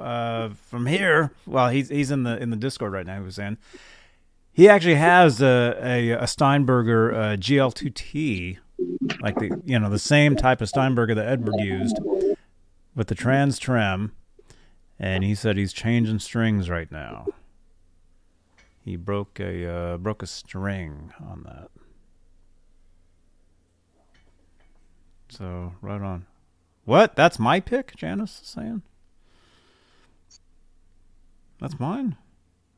uh, 0.00 0.50
from 0.66 0.86
here. 0.86 1.32
Well, 1.46 1.68
he's 1.68 1.88
he's 1.90 2.10
in 2.10 2.22
the 2.22 2.40
in 2.40 2.50
the 2.50 2.56
Discord 2.56 2.92
right 2.92 3.06
now. 3.06 3.18
He 3.18 3.24
was 3.24 3.38
in. 3.38 3.58
He 4.52 4.68
actually 4.68 4.94
has 4.94 5.42
a 5.42 5.78
a, 5.82 6.10
a 6.10 6.26
Steinberger 6.26 7.14
uh, 7.14 7.36
GL2T 7.36 8.58
like 9.20 9.38
the 9.38 9.60
you 9.64 9.78
know 9.78 9.90
the 9.90 9.98
same 9.98 10.36
type 10.36 10.60
of 10.60 10.68
Steinberger 10.68 11.14
that 11.14 11.26
Edward 11.26 11.60
used 11.60 11.98
with 12.94 13.08
the 13.08 13.14
TransTrem. 13.14 14.10
and 14.98 15.24
he 15.24 15.34
said 15.34 15.56
he's 15.56 15.72
changing 15.72 16.18
strings 16.18 16.68
right 16.68 16.90
now. 16.90 17.26
He 18.84 18.96
broke 18.96 19.38
a 19.38 19.66
uh, 19.66 19.96
broke 19.96 20.22
a 20.22 20.26
string 20.26 21.12
on 21.20 21.44
that. 21.44 21.70
So 25.28 25.72
right 25.80 26.00
on. 26.00 26.26
What? 26.84 27.14
That's 27.14 27.38
my 27.38 27.60
pick, 27.60 27.96
Janice 27.96 28.40
is 28.42 28.48
saying. 28.48 28.82
That's 31.60 31.78
mine. 31.78 32.16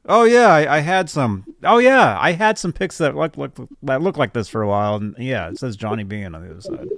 Oh 0.06 0.24
yeah, 0.24 0.48
I, 0.48 0.76
I, 0.76 0.80
had 0.80 1.08
some. 1.08 1.46
Oh 1.62 1.78
yeah, 1.78 2.18
I 2.20 2.32
had 2.32 2.58
some 2.58 2.74
picks 2.74 2.98
that 2.98 3.16
look, 3.16 3.38
look 3.38 3.56
that 3.82 4.02
look 4.02 4.18
like 4.18 4.34
this 4.34 4.48
for 4.50 4.60
a 4.60 4.68
while, 4.68 4.96
and 4.96 5.16
yeah, 5.18 5.48
it 5.48 5.58
says 5.58 5.74
Johnny 5.74 6.04
Bean 6.04 6.34
on 6.34 6.44
the 6.44 6.50
other 6.50 6.60
side. 6.60 6.88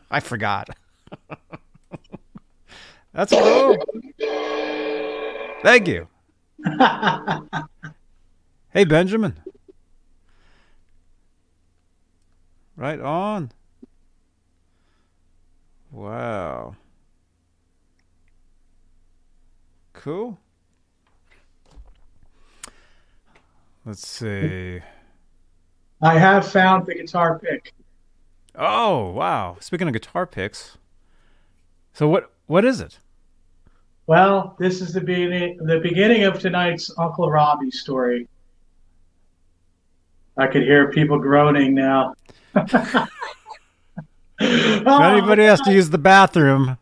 I 0.10 0.20
forgot. 0.20 0.70
That's 3.12 3.32
cool. 3.32 3.76
Thank 5.62 5.88
you. 5.88 6.08
hey 8.70 8.84
Benjamin. 8.84 9.38
Right 12.76 13.00
on. 13.00 13.52
Wow. 15.90 16.74
Cool. 19.92 20.38
Let's 23.84 24.06
see. 24.06 24.80
I 26.00 26.18
have 26.18 26.46
found 26.50 26.86
the 26.86 26.94
guitar 26.94 27.38
pick. 27.38 27.72
Oh 28.54 29.10
wow! 29.10 29.56
Speaking 29.60 29.88
of 29.88 29.92
guitar 29.92 30.26
picks, 30.26 30.78
so 31.92 32.08
what 32.08 32.32
what 32.46 32.64
is 32.64 32.80
it? 32.80 32.98
Well, 34.06 34.54
this 34.58 34.82
is 34.82 34.92
the 34.92 35.00
beginning 35.00 35.56
the 35.58 35.80
beginning 35.80 36.24
of 36.24 36.38
tonight's 36.38 36.90
Uncle 36.98 37.30
Robbie 37.30 37.70
story. 37.70 38.28
I 40.36 40.46
could 40.46 40.62
hear 40.62 40.90
people 40.90 41.18
groaning 41.18 41.74
now. 41.74 42.14
if 42.54 43.08
anybody 44.40 45.44
has 45.44 45.60
to 45.62 45.72
use 45.72 45.90
the 45.90 45.98
bathroom, 45.98 46.76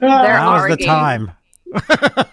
now 0.00 0.64
is 0.64 0.76
the 0.76 0.84
time. 0.84 1.30
like, 1.88 2.28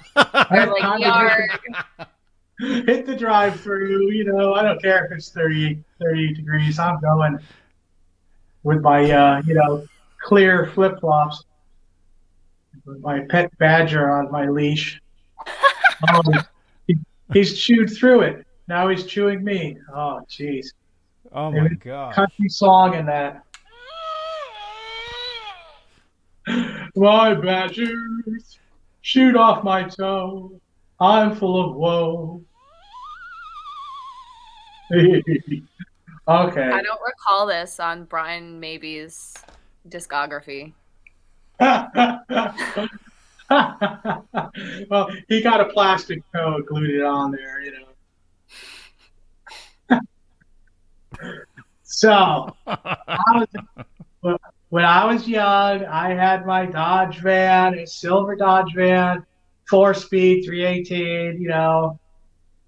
hit 2.59 3.05
the 3.05 3.15
drive 3.15 3.59
through. 3.59 4.11
You 4.11 4.25
know, 4.25 4.55
I 4.55 4.63
don't 4.63 4.81
care 4.81 5.05
if 5.05 5.11
it's 5.11 5.29
30, 5.29 5.77
38 6.01 6.35
degrees. 6.35 6.79
I'm 6.79 6.99
going 6.99 7.39
with 8.63 8.81
my, 8.81 9.09
uh, 9.09 9.41
you 9.45 9.53
know, 9.53 9.85
clear 10.21 10.71
flip 10.73 10.99
flops, 10.99 11.39
with 11.39 11.46
my 13.01 13.21
pet 13.29 13.55
badger 13.57 14.09
on 14.09 14.31
my 14.31 14.47
leash. 14.47 15.01
um, 16.09 16.23
he, 16.87 16.95
he's 17.33 17.59
chewed 17.59 17.89
through 17.89 18.21
it. 18.21 18.45
Now 18.67 18.89
he's 18.89 19.05
chewing 19.05 19.43
me. 19.43 19.77
Oh, 19.93 20.21
jeez. 20.29 20.67
Oh 21.31 21.51
my 21.51 21.67
god. 21.69 22.15
Country 22.15 22.49
song 22.49 22.95
in 22.95 23.05
that. 23.05 23.43
My 26.95 27.33
badgers 27.33 28.59
shoot 29.01 29.35
off 29.35 29.63
my 29.63 29.83
toe. 29.83 30.59
I'm 30.99 31.35
full 31.35 31.69
of 31.69 31.75
woe. 31.75 32.41
okay. 34.93 35.61
I 36.27 36.81
don't 36.81 37.01
recall 37.05 37.45
this 37.45 37.79
on 37.79 38.05
Brian 38.05 38.59
Maybe's 38.59 39.35
discography. 39.89 40.73
well, 44.89 45.09
he 45.27 45.41
got 45.41 45.61
a 45.61 45.65
plastic 45.71 46.21
toe, 46.31 46.61
glued 46.61 46.89
it 46.89 47.03
on 47.03 47.31
there, 47.31 47.61
you 47.61 47.73
know. 49.89 49.99
so, 51.83 52.55
I 52.67 53.45
was, 54.21 54.37
when 54.69 54.85
I 54.85 55.05
was 55.05 55.27
young, 55.27 55.85
I 55.85 56.09
had 56.13 56.45
my 56.45 56.65
Dodge 56.65 57.19
van, 57.19 57.79
a 57.79 57.87
silver 57.87 58.35
Dodge 58.35 58.73
van, 58.75 59.25
four 59.69 59.93
speed, 59.93 60.45
318, 60.45 61.41
you 61.41 61.47
know, 61.47 61.99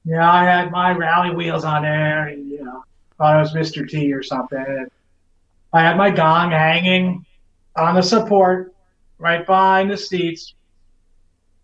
yeah, 0.06 0.32
I 0.32 0.44
had 0.44 0.72
my 0.72 0.92
rally 0.92 1.36
wheels 1.36 1.64
on 1.64 1.84
there, 1.84 2.28
and 2.28 2.50
you 2.50 2.64
know, 2.64 2.84
thought 3.18 3.36
I 3.36 3.42
was 3.42 3.54
Mr. 3.54 3.88
T 3.88 4.12
or 4.14 4.24
something. 4.24 4.88
I 5.74 5.82
had 5.82 5.98
my 5.98 6.10
gong 6.10 6.52
hanging 6.52 7.26
on 7.76 7.96
the 7.96 8.02
support 8.02 8.74
right 9.20 9.46
behind 9.46 9.92
the 9.92 9.98
seats, 9.98 10.56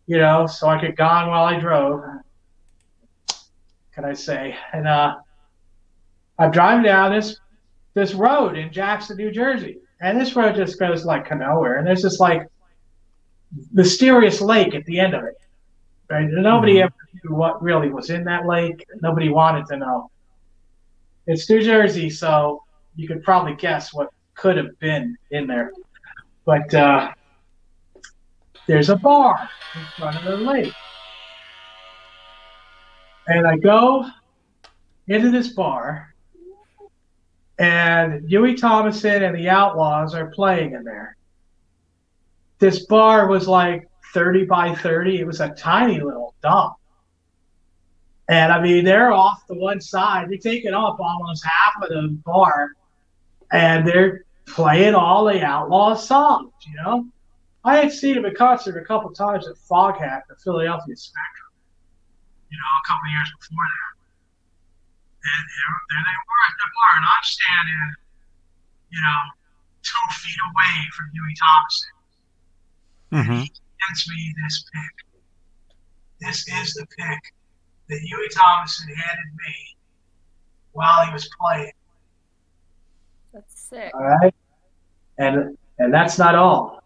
you 0.06 0.18
know, 0.18 0.46
so 0.46 0.68
I 0.68 0.80
could 0.80 0.96
gong 0.96 1.30
while 1.30 1.46
I 1.46 1.60
drove. 1.60 2.04
Can 3.94 4.06
I 4.06 4.14
say? 4.14 4.56
And 4.74 4.88
uh, 4.88 5.16
I'm 6.38 6.52
driving 6.52 6.84
down 6.84 7.12
this 7.12 7.40
this 7.94 8.14
road 8.14 8.58
in 8.58 8.74
Jackson, 8.74 9.16
New 9.16 9.32
Jersey, 9.32 9.78
and 10.02 10.20
this 10.20 10.36
road 10.36 10.56
just 10.56 10.78
goes 10.78 11.06
like 11.06 11.34
nowhere. 11.34 11.78
And 11.78 11.88
there's 11.88 12.04
this 12.04 12.20
like 12.20 12.48
mysterious 13.72 14.42
lake 14.42 14.76
at 14.76 14.86
the 14.86 15.00
end 15.00 15.14
of 15.14 15.24
it. 15.24 15.40
Right? 16.10 16.26
And 16.26 16.44
nobody 16.44 16.74
mm-hmm. 16.76 16.84
ever 16.84 16.94
knew 17.24 17.36
what 17.36 17.64
really 17.64 17.90
was 17.90 18.10
in 18.10 18.26
that 18.26 18.46
lake. 18.46 18.86
Nobody 19.02 19.30
wanted 19.30 19.66
to 19.68 19.78
know. 19.78 20.12
It's 21.26 21.50
New 21.50 21.64
Jersey, 21.64 22.10
so 22.10 22.64
you 22.96 23.08
could 23.08 23.24
probably 23.24 23.56
guess 23.56 23.94
what 23.94 24.10
could 24.36 24.58
have 24.58 24.78
been 24.80 25.18
in 25.32 25.48
there. 25.48 25.72
But 26.46 26.74
uh, 26.74 27.14
there's 28.68 28.90
a 28.90 28.96
bar 28.96 29.50
in 29.76 29.82
front 29.98 30.18
of 30.18 30.40
the 30.40 30.46
lake. 30.46 30.74
And 33.28 33.48
I 33.48 33.58
go 33.58 34.06
into 35.08 35.32
this 35.32 35.50
bar, 35.50 36.14
and 37.58 38.30
Hughie 38.30 38.56
Thomasson 38.56 39.24
and 39.24 39.36
the 39.36 39.50
Outlaws 39.50 40.14
are 40.14 40.28
playing 40.28 40.74
in 40.74 40.84
there. 40.84 41.16
This 42.60 42.86
bar 42.86 43.28
was 43.28 43.48
like 43.48 43.88
30 44.14 44.46
by 44.46 44.76
30. 44.76 45.20
It 45.20 45.28
was 45.28 45.42
a 45.42 45.50
tiny 45.50 46.00
little 46.00 46.36
dump. 46.42 46.76
And 48.28 48.52
I 48.52 48.62
mean, 48.62 48.86
they're 48.86 49.12
off 49.12 49.46
the 49.48 49.56
one 49.56 49.80
side. 49.80 50.30
They're 50.30 50.38
taking 50.38 50.74
up 50.74 51.00
almost 51.00 51.46
half 51.46 51.84
of 51.84 51.90
the 51.90 52.18
bar, 52.26 52.72
and 53.52 53.88
they're 53.88 54.26
playing 54.48 54.96
all 54.96 55.26
the 55.26 55.44
outlaw 55.44 55.96
songs. 55.96 56.52
You 56.68 56.76
know, 56.84 57.08
I 57.66 57.78
had 57.78 57.92
seen 57.92 58.18
him 58.18 58.26
at 58.26 58.36
concert 58.36 58.78
a 58.78 58.86
couple 58.86 59.10
times 59.12 59.48
at 59.48 59.56
Foghat, 59.58 60.22
the 60.30 60.36
Philadelphia 60.38 60.96
Spectrum. 60.96 61.52
You 62.50 62.58
know, 62.58 62.72
a 62.78 62.86
couple 62.88 63.10
years 63.10 63.30
before 63.42 63.66
that. 63.66 63.94
And 65.26 65.44
there, 65.50 65.74
there 65.90 66.04
they 66.06 66.18
were 66.22 66.44
at 66.46 66.56
the 66.56 66.70
bar, 66.72 66.92
and 67.02 67.06
I'm 67.10 67.26
standing, 67.26 67.90
you 68.94 69.02
know, 69.02 69.22
two 69.82 70.08
feet 70.14 70.40
away 70.54 70.76
from 70.94 71.10
Hughie 71.12 71.36
Thomasson. 71.42 71.94
Mm-hmm 73.12 73.46
hands 73.88 74.06
me 74.10 74.34
this 74.44 74.66
pick. 74.74 75.22
This 76.22 76.48
is 76.48 76.74
the 76.74 76.86
pick 76.98 77.34
that 77.90 78.00
Hughie 78.00 78.30
Thomasson 78.34 78.88
handed 78.88 79.34
me 79.36 79.78
while 80.74 81.06
he 81.06 81.14
was 81.14 81.30
playing. 81.40 81.72
That's 83.34 83.60
sick. 83.60 83.92
All 83.94 84.04
right. 84.04 84.34
And 85.18 85.58
and 85.80 85.94
that's 85.94 86.18
not 86.18 86.36
all. 86.36 86.82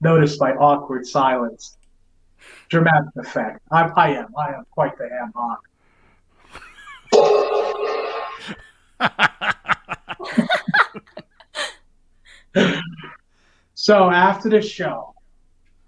Notice 0.00 0.40
my 0.40 0.52
awkward 0.52 1.06
silence. 1.06 1.76
Dramatic 2.68 3.16
effect. 3.16 3.60
I'm, 3.70 3.92
I 3.96 4.10
am. 4.10 4.34
I 4.36 4.48
am 4.54 4.66
quite 4.70 4.96
the 4.98 5.08
ham 5.08 5.32
hock. 5.34 5.62
So 13.74 14.10
after 14.10 14.48
the 14.48 14.60
show, 14.60 15.14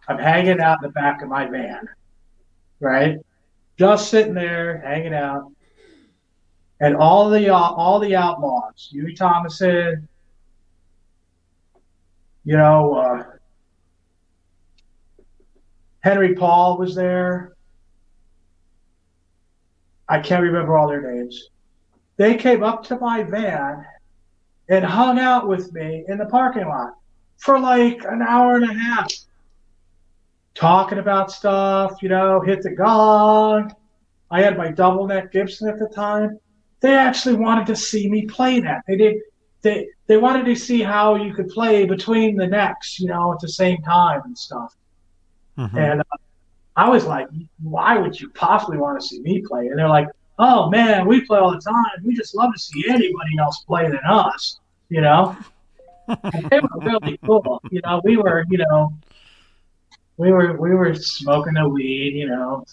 I'm 0.06 0.18
hanging 0.18 0.60
out 0.60 0.78
in 0.80 0.82
the 0.82 0.92
back 0.92 1.20
of 1.20 1.28
my 1.28 1.46
van, 1.46 1.88
right? 2.78 3.16
Just 3.76 4.08
sitting 4.08 4.34
there, 4.34 4.80
hanging 4.86 5.14
out, 5.14 5.50
and 6.80 6.94
all 6.94 7.28
the 7.28 7.48
uh, 7.48 7.58
all 7.58 7.98
the 7.98 8.14
outlaws, 8.14 8.88
Hughie 8.92 9.14
Thomasson, 9.14 10.06
you 12.44 12.56
know, 12.56 12.94
uh, 12.94 13.24
Henry 16.08 16.34
Paul 16.34 16.78
was 16.78 16.94
there. 16.94 17.52
I 20.08 20.20
can't 20.20 20.42
remember 20.42 20.74
all 20.74 20.88
their 20.88 21.02
names. 21.02 21.50
They 22.16 22.34
came 22.34 22.62
up 22.62 22.82
to 22.84 22.98
my 22.98 23.24
van 23.24 23.84
and 24.70 24.86
hung 24.86 25.18
out 25.18 25.46
with 25.46 25.70
me 25.74 26.06
in 26.08 26.16
the 26.16 26.24
parking 26.24 26.66
lot 26.66 26.94
for 27.36 27.60
like 27.60 28.04
an 28.04 28.22
hour 28.22 28.56
and 28.56 28.70
a 28.70 28.72
half 28.72 29.12
talking 30.54 30.96
about 30.96 31.30
stuff, 31.30 31.98
you 32.00 32.08
know, 32.08 32.40
hit 32.40 32.62
the 32.62 32.70
gong. 32.70 33.70
I 34.30 34.40
had 34.40 34.56
my 34.56 34.70
double 34.70 35.06
neck 35.06 35.30
Gibson 35.30 35.68
at 35.68 35.78
the 35.78 35.88
time. 35.88 36.38
they 36.80 36.94
actually 36.94 37.36
wanted 37.36 37.66
to 37.66 37.76
see 37.76 38.08
me 38.08 38.24
play 38.24 38.60
that. 38.60 38.82
They 38.88 38.96
did. 38.96 39.16
They 39.60 39.88
they 40.06 40.16
wanted 40.16 40.46
to 40.46 40.56
see 40.56 40.80
how 40.80 41.16
you 41.16 41.34
could 41.34 41.50
play 41.50 41.84
between 41.84 42.34
the 42.36 42.46
necks, 42.46 42.98
you 42.98 43.08
know, 43.08 43.34
at 43.34 43.40
the 43.40 43.48
same 43.50 43.82
time 43.82 44.22
and 44.24 44.38
stuff. 44.38 44.74
Mhm. 45.58 45.76
And 45.76 46.00
uh, 46.00 46.16
I 46.76 46.88
was 46.88 47.04
like, 47.04 47.26
why 47.62 47.98
would 47.98 48.18
you 48.18 48.30
possibly 48.30 48.78
want 48.78 49.00
to 49.00 49.06
see 49.06 49.20
me 49.20 49.42
play? 49.42 49.66
And 49.66 49.78
they're 49.78 49.88
like, 49.88 50.08
oh 50.38 50.70
man, 50.70 51.06
we 51.06 51.26
play 51.26 51.38
all 51.38 51.50
the 51.50 51.60
time. 51.60 52.04
We 52.04 52.14
just 52.14 52.34
love 52.34 52.52
to 52.54 52.58
see 52.60 52.84
anybody 52.88 53.38
else 53.40 53.64
play 53.66 53.84
than 53.84 54.00
us, 54.08 54.60
you 54.88 55.00
know? 55.00 55.36
They 56.50 56.60
were 56.60 56.80
really 56.80 57.18
cool. 57.26 57.60
You 57.70 57.82
know, 57.84 58.00
we 58.02 58.16
were, 58.16 58.46
you 58.48 58.58
know, 58.58 58.94
we 60.16 60.32
were 60.32 60.56
we 60.58 60.74
were 60.74 60.94
smoking 60.94 61.52
the 61.54 61.68
weed, 61.68 62.14
you 62.14 62.26
know. 62.28 62.64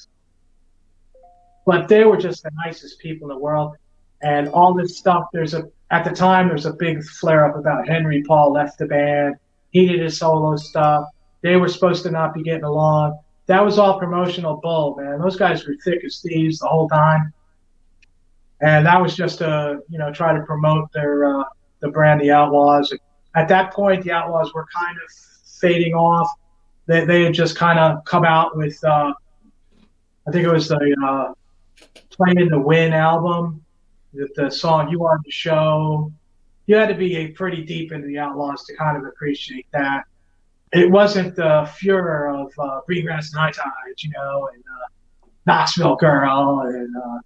But 1.65 1.89
they 1.89 2.05
were 2.05 2.17
just 2.17 2.43
the 2.43 2.51
nicest 2.65 2.99
people 2.99 3.29
in 3.29 3.35
the 3.35 3.41
world. 3.41 3.75
And 4.21 4.47
all 4.49 4.73
this 4.73 4.97
stuff, 4.97 5.25
there's 5.33 5.53
a 5.53 5.63
at 5.91 6.05
the 6.05 6.11
time 6.11 6.47
there's 6.47 6.65
a 6.65 6.73
big 6.73 7.03
flare 7.03 7.45
up 7.45 7.57
about 7.57 7.87
Henry 7.87 8.23
Paul 8.23 8.53
left 8.53 8.77
the 8.77 8.85
band. 8.85 9.35
He 9.71 9.85
did 9.85 9.99
his 9.99 10.17
solo 10.17 10.55
stuff. 10.55 11.05
They 11.45 11.57
were 11.57 11.69
supposed 11.69 12.01
to 12.01 12.09
not 12.09 12.33
be 12.33 12.41
getting 12.41 12.63
along. 12.63 13.19
That 13.45 13.63
was 13.63 13.77
all 13.77 13.99
promotional 13.99 14.55
bull, 14.55 14.95
man. 14.95 15.19
Those 15.19 15.35
guys 15.35 15.63
were 15.67 15.75
thick 15.85 16.03
as 16.03 16.19
thieves 16.19 16.57
the 16.57 16.65
whole 16.65 16.89
time. 16.89 17.31
And 18.61 18.83
that 18.87 18.99
was 18.99 19.15
just 19.15 19.37
to, 19.37 19.77
you 19.87 19.99
know, 19.99 20.11
try 20.11 20.33
to 20.35 20.43
promote 20.43 20.91
their 20.91 21.23
uh, 21.23 21.43
the 21.81 21.89
brand, 21.89 22.21
the 22.21 22.31
Outlaws. 22.31 22.91
At 23.35 23.47
that 23.49 23.71
point, 23.71 24.03
the 24.03 24.11
Outlaws 24.11 24.55
were 24.55 24.65
kind 24.75 24.97
of 24.97 25.07
fading 25.61 25.93
off. 25.93 26.27
They, 26.87 27.05
they 27.05 27.25
had 27.25 27.35
just 27.35 27.55
kind 27.55 27.77
of 27.77 28.03
come 28.05 28.25
out 28.25 28.57
with, 28.57 28.83
uh, 28.83 29.13
I 30.27 30.31
think 30.31 30.47
it 30.47 30.51
was 30.51 30.67
the 30.67 30.95
uh, 31.05 31.33
Playing 32.09 32.49
to 32.49 32.57
Win 32.57 32.91
album, 32.91 33.63
the, 34.15 34.27
the 34.35 34.49
song 34.49 34.89
You 34.89 34.97
wanted 34.97 35.25
to 35.25 35.31
Show. 35.31 36.11
You 36.65 36.75
had 36.75 36.89
to 36.89 36.95
be 36.95 37.27
pretty 37.27 37.63
deep 37.63 37.91
into 37.91 38.07
the 38.07 38.17
Outlaws 38.17 38.65
to 38.65 38.75
kind 38.75 38.97
of 38.97 39.05
appreciate 39.05 39.67
that. 39.73 40.05
It 40.75 40.91
wasn't 40.91 41.37
the 41.37 41.71
furor 41.77 42.27
of 42.27 42.51
uh, 42.59 42.81
Green 42.85 43.05
Grass 43.05 43.31
and 43.31 43.39
High 43.39 43.51
Tides, 43.51 44.03
you 44.03 44.11
know, 44.11 44.49
and 44.53 44.61
uh, 44.61 45.27
Knoxville 45.45 45.95
Girl, 45.95 46.63
and 46.65 46.93
uh, 46.97 47.19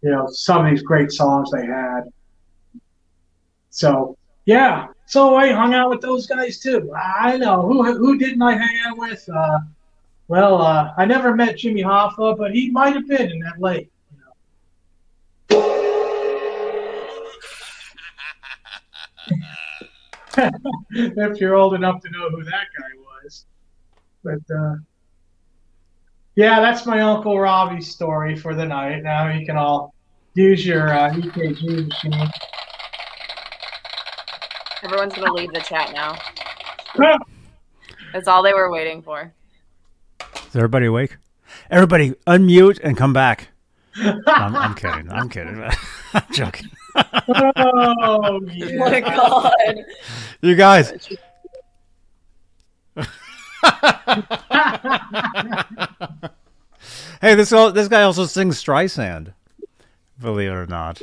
you 0.00 0.10
know 0.10 0.26
some 0.30 0.64
of 0.64 0.70
these 0.70 0.82
great 0.82 1.12
songs 1.12 1.50
they 1.50 1.66
had. 1.66 2.04
So 3.68 4.16
yeah, 4.46 4.86
so 5.04 5.36
I 5.36 5.52
hung 5.52 5.74
out 5.74 5.90
with 5.90 6.00
those 6.00 6.26
guys 6.26 6.60
too. 6.60 6.90
I 6.96 7.36
know 7.36 7.60
who 7.60 7.82
who 7.94 8.16
didn't 8.16 8.40
I 8.40 8.56
hang 8.56 8.78
out 8.86 8.96
with? 8.96 9.28
Uh, 9.28 9.58
well, 10.28 10.62
uh, 10.62 10.94
I 10.96 11.04
never 11.04 11.36
met 11.36 11.58
Jimmy 11.58 11.82
Hoffa, 11.82 12.38
but 12.38 12.54
he 12.54 12.70
might 12.70 12.94
have 12.94 13.06
been 13.06 13.30
in 13.30 13.38
that 13.40 13.60
lake. 13.60 13.90
if 20.90 21.40
you're 21.40 21.54
old 21.54 21.74
enough 21.74 22.00
to 22.02 22.10
know 22.10 22.30
who 22.30 22.42
that 22.44 22.66
guy 22.76 23.22
was, 23.22 23.46
but 24.22 24.54
uh, 24.54 24.74
yeah, 26.36 26.60
that's 26.60 26.86
my 26.86 27.00
uncle 27.00 27.38
Robbie's 27.38 27.90
story 27.90 28.36
for 28.36 28.54
the 28.54 28.66
night. 28.66 29.02
Now 29.02 29.28
you 29.28 29.46
can 29.46 29.56
all 29.56 29.94
use 30.34 30.66
your 30.66 30.92
uh, 30.92 31.10
EKG 31.10 31.88
machine. 31.88 32.30
Everyone's 34.82 35.14
gonna 35.14 35.32
leave 35.32 35.52
the 35.52 35.60
chat 35.60 35.92
now. 35.94 36.16
That's 38.12 38.28
all 38.28 38.42
they 38.42 38.52
were 38.52 38.70
waiting 38.70 39.02
for. 39.02 39.32
Is 40.20 40.54
everybody 40.54 40.86
awake? 40.86 41.16
Everybody 41.70 42.10
unmute 42.26 42.80
and 42.82 42.96
come 42.96 43.12
back. 43.12 43.48
I'm, 43.96 44.54
I'm 44.54 44.74
kidding. 44.74 45.10
I'm 45.10 45.28
kidding. 45.28 45.62
I'm 46.14 46.22
joking. 46.32 46.68
Oh 46.96 48.40
yeah. 48.52 49.00
god. 49.00 49.84
You 50.40 50.54
guys. 50.54 51.08
hey, 57.20 57.34
this 57.34 57.50
this 57.50 57.88
guy 57.88 58.02
also 58.02 58.26
sings 58.26 58.62
Streisand. 58.62 59.32
Believe 60.20 60.50
it 60.50 60.54
or 60.54 60.66
not. 60.66 61.02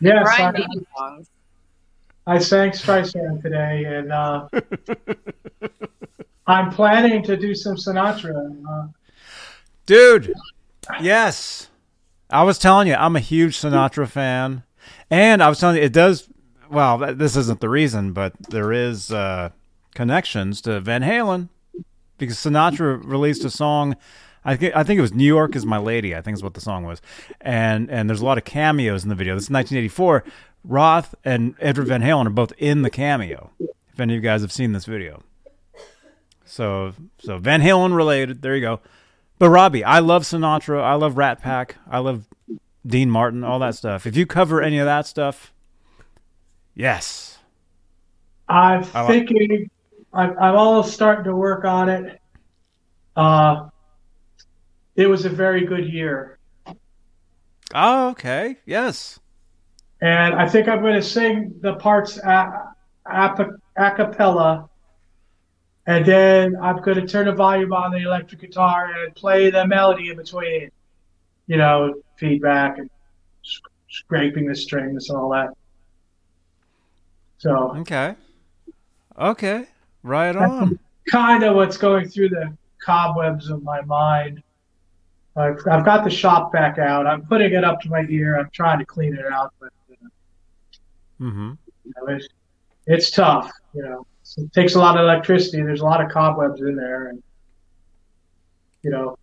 yes, 0.00 0.22
Brian 0.22 0.56
I, 0.56 0.58
May 0.58 0.66
songs. 0.96 1.30
I 2.26 2.38
sang 2.38 2.70
Streisand 2.70 3.42
today, 3.42 3.84
and 3.84 4.12
uh, 4.12 4.48
I'm 6.46 6.70
planning 6.70 7.22
to 7.24 7.36
do 7.36 7.54
some 7.54 7.76
Sinatra. 7.76 8.56
Uh, 8.68 8.88
Dude, 9.86 10.34
yes. 11.00 11.68
I 12.32 12.44
was 12.44 12.58
telling 12.58 12.86
you, 12.86 12.94
I'm 12.94 13.16
a 13.16 13.20
huge 13.20 13.56
Sinatra 13.58 14.06
fan. 14.06 14.62
And 15.10 15.42
I 15.42 15.48
was 15.48 15.58
telling 15.58 15.76
you, 15.76 15.82
it 15.82 15.92
does, 15.92 16.28
well, 16.70 16.98
this 16.98 17.36
isn't 17.36 17.60
the 17.60 17.68
reason, 17.68 18.12
but 18.12 18.32
there 18.48 18.72
is 18.72 19.10
uh, 19.10 19.50
connections 19.94 20.60
to 20.62 20.80
Van 20.80 21.02
Halen 21.02 21.48
because 22.18 22.36
Sinatra 22.36 23.02
released 23.04 23.44
a 23.44 23.50
song. 23.50 23.96
I 24.44 24.56
think 24.56 24.74
I 24.74 24.84
think 24.84 24.98
it 24.98 25.02
was 25.02 25.12
New 25.12 25.26
York 25.26 25.56
is 25.56 25.66
my 25.66 25.78
lady. 25.78 26.14
I 26.14 26.22
think 26.22 26.36
is 26.36 26.42
what 26.42 26.54
the 26.54 26.60
song 26.60 26.84
was, 26.84 27.02
and 27.40 27.90
and 27.90 28.08
there's 28.08 28.22
a 28.22 28.24
lot 28.24 28.38
of 28.38 28.44
cameos 28.44 29.02
in 29.02 29.08
the 29.08 29.14
video. 29.14 29.34
This 29.34 29.44
is 29.44 29.50
1984. 29.50 30.24
Roth 30.62 31.14
and 31.24 31.54
Edward 31.60 31.88
Van 31.88 32.02
Halen 32.02 32.26
are 32.26 32.30
both 32.30 32.52
in 32.58 32.82
the 32.82 32.90
cameo. 32.90 33.50
If 33.92 34.00
any 34.00 34.14
of 34.14 34.16
you 34.16 34.20
guys 34.22 34.40
have 34.42 34.52
seen 34.52 34.72
this 34.72 34.86
video, 34.86 35.22
so 36.44 36.94
so 37.18 37.36
Van 37.38 37.60
Halen 37.60 37.94
related. 37.94 38.40
There 38.40 38.54
you 38.54 38.62
go. 38.62 38.80
But 39.38 39.50
Robbie, 39.50 39.84
I 39.84 39.98
love 40.00 40.22
Sinatra. 40.22 40.82
I 40.82 40.94
love 40.94 41.16
Rat 41.16 41.40
Pack. 41.40 41.76
I 41.90 41.98
love 41.98 42.26
Dean 42.86 43.10
Martin. 43.10 43.44
All 43.44 43.58
that 43.58 43.74
stuff. 43.74 44.06
If 44.06 44.16
you 44.16 44.26
cover 44.26 44.62
any 44.62 44.78
of 44.78 44.86
that 44.86 45.06
stuff, 45.06 45.52
yes. 46.74 47.38
I'm 48.48 48.82
like- 48.94 49.06
thinking, 49.08 49.70
I'm, 50.12 50.36
I'm 50.38 50.56
almost 50.56 50.92
starting 50.92 51.24
to 51.24 51.36
work 51.36 51.64
on 51.64 51.88
it. 51.88 52.20
Uh, 53.16 53.68
it 54.96 55.06
was 55.06 55.24
a 55.24 55.28
very 55.28 55.64
good 55.64 55.86
year. 55.86 56.38
Oh, 57.74 58.08
okay. 58.10 58.56
Yes. 58.66 59.20
And 60.02 60.34
I 60.34 60.48
think 60.48 60.68
I'm 60.68 60.80
going 60.80 60.94
to 60.94 61.02
sing 61.02 61.54
the 61.60 61.74
parts 61.74 62.18
a, 62.18 62.74
a, 63.06 63.46
a 63.76 63.90
cappella. 63.92 64.68
And 65.86 66.04
then 66.04 66.56
I'm 66.60 66.80
going 66.82 66.98
to 67.00 67.06
turn 67.06 67.26
the 67.26 67.32
volume 67.32 67.72
on 67.72 67.92
the 67.92 67.98
electric 67.98 68.40
guitar 68.40 68.92
and 68.92 69.14
play 69.14 69.50
the 69.50 69.66
melody 69.66 70.10
in 70.10 70.16
between. 70.16 70.70
You 71.50 71.56
know, 71.56 71.94
feedback 72.16 72.78
and 72.78 72.88
sc- 73.42 73.66
scraping 73.88 74.46
the 74.46 74.54
strings 74.54 75.08
and 75.10 75.18
all 75.18 75.30
that. 75.30 75.48
So, 77.38 77.76
Okay. 77.78 78.14
Okay. 79.18 79.66
Right 80.04 80.36
on. 80.36 80.78
kind 81.10 81.42
of 81.42 81.56
what's 81.56 81.76
going 81.76 82.08
through 82.08 82.28
the 82.28 82.56
cobwebs 82.84 83.50
of 83.50 83.64
my 83.64 83.80
mind. 83.82 84.44
I've, 85.34 85.58
I've 85.68 85.84
got 85.84 86.04
the 86.04 86.10
shop 86.10 86.52
back 86.52 86.78
out. 86.78 87.04
I'm 87.06 87.22
putting 87.26 87.52
it 87.52 87.64
up 87.64 87.80
to 87.80 87.88
my 87.90 88.04
ear. 88.08 88.38
I'm 88.38 88.50
trying 88.52 88.78
to 88.78 88.84
clean 88.84 89.14
it 89.16 89.26
out, 89.32 89.52
but 89.58 89.70
uh, 89.90 90.06
Mm-hmm. 91.20 91.52
you 91.84 91.92
know, 91.96 92.14
it's, 92.14 92.28
it's 92.86 93.10
tough. 93.10 93.50
You 93.74 93.82
know, 93.82 94.06
it 94.38 94.52
takes 94.52 94.76
a 94.76 94.78
lot 94.78 94.96
of 94.96 95.02
electricity. 95.02 95.62
There's 95.62 95.80
a 95.80 95.84
lot 95.84 96.00
of 96.00 96.10
cobwebs 96.12 96.60
in 96.60 96.76
there, 96.76 97.08
and 97.08 97.22
you 98.82 98.90
know, 98.90 99.18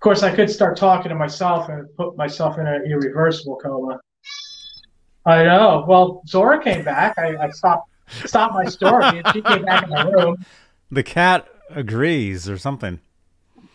of 0.00 0.02
course, 0.02 0.22
I 0.22 0.34
could 0.34 0.48
start 0.48 0.78
talking 0.78 1.10
to 1.10 1.14
myself 1.14 1.68
and 1.68 1.86
put 1.94 2.16
myself 2.16 2.56
in 2.56 2.66
an 2.66 2.84
irreversible 2.90 3.56
coma. 3.62 4.00
I 5.26 5.44
know. 5.44 5.84
Well, 5.86 6.22
Zora 6.26 6.64
came 6.64 6.82
back. 6.82 7.18
I, 7.18 7.36
I 7.36 7.50
stopped 7.50 7.90
stopped 8.24 8.54
my 8.54 8.64
story, 8.64 9.18
and 9.18 9.26
she 9.34 9.42
came 9.42 9.62
back 9.62 9.84
in 9.84 9.90
the 9.90 10.10
room. 10.10 10.46
The 10.90 11.02
cat 11.02 11.48
agrees 11.68 12.48
or 12.48 12.56
something. 12.56 12.98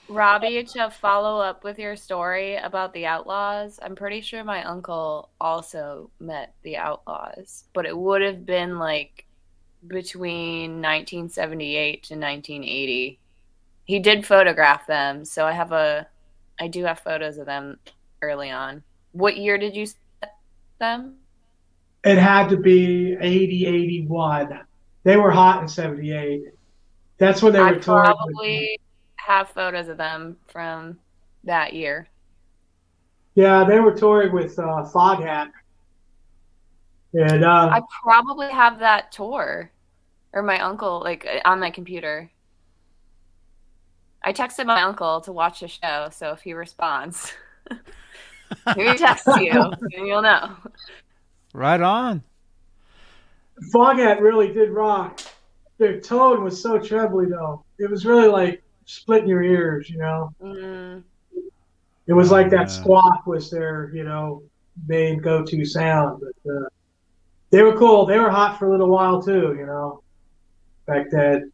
Robbie, 0.10 0.64
to 0.64 0.90
follow 0.90 1.40
up 1.40 1.64
with 1.64 1.78
your 1.78 1.96
story 1.96 2.56
about 2.56 2.94
the 2.94 3.06
Outlaws, 3.06 3.80
I'm 3.80 3.96
pretty 3.96 4.22
sure 4.22 4.44
my 4.44 4.64
uncle 4.64 5.30
also 5.40 6.10
met 6.20 6.56
the 6.64 6.78
Outlaws, 6.78 7.66
but 7.74 7.86
it 7.86 7.96
would 7.96 8.24
have 8.24 8.48
been 8.48 8.80
like 8.80 9.28
between 9.86 10.82
1978 10.82 12.02
to 12.02 12.16
1980. 12.16 13.20
He 13.84 14.00
did 14.00 14.26
photograph 14.26 14.88
them, 14.88 15.24
so 15.24 15.46
I 15.46 15.52
have 15.52 15.72
a, 15.72 16.08
I 16.60 16.68
do 16.68 16.84
have 16.86 17.00
photos 17.00 17.38
of 17.38 17.46
them 17.46 17.78
early 18.22 18.50
on. 18.52 18.84
What 19.12 19.38
year 19.38 19.58
did 19.58 19.76
you 19.76 19.86
set 19.86 20.36
them? 20.80 21.16
It 22.04 22.18
had 22.18 22.50
to 22.50 22.58
be 22.58 23.16
80, 23.20 23.66
81. 23.66 24.60
They 25.04 25.18
were 25.18 25.32
hot 25.32 25.62
in 25.62 25.68
78. 25.68 26.44
That's 27.18 27.42
when 27.42 27.54
they 27.54 27.60
I 27.60 27.72
were 27.72 27.80
touring. 27.80 28.10
with- 28.10 28.16
probably 28.18 28.80
have 29.16 29.50
photos 29.50 29.88
of 29.88 29.98
them 29.98 30.38
from 30.48 31.00
that 31.46 31.74
year. 31.74 32.08
Yeah, 33.36 33.64
they 33.64 33.80
were 33.80 33.94
touring 33.94 34.32
with 34.34 34.58
uh, 34.60 34.86
Foghat. 34.94 35.50
And 37.14 37.44
uh, 37.44 37.70
I 37.72 37.82
probably 38.04 38.50
have 38.50 38.80
that 38.80 39.12
tour 39.12 39.72
or 40.34 40.44
my 40.44 40.60
uncle 40.60 41.00
like 41.04 41.26
on 41.46 41.60
my 41.60 41.72
computer. 41.72 42.30
I 44.26 44.34
texted 44.34 44.66
my 44.66 44.82
uncle 44.82 45.22
to 45.22 45.32
watch 45.32 45.62
the 45.62 45.68
show, 45.70 46.10
so 46.12 46.32
if 46.32 46.42
he 46.42 46.54
responds, 46.54 47.32
Maybe 48.76 48.98
text 48.98 49.36
you, 49.38 49.52
and 49.94 50.08
you'll 50.08 50.22
know. 50.22 50.58
Right 51.54 51.82
on. 51.82 52.24
Foghat 53.74 54.22
really 54.22 54.52
did 54.54 54.70
rock. 54.72 55.22
Their 55.78 56.00
tone 56.00 56.44
was 56.44 56.62
so 56.62 56.78
trebly 56.80 57.26
though. 57.28 57.64
It 57.80 57.90
was 57.90 58.06
really 58.06 58.28
like 58.28 58.62
splitting 58.86 59.30
your 59.30 59.44
ears, 59.44 59.90
you 59.90 59.98
know. 59.98 60.32
Mm, 60.42 61.04
It 62.08 62.14
was 62.14 62.32
like 62.32 62.52
Yeah. 62.52 62.60
that 62.60 62.72
squawk 62.72 63.26
was 63.26 63.50
their, 63.50 63.92
you 63.94 64.04
know, 64.04 64.44
main 64.88 65.20
go-to 65.20 65.66
sound. 65.66 66.22
But 66.22 66.52
uh, 66.52 66.68
they 67.52 67.64
were 67.64 67.78
cool. 67.78 68.06
They 68.06 68.20
were 68.20 68.32
hot 68.32 68.60
for 68.60 68.68
a 68.68 68.72
little 68.72 68.90
while 68.90 69.22
too, 69.22 69.56
you 69.58 69.66
know. 69.66 70.02
Back 70.88 71.08
then, 71.12 71.52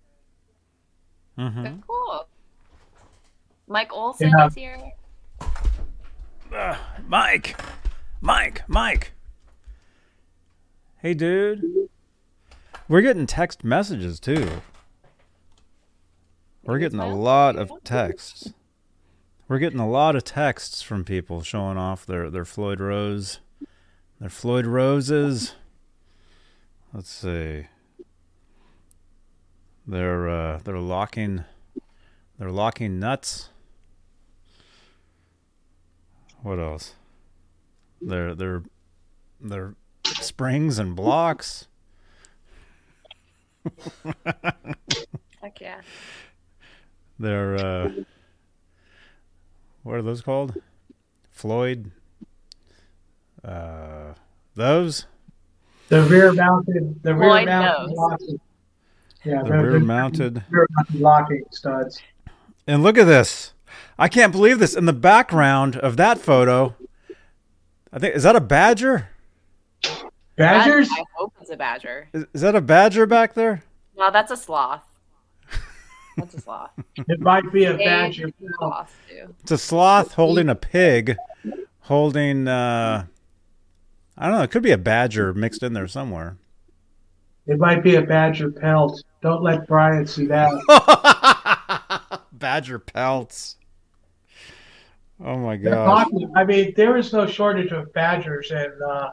hmm 1.37 1.63
that's 1.63 1.83
cool. 1.87 2.27
Mike 3.71 3.93
Olson 3.93 4.29
Yeah. 4.29 4.47
is 4.47 4.53
here. 4.53 4.77
Uh, 6.53 6.75
Mike, 7.07 7.57
Mike, 8.19 8.63
Mike. 8.67 9.13
Hey, 10.97 11.13
dude. 11.13 11.63
We're 12.89 13.01
getting 13.01 13.25
text 13.25 13.63
messages 13.63 14.19
too. 14.19 14.61
We're 16.63 16.79
getting 16.79 16.99
a 16.99 17.15
lot 17.15 17.55
of 17.55 17.71
texts. 17.85 18.53
We're 19.47 19.59
getting 19.59 19.79
a 19.79 19.89
lot 19.89 20.17
of 20.17 20.25
texts 20.25 20.81
from 20.81 21.05
people 21.05 21.41
showing 21.41 21.77
off 21.77 22.05
their, 22.05 22.29
their 22.29 22.45
Floyd 22.45 22.81
Rose, 22.81 23.39
their 24.19 24.29
Floyd 24.29 24.65
Roses. 24.65 25.55
Let's 26.93 27.09
see. 27.09 27.67
They're 29.87 30.29
uh, 30.29 30.59
they're 30.63 30.77
locking, 30.77 31.45
they're 32.37 32.51
locking 32.51 32.99
nuts. 32.99 33.49
What 36.41 36.59
else? 36.59 36.95
They're 38.01 38.33
they're 38.35 38.63
they're 39.39 39.75
springs 40.05 40.79
and 40.79 40.95
blocks. 40.95 41.67
Heck 45.41 45.59
yeah. 45.61 45.81
They're 47.19 47.55
uh 47.55 47.89
what 49.83 49.95
are 49.95 50.01
those 50.01 50.21
called? 50.21 50.55
Floyd 51.29 51.91
uh 53.43 54.13
those? 54.55 55.05
the 55.89 56.01
rear-mounted, 56.03 57.03
the 57.03 57.13
Floyd 57.13 57.47
rear-mounted 57.47 57.87
knows. 57.87 57.91
locking. 57.97 58.39
Yeah, 59.25 59.43
The 59.43 59.49
they're- 59.49 59.61
they're 59.61 59.71
rear 59.71 59.79
mounted. 59.81 60.43
rear-mounted 60.49 60.99
locking 61.01 61.43
studs. 61.51 62.01
And 62.65 62.81
look 62.81 62.97
at 62.97 63.05
this. 63.05 63.53
I 64.01 64.07
can't 64.07 64.31
believe 64.31 64.57
this. 64.57 64.73
In 64.75 64.85
the 64.85 64.93
background 64.93 65.75
of 65.75 65.95
that 65.97 66.17
photo, 66.17 66.75
I 67.93 67.99
think 67.99 68.15
is 68.15 68.23
that 68.23 68.35
a 68.35 68.41
badger? 68.41 69.09
Badgers? 70.35 70.89
I 70.91 71.03
hope 71.15 71.35
it's 71.39 71.51
a 71.51 71.55
badger. 71.55 72.09
Is, 72.11 72.25
is 72.33 72.41
that 72.41 72.55
a 72.55 72.61
badger 72.61 73.05
back 73.05 73.35
there? 73.35 73.63
No, 73.95 74.09
that's 74.09 74.31
a 74.31 74.37
sloth. 74.37 74.81
That's 76.17 76.33
a 76.33 76.41
sloth. 76.41 76.71
It 76.97 77.19
might 77.19 77.51
be 77.53 77.65
a 77.65 77.75
Big 77.75 77.85
badger. 77.85 78.29
sloth 78.57 78.91
too. 79.07 79.35
It's 79.41 79.51
a 79.51 79.57
sloth 79.59 80.13
holding 80.15 80.49
a 80.49 80.55
pig, 80.55 81.15
holding 81.81 82.47
uh 82.47 83.05
I 84.17 84.25
don't 84.27 84.35
know, 84.35 84.41
it 84.43 84.49
could 84.49 84.63
be 84.63 84.71
a 84.71 84.79
badger 84.79 85.31
mixed 85.31 85.61
in 85.61 85.73
there 85.73 85.87
somewhere. 85.87 86.37
It 87.45 87.59
might 87.59 87.83
be 87.83 87.95
a 87.95 88.01
badger 88.01 88.49
pelt. 88.49 89.03
Don't 89.21 89.43
let 89.43 89.67
Brian 89.67 90.07
see 90.07 90.25
that. 90.25 90.49
badger 92.33 92.79
pelts. 92.79 93.57
Oh 95.23 95.37
my 95.37 95.57
They're 95.57 95.73
gosh. 95.75 96.05
talking- 96.05 96.31
I 96.35 96.43
mean, 96.43 96.73
there 96.75 96.97
is 96.97 97.13
no 97.13 97.27
shortage 97.27 97.71
of 97.71 97.93
badgers 97.93 98.51
in, 98.51 98.71
uh, 98.89 99.09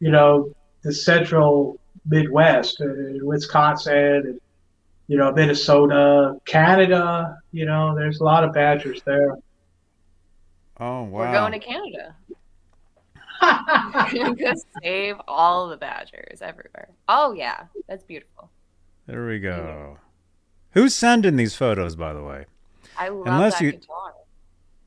you 0.00 0.10
know, 0.10 0.52
the 0.82 0.92
central 0.92 1.78
Midwest, 2.08 2.80
uh, 2.80 2.86
Wisconsin, 3.22 3.94
and, 3.96 4.40
you 5.08 5.16
know, 5.16 5.32
Minnesota, 5.32 6.38
Canada. 6.44 7.38
You 7.52 7.64
know, 7.66 7.94
there's 7.94 8.20
a 8.20 8.24
lot 8.24 8.44
of 8.44 8.52
badgers 8.52 9.02
there. 9.02 9.36
Oh 10.78 11.04
wow. 11.04 11.20
We're 11.20 11.32
going 11.32 11.52
to 11.52 11.58
Canada. 11.58 12.14
Go 14.38 14.52
save 14.82 15.16
all 15.26 15.68
the 15.68 15.76
badgers 15.76 16.42
everywhere. 16.42 16.88
Oh 17.08 17.32
yeah, 17.32 17.64
that's 17.88 18.04
beautiful. 18.04 18.50
There 19.06 19.26
we 19.26 19.38
go. 19.38 19.98
Who's 20.72 20.94
sending 20.94 21.36
these 21.36 21.54
photos, 21.54 21.96
by 21.96 22.12
the 22.12 22.22
way? 22.22 22.46
I 22.98 23.08
love 23.08 23.26
Unless 23.26 23.58
that 23.58 23.64
you- 23.64 23.72
guitar. 23.72 23.95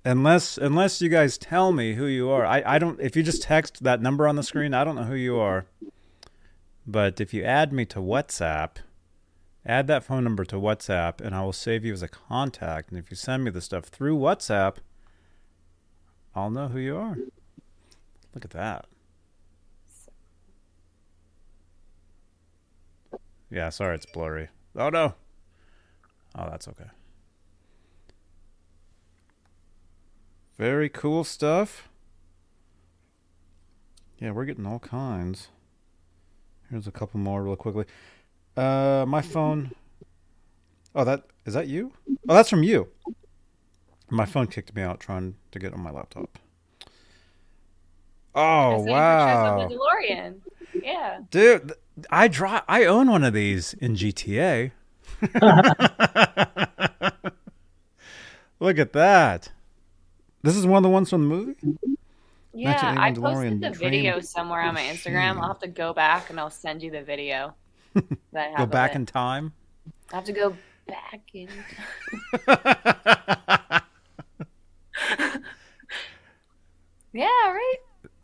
Unless 0.10 0.57
unless 0.57 1.03
you 1.03 1.10
guys 1.10 1.38
tell 1.38 1.72
me 1.72 1.94
who 1.94 2.07
you 2.07 2.31
are. 2.31 2.44
I, 2.44 2.64
I 2.65 2.80
don't 2.80 2.99
if 2.99 3.15
you 3.15 3.22
just 3.22 3.44
text 3.44 3.84
that 3.84 4.02
number 4.02 4.27
on 4.27 4.38
the 4.38 4.41
screen, 4.41 4.73
I 4.73 4.84
don't 4.84 4.95
know 4.95 5.03
who 5.03 5.14
you 5.14 5.38
are. 5.38 5.68
But 6.88 7.22
if 7.22 7.31
you 7.31 7.44
add 7.44 7.72
me 7.72 7.86
to 7.86 7.99
WhatsApp, 7.99 8.77
add 9.64 9.86
that 9.86 10.03
phone 10.03 10.23
number 10.23 10.44
to 10.45 10.56
WhatsApp 10.56 11.22
and 11.22 11.36
I 11.36 11.44
will 11.44 11.53
save 11.53 11.86
you 11.86 11.94
as 11.94 12.02
a 12.02 12.07
contact. 12.07 12.90
And 12.90 12.98
if 12.98 13.11
you 13.11 13.15
send 13.15 13.44
me 13.44 13.52
the 13.52 13.61
stuff 13.61 13.86
through 13.86 14.18
WhatsApp, 14.18 14.77
I'll 16.34 16.49
know 16.49 16.69
who 16.69 16.80
you 16.80 16.98
are. 16.98 17.15
Look 18.34 18.45
at 18.45 18.52
that. 18.52 18.88
Yeah, 23.52 23.69
sorry 23.69 23.94
it's 23.94 24.07
blurry. 24.07 24.48
Oh 24.76 24.90
no. 24.90 25.14
Oh, 26.36 26.48
that's 26.49 26.68
okay. 26.68 26.90
Very 30.60 30.90
cool 30.90 31.23
stuff. 31.23 31.88
Yeah, 34.19 34.31
we're 34.31 34.44
getting 34.44 34.65
all 34.65 34.80
kinds. 34.80 35.48
Here's 36.69 36.86
a 36.86 36.91
couple 36.91 37.22
more 37.22 37.41
real 37.41 37.56
quickly. 37.56 37.86
Uh 38.57 39.06
my 39.07 39.22
phone 39.22 39.72
Oh, 40.94 41.06
that 41.06 41.23
is 41.45 41.53
that 41.53 41.68
you? 41.68 41.94
Oh, 42.27 42.34
that's 42.34 42.49
from 42.49 42.64
you. 42.64 42.90
My 44.10 44.26
phone 44.26 44.48
kicked 44.48 44.76
me 44.76 44.81
out 44.81 44.99
trying 44.99 45.36
to 45.52 45.60
get 45.60 45.72
on 45.72 45.80
my 45.80 45.91
laptop. 45.91 46.38
Oh, 48.36 48.80
sent 48.80 48.90
wow. 48.90 49.65
the 49.65 49.76
DeLorean. 49.76 50.41
Yeah. 50.84 51.22
Dude, 51.31 51.72
I 52.10 52.27
draw 52.27 52.64
I 52.68 52.84
own 52.84 53.10
one 53.10 53.23
of 53.23 53.34
these 53.34 53.76
in 53.76 53.95
GTA. 53.95 54.72
Look 58.60 58.77
at 58.77 58.91
that. 58.91 59.53
This 60.41 60.56
is 60.56 60.66
one 60.66 60.78
of 60.78 60.84
the 60.84 60.90
ones 60.90 61.10
from 61.10 61.22
the 61.24 61.28
movie? 61.28 61.56
Yeah, 62.53 62.95
I 62.98 63.11
posted 63.11 63.61
the 63.61 63.72
video 63.72 64.20
somewhere 64.20 64.61
on 64.61 64.74
my 64.74 64.82
Instagram. 64.82 65.38
I'll 65.38 65.49
have 65.49 65.60
to 65.60 65.68
go 65.68 65.94
back 65.94 66.30
and 66.30 66.40
I'll 66.40 66.49
send 66.49 66.82
you 66.82 66.91
the 66.91 67.02
video. 67.02 67.56
Go 67.95 68.66
back 68.66 68.91
it. 68.91 68.95
in 68.95 69.06
time. 69.06 69.53
I 70.11 70.16
have 70.18 70.26
to 70.26 70.32
go 70.32 70.56
back 70.88 71.22
in. 71.34 71.49
time. 72.48 73.82
Yeah, 77.14 77.26
right. 77.26 77.76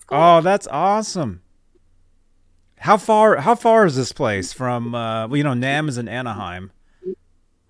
Cool. 0.08 0.18
oh, 0.18 0.42
that's 0.42 0.68
awesome. 0.68 1.42
How 2.78 2.98
far 2.98 3.38
how 3.38 3.56
far 3.56 3.86
is 3.86 3.96
this 3.96 4.12
place 4.12 4.54
from 4.54 4.94
uh 4.94 5.28
well 5.28 5.38
you 5.38 5.44
know 5.44 5.54
NAMM 5.54 5.90
is 5.90 5.98
in 5.98 6.08
Anaheim. 6.08 6.72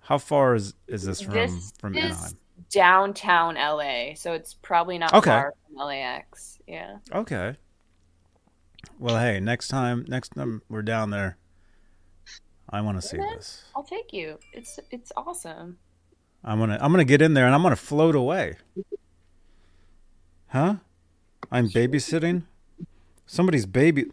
How 0.00 0.18
far 0.18 0.54
is 0.54 0.74
is 0.86 1.04
this 1.04 1.22
from 1.22 1.32
This 1.32 1.72
from 1.78 1.96
Anaheim? 1.96 2.32
Downtown 2.70 3.54
LA, 3.54 4.14
so 4.14 4.32
it's 4.32 4.54
probably 4.54 4.98
not 4.98 5.12
Okay. 5.14 5.30
far 5.30 5.54
from 5.66 5.86
LAX. 5.86 6.58
Yeah. 6.66 6.98
Okay. 7.12 7.56
Well, 8.98 9.18
hey, 9.18 9.40
next 9.40 9.68
time 9.68 10.04
next 10.08 10.30
time 10.30 10.62
we're 10.68 10.82
down 10.82 11.10
there 11.10 11.36
I 12.68 12.80
want 12.80 13.00
to 13.00 13.06
see 13.06 13.16
this. 13.16 13.64
I'll 13.76 13.84
take 13.84 14.12
you. 14.12 14.38
It's 14.52 14.78
it's 14.90 15.12
awesome. 15.16 15.78
I'm 16.44 16.58
gonna 16.58 16.78
I'm 16.80 16.90
gonna 16.92 17.04
get 17.04 17.22
in 17.22 17.34
there 17.34 17.46
and 17.46 17.54
I'm 17.54 17.62
gonna 17.62 17.76
float 17.76 18.14
away. 18.14 18.56
Huh? 20.48 20.76
I'm 21.50 21.68
babysitting. 21.68 22.42
Somebody's 23.26 23.66
baby. 23.66 24.06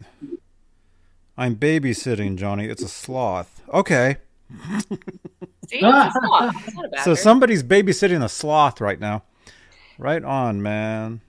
I'm 1.38 1.56
babysitting, 1.56 2.38
Johnny. 2.38 2.68
It's 2.68 2.84
a 2.84 2.88
sloth. 2.88 3.62
Okay. 3.74 4.18
See, 5.68 5.78
it's, 5.78 5.82
not, 5.82 6.56
it's 6.68 6.76
not 6.76 6.94
a 6.94 7.02
So 7.04 7.16
somebody's 7.16 7.64
babysitting 7.64 8.24
a 8.24 8.30
sloth 8.30 8.82
right 8.82 9.00
now. 9.00 9.24
Right 9.98 10.24
on, 10.24 10.62
man. 10.62 11.22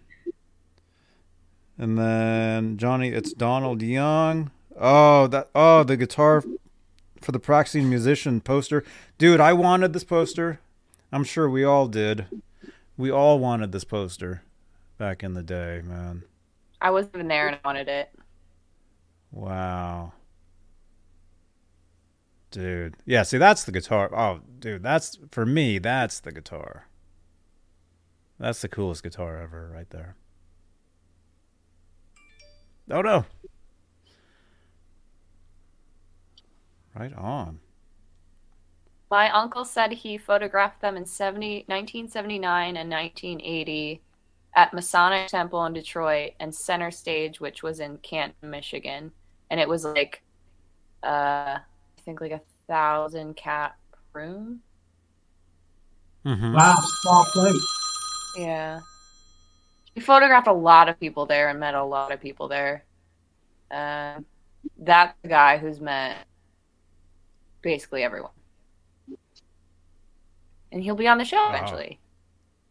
And 1.77 1.99
then 1.99 2.77
Johnny, 2.77 3.09
it's 3.09 3.32
Donald 3.32 3.82
Young. 3.82 4.51
Oh, 4.78 5.27
that 5.28 5.51
oh, 5.55 5.85
the 5.85 5.97
guitar 5.97 6.43
for 7.20 7.32
the 7.32 7.39
practicing 7.39 7.89
musician 7.89 8.41
poster. 8.41 8.85
Dude, 9.19 9.41
I 9.41 9.53
wanted 9.53 9.93
this 9.93 10.05
poster. 10.05 10.61
I'm 11.12 11.24
sure 11.24 11.49
we 11.49 11.65
all 11.65 11.86
did. 11.86 12.27
We 12.97 13.11
all 13.11 13.39
wanted 13.39 13.73
this 13.73 13.85
poster 13.85 14.43
back 14.99 15.23
in 15.23 15.35
the 15.35 15.43
day, 15.43 15.82
man. 15.85 16.24
I 16.81 16.91
wasn't 16.91 17.28
there 17.28 17.49
and 17.49 17.57
I 17.57 17.61
wanted 17.65 17.89
it. 17.89 18.11
Wow. 19.32 20.12
Dude. 22.55 22.94
Yeah, 23.05 23.24
see 23.24 23.39
that's 23.39 23.64
the 23.64 23.72
guitar. 23.72 24.09
Oh, 24.16 24.39
dude, 24.60 24.85
that's 24.85 25.18
for 25.32 25.44
me, 25.44 25.81
that's 25.81 26.20
the 26.20 26.31
guitar. 26.31 26.86
That's 28.39 28.62
the 28.62 28.68
coolest 28.68 29.02
guitar 29.02 29.43
ever 29.43 29.72
right 29.74 29.90
there. 29.90 30.14
Oh 32.89 33.01
no. 33.01 33.24
Right 36.94 37.12
on. 37.14 37.59
My 39.10 39.31
uncle 39.31 39.64
said 39.64 39.90
he 39.90 40.16
photographed 40.16 40.81
them 40.81 40.97
in 40.97 41.06
70, 41.06 41.64
1979 41.66 42.76
and 42.76 42.89
1980 42.89 44.01
at 44.55 44.72
Masonic 44.72 45.26
Temple 45.26 45.66
in 45.66 45.72
Detroit 45.72 46.35
and 46.39 46.55
Center 46.55 46.93
Stage, 46.93 47.40
which 47.40 47.64
was 47.64 47.81
in 47.81 47.98
Canton, 47.98 48.48
Michigan. 48.48 49.10
And 49.51 49.59
it 49.59 49.68
was 49.68 49.85
like, 49.85 50.22
uh, 51.02 51.59
think 52.05 52.20
like 52.20 52.32
a 52.32 52.40
thousand 52.68 53.35
cap 53.36 53.76
room. 54.12 54.60
Mm-hmm. 56.24 56.55
Wow, 56.55 56.74
small 57.01 57.24
place. 57.26 57.66
Yeah. 58.36 58.81
He 59.94 60.01
photographed 60.01 60.47
a 60.47 60.52
lot 60.52 60.89
of 60.89 60.98
people 60.98 61.26
there 61.26 61.48
and 61.51 61.60
met 61.60 61.74
a 61.74 61.85
lot 61.85 62.12
of 62.12 62.20
people 62.20 62.48
there. 62.48 62.85
Uh, 63.70 64.20
that's 64.78 65.14
the 65.22 65.28
guy 65.28 65.59
who's 65.59 65.81
met 65.81 66.26
basically 67.62 68.02
everyone. 68.02 68.31
And 70.72 70.82
he'll 70.82 70.97
be 70.97 71.06
on 71.06 71.18
the 71.18 71.24
show 71.24 71.36
Wow. 71.36 71.51
eventually. 71.55 72.01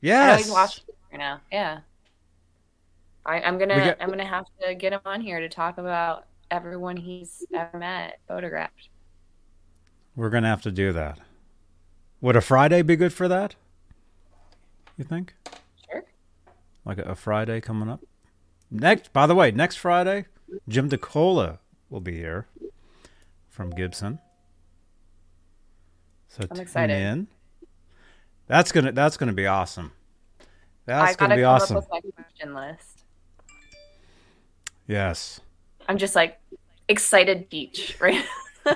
I 0.03 0.07
know 0.07 0.10
Yes. 0.10 0.43
he's 0.43 0.51
watching 0.51 0.84
right 1.11 1.18
now. 1.18 1.39
Yeah. 1.51 1.80
I, 3.26 3.39
I'm 3.41 3.57
gonna 3.57 3.76
We 3.76 3.81
got- 3.81 3.97
I'm 4.01 4.10
gonna 4.10 4.26
have 4.26 4.45
to 4.61 4.76
get 4.76 4.91
him 4.91 4.99
on 5.05 5.22
here 5.22 5.39
to 5.39 5.47
talk 5.47 5.77
about 5.77 6.26
everyone 6.51 6.97
he's 6.97 7.45
ever 7.53 7.77
met, 7.77 8.19
photographed. 8.27 8.89
We're 10.15 10.30
gonna 10.30 10.48
have 10.48 10.61
to 10.64 10.72
do 10.72 10.94
that. 10.94 11.19
Would 12.22 12.35
a 12.35 12.41
Friday 12.41 12.81
be 12.81 12.95
good 12.95 13.14
for 13.14 13.27
that? 13.27 13.56
You 14.98 15.03
think? 15.03 15.34
Sure. 15.90 16.03
Like 16.85 16.99
a, 16.99 17.03
a 17.03 17.15
Friday 17.15 17.61
coming 17.61 17.90
up? 17.90 18.02
Next 18.69 19.11
by 19.11 19.27
the 19.27 19.35
way, 19.35 19.52
next 19.52 19.77
Friday, 19.77 20.26
Jim 20.68 20.90
DeCola 20.90 21.60
will 21.90 22.02
be 22.02 22.14
here 22.14 22.48
from 23.49 23.69
Gibson. 23.72 24.19
So 26.27 26.44
I'm 26.44 26.49
tune 26.49 26.60
excited. 26.60 26.94
in. 26.95 27.27
That's 28.48 28.72
gonna 28.72 28.91
that's 28.91 29.18
gonna 29.18 29.34
be 29.34 29.48
awesome. 29.48 29.91
That's 30.85 31.14
I 31.14 31.15
gonna 31.15 31.35
be 31.35 31.44
awesome. 31.44 31.77
up 31.77 31.84
with 31.91 32.03
my 32.03 32.23
question 32.23 32.53
list. 32.53 33.03
Yes. 34.88 35.40
I'm 35.88 35.98
just 35.98 36.15
like 36.15 36.40
excited 36.88 37.49
beach, 37.49 37.98
right? 37.99 38.23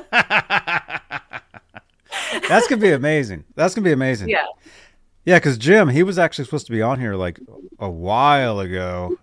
That's 2.50 2.68
gonna 2.68 2.82
be 2.82 2.92
amazing. 2.92 3.44
That's 3.56 3.74
gonna 3.76 3.86
be 3.86 3.92
amazing. 3.92 4.30
yeah. 4.30 4.46
Yeah, 5.26 5.38
because 5.40 5.58
Jim, 5.58 5.90
he 5.90 6.04
was 6.04 6.18
actually 6.18 6.46
supposed 6.46 6.66
to 6.68 6.72
be 6.72 6.82
on 6.82 7.00
here 7.02 7.16
like 7.16 7.40
a 7.80 7.90
while 7.90 8.60
ago, 8.62 9.18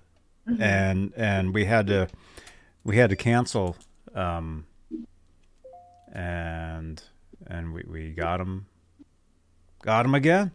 Mhm. 0.46 0.60
and 0.60 1.12
and 1.16 1.54
we 1.54 1.64
had 1.64 1.86
to 1.86 2.08
we 2.84 2.96
had 2.98 3.08
to 3.10 3.16
cancel, 3.16 3.76
um, 4.14 4.66
and 6.12 7.02
and 7.46 7.72
we 7.72 7.84
we 7.88 8.10
got 8.10 8.40
him, 8.40 8.66
got 9.82 10.04
him 10.04 10.14
again. 10.14 10.52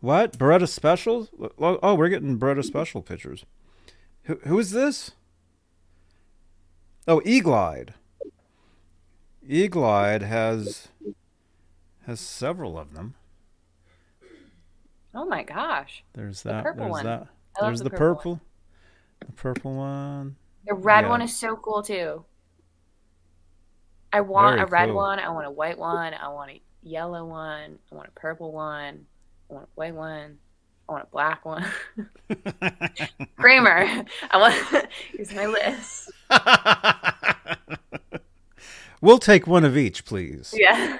What 0.00 0.38
Baretta 0.38 0.68
specials? 0.68 1.28
Oh, 1.58 1.94
we're 1.94 2.08
getting 2.08 2.38
Baretta 2.38 2.64
special 2.64 3.00
pictures. 3.02 3.44
Who 4.24 4.38
who 4.46 4.58
is 4.58 4.70
this? 4.72 5.12
Oh, 7.08 7.20
E-Glide. 7.24 7.94
E-Glide 9.46 10.22
has 10.22 10.88
has 12.06 12.20
several 12.20 12.78
of 12.78 12.94
them. 12.94 13.14
Oh 15.14 15.24
my 15.24 15.42
gosh. 15.42 16.04
There's 16.12 16.42
The 16.42 16.50
that. 16.50 16.64
purple 16.64 16.82
There's 16.84 16.90
one. 16.92 17.04
that. 17.06 17.26
There's 17.60 17.78
the 17.78 17.84
the, 17.84 17.90
purple 17.90 18.36
purple. 18.36 18.40
The 19.26 19.32
purple 19.32 19.74
one. 19.76 20.36
The 20.66 20.74
red 20.74 21.04
Yeah. 21.04 21.10
one 21.10 21.22
is 21.22 21.36
so 21.36 21.56
cool 21.56 21.82
too. 21.82 22.24
I 24.12 24.20
want 24.20 24.56
Very 24.56 24.66
a 24.66 24.66
red 24.70 24.86
cool. 24.88 24.96
one. 24.96 25.18
I 25.18 25.28
want 25.30 25.46
a 25.46 25.50
white 25.50 25.78
one. 25.78 26.14
I 26.14 26.28
want 26.28 26.50
a 26.52 26.60
yellow 26.82 27.24
one. 27.24 27.78
I 27.90 27.94
want 27.94 28.08
a 28.08 28.12
purple 28.12 28.52
one. 28.52 29.06
I 29.50 29.54
want 29.54 29.66
a 29.66 29.70
white 29.74 29.94
one. 29.94 30.38
I 30.88 30.92
want 30.92 31.04
a 31.04 31.10
black 31.10 31.44
one. 31.44 31.64
Kramer. 33.36 34.04
I 34.30 34.36
want. 34.38 34.86
Here's 35.12 35.32
my 35.34 35.46
list. 35.46 36.10
we'll 39.00 39.18
take 39.18 39.46
one 39.46 39.64
of 39.64 39.76
each, 39.76 40.04
please. 40.04 40.54
Yeah. 40.56 40.98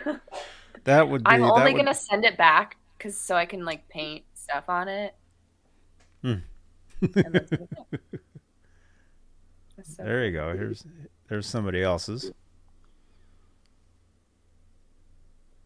That 0.84 1.08
would 1.08 1.24
be. 1.24 1.30
I'm 1.30 1.42
only 1.42 1.72
would- 1.72 1.78
gonna 1.78 1.94
send 1.94 2.24
it 2.24 2.36
back 2.36 2.76
because 2.96 3.16
so 3.16 3.36
I 3.36 3.46
can 3.46 3.64
like 3.64 3.88
paint 3.88 4.24
stuff 4.34 4.68
on 4.68 4.88
it. 4.88 5.14
Hmm. 6.22 6.34
And 7.02 7.14
then 7.14 7.46
send 7.46 7.62
it 7.62 7.70
back. 7.70 8.00
That's 9.76 9.96
so 9.96 10.02
There 10.02 10.26
you 10.26 10.32
go. 10.32 10.56
Here's 10.56 10.84
there's 11.28 11.46
somebody 11.46 11.82
else's. 11.82 12.32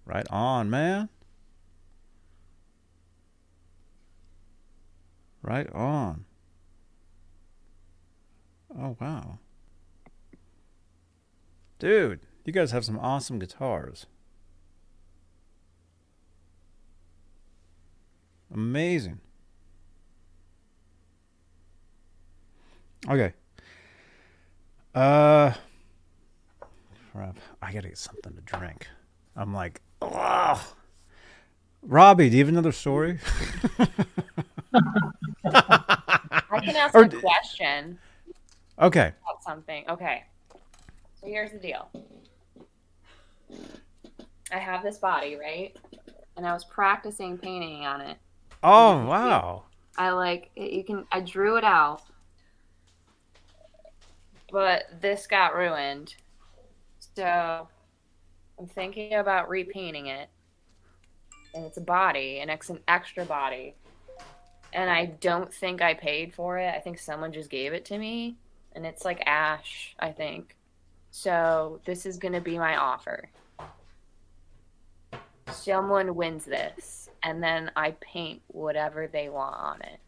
Right 0.04 0.26
on, 0.30 0.68
man. 0.68 1.08
Right 5.42 5.70
on. 5.72 6.24
Oh 8.78 8.96
wow. 9.00 9.38
Dude, 11.84 12.20
you 12.46 12.52
guys 12.54 12.70
have 12.70 12.82
some 12.82 12.98
awesome 12.98 13.38
guitars. 13.38 14.06
Amazing. 18.50 19.20
Okay. 23.06 23.34
Uh, 24.94 25.52
crap. 27.12 27.36
I 27.60 27.70
gotta 27.74 27.88
get 27.88 27.98
something 27.98 28.32
to 28.32 28.40
drink. 28.40 28.86
I'm 29.36 29.52
like, 29.52 29.82
oh. 30.00 30.74
Robbie, 31.82 32.30
do 32.30 32.38
you 32.38 32.44
have 32.44 32.48
another 32.48 32.72
story? 32.72 33.18
I 34.72 36.60
can 36.62 36.76
ask 36.76 36.94
Or 36.94 37.02
a 37.02 37.08
question 37.10 37.98
okay. 38.80 39.12
about 39.22 39.42
something. 39.42 39.84
Okay. 39.90 40.24
So 41.24 41.30
here's 41.30 41.52
the 41.52 41.58
deal. 41.58 41.88
I 44.52 44.58
have 44.58 44.82
this 44.82 44.98
body, 44.98 45.36
right? 45.36 45.74
And 46.36 46.46
I 46.46 46.52
was 46.52 46.64
practicing 46.64 47.38
painting 47.38 47.86
on 47.86 48.02
it. 48.02 48.18
Oh 48.62 49.06
wow. 49.06 49.62
I 49.96 50.10
like 50.10 50.50
it- 50.54 50.72
you 50.72 50.84
can 50.84 51.06
I 51.10 51.20
drew 51.20 51.56
it 51.56 51.64
out. 51.64 52.02
But 54.52 55.00
this 55.00 55.26
got 55.26 55.54
ruined. 55.54 56.14
So 57.16 57.68
I'm 58.58 58.66
thinking 58.66 59.14
about 59.14 59.48
repainting 59.48 60.06
it. 60.08 60.28
And 61.54 61.64
it's 61.64 61.78
a 61.78 61.82
body, 61.82 62.40
and 62.40 62.50
it's 62.50 62.68
an 62.68 62.80
extra 62.86 63.24
body. 63.24 63.76
And 64.72 64.90
I 64.90 65.06
don't 65.06 65.52
think 65.54 65.80
I 65.80 65.94
paid 65.94 66.34
for 66.34 66.58
it. 66.58 66.74
I 66.74 66.80
think 66.80 66.98
someone 66.98 67.32
just 67.32 67.48
gave 67.48 67.72
it 67.72 67.84
to 67.86 67.98
me. 67.98 68.36
And 68.72 68.84
it's 68.84 69.04
like 69.04 69.22
ash, 69.24 69.94
I 70.00 70.10
think. 70.10 70.56
So 71.16 71.80
this 71.86 72.06
is 72.06 72.18
gonna 72.18 72.40
be 72.40 72.58
my 72.58 72.76
offer. 72.76 73.30
Someone 75.48 76.16
wins 76.16 76.44
this, 76.44 77.08
and 77.22 77.40
then 77.40 77.70
I 77.76 77.92
paint 78.00 78.42
whatever 78.48 79.06
they 79.06 79.28
want 79.28 79.54
on 79.54 79.82
it. 79.82 80.00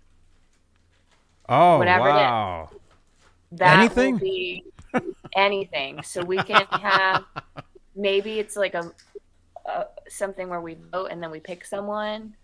Oh 1.48 1.78
Whatever 1.78 2.08
it 2.08 2.16
is. 2.16 2.30
wow. 2.30 2.70
That 3.52 3.94
Anything? 3.94 4.20
be 4.20 4.64
anything. 5.36 6.02
So 6.02 6.24
we 6.24 6.42
can 6.42 6.66
have 6.72 7.24
maybe 7.96 8.38
it's 8.40 8.56
like 8.56 8.74
a, 8.74 8.92
a 9.66 9.86
something 10.08 10.48
where 10.48 10.60
we 10.60 10.76
vote 10.92 11.08
and 11.10 11.22
then 11.22 11.30
we 11.30 11.40
pick 11.40 11.64
someone 11.64 12.36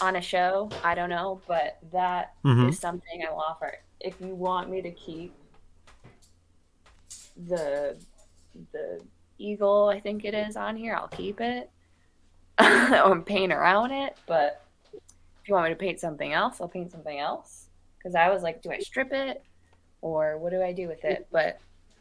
on 0.00 0.16
a 0.16 0.22
show. 0.22 0.70
I 0.84 0.94
don't 0.94 1.10
know, 1.10 1.42
but 1.48 1.78
that 1.92 2.34
is 2.60 2.76
Mhm. 2.76 2.80
something 2.80 3.24
I 3.26 3.30
will 3.32 3.40
offer. 3.40 3.74
If 4.00 4.20
you 4.20 4.34
want 4.34 4.70
me 4.70 4.82
to 4.82 4.92
keep 4.92 5.34
the 7.46 7.96
the 8.72 9.00
eagle, 9.38 9.88
I 9.88 10.00
think 10.00 10.24
it 10.24 10.34
is 10.34 10.56
on 10.56 10.76
here, 10.76 10.94
I'll 10.94 11.08
keep 11.08 11.40
it 11.40 11.70
or 12.60 13.20
paint 13.20 13.52
around 13.52 13.92
it. 13.92 14.16
But 14.26 14.62
if 14.92 15.48
you 15.48 15.54
want 15.54 15.66
me 15.66 15.70
to 15.70 15.76
paint 15.76 16.00
something 16.00 16.32
else, 16.32 16.60
I'll 16.60 16.68
paint 16.68 16.90
something 16.92 17.18
else. 17.18 17.68
Because 17.98 18.14
I 18.14 18.30
was 18.30 18.42
like, 18.42 18.62
do 18.62 18.70
I 18.70 18.78
strip 18.78 19.12
it? 19.12 19.42
or 20.00 20.38
what 20.38 20.50
do 20.50 20.62
I 20.62 20.72
do 20.72 20.88
with 20.88 21.04
it? 21.04 21.26
But 21.30 21.58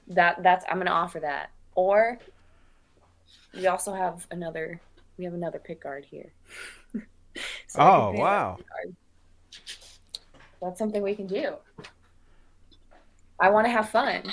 that 0.08 0.42
that's 0.44 0.66
I'm 0.70 0.78
gonna 0.78 0.92
offer 0.92 1.20
that. 1.20 1.50
Or 1.76 2.20
we 3.54 3.68
also 3.68 3.94
have 3.94 4.26
another 4.32 4.80
we 5.18 5.26
have 5.26 5.34
another 5.34 5.60
pick 5.60 5.84
guard 5.84 6.06
here. 6.06 6.34
So 7.68 7.82
Oh 7.82 8.12
wow. 8.14 8.54
a 8.54 8.58
pick 8.58 8.68
guard. 8.70 8.96
That's 10.60 10.80
something 10.80 11.04
we 11.04 11.14
can 11.14 11.28
do. 11.28 11.54
I 13.40 13.52
want 13.52 13.68
to 13.68 13.72
have 13.72 13.90
fun. 13.90 14.24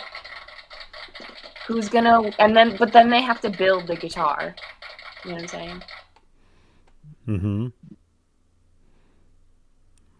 Who's 1.66 1.88
gonna 1.88 2.30
and 2.38 2.56
then 2.56 2.76
but 2.76 2.92
then 2.92 3.10
they 3.10 3.22
have 3.22 3.40
to 3.42 3.50
build 3.50 3.86
the 3.86 3.96
guitar. 3.96 4.54
You 5.24 5.30
know 5.30 5.36
what 5.36 5.42
I'm 5.42 5.48
saying? 5.48 5.82
Mm-hmm. 7.28 7.66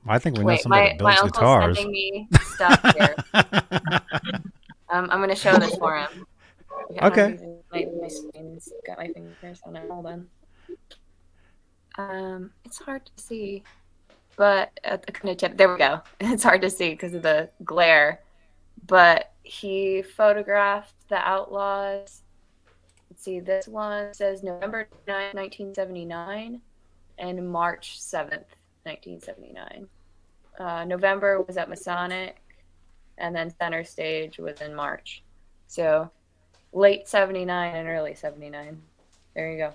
I 0.06 0.18
think 0.18 0.36
we 0.36 0.42
know 0.42 0.48
Wait, 0.48 0.60
somebody 0.60 0.82
my, 0.82 0.96
that 0.96 1.02
my 1.02 1.14
builds 1.14 1.38
uncle's 1.38 1.40
guitars. 1.40 1.76
sending 1.76 1.92
me 1.92 2.28
stuff 2.42 2.94
here. 2.96 3.14
um, 4.90 5.08
I'm 5.10 5.20
gonna 5.20 5.36
show 5.36 5.56
this 5.58 5.74
for 5.76 5.96
him. 5.96 6.26
I'm 7.00 7.12
Okay. 7.12 7.38
My, 7.72 7.86
my 8.00 8.08
screen's 8.08 8.72
got 8.86 8.98
my 8.98 9.08
fingers 9.08 9.60
on 9.64 9.76
it. 9.76 9.90
Hold 9.90 10.06
on. 10.06 10.26
Um, 11.96 12.50
it's 12.64 12.78
hard 12.78 13.06
to 13.06 13.22
see, 13.22 13.62
but 14.36 14.78
at 14.84 15.06
the 15.06 15.12
kind 15.12 15.30
of 15.30 15.36
tip, 15.36 15.56
there 15.56 15.72
we 15.72 15.78
go. 15.78 16.02
It's 16.20 16.42
hard 16.42 16.62
to 16.62 16.70
see 16.70 16.90
because 16.90 17.14
of 17.14 17.22
the 17.22 17.50
glare, 17.64 18.20
but 18.86 19.32
he 19.42 20.02
photographed 20.02 20.94
the 21.14 21.28
outlaws. 21.28 22.22
Let's 23.08 23.22
see, 23.22 23.38
this 23.38 23.68
one 23.68 24.12
says 24.12 24.42
November 24.42 24.88
9, 25.06 25.16
1979, 25.32 26.60
and 27.18 27.48
March 27.48 28.00
7th, 28.00 28.50
1979. 28.82 29.86
Uh, 30.58 30.84
November 30.84 31.40
was 31.40 31.56
at 31.56 31.68
Masonic, 31.68 32.42
and 33.18 33.34
then 33.34 33.54
center 33.60 33.84
stage 33.84 34.38
was 34.38 34.60
in 34.60 34.74
March. 34.74 35.22
So 35.68 36.10
late 36.72 37.06
79 37.06 37.76
and 37.76 37.88
early 37.88 38.16
79. 38.16 38.82
There 39.36 39.52
you 39.52 39.58
go. 39.58 39.74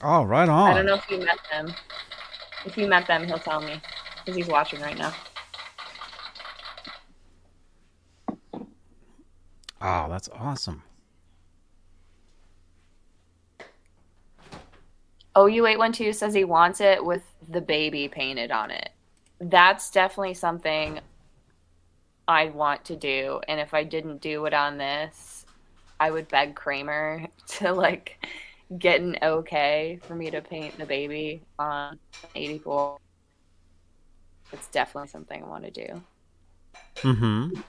oh, 0.00 0.22
right 0.22 0.48
on. 0.48 0.70
I 0.70 0.74
don't 0.76 0.86
know 0.86 0.94
if 0.94 1.10
you 1.10 1.18
met 1.18 1.40
them. 1.50 1.74
If 2.64 2.78
you 2.78 2.88
met 2.88 3.06
them, 3.06 3.26
he'll 3.26 3.38
tell 3.38 3.60
me 3.60 3.82
because 4.24 4.34
he's 4.34 4.48
watching 4.48 4.80
right 4.80 4.96
now. 4.96 5.12
Oh, 9.80 10.06
that's 10.08 10.28
awesome. 10.30 10.82
OU812 15.36 16.14
says 16.14 16.34
he 16.34 16.44
wants 16.44 16.80
it 16.80 17.04
with 17.04 17.22
the 17.48 17.60
baby 17.60 18.08
painted 18.08 18.50
on 18.50 18.70
it. 18.72 18.90
That's 19.40 19.90
definitely 19.90 20.34
something 20.34 20.98
I 22.26 22.46
want 22.46 22.84
to 22.86 22.96
do. 22.96 23.40
And 23.46 23.60
if 23.60 23.72
I 23.72 23.84
didn't 23.84 24.20
do 24.20 24.46
it 24.46 24.54
on 24.54 24.78
this, 24.78 25.46
I 26.00 26.10
would 26.10 26.28
beg 26.28 26.56
Kramer 26.56 27.26
to 27.58 27.72
like 27.72 28.26
get 28.78 29.00
an 29.00 29.16
okay 29.22 29.98
for 30.02 30.14
me 30.14 30.30
to 30.30 30.40
paint 30.40 30.76
the 30.76 30.86
baby 30.86 31.42
on 31.58 31.98
84. 32.34 32.98
It's 34.52 34.68
definitely 34.68 35.08
something 35.08 35.42
I 35.42 35.46
want 35.46 35.64
to 35.64 35.70
do. 35.70 36.02
Mm-hmm. 36.96 37.60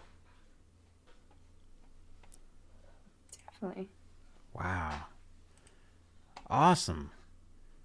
Definitely. 3.61 3.89
Wow. 4.53 4.91
Awesome. 6.49 7.11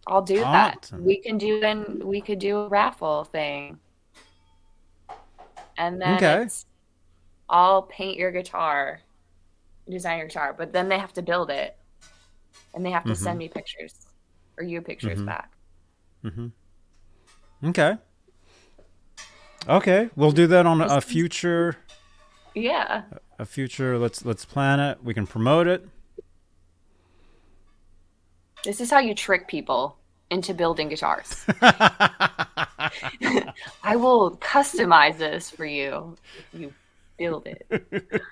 I'll 0.07 0.23
do 0.23 0.39
that. 0.39 0.91
We 0.99 1.17
can 1.21 1.39
do 1.39 1.61
an 1.63 2.03
we 2.05 2.21
could 2.21 2.39
do 2.39 2.59
a 2.59 2.69
raffle 2.69 3.25
thing. 3.25 3.79
And 5.77 6.01
then 6.01 6.17
Okay. 6.17 6.49
I'll 7.49 7.83
paint 7.83 8.17
your 8.19 8.31
guitar, 8.31 9.01
design 9.89 10.19
your 10.19 10.29
guitar, 10.29 10.55
but 10.57 10.73
then 10.73 10.89
they 10.89 10.99
have 10.99 11.13
to 11.15 11.23
build 11.23 11.51
it. 11.51 11.77
And 12.75 12.85
they 12.85 12.91
have 12.91 13.05
to 13.05 13.13
Mhm. 13.13 13.17
send 13.17 13.39
me 13.39 13.49
pictures 13.49 14.07
or 14.57 14.65
you 14.65 14.81
pictures 14.81 15.19
Mhm. 15.19 15.27
back. 15.27 15.53
Mm-hmm. 16.25 16.49
Okay. 17.69 17.99
Okay, 19.67 20.11
we'll 20.15 20.33
do 20.33 20.47
that 20.49 20.67
on 20.67 20.81
a 20.83 21.01
future 21.01 21.77
Yeah. 22.55 23.03
a 23.39 23.45
future 23.45 23.99
let's 23.99 24.25
let's 24.25 24.45
plan 24.45 24.81
it. 24.81 25.03
We 25.03 25.15
can 25.15 25.27
promote 25.27 25.67
it. 25.67 25.87
This 28.65 28.81
is 28.81 28.91
how 28.91 28.99
you 29.01 29.15
trick 29.15 29.49
people 29.49 29.99
into 30.31 30.55
building 30.55 30.89
guitars. 30.89 31.45
I 33.83 33.97
will 33.97 34.37
customize 34.39 35.19
this 35.19 35.51
for 35.51 35.67
you. 35.67 36.17
if 36.53 36.61
You 36.61 36.73
build 37.19 37.47
it. 37.47 37.67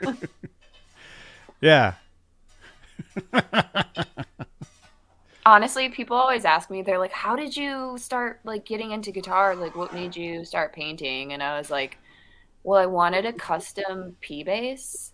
yeah. 1.60 1.94
honestly 5.44 5.88
people 5.88 6.16
always 6.16 6.44
ask 6.44 6.70
me 6.70 6.82
they're 6.82 6.98
like 6.98 7.12
how 7.12 7.34
did 7.34 7.56
you 7.56 7.96
start 7.98 8.40
like 8.44 8.64
getting 8.64 8.92
into 8.92 9.10
guitar 9.10 9.54
like 9.56 9.74
what 9.74 9.92
made 9.92 10.14
you 10.14 10.44
start 10.44 10.72
painting 10.72 11.32
and 11.32 11.42
i 11.42 11.58
was 11.58 11.68
like 11.68 11.98
well 12.64 12.80
i 12.80 12.86
wanted 12.86 13.26
a 13.26 13.32
custom 13.32 14.16
p 14.20 14.42
bass 14.42 15.12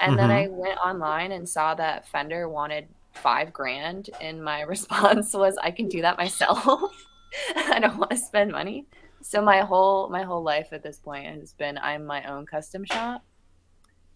and 0.00 0.18
then 0.18 0.30
i 0.30 0.46
mm-hmm. 0.46 0.56
went 0.56 0.78
online 0.78 1.32
and 1.32 1.48
saw 1.48 1.74
that 1.74 2.06
fender 2.08 2.48
wanted 2.48 2.86
five 3.12 3.52
grand 3.52 4.10
and 4.20 4.42
my 4.42 4.60
response 4.74 5.32
was 5.34 5.56
i 5.62 5.70
can 5.70 5.88
do 5.88 6.02
that 6.02 6.18
myself 6.18 6.92
i 7.56 7.78
don't 7.78 7.98
want 7.98 8.10
to 8.10 8.16
spend 8.16 8.50
money 8.50 8.86
so 9.22 9.42
my 9.42 9.60
whole 9.60 10.08
my 10.08 10.22
whole 10.22 10.42
life 10.42 10.68
at 10.72 10.82
this 10.82 10.98
point 10.98 11.26
has 11.26 11.52
been 11.54 11.78
i'm 11.78 12.04
my 12.04 12.22
own 12.24 12.46
custom 12.46 12.84
shop 12.84 13.22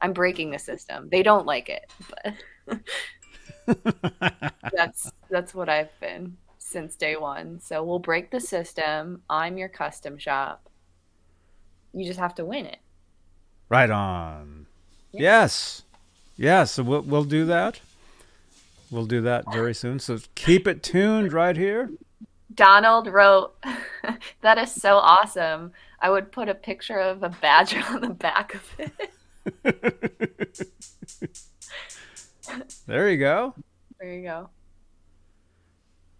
i'm 0.00 0.12
breaking 0.12 0.50
the 0.50 0.58
system 0.58 1.08
they 1.10 1.22
don't 1.22 1.46
like 1.46 1.68
it 1.68 1.90
but 2.08 2.34
that's 4.72 5.10
that's 5.30 5.54
what 5.54 5.68
I've 5.68 5.98
been 6.00 6.36
since 6.58 6.96
day 6.96 7.16
one. 7.16 7.60
So 7.60 7.82
we'll 7.84 7.98
break 7.98 8.30
the 8.30 8.40
system. 8.40 9.22
I'm 9.28 9.58
your 9.58 9.68
custom 9.68 10.18
shop. 10.18 10.68
You 11.94 12.04
just 12.04 12.18
have 12.18 12.34
to 12.36 12.44
win 12.44 12.66
it. 12.66 12.78
Right 13.68 13.90
on. 13.90 14.66
Yeah. 15.12 15.20
Yes. 15.22 15.82
Yeah, 16.36 16.64
so 16.64 16.82
we'll 16.82 17.02
we'll 17.02 17.24
do 17.24 17.46
that. 17.46 17.80
We'll 18.90 19.06
do 19.06 19.20
that 19.22 19.50
very 19.52 19.74
soon. 19.74 19.98
So 20.00 20.18
keep 20.34 20.66
it 20.66 20.82
tuned 20.82 21.32
right 21.32 21.56
here. 21.56 21.90
Donald 22.52 23.06
wrote, 23.06 23.54
"That 24.40 24.58
is 24.58 24.70
so 24.72 24.96
awesome. 24.96 25.72
I 26.00 26.10
would 26.10 26.32
put 26.32 26.48
a 26.48 26.54
picture 26.54 26.98
of 26.98 27.22
a 27.22 27.28
badger 27.28 27.82
on 27.88 28.00
the 28.00 28.08
back 28.08 28.54
of 28.54 28.76
it." 28.78 29.10
There 32.86 33.08
you 33.10 33.18
go. 33.18 33.54
there 33.98 34.12
you 34.12 34.22
go. 34.22 34.50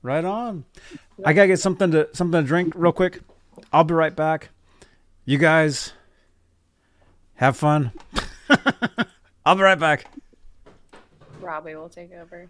Right 0.03 0.25
on. 0.25 0.65
I 1.25 1.33
gotta 1.33 1.49
get 1.49 1.61
something 1.61 1.91
to 1.93 2.09
something 2.13 2.41
to 2.41 2.47
drink 2.47 2.73
real 2.77 2.93
quick. 2.93 3.21
I'll 3.73 3.85
be 3.85 3.95
right 3.95 4.15
back. 4.15 4.51
You 5.27 5.39
guys 5.39 5.93
have 7.35 7.57
fun. 7.57 7.93
I'll 9.47 9.57
be 9.57 9.63
right 9.63 9.79
back. 9.79 10.07
Robbie 11.41 11.75
will 11.75 11.89
take 11.89 12.13
over. 12.13 12.49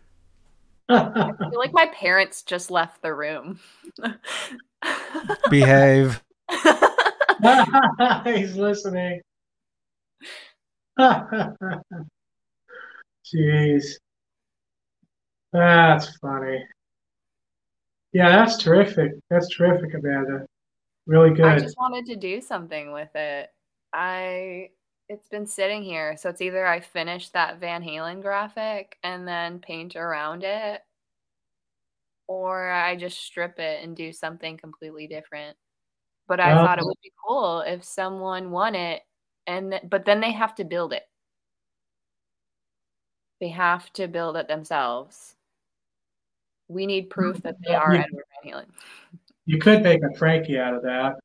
I 0.88 1.32
feel 1.38 1.58
like 1.58 1.72
my 1.72 1.86
parents 1.94 2.42
just 2.42 2.70
left 2.70 3.00
the 3.00 3.14
room. 3.14 3.58
Behave. 5.50 6.22
He's 8.24 8.56
listening. 8.56 9.20
Jeez. 10.98 11.44
That's 15.52 16.16
funny. 16.18 16.64
Yeah, 18.12 18.30
that's 18.30 18.58
terrific. 18.58 19.12
That's 19.30 19.48
terrific, 19.48 19.94
Amanda. 19.94 20.46
Really 21.06 21.30
good. 21.30 21.44
I 21.44 21.58
just 21.58 21.76
wanted 21.78 22.06
to 22.06 22.16
do 22.16 22.40
something 22.40 22.92
with 22.92 23.14
it. 23.14 23.50
I 23.92 24.70
it's 25.08 25.28
been 25.28 25.46
sitting 25.46 25.82
here, 25.82 26.16
so 26.16 26.30
it's 26.30 26.40
either 26.40 26.66
I 26.66 26.80
finish 26.80 27.28
that 27.30 27.60
Van 27.60 27.82
Halen 27.82 28.22
graphic 28.22 28.96
and 29.02 29.28
then 29.28 29.58
paint 29.58 29.96
around 29.96 30.44
it, 30.44 30.80
or 32.26 32.70
I 32.70 32.96
just 32.96 33.20
strip 33.20 33.58
it 33.58 33.84
and 33.84 33.94
do 33.94 34.12
something 34.12 34.56
completely 34.56 35.06
different. 35.06 35.56
But 36.26 36.40
I 36.40 36.54
thought 36.54 36.78
it 36.78 36.86
would 36.86 36.96
be 37.02 37.12
cool 37.26 37.60
if 37.60 37.84
someone 37.84 38.50
won 38.50 38.74
it, 38.74 39.02
and 39.46 39.72
th- 39.72 39.82
but 39.90 40.06
then 40.06 40.20
they 40.20 40.32
have 40.32 40.54
to 40.54 40.64
build 40.64 40.94
it. 40.94 41.02
They 43.40 43.50
have 43.50 43.92
to 43.94 44.08
build 44.08 44.38
it 44.38 44.48
themselves. 44.48 45.34
We 46.68 46.86
need 46.86 47.10
proof 47.10 47.42
that 47.42 47.56
they 47.66 47.74
are 47.74 47.92
You- 47.94 48.00
Edward 48.00 48.24
Van 48.42 48.52
Halen. 48.54 48.66
You 49.46 49.58
could 49.58 49.82
make 49.82 50.02
a 50.02 50.14
Frankie 50.16 50.58
out 50.58 50.74
of 50.74 50.82
that. 50.82 51.16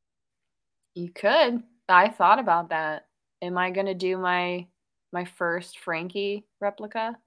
You 0.94 1.10
could. 1.10 1.64
I 1.88 2.10
thought 2.10 2.40
about 2.40 2.70
that. 2.70 3.06
Am 3.41 3.58
I 3.58 3.72
gonna 3.72 3.96
do 3.96 4.18
my 4.18 4.68
my 5.12 5.26
first 5.26 5.80
Frankie 5.80 6.46
replica? 6.60 7.18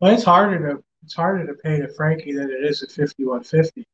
Well, 0.00 0.12
it's 0.12 0.24
harder 0.24 0.74
to 0.74 0.82
it's 1.04 1.14
harder 1.14 1.46
to 1.46 1.54
paint 1.62 1.84
a 1.84 1.88
Frankie 1.94 2.32
than 2.32 2.50
it 2.50 2.64
is 2.64 2.82
a 2.82 2.86
5150. 2.86 3.84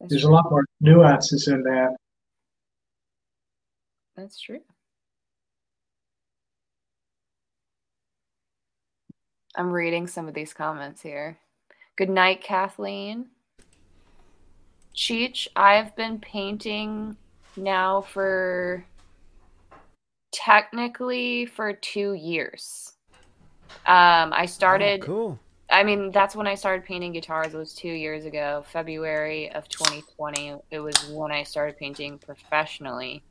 That's 0.00 0.10
There's 0.10 0.24
a 0.24 0.30
lot 0.30 0.50
more 0.50 0.64
nuances 0.80 1.48
in 1.48 1.62
that. 1.64 1.96
That's 4.16 4.40
true. 4.40 4.60
I'm 9.56 9.70
reading 9.70 10.06
some 10.06 10.28
of 10.28 10.34
these 10.34 10.52
comments 10.52 11.02
here. 11.02 11.38
Good 11.96 12.10
night, 12.10 12.42
Kathleen. 12.42 13.26
Cheech, 14.94 15.48
I've 15.54 15.94
been 15.96 16.18
painting 16.18 17.16
now 17.56 18.00
for 18.00 18.84
technically 20.32 21.46
for 21.46 21.72
two 21.72 22.14
years. 22.14 22.92
Um, 23.86 24.32
I 24.32 24.46
started 24.46 25.02
Oh, 25.02 25.06
cool. 25.06 25.38
I 25.70 25.82
mean, 25.82 26.10
that's 26.10 26.36
when 26.36 26.46
I 26.46 26.54
started 26.54 26.84
painting 26.84 27.12
guitars. 27.12 27.54
It 27.54 27.56
was 27.56 27.74
two 27.74 27.88
years 27.88 28.26
ago, 28.26 28.64
February 28.72 29.50
of 29.52 29.68
2020. 29.68 30.56
It 30.70 30.78
was 30.78 30.94
when 31.10 31.32
I 31.32 31.42
started 31.42 31.76
painting 31.76 32.18
professionally. 32.18 33.22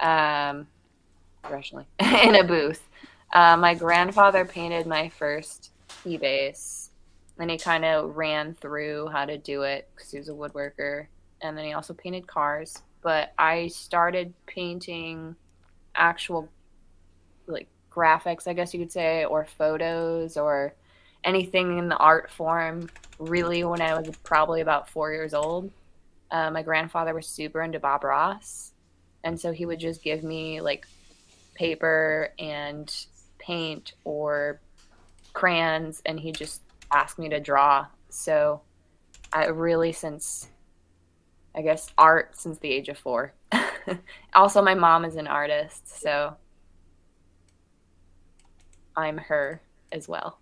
Um, 0.00 0.66
professionally 1.42 1.86
in 1.98 2.36
a 2.36 2.44
booth. 2.44 2.88
Uh, 3.32 3.56
my 3.56 3.74
grandfather 3.74 4.44
painted 4.44 4.86
my 4.86 5.08
first 5.08 5.72
P 6.02 6.16
bass, 6.16 6.87
and 7.38 7.50
he 7.50 7.58
kind 7.58 7.84
of 7.84 8.16
ran 8.16 8.54
through 8.54 9.08
how 9.08 9.24
to 9.24 9.38
do 9.38 9.62
it 9.62 9.88
because 9.94 10.10
he 10.10 10.18
was 10.18 10.28
a 10.28 10.32
woodworker. 10.32 11.06
And 11.40 11.56
then 11.56 11.64
he 11.64 11.72
also 11.72 11.94
painted 11.94 12.26
cars. 12.26 12.82
But 13.00 13.32
I 13.38 13.68
started 13.68 14.34
painting 14.46 15.36
actual, 15.94 16.48
like 17.46 17.68
graphics, 17.92 18.48
I 18.48 18.54
guess 18.54 18.74
you 18.74 18.80
could 18.80 18.92
say, 18.92 19.24
or 19.24 19.44
photos, 19.44 20.36
or 20.36 20.74
anything 21.22 21.78
in 21.78 21.88
the 21.88 21.96
art 21.96 22.30
form. 22.30 22.90
Really, 23.20 23.62
when 23.64 23.80
I 23.80 23.98
was 23.98 24.10
probably 24.24 24.60
about 24.60 24.90
four 24.90 25.12
years 25.12 25.34
old. 25.34 25.70
Uh, 26.30 26.50
my 26.50 26.62
grandfather 26.62 27.14
was 27.14 27.26
super 27.26 27.62
into 27.62 27.80
Bob 27.80 28.04
Ross, 28.04 28.72
and 29.24 29.40
so 29.40 29.50
he 29.50 29.64
would 29.64 29.80
just 29.80 30.02
give 30.02 30.22
me 30.22 30.60
like 30.60 30.86
paper 31.54 32.32
and 32.38 33.06
paint 33.38 33.94
or 34.04 34.60
crayons 35.32 36.02
and 36.06 36.20
he 36.20 36.32
just 36.32 36.62
asked 36.92 37.18
me 37.18 37.28
to 37.28 37.40
draw. 37.40 37.86
So 38.10 38.62
i 39.32 39.44
really 39.46 39.92
since 39.92 40.48
i 41.54 41.60
guess 41.60 41.90
art 41.98 42.34
since 42.38 42.58
the 42.58 42.70
age 42.72 42.88
of 42.88 42.96
four. 42.98 43.34
Also 44.34 44.60
my 44.62 44.74
mom 44.74 45.04
is 45.04 45.16
an 45.16 45.26
artist 45.26 46.00
so 46.00 46.34
i'm 48.96 49.16
her 49.18 49.60
as 49.92 50.08
well. 50.08 50.38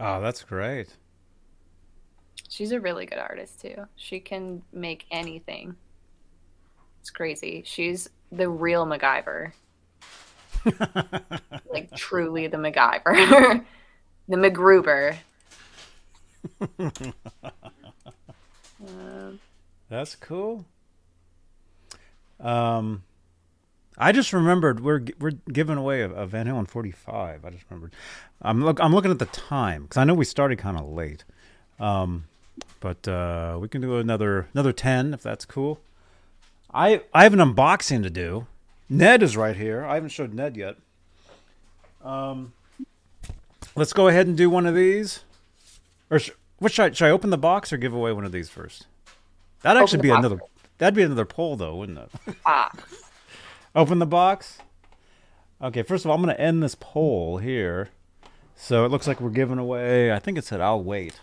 Oh, 0.00 0.20
that's 0.20 0.42
great. 0.44 0.88
she's 2.48 2.72
a 2.72 2.80
really 2.80 3.06
good 3.06 3.18
artist 3.18 3.60
too. 3.60 3.86
She 3.96 4.20
can 4.20 4.62
make 4.72 5.06
anything. 5.10 5.74
It's 7.00 7.10
crazy. 7.10 7.62
She's 7.64 8.08
the 8.30 8.48
real 8.48 8.86
macgyver. 8.86 9.52
Like 11.72 11.90
truly 11.96 12.46
the 12.48 12.58
MacGyver, 12.58 13.64
the 14.32 14.38
MacGruber. 14.38 15.16
That's 19.88 20.16
cool. 20.16 20.64
Um, 22.40 23.04
I 23.96 24.10
just 24.10 24.32
remembered 24.32 24.80
we're 24.80 25.04
we're 25.20 25.32
giving 25.52 25.76
away 25.76 26.00
a, 26.02 26.10
a 26.10 26.26
Van 26.26 26.46
Halen 26.46 26.66
45. 26.66 27.44
I 27.44 27.50
just 27.50 27.64
remembered. 27.70 27.92
I'm 28.40 28.64
look 28.64 28.80
I'm 28.80 28.94
looking 28.94 29.10
at 29.10 29.18
the 29.18 29.26
time 29.26 29.82
because 29.82 29.98
I 29.98 30.04
know 30.04 30.14
we 30.14 30.24
started 30.24 30.58
kind 30.58 30.78
of 30.78 30.88
late. 30.88 31.24
Um, 31.78 32.24
but 32.80 33.06
uh, 33.06 33.58
we 33.60 33.68
can 33.68 33.80
do 33.80 33.98
another 33.98 34.48
another 34.54 34.72
10 34.72 35.14
if 35.14 35.22
that's 35.22 35.44
cool. 35.44 35.80
I 36.72 37.02
I 37.12 37.24
have 37.24 37.34
an 37.34 37.38
unboxing 37.38 38.02
to 38.02 38.10
do. 38.10 38.46
Ned 38.88 39.22
is 39.22 39.36
right 39.36 39.56
here. 39.56 39.84
I 39.84 39.94
haven't 39.94 40.10
showed 40.10 40.34
Ned 40.34 40.56
yet. 40.56 40.76
Um, 42.02 42.52
let's 43.74 43.92
go 43.92 44.08
ahead 44.08 44.26
and 44.26 44.36
do 44.36 44.50
one 44.50 44.66
of 44.66 44.74
these. 44.74 45.24
Or 46.10 46.18
sh- 46.18 46.30
what 46.58 46.72
should 46.72 46.84
I, 46.84 46.90
should 46.92 47.06
I 47.06 47.10
open 47.10 47.30
the 47.30 47.38
box 47.38 47.72
or 47.72 47.76
give 47.76 47.92
away 47.92 48.12
one 48.12 48.24
of 48.24 48.32
these 48.32 48.48
first? 48.48 48.86
That'd 49.62 49.78
Open 49.78 49.82
actually 49.82 50.02
be 50.02 50.08
box 50.08 50.18
another. 50.18 50.40
That'd 50.78 50.94
be 50.94 51.02
another 51.02 51.24
poll, 51.24 51.56
though, 51.56 51.76
wouldn't 51.76 51.98
it? 51.98 52.36
ah, 52.46 52.70
Open 53.74 53.98
the 53.98 54.06
box. 54.06 54.58
Okay, 55.60 55.82
first 55.82 56.04
of 56.04 56.10
all, 56.10 56.16
I'm 56.16 56.22
going 56.22 56.34
to 56.34 56.40
end 56.40 56.62
this 56.62 56.76
poll 56.78 57.38
here. 57.38 57.88
So 58.56 58.84
it 58.84 58.90
looks 58.90 59.06
like 59.06 59.20
we're 59.20 59.30
giving 59.30 59.58
away. 59.58 60.12
I 60.12 60.18
think 60.18 60.38
it 60.38 60.44
said 60.44 60.60
I'll 60.60 60.82
wait. 60.82 61.18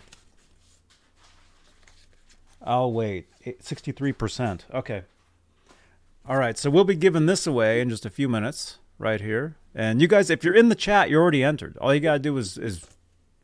I'll 2.62 2.92
wait. 2.92 3.28
63%. 3.44 4.62
Okay. 4.72 5.02
All 6.28 6.36
right, 6.36 6.58
so 6.58 6.70
we'll 6.70 6.84
be 6.84 6.94
giving 6.94 7.26
this 7.26 7.46
away 7.46 7.80
in 7.80 7.88
just 7.88 8.04
a 8.04 8.10
few 8.10 8.28
minutes 8.28 8.78
right 9.00 9.20
here. 9.20 9.56
And 9.74 10.00
you 10.00 10.06
guys, 10.06 10.30
if 10.30 10.44
you're 10.44 10.54
in 10.54 10.68
the 10.68 10.74
chat, 10.74 11.10
you're 11.10 11.22
already 11.22 11.42
entered. 11.42 11.76
All 11.78 11.94
you 11.94 12.00
got 12.00 12.14
to 12.14 12.18
do 12.18 12.36
is, 12.36 12.58
is 12.58 12.86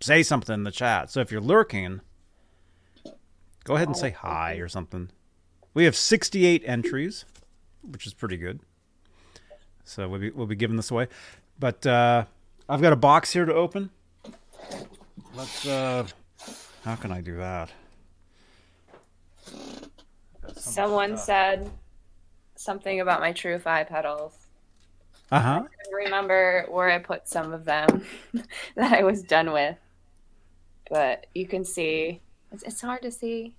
say 0.00 0.22
something 0.22 0.52
in 0.52 0.64
the 0.64 0.70
chat. 0.70 1.10
So 1.10 1.20
if 1.20 1.32
you're 1.32 1.40
lurking, 1.40 2.02
go 3.64 3.74
ahead 3.74 3.88
and 3.88 3.96
say 3.96 4.10
hi 4.10 4.54
or 4.54 4.68
something. 4.68 5.08
We 5.72 5.84
have 5.84 5.96
68 5.96 6.62
entries, 6.66 7.24
which 7.82 8.06
is 8.06 8.14
pretty 8.14 8.36
good. 8.36 8.60
So 9.84 10.08
we'll 10.08 10.20
be 10.20 10.30
we'll 10.30 10.48
be 10.48 10.56
giving 10.56 10.76
this 10.76 10.90
away. 10.90 11.06
But 11.60 11.86
uh, 11.86 12.24
I've 12.68 12.82
got 12.82 12.92
a 12.92 12.96
box 12.96 13.32
here 13.32 13.44
to 13.44 13.54
open. 13.54 13.90
Let's. 15.34 15.64
Uh, 15.64 16.06
how 16.84 16.96
can 16.96 17.12
I 17.12 17.20
do 17.20 17.36
that? 17.36 17.70
someone 20.56 21.16
said 21.16 21.70
something 22.56 23.00
about 23.00 23.20
my 23.20 23.32
True 23.32 23.58
Five 23.58 23.88
pedals. 23.88 24.45
Uh 25.30 25.40
huh. 25.40 25.62
I 25.64 26.04
remember 26.04 26.66
where 26.68 26.90
I 26.90 26.98
put 26.98 27.28
some 27.28 27.52
of 27.52 27.64
them 27.64 28.04
that 28.76 28.92
I 28.92 29.02
was 29.02 29.22
done 29.22 29.52
with, 29.52 29.76
but 30.88 31.26
you 31.34 31.46
can 31.46 31.64
see 31.64 32.20
it's, 32.52 32.62
it's 32.62 32.80
hard 32.80 33.02
to 33.02 33.10
see. 33.10 33.54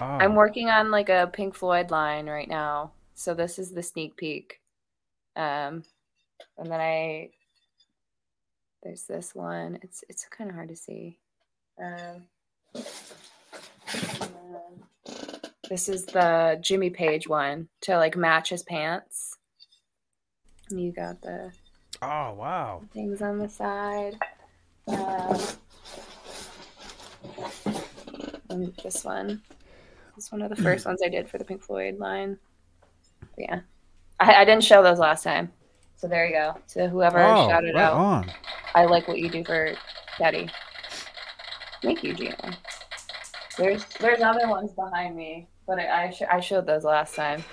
Oh. 0.00 0.04
I'm 0.04 0.34
working 0.34 0.68
on 0.68 0.90
like 0.90 1.08
a 1.08 1.30
Pink 1.32 1.54
Floyd 1.54 1.90
line 1.90 2.26
right 2.26 2.48
now, 2.48 2.92
so 3.14 3.34
this 3.34 3.58
is 3.58 3.70
the 3.70 3.82
sneak 3.82 4.16
peek. 4.16 4.60
Um, 5.36 5.84
and 6.56 6.70
then 6.70 6.80
I 6.80 7.30
there's 8.82 9.04
this 9.04 9.34
one. 9.34 9.78
It's 9.82 10.04
it's 10.08 10.26
kind 10.26 10.50
of 10.50 10.56
hard 10.56 10.68
to 10.68 10.76
see. 10.76 11.18
Um, 11.82 12.22
this 15.68 15.88
is 15.88 16.04
the 16.06 16.58
Jimmy 16.60 16.90
Page 16.90 17.28
one 17.28 17.68
to 17.82 17.96
like 17.96 18.16
match 18.16 18.50
his 18.50 18.62
pants. 18.62 19.37
And 20.70 20.80
you 20.80 20.92
got 20.92 21.20
the 21.22 21.52
Oh 22.02 22.32
wow. 22.34 22.82
things 22.92 23.22
on 23.22 23.38
the 23.38 23.48
side. 23.48 24.18
Um, 24.86 25.38
and 28.50 28.74
this 28.82 29.04
one. 29.04 29.42
This 30.14 30.26
is 30.26 30.32
one 30.32 30.42
of 30.42 30.50
the 30.50 30.62
first 30.62 30.86
ones 30.86 31.00
I 31.04 31.08
did 31.08 31.28
for 31.28 31.38
the 31.38 31.44
Pink 31.44 31.62
Floyd 31.62 31.98
line. 31.98 32.38
But 33.20 33.38
yeah. 33.38 33.60
I, 34.20 34.34
I 34.34 34.44
didn't 34.44 34.64
show 34.64 34.82
those 34.82 34.98
last 34.98 35.22
time. 35.22 35.52
So 35.96 36.06
there 36.06 36.26
you 36.26 36.32
go. 36.32 36.54
To 36.74 36.88
whoever 36.88 37.20
oh, 37.20 37.48
shouted 37.48 37.74
right 37.74 37.84
out. 37.84 37.94
on. 37.94 38.30
I 38.74 38.84
like 38.84 39.08
what 39.08 39.18
you 39.18 39.28
do 39.28 39.44
for 39.44 39.74
Daddy. 40.18 40.48
Thank 41.82 42.02
you, 42.04 42.14
Gina. 42.14 42.56
There's 43.56 43.84
there's 44.00 44.20
other 44.20 44.48
ones 44.48 44.72
behind 44.72 45.16
me, 45.16 45.48
but 45.66 45.78
I 45.80 46.04
I, 46.04 46.10
sh- 46.10 46.22
I 46.30 46.40
showed 46.40 46.66
those 46.66 46.84
last 46.84 47.14
time. 47.14 47.44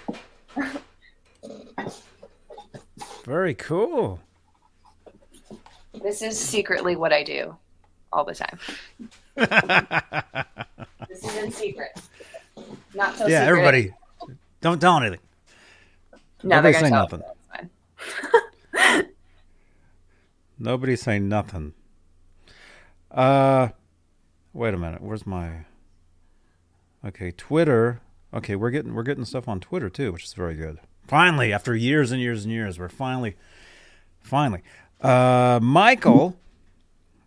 Very 3.25 3.55
cool. 3.55 4.19
This 6.03 6.21
is 6.21 6.39
secretly 6.39 6.95
what 6.95 7.11
I 7.11 7.23
do 7.23 7.55
all 8.13 8.23
the 8.23 8.35
time. 8.35 8.59
This 11.09 11.23
is 11.23 11.43
in 11.43 11.51
secret. 11.51 11.91
Not 12.93 13.15
so 13.15 13.27
yeah, 13.27 13.45
secret. 13.45 13.47
everybody, 13.47 13.93
don't 14.59 14.81
tell 14.81 14.97
anything. 14.97 15.19
No, 16.43 16.57
Nobody 16.57 16.73
say 16.73 16.89
nothing. 16.89 17.21
Nobody 20.59 20.95
say 20.97 21.19
nothing. 21.19 21.73
Uh, 23.11 23.69
wait 24.53 24.73
a 24.73 24.77
minute. 24.77 25.01
Where's 25.01 25.25
my? 25.25 25.65
Okay, 27.05 27.31
Twitter. 27.31 28.01
Okay, 28.33 28.55
we're 28.57 28.71
getting 28.71 28.93
we're 28.93 29.03
getting 29.03 29.25
stuff 29.25 29.47
on 29.47 29.61
Twitter 29.61 29.89
too, 29.89 30.11
which 30.11 30.25
is 30.25 30.33
very 30.33 30.55
good. 30.55 30.79
Finally, 31.07 31.53
after 31.53 31.75
years 31.75 32.11
and 32.11 32.19
years 32.21 32.43
and 32.43 32.51
years, 32.51 32.79
we're 32.79 32.89
finally, 32.89 33.35
finally. 34.21 34.61
Uh, 35.01 35.59
Michael, 35.61 36.35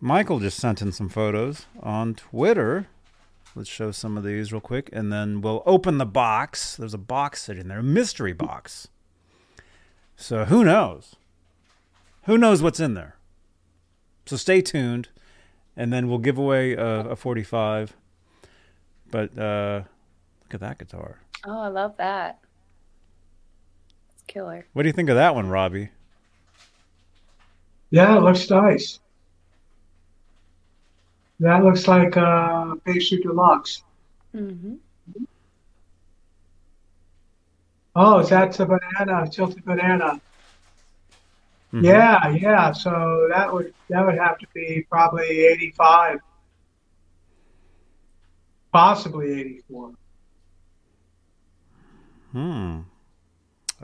Michael 0.01 0.39
just 0.39 0.57
sent 0.57 0.81
in 0.81 0.91
some 0.91 1.07
photos 1.07 1.65
on 1.81 2.13
Twitter. 2.13 2.87
Let's 3.55 3.69
show 3.69 3.91
some 3.91 4.17
of 4.17 4.23
these 4.23 4.51
real 4.51 4.61
quick, 4.61 4.89
and 4.91 5.11
then 5.11 5.41
we'll 5.41 5.63
open 5.65 5.97
the 5.97 6.05
box. 6.05 6.75
There's 6.75 6.93
a 6.93 6.99
box 6.99 7.41
sitting 7.41 7.67
there, 7.67 7.79
a 7.79 7.83
mystery 7.83 8.33
box. 8.33 8.89
So 10.15 10.45
who 10.45 10.65
knows? 10.65 11.15
Who 12.23 12.37
knows 12.37 12.61
what's 12.61 12.79
in 12.79 12.93
there? 12.93 13.15
So 14.25 14.35
stay 14.35 14.61
tuned, 14.61 15.09
and 15.75 15.91
then 15.91 16.07
we'll 16.07 16.19
give 16.19 16.37
away 16.37 16.73
a, 16.73 17.11
a 17.11 17.15
45. 17.15 17.95
But 19.09 19.37
uh, 19.39 19.83
look 20.43 20.53
at 20.53 20.59
that 20.59 20.77
guitar. 20.77 21.19
Oh, 21.47 21.61
I 21.61 21.69
love 21.69 21.95
that. 21.97 22.39
It's 24.29 24.33
killer. 24.33 24.65
What 24.73 24.83
do 24.83 24.89
you 24.89 24.93
think 24.93 25.09
of 25.09 25.15
that 25.15 25.33
one, 25.33 25.49
Robbie? 25.49 25.89
Yeah, 27.89 28.17
it 28.17 28.21
looks 28.21 28.49
nice. 28.49 28.99
That 31.39 31.63
looks 31.63 31.87
like 31.87 32.15
a 32.15 32.21
uh, 32.21 32.75
Pacer 32.85 33.17
Deluxe. 33.17 33.83
Mm-hmm. 34.35 34.75
Oh, 37.95 38.19
is 38.19 38.29
that 38.29 38.53
the 38.53 38.65
banana, 38.65 39.27
tilted 39.29 39.65
banana? 39.65 40.21
Mhm. 41.73 41.83
Yeah, 41.83 42.29
yeah. 42.29 42.71
So 42.71 43.27
that 43.31 43.51
would 43.51 43.73
that 43.89 44.05
would 44.05 44.17
have 44.17 44.37
to 44.39 44.47
be 44.53 44.85
probably 44.89 45.45
85, 45.45 46.19
possibly 48.71 49.39
84. 49.39 49.91
Hmm. 52.31 52.79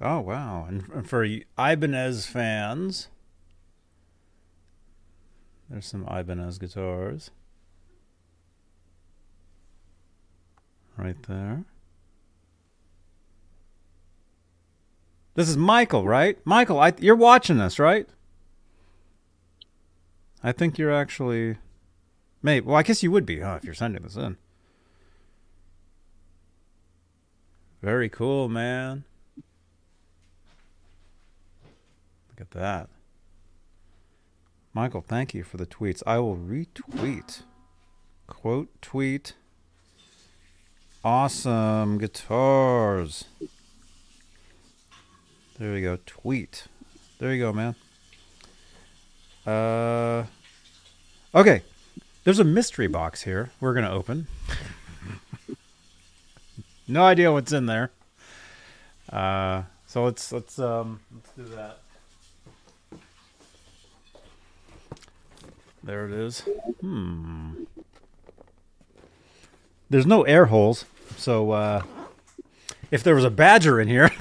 Oh 0.02 0.20
wow! 0.20 0.66
And 0.68 1.08
for 1.08 1.26
Ibanez 1.58 2.26
fans, 2.26 3.08
there's 5.70 5.86
some 5.86 6.06
Ibanez 6.08 6.58
guitars 6.58 7.32
right 10.98 11.22
there. 11.28 11.64
This 15.36 15.50
is 15.50 15.58
Michael, 15.58 16.06
right? 16.06 16.38
Michael, 16.46 16.80
I, 16.80 16.94
you're 17.00 17.16
watching 17.16 17.58
this, 17.58 17.78
right? 17.78 18.08
I 20.42 20.52
think 20.52 20.78
you're 20.78 20.94
actually, 20.94 21.58
maybe. 22.42 22.66
Well, 22.66 22.78
I 22.78 22.84
guess 22.84 23.04
you 23.04 23.12
would 23.12 23.26
be, 23.26 23.42
huh? 23.42 23.56
If 23.58 23.66
you're 23.66 23.74
sending 23.74 24.04
this 24.04 24.16
in. 24.16 24.38
Very 27.82 28.08
cool, 28.08 28.48
man. 28.48 29.04
Look 32.38 32.48
at 32.48 32.60
that. 32.60 32.90
Michael, 34.74 34.99
thank 34.99 35.34
you 35.34 35.45
for 35.45 35.56
the 35.56 35.66
tweets. 35.66 36.03
I 36.06 36.20
will 36.20 36.36
retweet. 36.36 37.44
Quote 38.28 38.68
tweet. 38.82 39.36
Awesome 41.02 41.98
guitars. 41.98 43.24
There 45.57 45.72
we 45.72 45.82
go. 45.82 45.98
Tweet. 46.06 46.66
There 47.20 47.34
you 47.34 47.41
go, 47.41 47.53
man. 47.53 47.76
Uh 49.48 50.26
Okay. 51.34 51.62
There's 52.26 52.40
a 52.40 52.44
mystery 52.44 52.88
box 52.88 53.22
here 53.22 53.52
we're 53.62 53.74
going 53.74 53.86
to 53.86 53.91
open. 53.91 54.28
no 56.88 57.06
idea 57.06 57.32
what's 57.32 57.53
in 57.53 57.66
there. 57.68 57.91
Uh 59.10 59.64
so 59.86 60.03
let's 60.03 60.34
let's 60.34 60.60
um 60.60 60.99
let's 61.14 61.30
do 61.38 61.56
that. 61.56 61.80
There 65.86 66.07
it 66.07 66.14
is. 66.14 66.40
Hmm. 66.82 67.64
There's 69.88 70.07
no 70.07 70.24
air 70.24 70.48
holes, 70.48 70.86
so 71.16 71.52
uh, 71.52 71.84
if 72.90 73.03
there 73.03 73.14
was 73.14 73.24
a 73.24 73.30
badger 73.30 73.80
in 73.80 73.88
here, 73.88 74.10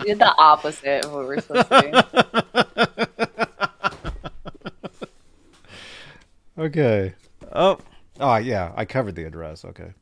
We 0.00 0.04
did 0.04 0.18
the 0.18 0.34
opposite 0.36 1.04
of 1.04 1.12
what 1.12 1.26
we're 1.26 1.40
supposed 1.40 1.68
to 1.68 3.06
do. 6.56 6.62
okay. 6.62 7.14
Oh, 7.52 7.78
oh 8.18 8.36
yeah, 8.36 8.72
I 8.76 8.84
covered 8.84 9.14
the 9.14 9.24
address. 9.24 9.64
Okay, 9.64 9.92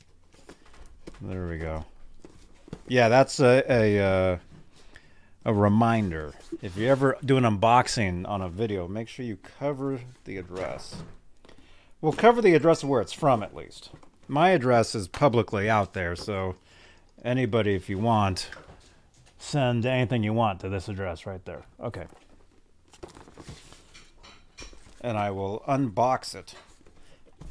there 1.20 1.48
we 1.48 1.58
go. 1.58 1.84
Yeah, 2.88 3.08
that's 3.08 3.40
a 3.40 3.62
a, 3.70 4.00
uh, 4.00 4.38
a 5.46 5.54
reminder. 5.54 6.34
If 6.60 6.76
you 6.76 6.88
ever 6.88 7.16
do 7.24 7.36
an 7.36 7.44
unboxing 7.44 8.28
on 8.28 8.42
a 8.42 8.48
video, 8.48 8.88
make 8.88 9.08
sure 9.08 9.24
you 9.24 9.36
cover 9.36 10.00
the 10.24 10.38
address. 10.38 10.96
We'll 12.00 12.12
cover 12.12 12.42
the 12.42 12.54
address 12.54 12.82
of 12.82 12.88
where 12.88 13.00
it's 13.00 13.12
from, 13.12 13.44
at 13.44 13.54
least. 13.54 13.90
My 14.26 14.50
address 14.50 14.96
is 14.96 15.06
publicly 15.06 15.70
out 15.70 15.94
there, 15.94 16.16
so 16.16 16.56
anybody, 17.24 17.76
if 17.76 17.88
you 17.88 17.96
want, 17.96 18.50
send 19.38 19.86
anything 19.86 20.24
you 20.24 20.32
want 20.32 20.58
to 20.60 20.68
this 20.68 20.88
address 20.88 21.26
right 21.26 21.44
there. 21.44 21.62
Okay. 21.80 22.06
And 25.00 25.16
I 25.16 25.30
will 25.30 25.62
unbox 25.68 26.34
it. 26.34 26.56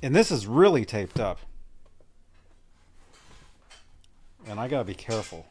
And 0.03 0.13
this 0.13 0.31
is 0.31 0.45
really 0.45 0.84
taped 0.84 1.17
up. 1.17 1.39
And 4.45 4.59
I 4.59 4.67
gotta 4.67 4.84
be 4.84 4.93
careful. 4.93 5.47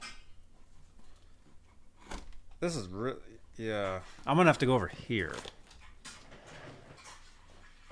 This 2.65 2.77
is 2.77 2.89
really, 2.89 3.19
yeah. 3.59 4.01
I'm 4.27 4.39
gonna 4.39 4.49
have 4.49 4.57
to 4.57 4.65
go 4.65 4.75
over 4.75 4.87
here. 4.87 5.35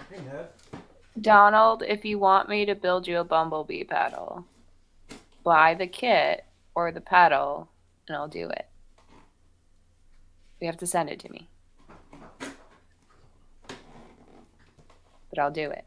Hey, 0.09 0.19
Donald, 1.21 1.83
if 1.87 2.07
you 2.07 2.19
want 2.19 2.49
me 2.49 2.65
to 2.65 2.75
build 2.75 3.07
you 3.07 3.19
a 3.19 3.25
bumblebee 3.25 3.85
paddle, 3.85 4.47
buy 5.45 5.75
the 5.75 5.87
kit 5.87 6.47
or 6.75 6.91
the 6.91 7.03
paddle, 7.03 7.69
and 8.09 8.17
I'll 8.17 8.29
do 8.29 8.49
it. 8.49 8.67
You 10.63 10.69
have 10.69 10.79
to 10.79 10.87
send 10.87 11.11
it 11.11 11.21
to 11.21 11.31
me. 11.31 11.49
But 15.29 15.39
I'll 15.39 15.51
do 15.51 15.71
it. 15.71 15.85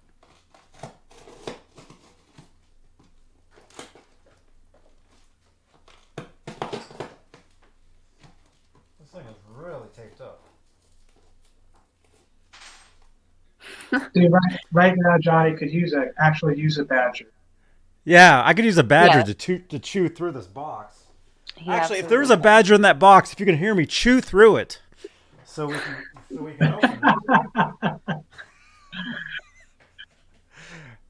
This 9.06 9.24
thing 9.24 9.30
is 9.30 9.38
really 9.56 9.88
taped 9.96 10.20
up. 10.20 10.42
See, 14.26 14.32
right, 14.32 14.60
right 14.72 14.94
now, 14.98 15.18
Johnny 15.20 15.56
could 15.56 15.72
use 15.72 15.94
a 15.94 16.08
actually 16.20 16.58
use 16.60 16.78
a 16.78 16.84
badger. 16.84 17.26
Yeah, 18.04 18.42
I 18.46 18.54
could 18.54 18.66
use 18.66 18.78
a 18.78 18.84
badger 18.84 19.20
Yeah. 19.20 19.24
to, 19.24 19.34
chew, 19.34 19.60
to 19.60 19.80
chew 19.80 20.10
through 20.10 20.32
this 20.34 20.48
box. 20.48 21.04
He 21.56 21.70
Actually, 21.70 22.00
if 22.00 22.06
absolutely 22.06 22.10
there 22.10 22.20
was 22.20 22.30
a 22.30 22.38
badger 22.38 22.74
in 22.76 22.82
that 22.82 23.00
box, 23.00 23.32
if 23.34 23.40
you 23.40 23.46
can 23.46 23.58
hear 23.58 23.74
me 23.74 23.86
chew 23.86 24.22
through 24.22 24.58
it, 24.58 24.82
so 25.46 25.68
we 25.68 25.74
can, 25.74 25.96
so 26.30 26.42
we 26.42 26.54
can 26.54 26.74
open 26.74 27.00
it. 27.04 28.18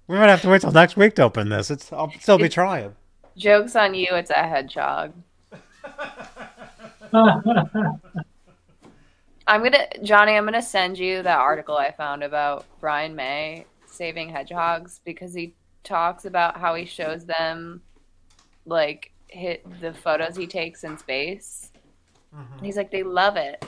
We 0.08 0.18
might 0.18 0.28
have 0.30 0.42
to 0.44 0.50
wait 0.50 0.62
till 0.62 0.72
next 0.72 0.96
week 0.98 1.16
to 1.16 1.24
open 1.24 1.50
this. 1.50 1.72
It's 1.72 1.92
I'll 1.92 2.12
still 2.20 2.38
be 2.38 2.48
trying. 2.48 2.96
Joke's 3.36 3.76
on 3.76 3.96
you, 3.96 4.08
it's 4.12 4.30
a 4.30 4.48
hedgehog. 4.48 5.14
I'm 9.48 9.64
gonna, 9.64 9.88
Johnny, 10.04 10.34
I'm 10.34 10.46
gonna 10.46 10.62
send 10.62 10.98
you 10.98 11.22
that 11.22 11.40
article 11.40 11.78
I 11.78 11.92
found 11.92 12.24
about 12.24 12.66
Brian 12.80 13.16
May 13.16 13.66
saving 13.86 14.30
hedgehogs 14.30 15.02
because 15.06 15.34
he 15.34 15.54
talks 15.84 16.26
about 16.26 16.58
how 16.58 16.74
he 16.76 16.86
shows 16.86 17.26
them 17.26 17.82
like 18.66 19.12
hit 19.28 19.66
the 19.82 19.94
photos 19.94 20.36
he 20.36 20.48
takes 20.48 20.84
in 20.84 20.98
space. 20.98 21.72
And 22.58 22.66
he's 22.66 22.76
like, 22.76 22.92
they 22.92 23.04
love 23.04 23.38
it. 23.38 23.64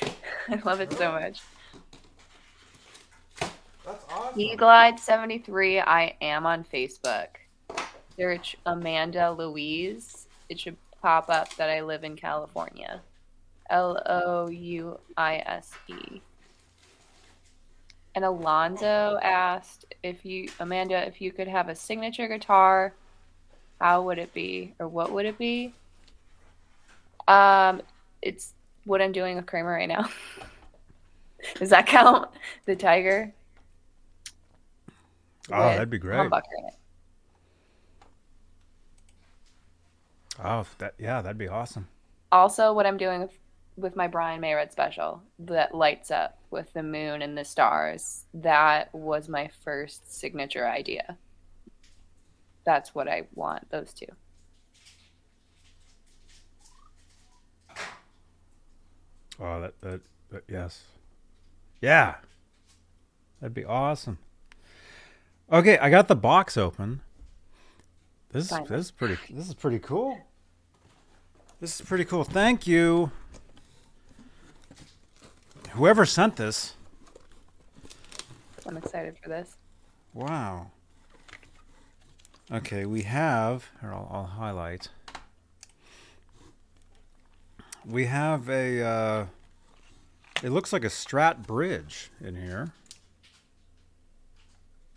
I 0.48 0.60
love 0.64 0.80
it 0.80 0.92
so 0.92 1.10
much. 1.10 1.40
That's 3.84 4.04
awesome. 4.10 4.38
He 4.38 4.54
Glide 4.54 5.00
73, 5.00 5.80
I 5.80 6.16
am 6.20 6.46
on 6.46 6.64
Facebook. 6.64 7.28
Search 8.16 8.56
Amanda 8.66 9.32
Louise. 9.32 10.28
It 10.48 10.60
should 10.60 10.76
pop 11.00 11.28
up 11.28 11.54
that 11.56 11.70
I 11.70 11.80
live 11.80 12.04
in 12.04 12.14
California. 12.14 13.00
L 13.72 14.00
O 14.06 14.48
U 14.48 15.00
I 15.16 15.42
S 15.46 15.72
E. 15.88 16.20
And 18.14 18.24
Alonzo 18.24 19.18
asked 19.22 19.86
if 20.02 20.24
you, 20.24 20.48
Amanda, 20.60 21.06
if 21.06 21.20
you 21.20 21.32
could 21.32 21.48
have 21.48 21.68
a 21.70 21.74
signature 21.74 22.28
guitar, 22.28 22.92
how 23.80 24.02
would 24.02 24.18
it 24.18 24.34
be? 24.34 24.74
Or 24.78 24.86
what 24.86 25.10
would 25.12 25.24
it 25.24 25.38
be? 25.38 25.72
Um, 27.26 27.80
it's 28.20 28.52
what 28.84 29.00
I'm 29.00 29.12
doing 29.12 29.36
with 29.36 29.46
Kramer 29.46 29.72
right 29.72 29.88
now. 29.88 30.10
Does 31.58 31.70
that 31.70 31.86
count? 31.86 32.28
The 32.66 32.76
tiger? 32.76 33.32
Oh, 35.50 35.70
that'd 35.70 35.90
be 35.90 35.98
great. 35.98 36.18
humbucker 36.18 36.42
in 36.58 36.66
it. 36.66 36.74
Oh, 40.44 40.66
that 40.78 40.94
yeah, 40.98 41.22
that'd 41.22 41.38
be 41.38 41.48
awesome. 41.48 41.88
Also, 42.30 42.72
what 42.72 42.86
I'm 42.86 42.96
doing 42.96 43.20
with, 43.20 43.38
with 43.76 43.96
my 43.96 44.06
Brian 44.06 44.40
May 44.40 44.54
Red 44.54 44.72
Special 44.72 45.22
that 45.38 45.74
lights 45.74 46.10
up 46.10 46.38
with 46.50 46.72
the 46.72 46.82
moon 46.82 47.22
and 47.22 47.36
the 47.36 47.44
stars, 47.44 48.26
that 48.34 48.94
was 48.94 49.28
my 49.28 49.50
first 49.64 50.12
signature 50.12 50.68
idea. 50.68 51.16
That's 52.64 52.94
what 52.94 53.08
I 53.08 53.26
want, 53.34 53.70
those 53.70 53.92
two. 53.92 54.06
Oh, 59.40 59.60
that, 59.60 59.80
that, 59.80 60.00
that 60.30 60.44
yes, 60.46 60.84
yeah, 61.80 62.16
that'd 63.40 63.54
be 63.54 63.64
awesome. 63.64 64.18
Okay, 65.50 65.78
I 65.78 65.90
got 65.90 66.06
the 66.06 66.14
box 66.14 66.56
open. 66.56 67.00
This 68.30 68.52
is 68.52 68.58
this 68.68 68.80
is 68.86 68.90
pretty 68.92 69.18
this 69.30 69.48
is 69.48 69.54
pretty 69.54 69.80
cool. 69.80 70.18
This 71.60 71.80
is 71.80 71.86
pretty 71.86 72.04
cool. 72.04 72.24
Thank 72.24 72.66
you. 72.66 73.10
Whoever 75.72 76.04
sent 76.04 76.36
this. 76.36 76.74
I'm 78.66 78.76
excited 78.76 79.16
for 79.22 79.28
this. 79.28 79.56
Wow. 80.12 80.70
Okay, 82.50 82.84
we 82.84 83.02
have. 83.02 83.70
or 83.82 83.92
I'll, 83.92 84.08
I'll 84.12 84.24
highlight. 84.24 84.88
we 87.86 88.06
have 88.06 88.48
a. 88.48 88.82
Uh, 88.82 89.26
it 90.42 90.50
looks 90.50 90.72
like 90.72 90.84
a 90.84 90.88
Strat 90.88 91.46
bridge 91.46 92.10
in 92.20 92.36
here. 92.36 92.72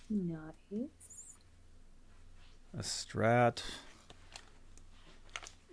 Nice. 0.10 1.36
A 2.78 2.82
Strat. 2.82 3.62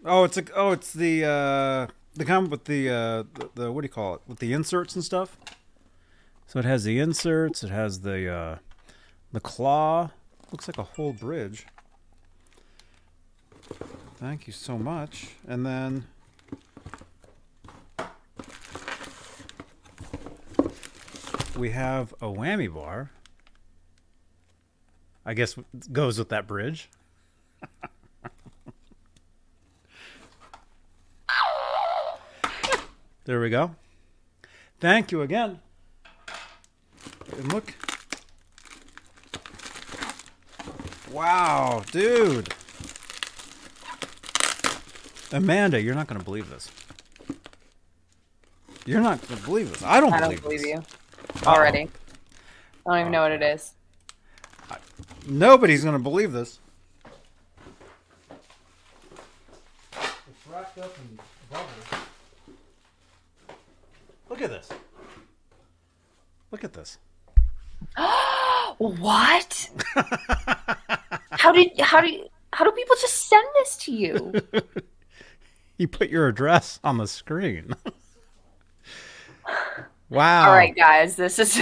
Oh, 0.05 0.25
it's 0.25 0.37
a. 0.37 0.45
Oh, 0.55 0.73
it's 0.73 0.93
the. 0.93 1.25
Uh, 1.25 1.87
the 2.15 2.25
kind 2.25 2.51
with 2.51 2.65
the, 2.65 2.89
uh, 2.89 3.23
the 3.35 3.51
the 3.55 3.73
what 3.73 3.83
do 3.83 3.87
you 3.87 3.93
call 3.93 4.15
it? 4.15 4.21
With 4.27 4.39
the 4.39 4.53
inserts 4.53 4.95
and 4.95 5.05
stuff. 5.05 5.37
So 6.47 6.59
it 6.59 6.65
has 6.65 6.85
the 6.85 6.99
inserts. 6.99 7.63
It 7.63 7.71
has 7.71 8.01
the 8.01 8.29
uh, 8.29 8.59
the 9.33 9.41
claw. 9.41 10.11
Looks 10.51 10.69
like 10.69 10.79
a 10.79 10.83
whole 10.83 11.13
bridge. 11.13 11.67
Thank 14.17 14.47
you 14.47 14.53
so 14.53 14.79
much. 14.79 15.31
And 15.49 15.65
then 15.65 16.05
we 21.57 21.71
have 21.71 22.13
a 22.21 22.27
whammy 22.27 22.73
bar. 22.73 23.11
I 25.25 25.35
guess 25.35 25.57
goes 25.91 26.19
with 26.19 26.29
that 26.29 26.47
bridge. 26.47 26.91
there 33.25 33.41
we 33.41 33.51
go. 33.51 33.75
Thank 34.81 35.13
you 35.13 35.23
again. 35.23 35.61
And 37.37 37.53
look. 37.53 37.75
Wow, 41.11 41.83
dude. 41.91 42.53
Amanda, 45.33 45.81
you're 45.81 45.95
not 45.95 46.09
going 46.09 46.19
to 46.19 46.25
believe 46.25 46.51
this. 46.51 46.71
You're 48.85 49.01
not 49.01 49.27
going 49.29 49.41
to 49.41 49.47
believe 49.47 49.73
this. 49.73 49.83
I 49.83 50.01
don't 50.01 50.13
I 50.13 50.21
believe 50.21 50.43
don't 50.43 50.51
believe 50.51 50.63
this. 50.63 50.71
you 50.71 51.47
already. 51.47 51.89
I 52.87 52.91
don't 52.91 53.01
even 53.01 53.13
know 53.13 53.23
what 53.23 53.33
it 53.33 53.43
is. 53.43 53.73
Nobody's 55.29 55.85
going 55.85 55.97
to 55.97 56.03
believe 56.03 56.33
this. 56.33 56.59
It's 59.93 60.47
wrapped 60.51 60.79
up 60.79 60.97
in 60.99 61.19
bubbles. 61.51 62.02
Look 64.43 64.51
at 64.51 64.61
this. 64.61 64.69
Look 66.51 66.65
at 66.65 66.73
this. 66.73 66.99
Oh 67.97 68.75
what? 68.79 69.71
how 71.31 71.53
did 71.53 71.81
how 71.81 72.01
do 72.01 72.11
you, 72.11 72.27
how 72.53 72.65
do 72.65 72.73
people 72.73 72.97
just 73.01 73.29
send 73.29 73.47
this 73.61 73.77
to 73.77 73.93
you? 73.93 74.33
You 75.79 75.89
put 75.89 76.11
your 76.11 76.29
address 76.29 76.79
on 76.85 76.99
the 76.99 77.09
screen. 77.09 77.73
wow. 80.09 80.49
All 80.49 80.55
right, 80.55 80.77
guys, 80.77 81.17
this 81.17 81.41
is 81.41 81.53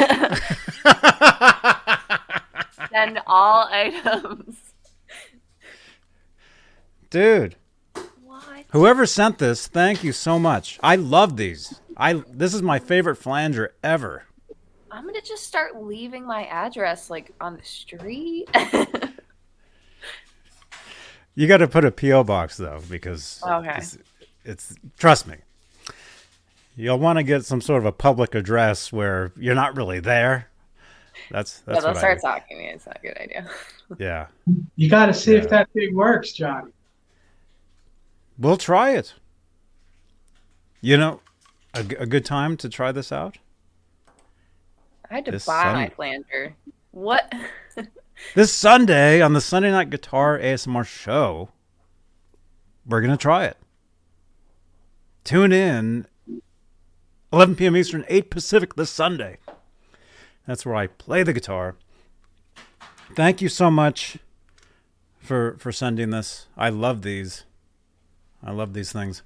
send 2.91 3.21
all 3.27 3.67
items. 3.71 4.57
Dude, 7.09 7.57
What? 8.25 8.67
whoever 8.73 9.07
sent 9.07 9.39
this, 9.39 9.69
thank 9.69 10.05
you 10.05 10.13
so 10.13 10.39
much. 10.39 10.79
I 10.83 10.97
love 10.97 11.39
these. 11.39 11.81
I 12.01 12.15
this 12.33 12.55
is 12.55 12.63
my 12.63 12.79
favorite 12.79 13.17
flanger 13.17 13.75
ever. 13.85 14.25
I'm 14.91 15.05
gonna 15.07 15.21
just 15.21 15.45
start 15.47 15.81
leaving 15.81 16.27
my 16.27 16.47
address 16.47 17.11
like 17.11 17.31
on 17.41 17.57
the 17.57 17.63
street. 17.65 18.49
You 21.37 21.47
got 21.47 21.59
to 21.59 21.69
put 21.69 21.85
a 21.85 21.91
PO 21.93 22.25
box 22.25 22.57
though 22.57 22.83
because 22.91 23.41
Okay. 23.47 23.75
it's, 23.79 23.99
it's 24.45 24.75
trust 24.99 25.27
me. 25.27 25.37
You'll 26.77 26.99
want 26.99 27.19
to 27.19 27.23
get 27.23 27.45
some 27.45 27.61
sort 27.61 27.79
of 27.79 27.87
a 27.87 27.93
public 27.93 28.35
address 28.35 28.93
where 28.93 29.33
you're 29.37 29.55
not 29.55 29.77
really 29.77 30.01
there. 30.01 30.49
That's 31.31 31.63
yeah, 31.67 31.73
that's 31.75 31.85
they'll 31.85 31.95
what 31.95 31.97
I 31.97 32.01
start 32.01 32.19
do. 32.19 32.23
talking 32.23 32.57
to 32.57 32.63
me. 32.63 32.69
It's 32.71 32.85
not 32.87 32.99
a 32.99 33.07
good 33.07 33.17
idea. 33.19 33.49
Yeah. 33.99 34.27
You 34.77 34.91
got 34.91 35.07
to 35.07 35.15
see 35.15 35.33
Yeah. 35.33 35.39
if 35.39 35.49
that 35.51 35.69
thing 35.73 35.95
works, 35.95 36.33
Johnny. 36.33 36.73
We'll 38.39 38.57
try 38.57 38.91
it. 38.97 39.15
You 40.81 40.97
know, 40.97 41.21
a, 41.75 41.81
a 41.99 42.07
good 42.07 42.25
time 42.25 42.57
to 42.59 42.69
try 42.69 42.93
this 42.93 43.13
out. 43.13 43.39
I 45.11 45.15
had 45.17 45.25
to 45.27 45.31
This 45.33 45.47
buy 45.47 45.65
my 45.65 45.73
Sunday. 45.73 45.95
flanger. 45.95 46.55
What? 46.93 47.33
This 48.35 48.53
Sunday 48.53 49.23
on 49.23 49.33
the 49.33 49.41
Sunday 49.41 49.71
Night 49.71 49.89
Guitar 49.89 50.39
ASMR 50.39 50.85
show, 50.87 51.49
we're 52.87 53.01
going 53.01 53.11
to 53.11 53.17
try 53.17 53.47
it. 53.47 53.57
Tune 55.25 55.53
in 55.53 56.07
11 57.33 57.55
p.m. 57.55 57.79
Eastern, 57.79 58.05
8 58.09 58.29
Pacific 58.31 58.75
this 58.75 58.91
Sunday. 58.91 59.39
That's 60.47 60.67
where 60.67 60.75
I 60.75 60.89
play 60.89 61.23
the 61.23 61.33
guitar. 61.33 61.77
Thank 63.17 63.41
you 63.41 63.49
so 63.49 63.71
much 63.71 64.19
for 65.19 65.57
for 65.59 65.73
sending 65.73 66.11
this. 66.11 66.47
I 66.59 66.69
love 66.69 67.01
these. 67.01 67.45
I 68.43 68.51
love 68.53 68.75
these 68.75 68.93
things. 68.93 69.23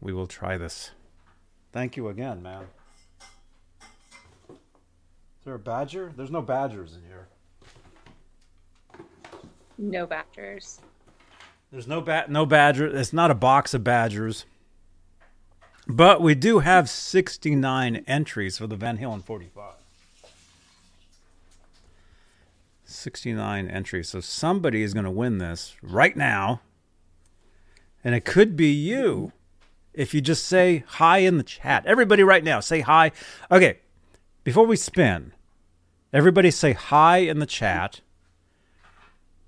We 0.00 0.12
will 0.12 0.28
try 0.28 0.56
this. 0.56 0.92
Thank 1.72 1.96
you 1.96 2.08
again, 2.08 2.42
man. 2.42 2.64
Is 4.50 5.44
there 5.44 5.54
a 5.54 5.58
badger? 5.58 6.12
There's 6.16 6.30
no 6.30 6.42
badgers 6.42 6.94
in 6.94 7.02
here. 7.02 7.28
no 9.78 10.06
badgers. 10.06 10.80
There's 11.70 11.86
no 11.86 12.00
bat, 12.00 12.30
no 12.30 12.46
badger. 12.46 12.86
It's 12.86 13.12
not 13.12 13.30
a 13.30 13.34
box 13.34 13.74
of 13.74 13.84
badgers, 13.84 14.46
but 15.86 16.20
we 16.22 16.34
do 16.34 16.60
have 16.60 16.88
69 16.88 18.04
entries 18.06 18.58
for 18.58 18.66
the 18.66 18.76
Van 18.76 18.98
Halen 18.98 19.22
45. 19.22 19.74
69 22.84 23.68
entries. 23.68 24.08
So 24.08 24.20
somebody 24.20 24.82
is 24.82 24.94
going 24.94 25.04
to 25.04 25.10
win 25.10 25.38
this 25.38 25.76
right 25.82 26.16
now, 26.16 26.62
and 28.02 28.14
it 28.14 28.24
could 28.24 28.56
be 28.56 28.72
you 28.72 29.32
if 29.98 30.14
you 30.14 30.20
just 30.20 30.44
say 30.44 30.84
hi 30.86 31.18
in 31.18 31.38
the 31.38 31.42
chat. 31.42 31.84
Everybody, 31.84 32.22
right 32.22 32.44
now, 32.44 32.60
say 32.60 32.80
hi. 32.80 33.10
Okay, 33.50 33.80
before 34.44 34.64
we 34.64 34.76
spin, 34.76 35.32
everybody 36.12 36.52
say 36.52 36.72
hi 36.72 37.18
in 37.18 37.40
the 37.40 37.46
chat, 37.46 38.00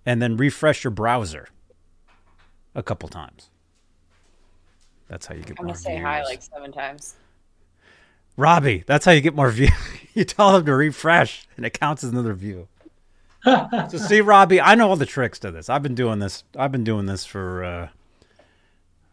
and 0.04 0.20
then 0.20 0.36
refresh 0.36 0.82
your 0.82 0.90
browser 0.90 1.46
a 2.74 2.82
couple 2.82 3.08
times. 3.08 3.48
That's 5.06 5.26
how 5.26 5.36
you 5.36 5.42
get 5.42 5.56
I'm 5.60 5.66
more 5.66 5.74
gonna 5.74 5.78
say 5.78 5.92
views. 5.94 6.04
hi 6.04 6.24
like 6.24 6.42
seven 6.42 6.72
times. 6.72 7.14
Robbie, 8.36 8.82
that's 8.86 9.04
how 9.04 9.12
you 9.12 9.20
get 9.20 9.36
more 9.36 9.50
views. 9.52 9.70
you 10.14 10.24
tell 10.24 10.52
them 10.52 10.66
to 10.66 10.74
refresh, 10.74 11.46
and 11.56 11.64
it 11.64 11.78
counts 11.78 12.02
as 12.02 12.10
another 12.10 12.34
view. 12.34 12.66
so 13.44 13.86
see, 13.98 14.20
Robbie, 14.20 14.60
I 14.60 14.74
know 14.74 14.88
all 14.88 14.96
the 14.96 15.06
tricks 15.06 15.38
to 15.40 15.52
this. 15.52 15.70
I've 15.70 15.84
been 15.84 15.94
doing 15.94 16.18
this. 16.18 16.42
I've 16.56 16.72
been 16.72 16.84
doing 16.84 17.06
this 17.06 17.24
for 17.24 17.62
uh, 17.62 17.88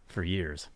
for 0.07 0.23
years. 0.23 0.69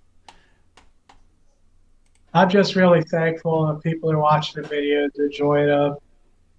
I'm 2.33 2.49
just 2.49 2.75
really 2.75 3.01
thankful 3.03 3.67
that 3.67 3.83
people 3.83 4.11
are 4.11 4.19
watching 4.19 4.61
the 4.61 4.67
video 4.67 5.09
to 5.09 5.25
enjoy 5.25 5.65
them. 5.65 5.97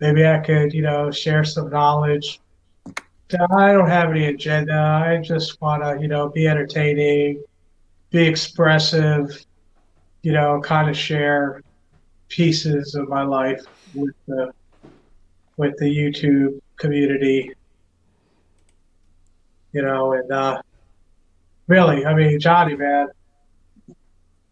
Maybe 0.00 0.26
I 0.26 0.38
could, 0.40 0.74
you 0.74 0.82
know, 0.82 1.10
share 1.10 1.44
some 1.44 1.70
knowledge. 1.70 2.40
I 3.50 3.72
don't 3.72 3.88
have 3.88 4.10
any 4.10 4.26
agenda. 4.26 4.74
I 4.74 5.22
just 5.22 5.60
want 5.62 5.82
to, 5.82 5.98
you 6.00 6.08
know, 6.08 6.28
be 6.28 6.46
entertaining, 6.46 7.42
be 8.10 8.26
expressive, 8.26 9.44
you 10.22 10.32
know, 10.32 10.60
kind 10.60 10.90
of 10.90 10.96
share 10.96 11.62
pieces 12.28 12.94
of 12.94 13.08
my 13.08 13.22
life 13.22 13.64
with 13.94 14.14
the 14.26 14.52
with 15.56 15.76
the 15.78 15.86
YouTube 15.86 16.60
community. 16.76 17.50
You 19.72 19.80
know, 19.80 20.12
and 20.12 20.30
uh, 20.30 20.60
really, 21.66 22.04
I 22.04 22.14
mean, 22.14 22.38
Johnny, 22.38 22.76
man, 22.76 23.08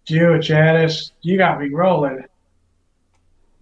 you 0.06 0.38
Janice, 0.38 1.12
you 1.22 1.36
got 1.36 1.60
me 1.60 1.68
rolling. 1.68 2.24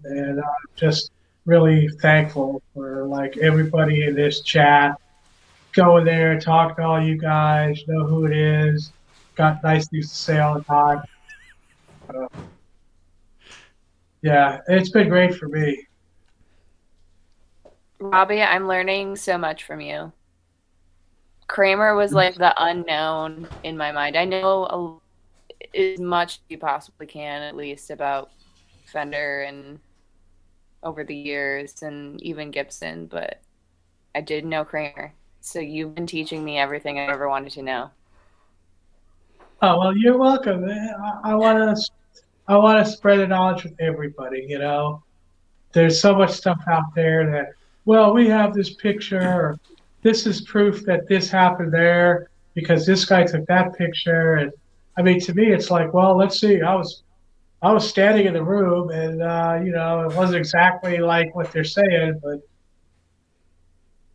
And 0.04 0.38
I'm 0.38 0.68
just 0.76 1.10
really 1.44 1.88
thankful 2.00 2.62
for 2.74 3.04
like 3.04 3.36
everybody 3.38 4.04
in 4.04 4.14
this 4.14 4.40
chat. 4.42 4.96
Go 5.72 5.98
in 5.98 6.04
there, 6.04 6.38
talk 6.38 6.76
to 6.76 6.82
all 6.82 7.02
you 7.02 7.16
guys, 7.16 7.82
know 7.86 8.04
who 8.04 8.26
it 8.26 8.36
is. 8.36 8.92
Got 9.34 9.62
nice 9.62 9.88
things 9.88 10.10
to 10.10 10.14
say 10.14 10.38
all 10.38 10.54
the 10.54 10.64
time. 10.64 11.02
Uh, 12.08 12.26
yeah, 14.22 14.60
it's 14.68 14.90
been 14.90 15.08
great 15.08 15.34
for 15.34 15.48
me. 15.48 15.86
Robbie, 18.00 18.42
I'm 18.42 18.68
learning 18.68 19.16
so 19.16 19.36
much 19.38 19.64
from 19.64 19.80
you. 19.80 20.12
Kramer 21.46 21.94
was 21.94 22.12
like 22.12 22.34
the 22.34 22.54
unknown 22.62 23.48
in 23.64 23.76
my 23.76 23.90
mind. 23.90 24.16
I 24.16 24.24
know 24.24 24.66
a, 24.66 25.07
as 25.74 25.98
much 25.98 26.34
as 26.34 26.40
you 26.48 26.58
possibly 26.58 27.06
can, 27.06 27.42
at 27.42 27.56
least, 27.56 27.90
about 27.90 28.30
Fender 28.86 29.42
and 29.42 29.78
over 30.82 31.04
the 31.04 31.14
years, 31.14 31.82
and 31.82 32.22
even 32.22 32.50
Gibson, 32.50 33.06
but 33.06 33.40
I 34.14 34.20
didn't 34.20 34.50
know 34.50 34.64
Kramer. 34.64 35.12
So 35.40 35.60
you've 35.60 35.94
been 35.94 36.06
teaching 36.06 36.44
me 36.44 36.58
everything 36.58 36.98
I 36.98 37.06
ever 37.06 37.28
wanted 37.28 37.52
to 37.52 37.62
know. 37.62 37.90
Oh 39.60 39.78
well, 39.78 39.96
you're 39.96 40.18
welcome. 40.18 40.68
Eh, 40.68 40.92
I 41.24 41.34
want 41.34 41.76
to, 41.76 41.90
I 42.46 42.56
want 42.56 42.84
to 42.84 42.90
spread 42.90 43.18
the 43.18 43.26
knowledge 43.26 43.64
with 43.64 43.74
everybody. 43.80 44.46
You 44.48 44.58
know, 44.58 45.02
there's 45.72 46.00
so 46.00 46.14
much 46.14 46.30
stuff 46.30 46.62
out 46.70 46.94
there 46.94 47.30
that, 47.30 47.50
well, 47.84 48.14
we 48.14 48.28
have 48.28 48.54
this 48.54 48.74
picture, 48.74 49.20
or 49.20 49.58
this 50.02 50.26
is 50.26 50.42
proof 50.42 50.84
that 50.84 51.08
this 51.08 51.28
happened 51.28 51.72
there 51.72 52.30
because 52.54 52.86
this 52.86 53.04
guy 53.04 53.24
took 53.24 53.46
that 53.46 53.76
picture, 53.76 54.36
and 54.36 54.52
I 54.98 55.02
mean, 55.02 55.20
to 55.20 55.34
me, 55.34 55.52
it's 55.52 55.70
like, 55.70 55.94
well, 55.94 56.16
let's 56.16 56.40
see. 56.40 56.60
I 56.60 56.74
was, 56.74 57.04
I 57.62 57.72
was 57.72 57.88
standing 57.88 58.26
in 58.26 58.34
the 58.34 58.42
room, 58.42 58.90
and 58.90 59.22
uh, 59.22 59.60
you 59.64 59.70
know, 59.70 60.00
it 60.00 60.16
wasn't 60.16 60.38
exactly 60.38 60.98
like 60.98 61.34
what 61.36 61.52
they're 61.52 61.62
saying, 61.62 62.20
but 62.20 62.40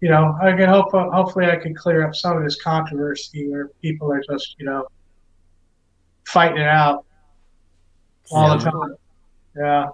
you 0.01 0.10
know, 0.10 0.38
I 0.41 0.51
can 0.51 0.68
hope. 0.68 0.91
Hopefully, 0.91 1.45
I 1.45 1.55
can 1.55 1.73
clear 1.73 2.05
up 2.05 2.14
some 2.14 2.35
of 2.35 2.43
this 2.43 2.61
controversy 2.61 3.47
where 3.47 3.69
people 3.81 4.11
are 4.11 4.22
just, 4.30 4.57
you 4.60 4.65
know, 4.65 4.85
fighting 6.26 6.57
it 6.57 6.68
out 6.68 7.05
all 8.30 8.49
yeah. 8.49 8.57
the 8.57 8.72
time. 8.72 8.95
Yeah. 9.55 9.88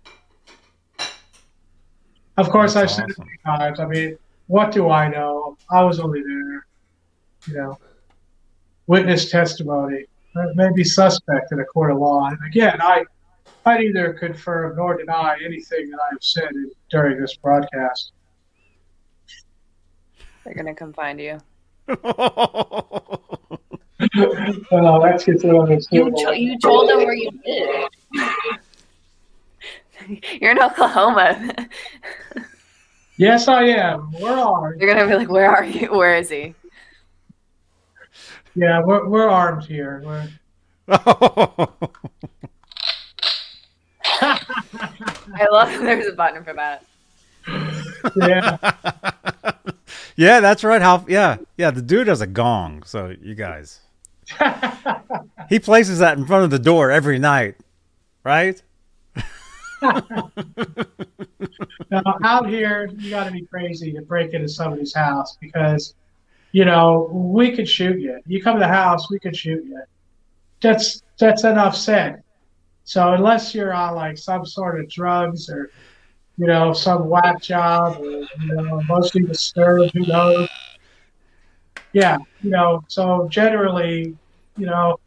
Of 2.38 2.50
course, 2.50 2.74
That's 2.74 2.94
I've 2.94 3.06
awesome. 3.06 3.16
said 3.16 3.24
it 3.24 3.46
many 3.46 3.60
times. 3.60 3.80
I 3.80 3.86
mean, 3.86 4.18
what 4.48 4.72
do 4.72 4.90
I 4.90 5.08
know? 5.08 5.56
I 5.70 5.84
was 5.84 6.00
only 6.00 6.24
there. 6.24 6.66
You 7.48 7.54
know, 7.54 7.78
witness 8.88 9.30
testimony 9.30 10.08
it 10.36 10.56
may 10.56 10.70
be 10.74 10.84
suspect 10.84 11.52
in 11.52 11.60
a 11.60 11.66
court 11.66 11.92
of 11.92 11.98
law. 11.98 12.28
And 12.28 12.38
again, 12.48 12.80
I, 12.82 13.04
I 13.66 13.78
neither 13.78 14.14
confirm 14.14 14.76
nor 14.78 14.98
deny 14.98 15.38
anything 15.44 15.90
that 15.90 16.00
I 16.00 16.10
have 16.12 16.22
said 16.24 16.52
during 16.90 17.20
this 17.20 17.36
broadcast. 17.38 18.12
They're 20.44 20.54
gonna 20.56 20.74
come 20.76 20.94
find 20.94 21.20
you. 21.20 21.40
well, 24.72 25.02
that's 25.02 25.26
just 25.26 25.44
what 25.46 25.70
you, 25.92 26.12
to- 26.12 26.40
you 26.40 26.58
told 26.60 26.90
them 26.90 27.00
where 27.00 27.14
you 27.14 27.30
live. 27.46 27.90
You're 30.40 30.52
in 30.52 30.60
Oklahoma. 30.60 31.54
yes, 33.18 33.48
I 33.48 33.64
am. 33.66 34.12
Where 34.14 34.34
are 34.34 34.74
you? 34.74 34.80
You're 34.88 34.96
gonna 34.96 35.08
be 35.08 35.16
like, 35.16 35.30
where 35.30 35.52
are 35.52 35.66
you? 35.66 35.92
Where 35.92 36.16
is 36.16 36.30
he? 36.30 36.56
Yeah, 38.56 38.82
we're 38.84 39.08
we're 39.08 39.30
armed 39.30 39.66
here. 39.66 40.02
We're... 40.06 40.30
I 45.32 45.46
love 45.52 45.70
there's 45.82 46.08
a 46.08 46.14
button 46.14 46.44
for 46.44 46.54
that. 46.54 46.84
Yeah. 48.16 48.58
yeah, 50.16 50.40
that's 50.40 50.64
right. 50.64 50.82
How? 50.82 51.06
Yeah, 51.08 51.38
yeah. 51.58 51.72
The 51.72 51.82
dude 51.82 52.08
has 52.08 52.22
a 52.22 52.28
gong. 52.28 52.84
So 52.84 53.14
you 53.22 53.36
guys, 53.36 53.82
he 55.50 55.60
places 55.60 56.00
that 56.00 56.18
in 56.18 56.26
front 56.26 56.44
of 56.44 56.50
the 56.50 56.60
door 56.60 56.92
every 56.92 57.20
night, 57.20 57.56
right? 58.24 58.62
now, 59.82 60.32
out 62.24 62.50
here, 62.50 62.90
you 62.98 63.10
got 63.10 63.26
to 63.26 63.32
be 63.32 63.44
crazy 63.44 63.94
to 63.94 64.02
break 64.02 64.34
into 64.34 64.50
somebody's 64.50 64.94
house 64.94 65.38
because, 65.40 65.94
you 66.52 66.66
know, 66.66 67.10
we 67.12 67.52
could 67.56 67.68
shoot 67.70 68.00
you. 68.00 68.20
You 68.26 68.42
come 68.42 68.56
to 68.56 68.60
the 68.60 68.68
house, 68.68 69.10
we 69.10 69.20
could 69.20 69.36
shoot 69.36 69.64
you. 69.66 69.82
That's 70.62 71.02
that's 71.18 71.44
enough 71.44 71.76
said. 71.76 72.24
So 72.84 73.14
unless 73.14 73.54
you're 73.54 73.74
on 73.74 73.96
like 73.96 74.18
some 74.18 74.46
sort 74.46 74.80
of 74.80 74.90
drugs 74.90 75.50
or 75.50 75.70
you 76.40 76.48
know, 76.48 76.72
some 76.72 77.10
whack 77.10 77.42
job 77.42 77.98
or, 78.00 78.10
you 78.12 78.28
know, 78.42 78.82
mostly 78.88 79.22
disturbed, 79.24 79.92
who 79.94 80.06
knows. 80.06 80.48
Yeah, 81.92 82.18
you 82.42 82.50
know, 82.50 82.86
so 82.88 83.28
generally, 83.30 84.16
you 84.58 84.66
know, 84.66 85.00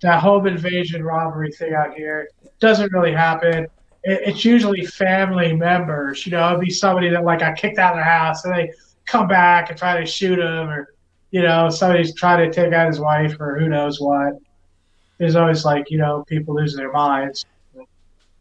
that 0.00 0.20
home 0.20 0.46
invasion 0.46 1.04
robbery 1.04 1.52
thing 1.52 1.74
out 1.74 1.92
here 1.94 2.30
doesn't 2.60 2.90
really 2.92 3.12
happen. 3.12 3.64
It, 4.04 4.20
it's 4.24 4.44
usually 4.44 4.86
family 4.86 5.52
members, 5.52 6.24
you 6.24 6.32
know, 6.32 6.48
it'd 6.48 6.60
be 6.60 6.70
somebody 6.70 7.10
that 7.10 7.22
like 7.22 7.40
got 7.40 7.58
kicked 7.58 7.78
out 7.78 7.92
of 7.92 7.98
the 7.98 8.04
house 8.04 8.44
and 8.46 8.54
they 8.54 8.72
come 9.06 9.28
back 9.28 9.70
and 9.70 9.78
try 9.78 9.98
to 9.98 10.06
shoot 10.06 10.38
him 10.38 10.68
or, 10.68 10.94
you 11.30 11.42
know, 11.42 11.70
somebody's 11.70 12.14
trying 12.14 12.50
to 12.50 12.54
take 12.54 12.72
out 12.72 12.88
his 12.88 13.00
wife 13.00 13.36
or 13.40 13.58
who 13.58 13.68
knows 13.68 14.00
what. 14.00 14.34
There's 15.18 15.36
always 15.36 15.64
like, 15.64 15.90
you 15.90 15.98
know, 15.98 16.24
people 16.26 16.54
losing 16.54 16.78
their 16.78 16.92
minds. 16.92 17.44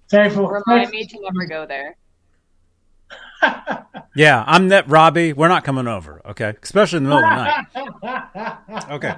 Thankful. 0.09 0.47
Remind 0.47 0.91
me 0.91 1.05
to 1.05 1.19
never 1.21 1.45
go 1.45 1.65
there. 1.65 1.95
yeah, 4.15 4.43
I'm 4.45 4.67
net 4.67 4.87
Robbie. 4.87 5.33
We're 5.33 5.47
not 5.47 5.63
coming 5.63 5.87
over, 5.87 6.21
okay? 6.25 6.53
Especially 6.61 6.97
in 6.97 7.05
the 7.05 7.09
middle 7.09 7.23
of 7.23 7.37
the 7.37 7.65
night. 8.03 8.57
Okay. 8.91 9.15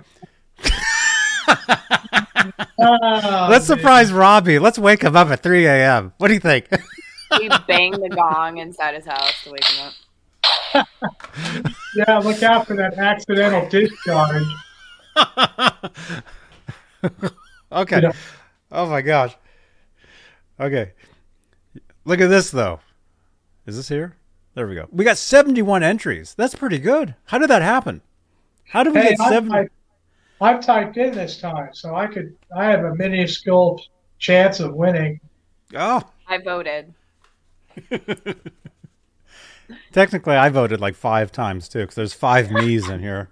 oh, 2.80 3.48
Let's 3.50 3.66
surprise. 3.66 4.12
Robbie. 4.12 4.60
Let's 4.60 4.80
wake 4.80 5.04
him 5.04 5.16
up 5.16 5.30
at 5.30 5.44
3 5.44 5.66
a.m. 5.66 6.14
What 6.18 6.30
do 6.30 6.34
you 6.34 6.40
think? 6.40 6.68
we 7.40 7.50
bang 7.68 7.92
the 7.92 8.10
gong 8.10 8.58
inside 8.58 8.96
his 8.96 9.06
house 9.06 9.44
to 9.44 9.52
wake 9.52 9.66
him 9.66 9.88
up. 9.88 9.94
Yeah, 11.96 12.18
look 12.20 12.44
out 12.44 12.68
for 12.68 12.76
that 12.76 12.98
accidental 12.98 13.68
discharge. 13.70 14.44
okay. 17.72 17.96
You 17.96 18.02
know. 18.02 18.14
Oh 18.72 18.88
my 18.88 19.02
gosh. 19.02 19.36
Okay. 20.60 20.92
Look 22.06 22.22
at 22.22 22.28
this 22.28 22.52
though. 22.52 22.80
Is 23.66 23.76
this 23.76 23.90
here? 23.90 24.16
There 24.56 24.68
we 24.68 24.76
go. 24.76 24.88
We 24.92 25.06
got 25.06 25.18
71 25.18 25.84
entries. 25.84 26.34
That's 26.36 26.56
pretty 26.56 26.80
good. 26.80 27.16
How 27.26 27.38
did 27.38 27.50
that 27.50 27.62
happen? 27.62 28.02
How 28.66 28.84
did 28.84 28.94
we 28.94 29.02
hey, 29.02 29.10
get 29.10 29.20
70? 29.20 29.54
I've, 29.54 29.70
I've 30.42 30.66
typed 30.66 30.98
in 30.98 31.14
this 31.14 31.38
time, 31.38 31.70
so 31.74 31.96
I 31.96 32.08
could. 32.08 32.36
I 32.56 32.66
have 32.66 32.84
a 32.84 32.96
minuscule 32.96 33.82
chance 34.20 34.60
of 34.60 34.74
winning. 34.74 35.20
Oh. 35.76 36.02
I 36.28 36.40
voted. 36.40 36.94
Technically, 39.92 40.36
I 40.36 40.50
voted 40.50 40.80
like 40.80 40.96
five 40.96 41.32
times 41.32 41.68
too, 41.68 41.80
because 41.80 41.96
there's 41.96 42.14
five 42.14 42.52
me's 42.52 42.90
in 42.90 43.00
here. 43.00 43.30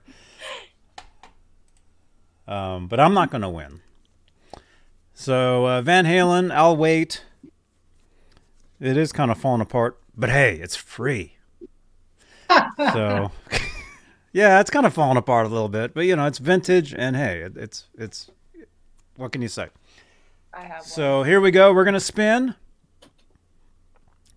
Um, 2.48 2.88
but 2.88 3.00
I'm 3.00 3.14
not 3.14 3.32
going 3.32 3.42
to 3.42 3.50
win. 3.50 3.82
So 5.14 5.66
uh, 5.68 5.82
Van 5.82 6.06
Halen, 6.06 6.54
I'll 6.54 6.78
wait. 6.78 7.24
It 8.80 8.98
is 8.98 9.12
kind 9.12 9.32
of 9.32 9.38
falling 9.38 9.62
apart, 9.62 9.98
but 10.16 10.30
hey, 10.30 10.56
it's 10.58 10.76
free. 10.76 11.38
so 12.78 13.32
yeah, 14.34 14.60
it's 14.60 14.70
kind 14.70 14.86
of 14.86 14.94
falling 14.94 15.18
apart 15.18 15.46
a 15.46 15.50
little 15.50 15.70
bit, 15.70 15.94
but 15.94 16.02
you 16.02 16.16
know, 16.16 16.28
it's 16.28 16.40
vintage, 16.40 16.94
and 16.94 17.16
hey, 17.16 17.40
it, 17.40 17.56
it's 17.56 17.86
it's 17.98 18.30
what 19.16 19.32
can 19.32 19.42
you 19.42 19.48
say? 19.48 19.70
I 20.54 20.62
have. 20.62 20.84
So 20.84 21.24
here 21.24 21.40
we 21.40 21.52
go. 21.52 21.74
We're 21.74 21.86
gonna 21.86 22.00
spin. 22.02 22.56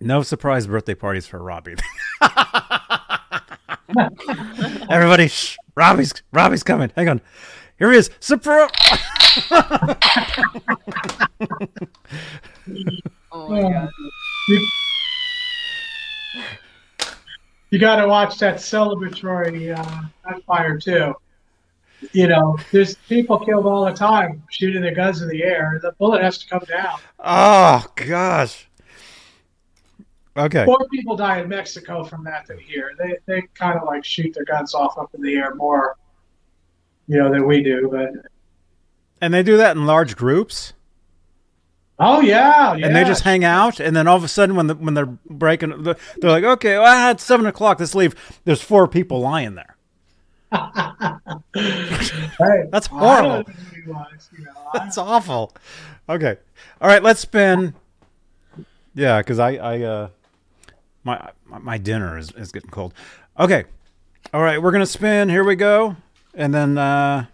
No 0.01 0.23
surprise 0.23 0.66
birthday 0.66 0.95
parties 0.95 1.27
for 1.27 1.43
Robbie. 1.43 1.75
Everybody, 4.91 5.29
shh, 5.29 5.57
Robbie's 5.75 6.15
Robbie's 6.33 6.62
coming. 6.62 6.91
Hang 6.95 7.09
on. 7.09 7.20
Here 7.79 7.91
he 7.93 7.99
is. 7.99 8.11
Surprise! 8.20 8.70
oh 13.33 13.49
my 13.49 13.62
god. 13.62 13.91
You, 14.49 14.69
you 17.70 17.79
got 17.79 17.97
to 17.97 18.07
watch 18.09 18.39
that 18.39 18.57
celebratory 18.57 19.77
uh, 19.77 20.39
fire 20.47 20.79
too. 20.79 21.15
You 22.12 22.29
know, 22.29 22.57
there's 22.70 22.95
people 23.09 23.39
killed 23.41 23.66
all 23.66 23.85
the 23.85 23.93
time 23.93 24.43
shooting 24.51 24.83
their 24.83 24.95
guns 24.95 25.23
in 25.23 25.29
the 25.29 25.43
air. 25.43 25.81
The 25.83 25.93
bullet 25.93 26.23
has 26.23 26.39
to 26.39 26.49
come 26.49 26.62
down. 26.69 26.99
Oh 27.19 27.85
gosh. 27.97 28.69
Okay. 30.39 30.65
More 30.65 30.86
people 30.90 31.16
die 31.16 31.40
in 31.40 31.48
Mexico 31.48 32.05
from 32.05 32.23
that 32.24 32.47
than 32.47 32.59
here. 32.59 32.93
They 32.97 33.19
they 33.27 33.43
kind 33.55 33.77
of 33.77 33.85
like 33.85 34.05
shoot 34.05 34.32
their 34.32 34.44
guns 34.44 34.73
off 34.73 34.97
up 34.97 35.12
in 35.15 35.20
the 35.20 35.35
air 35.35 35.55
more, 35.55 35.97
you 37.09 37.19
know, 37.19 37.31
than 37.31 37.44
we 37.47 37.62
do. 37.62 37.89
But 37.90 38.31
and 39.20 39.35
they 39.35 39.43
do 39.43 39.56
that 39.56 39.77
in 39.77 39.85
large 39.85 40.16
groups. 40.16 40.74
Oh 41.98 42.20
yeah, 42.20 42.74
yeah, 42.74 42.86
and 42.86 42.94
they 42.94 43.02
just 43.02 43.24
hang 43.24 43.44
out, 43.44 43.81
and 43.81 43.97
then 43.97 44.06
all 44.06 44.16
of 44.16 44.23
a 44.23 44.28
sudden, 44.28 44.55
when 44.55 44.69
the, 44.69 44.77
when 44.77 44.94
they're 44.94 45.06
breaking, 45.06 45.82
they're 45.82 45.97
like, 46.23 46.44
"Okay, 46.44 46.78
well, 46.78 46.86
I 46.86 46.94
had 46.94 47.20
seven 47.20 47.44
o'clock. 47.44 47.81
Let's 47.81 47.97
leave." 47.97 48.15
There's 48.44 48.62
four 48.62 48.86
people 48.86 49.20
lying 49.20 49.56
there. 49.56 49.77
hey, 51.55 52.69
That's 52.70 52.86
horrible. 52.86 53.52
Was, 53.89 54.31
you 54.39 54.44
know, 54.44 54.52
That's 54.73 54.97
awful. 54.97 55.52
Okay, 56.09 56.36
all 56.81 56.89
right, 56.89 57.02
let's 57.02 57.19
spin. 57.19 57.74
Yeah, 58.94 59.19
because 59.19 59.40
I, 59.40 59.56
I, 59.56 59.81
uh, 59.82 60.09
my 61.05 61.31
my 61.47 61.79
dinner 61.79 62.19
is 62.19 62.31
is 62.33 62.53
getting 62.53 62.70
cold. 62.70 62.95
Okay, 63.39 63.65
all 64.33 64.43
right, 64.43 64.61
we're 64.62 64.73
gonna 64.73 64.87
spin. 64.87 65.29
Here 65.29 65.45
we 65.45 65.57
go, 65.57 65.97
and 66.35 66.55
then. 66.55 66.79
uh 66.79 67.27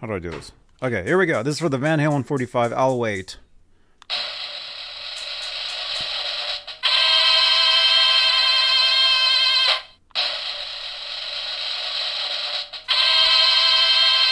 how 0.00 0.06
do 0.06 0.14
I 0.14 0.18
do 0.18 0.30
this? 0.30 0.52
Okay, 0.82 1.04
here 1.04 1.16
we 1.16 1.24
go. 1.24 1.42
This 1.42 1.54
is 1.54 1.60
for 1.60 1.70
the 1.70 1.78
Van 1.78 1.98
Halen 1.98 2.26
45. 2.26 2.72
I'll 2.74 2.98
wait. 2.98 3.38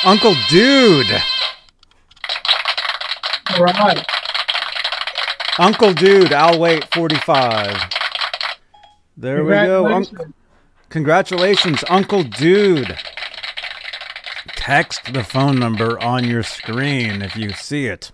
Uncle 0.05 0.35
Dude. 0.51 1.07
All 3.57 3.65
right. 3.65 4.14
Uncle 5.59 5.93
Dude, 5.95 6.33
I'll 6.33 6.59
wait 6.59 6.93
45. 6.93 7.77
There 9.17 9.45
we 9.45 9.51
go. 9.51 9.87
Un- 9.95 10.35
Congratulations. 10.89 11.85
Uncle 11.89 12.25
Dude. 12.25 12.99
Text 14.57 15.13
the 15.13 15.23
phone 15.23 15.59
number 15.59 16.01
on 16.03 16.25
your 16.25 16.43
screen 16.43 17.23
if 17.23 17.37
you 17.37 17.51
see 17.51 17.87
it. 17.87 18.11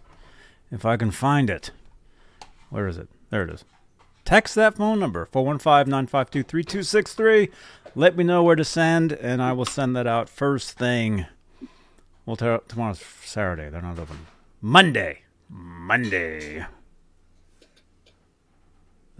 If 0.71 0.85
I 0.85 0.97
can 0.97 1.11
find 1.11 1.49
it. 1.49 1.71
Where 2.69 2.87
is 2.87 2.99
it? 2.99 3.09
There 3.31 3.43
it 3.43 3.51
is. 3.51 3.65
Text 4.25 4.55
that 4.55 4.77
phone 4.77 5.01
number, 5.01 5.27
415 5.33 5.91
952 5.91 6.43
3263. 6.43 7.49
Let 7.97 8.17
me 8.17 8.23
know 8.23 8.43
where 8.45 8.55
to 8.55 8.65
send, 8.65 9.13
and 9.13 9.43
I 9.43 9.53
will 9.53 9.65
send 9.65 9.97
that 9.97 10.07
out 10.07 10.29
first 10.29 10.79
thing. 10.79 11.27
Well, 12.27 12.37
t- 12.37 12.57
tomorrow's 12.69 13.01
Saturday. 13.25 13.69
They're 13.71 13.83
not 13.83 13.99
open. 13.99 14.27
Monday. 14.61 15.23
Monday. 15.49 16.65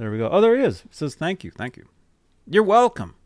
There 0.01 0.11
we 0.11 0.17
go. 0.17 0.31
Oh, 0.33 0.41
there 0.41 0.57
he 0.57 0.65
is. 0.65 0.81
It 0.87 0.95
says 0.95 1.15
thank 1.15 1.45
you. 1.45 1.51
Thank 1.51 1.77
you. 1.77 1.85
You're 2.47 2.63
welcome. 2.63 3.17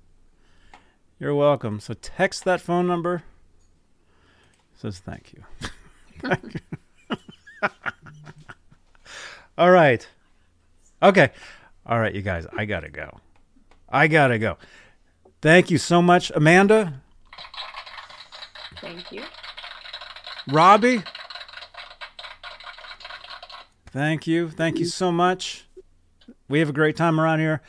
You're 1.21 1.37
welcome. 1.37 1.79
So 1.79 1.95
text 1.95 2.45
that 2.47 2.61
phone 2.61 2.89
number. 2.89 3.23
It 4.75 4.81
says 4.81 4.99
thank 4.99 5.33
you. 5.33 5.45
Thank 6.21 6.55
you. 7.63 7.69
All 9.57 9.71
right. 9.71 10.05
Okay. 11.01 11.31
All 11.87 12.01
right, 12.01 12.13
you 12.13 12.23
guys. 12.23 12.45
I 12.57 12.65
gotta 12.65 12.91
go. 12.91 13.21
I 13.89 14.09
gotta 14.09 14.41
go. 14.41 14.59
Thank 15.41 15.71
you 15.71 15.79
so 15.79 16.03
much, 16.03 16.33
Amanda, 16.35 17.03
Thank 18.81 19.13
you. 19.13 19.23
Robbie. 20.51 21.05
Thank 23.93 24.27
you. 24.27 24.51
Thank 24.51 24.81
you 24.81 24.87
so 24.87 25.13
much. 25.13 25.64
We 26.49 26.59
have 26.59 26.69
a 26.69 26.73
great 26.75 26.97
time 26.97 27.21
around 27.21 27.41
here. 27.41 27.63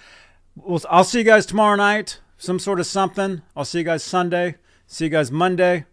We'll, 0.56 0.82
I'll 0.90 1.04
see 1.04 1.20
you 1.20 1.24
guys 1.24 1.46
tomorrow 1.46 1.76
night. 1.76 2.20
Some 2.38 2.60
sort 2.60 2.80
of 2.80 2.86
something. 2.86 3.42
I'll 3.56 3.66
see 3.66 3.80
you 3.80 3.84
guys 3.86 4.04
Sunday. 4.04 4.56
See 4.88 5.06
you 5.06 5.10
guys 5.10 5.32
Monday. 5.32 5.86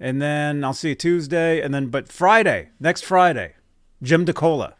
And 0.00 0.20
then 0.20 0.64
I'll 0.64 0.72
see 0.72 0.90
you 0.90 0.94
Tuesday. 0.94 1.60
And 1.60 1.72
then, 1.72 1.88
but 1.88 2.08
Friday, 2.08 2.70
next 2.80 3.04
Friday, 3.04 3.54
Jim 4.02 4.24
DeCola 4.24 4.74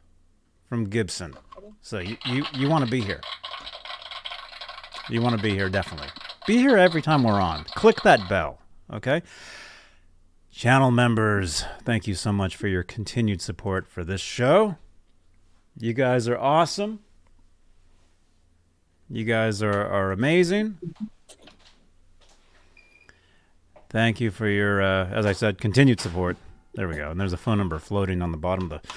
from 0.68 0.84
Gibson. 0.84 1.34
So 1.80 1.98
you, 1.98 2.16
you, 2.26 2.44
you 2.54 2.68
want 2.68 2.84
to 2.84 2.90
be 2.90 3.00
here. 3.00 3.20
You 5.08 5.20
want 5.20 5.36
to 5.36 5.42
be 5.42 5.50
here, 5.50 5.68
definitely. 5.68 6.08
Be 6.46 6.56
here 6.56 6.76
every 6.76 7.02
time 7.02 7.22
we're 7.22 7.40
on. 7.40 7.64
Click 7.64 8.02
that 8.02 8.28
bell, 8.28 8.60
okay? 8.92 9.22
Channel 10.50 10.90
members, 10.90 11.64
thank 11.82 12.06
you 12.06 12.14
so 12.14 12.32
much 12.32 12.56
for 12.56 12.68
your 12.68 12.82
continued 12.82 13.40
support 13.40 13.86
for 13.86 14.04
this 14.04 14.20
show. 14.20 14.76
You 15.78 15.92
guys 15.92 16.28
are 16.28 16.38
awesome. 16.38 17.00
You 19.12 19.24
guys 19.24 19.62
are, 19.62 19.86
are 19.86 20.10
amazing. 20.10 20.78
Thank 23.90 24.22
you 24.22 24.30
for 24.30 24.48
your, 24.48 24.80
uh, 24.80 25.10
as 25.10 25.26
I 25.26 25.32
said, 25.32 25.60
continued 25.60 26.00
support. 26.00 26.38
There 26.72 26.88
we 26.88 26.94
go. 26.94 27.10
And 27.10 27.20
there's 27.20 27.34
a 27.34 27.36
phone 27.36 27.58
number 27.58 27.78
floating 27.78 28.22
on 28.22 28.32
the 28.32 28.38
bottom 28.38 28.72
of 28.72 28.80
the. 28.80 28.88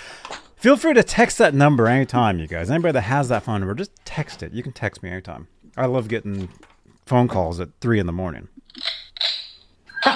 Feel 0.56 0.78
free 0.78 0.94
to 0.94 1.04
text 1.04 1.38
that 1.40 1.54
number 1.54 1.90
anytime, 1.90 2.40
you 2.40 2.48
guys. 2.48 2.72
Anybody 2.72 2.94
that 2.94 3.02
has 3.02 3.28
that 3.28 3.44
phone 3.44 3.60
number, 3.60 3.76
just 3.76 3.92
text 4.06 4.42
it. 4.42 4.54
You 4.54 4.64
can 4.64 4.72
text 4.72 5.04
me 5.04 5.10
anytime. 5.10 5.50
I 5.76 5.88
love 5.88 6.08
getting 6.08 6.48
phone 7.06 7.28
calls 7.28 7.60
at 7.60 7.72
three 7.82 8.00
in 8.00 8.06
the 8.06 8.14
morning. 8.14 8.48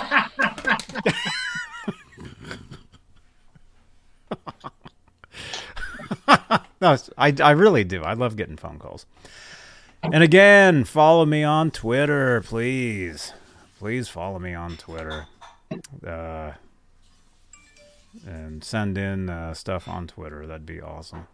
no, 6.79 6.95
I, 7.17 7.35
I 7.43 7.51
really 7.51 7.83
do. 7.83 8.01
I 8.03 8.13
love 8.13 8.37
getting 8.37 8.55
phone 8.55 8.79
calls. 8.79 9.05
And 10.03 10.23
again, 10.23 10.83
follow 10.85 11.25
me 11.25 11.43
on 11.43 11.71
Twitter, 11.71 12.41
please. 12.41 13.33
Please 13.77 14.07
follow 14.09 14.39
me 14.39 14.53
on 14.53 14.77
Twitter. 14.77 15.27
Uh, 16.05 16.51
and 18.25 18.63
send 18.63 18.97
in 18.97 19.29
uh, 19.29 19.53
stuff 19.53 19.87
on 19.87 20.07
Twitter. 20.07 20.47
That'd 20.47 20.65
be 20.65 20.81
awesome. 20.81 21.27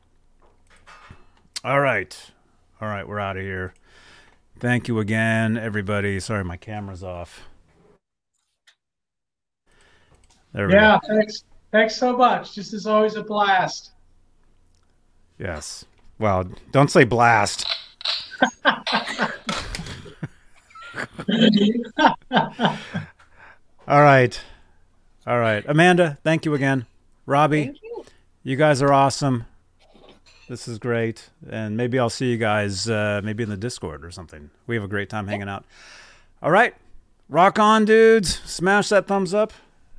All 1.63 1.79
right. 1.79 2.17
All 2.81 2.87
right, 2.89 3.07
we're 3.07 3.19
out 3.19 3.37
of 3.37 3.43
here. 3.43 3.73
Thank 4.59 4.87
you 4.87 4.99
again, 4.99 5.57
everybody. 5.57 6.19
Sorry, 6.19 6.43
my 6.43 6.57
camera's 6.57 7.03
off. 7.03 7.43
There 10.53 10.67
we 10.67 10.73
Yeah, 10.73 10.99
go. 11.07 11.15
thanks. 11.15 11.43
Thanks 11.71 11.95
so 11.97 12.15
much. 12.15 12.55
This 12.55 12.73
is 12.73 12.85
always 12.87 13.15
a 13.15 13.23
blast. 13.23 13.91
Yes. 15.37 15.83
Well, 16.19 16.45
don't 16.71 16.89
say 16.89 17.03
blast. 17.03 17.65
All 23.87 24.01
right. 24.01 24.39
All 25.27 25.39
right. 25.39 25.63
Amanda, 25.67 26.17
thank 26.23 26.45
you 26.45 26.53
again. 26.53 26.85
Robbie, 27.25 27.73
you. 27.81 28.05
you 28.43 28.55
guys 28.55 28.81
are 28.81 28.93
awesome. 28.93 29.45
This 30.47 30.67
is 30.67 30.77
great. 30.77 31.29
And 31.49 31.75
maybe 31.75 31.97
I'll 31.97 32.09
see 32.09 32.31
you 32.31 32.37
guys 32.37 32.89
uh, 32.89 33.21
maybe 33.23 33.43
in 33.43 33.49
the 33.49 33.57
Discord 33.57 34.05
or 34.05 34.11
something. 34.11 34.49
We 34.67 34.75
have 34.75 34.83
a 34.83 34.87
great 34.87 35.09
time 35.09 35.27
hanging 35.27 35.49
out. 35.49 35.65
All 36.41 36.51
right. 36.51 36.75
Rock 37.29 37.57
on, 37.57 37.85
dudes. 37.85 38.39
Smash 38.45 38.89
that 38.89 39.07
thumbs 39.07 39.33
up. 39.33 39.53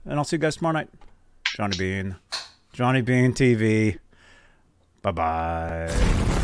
And 0.05 0.15
I'll 0.15 0.25
see 0.25 0.37
you 0.37 0.41
guys 0.41 0.57
tomorrow 0.57 0.75
night. 0.75 0.89
Johnny 1.45 1.77
Bean. 1.77 2.17
Johnny 2.73 3.01
Bean 3.03 3.33
TV. 3.33 3.99
Bye 5.03 5.11
bye. 5.11 6.43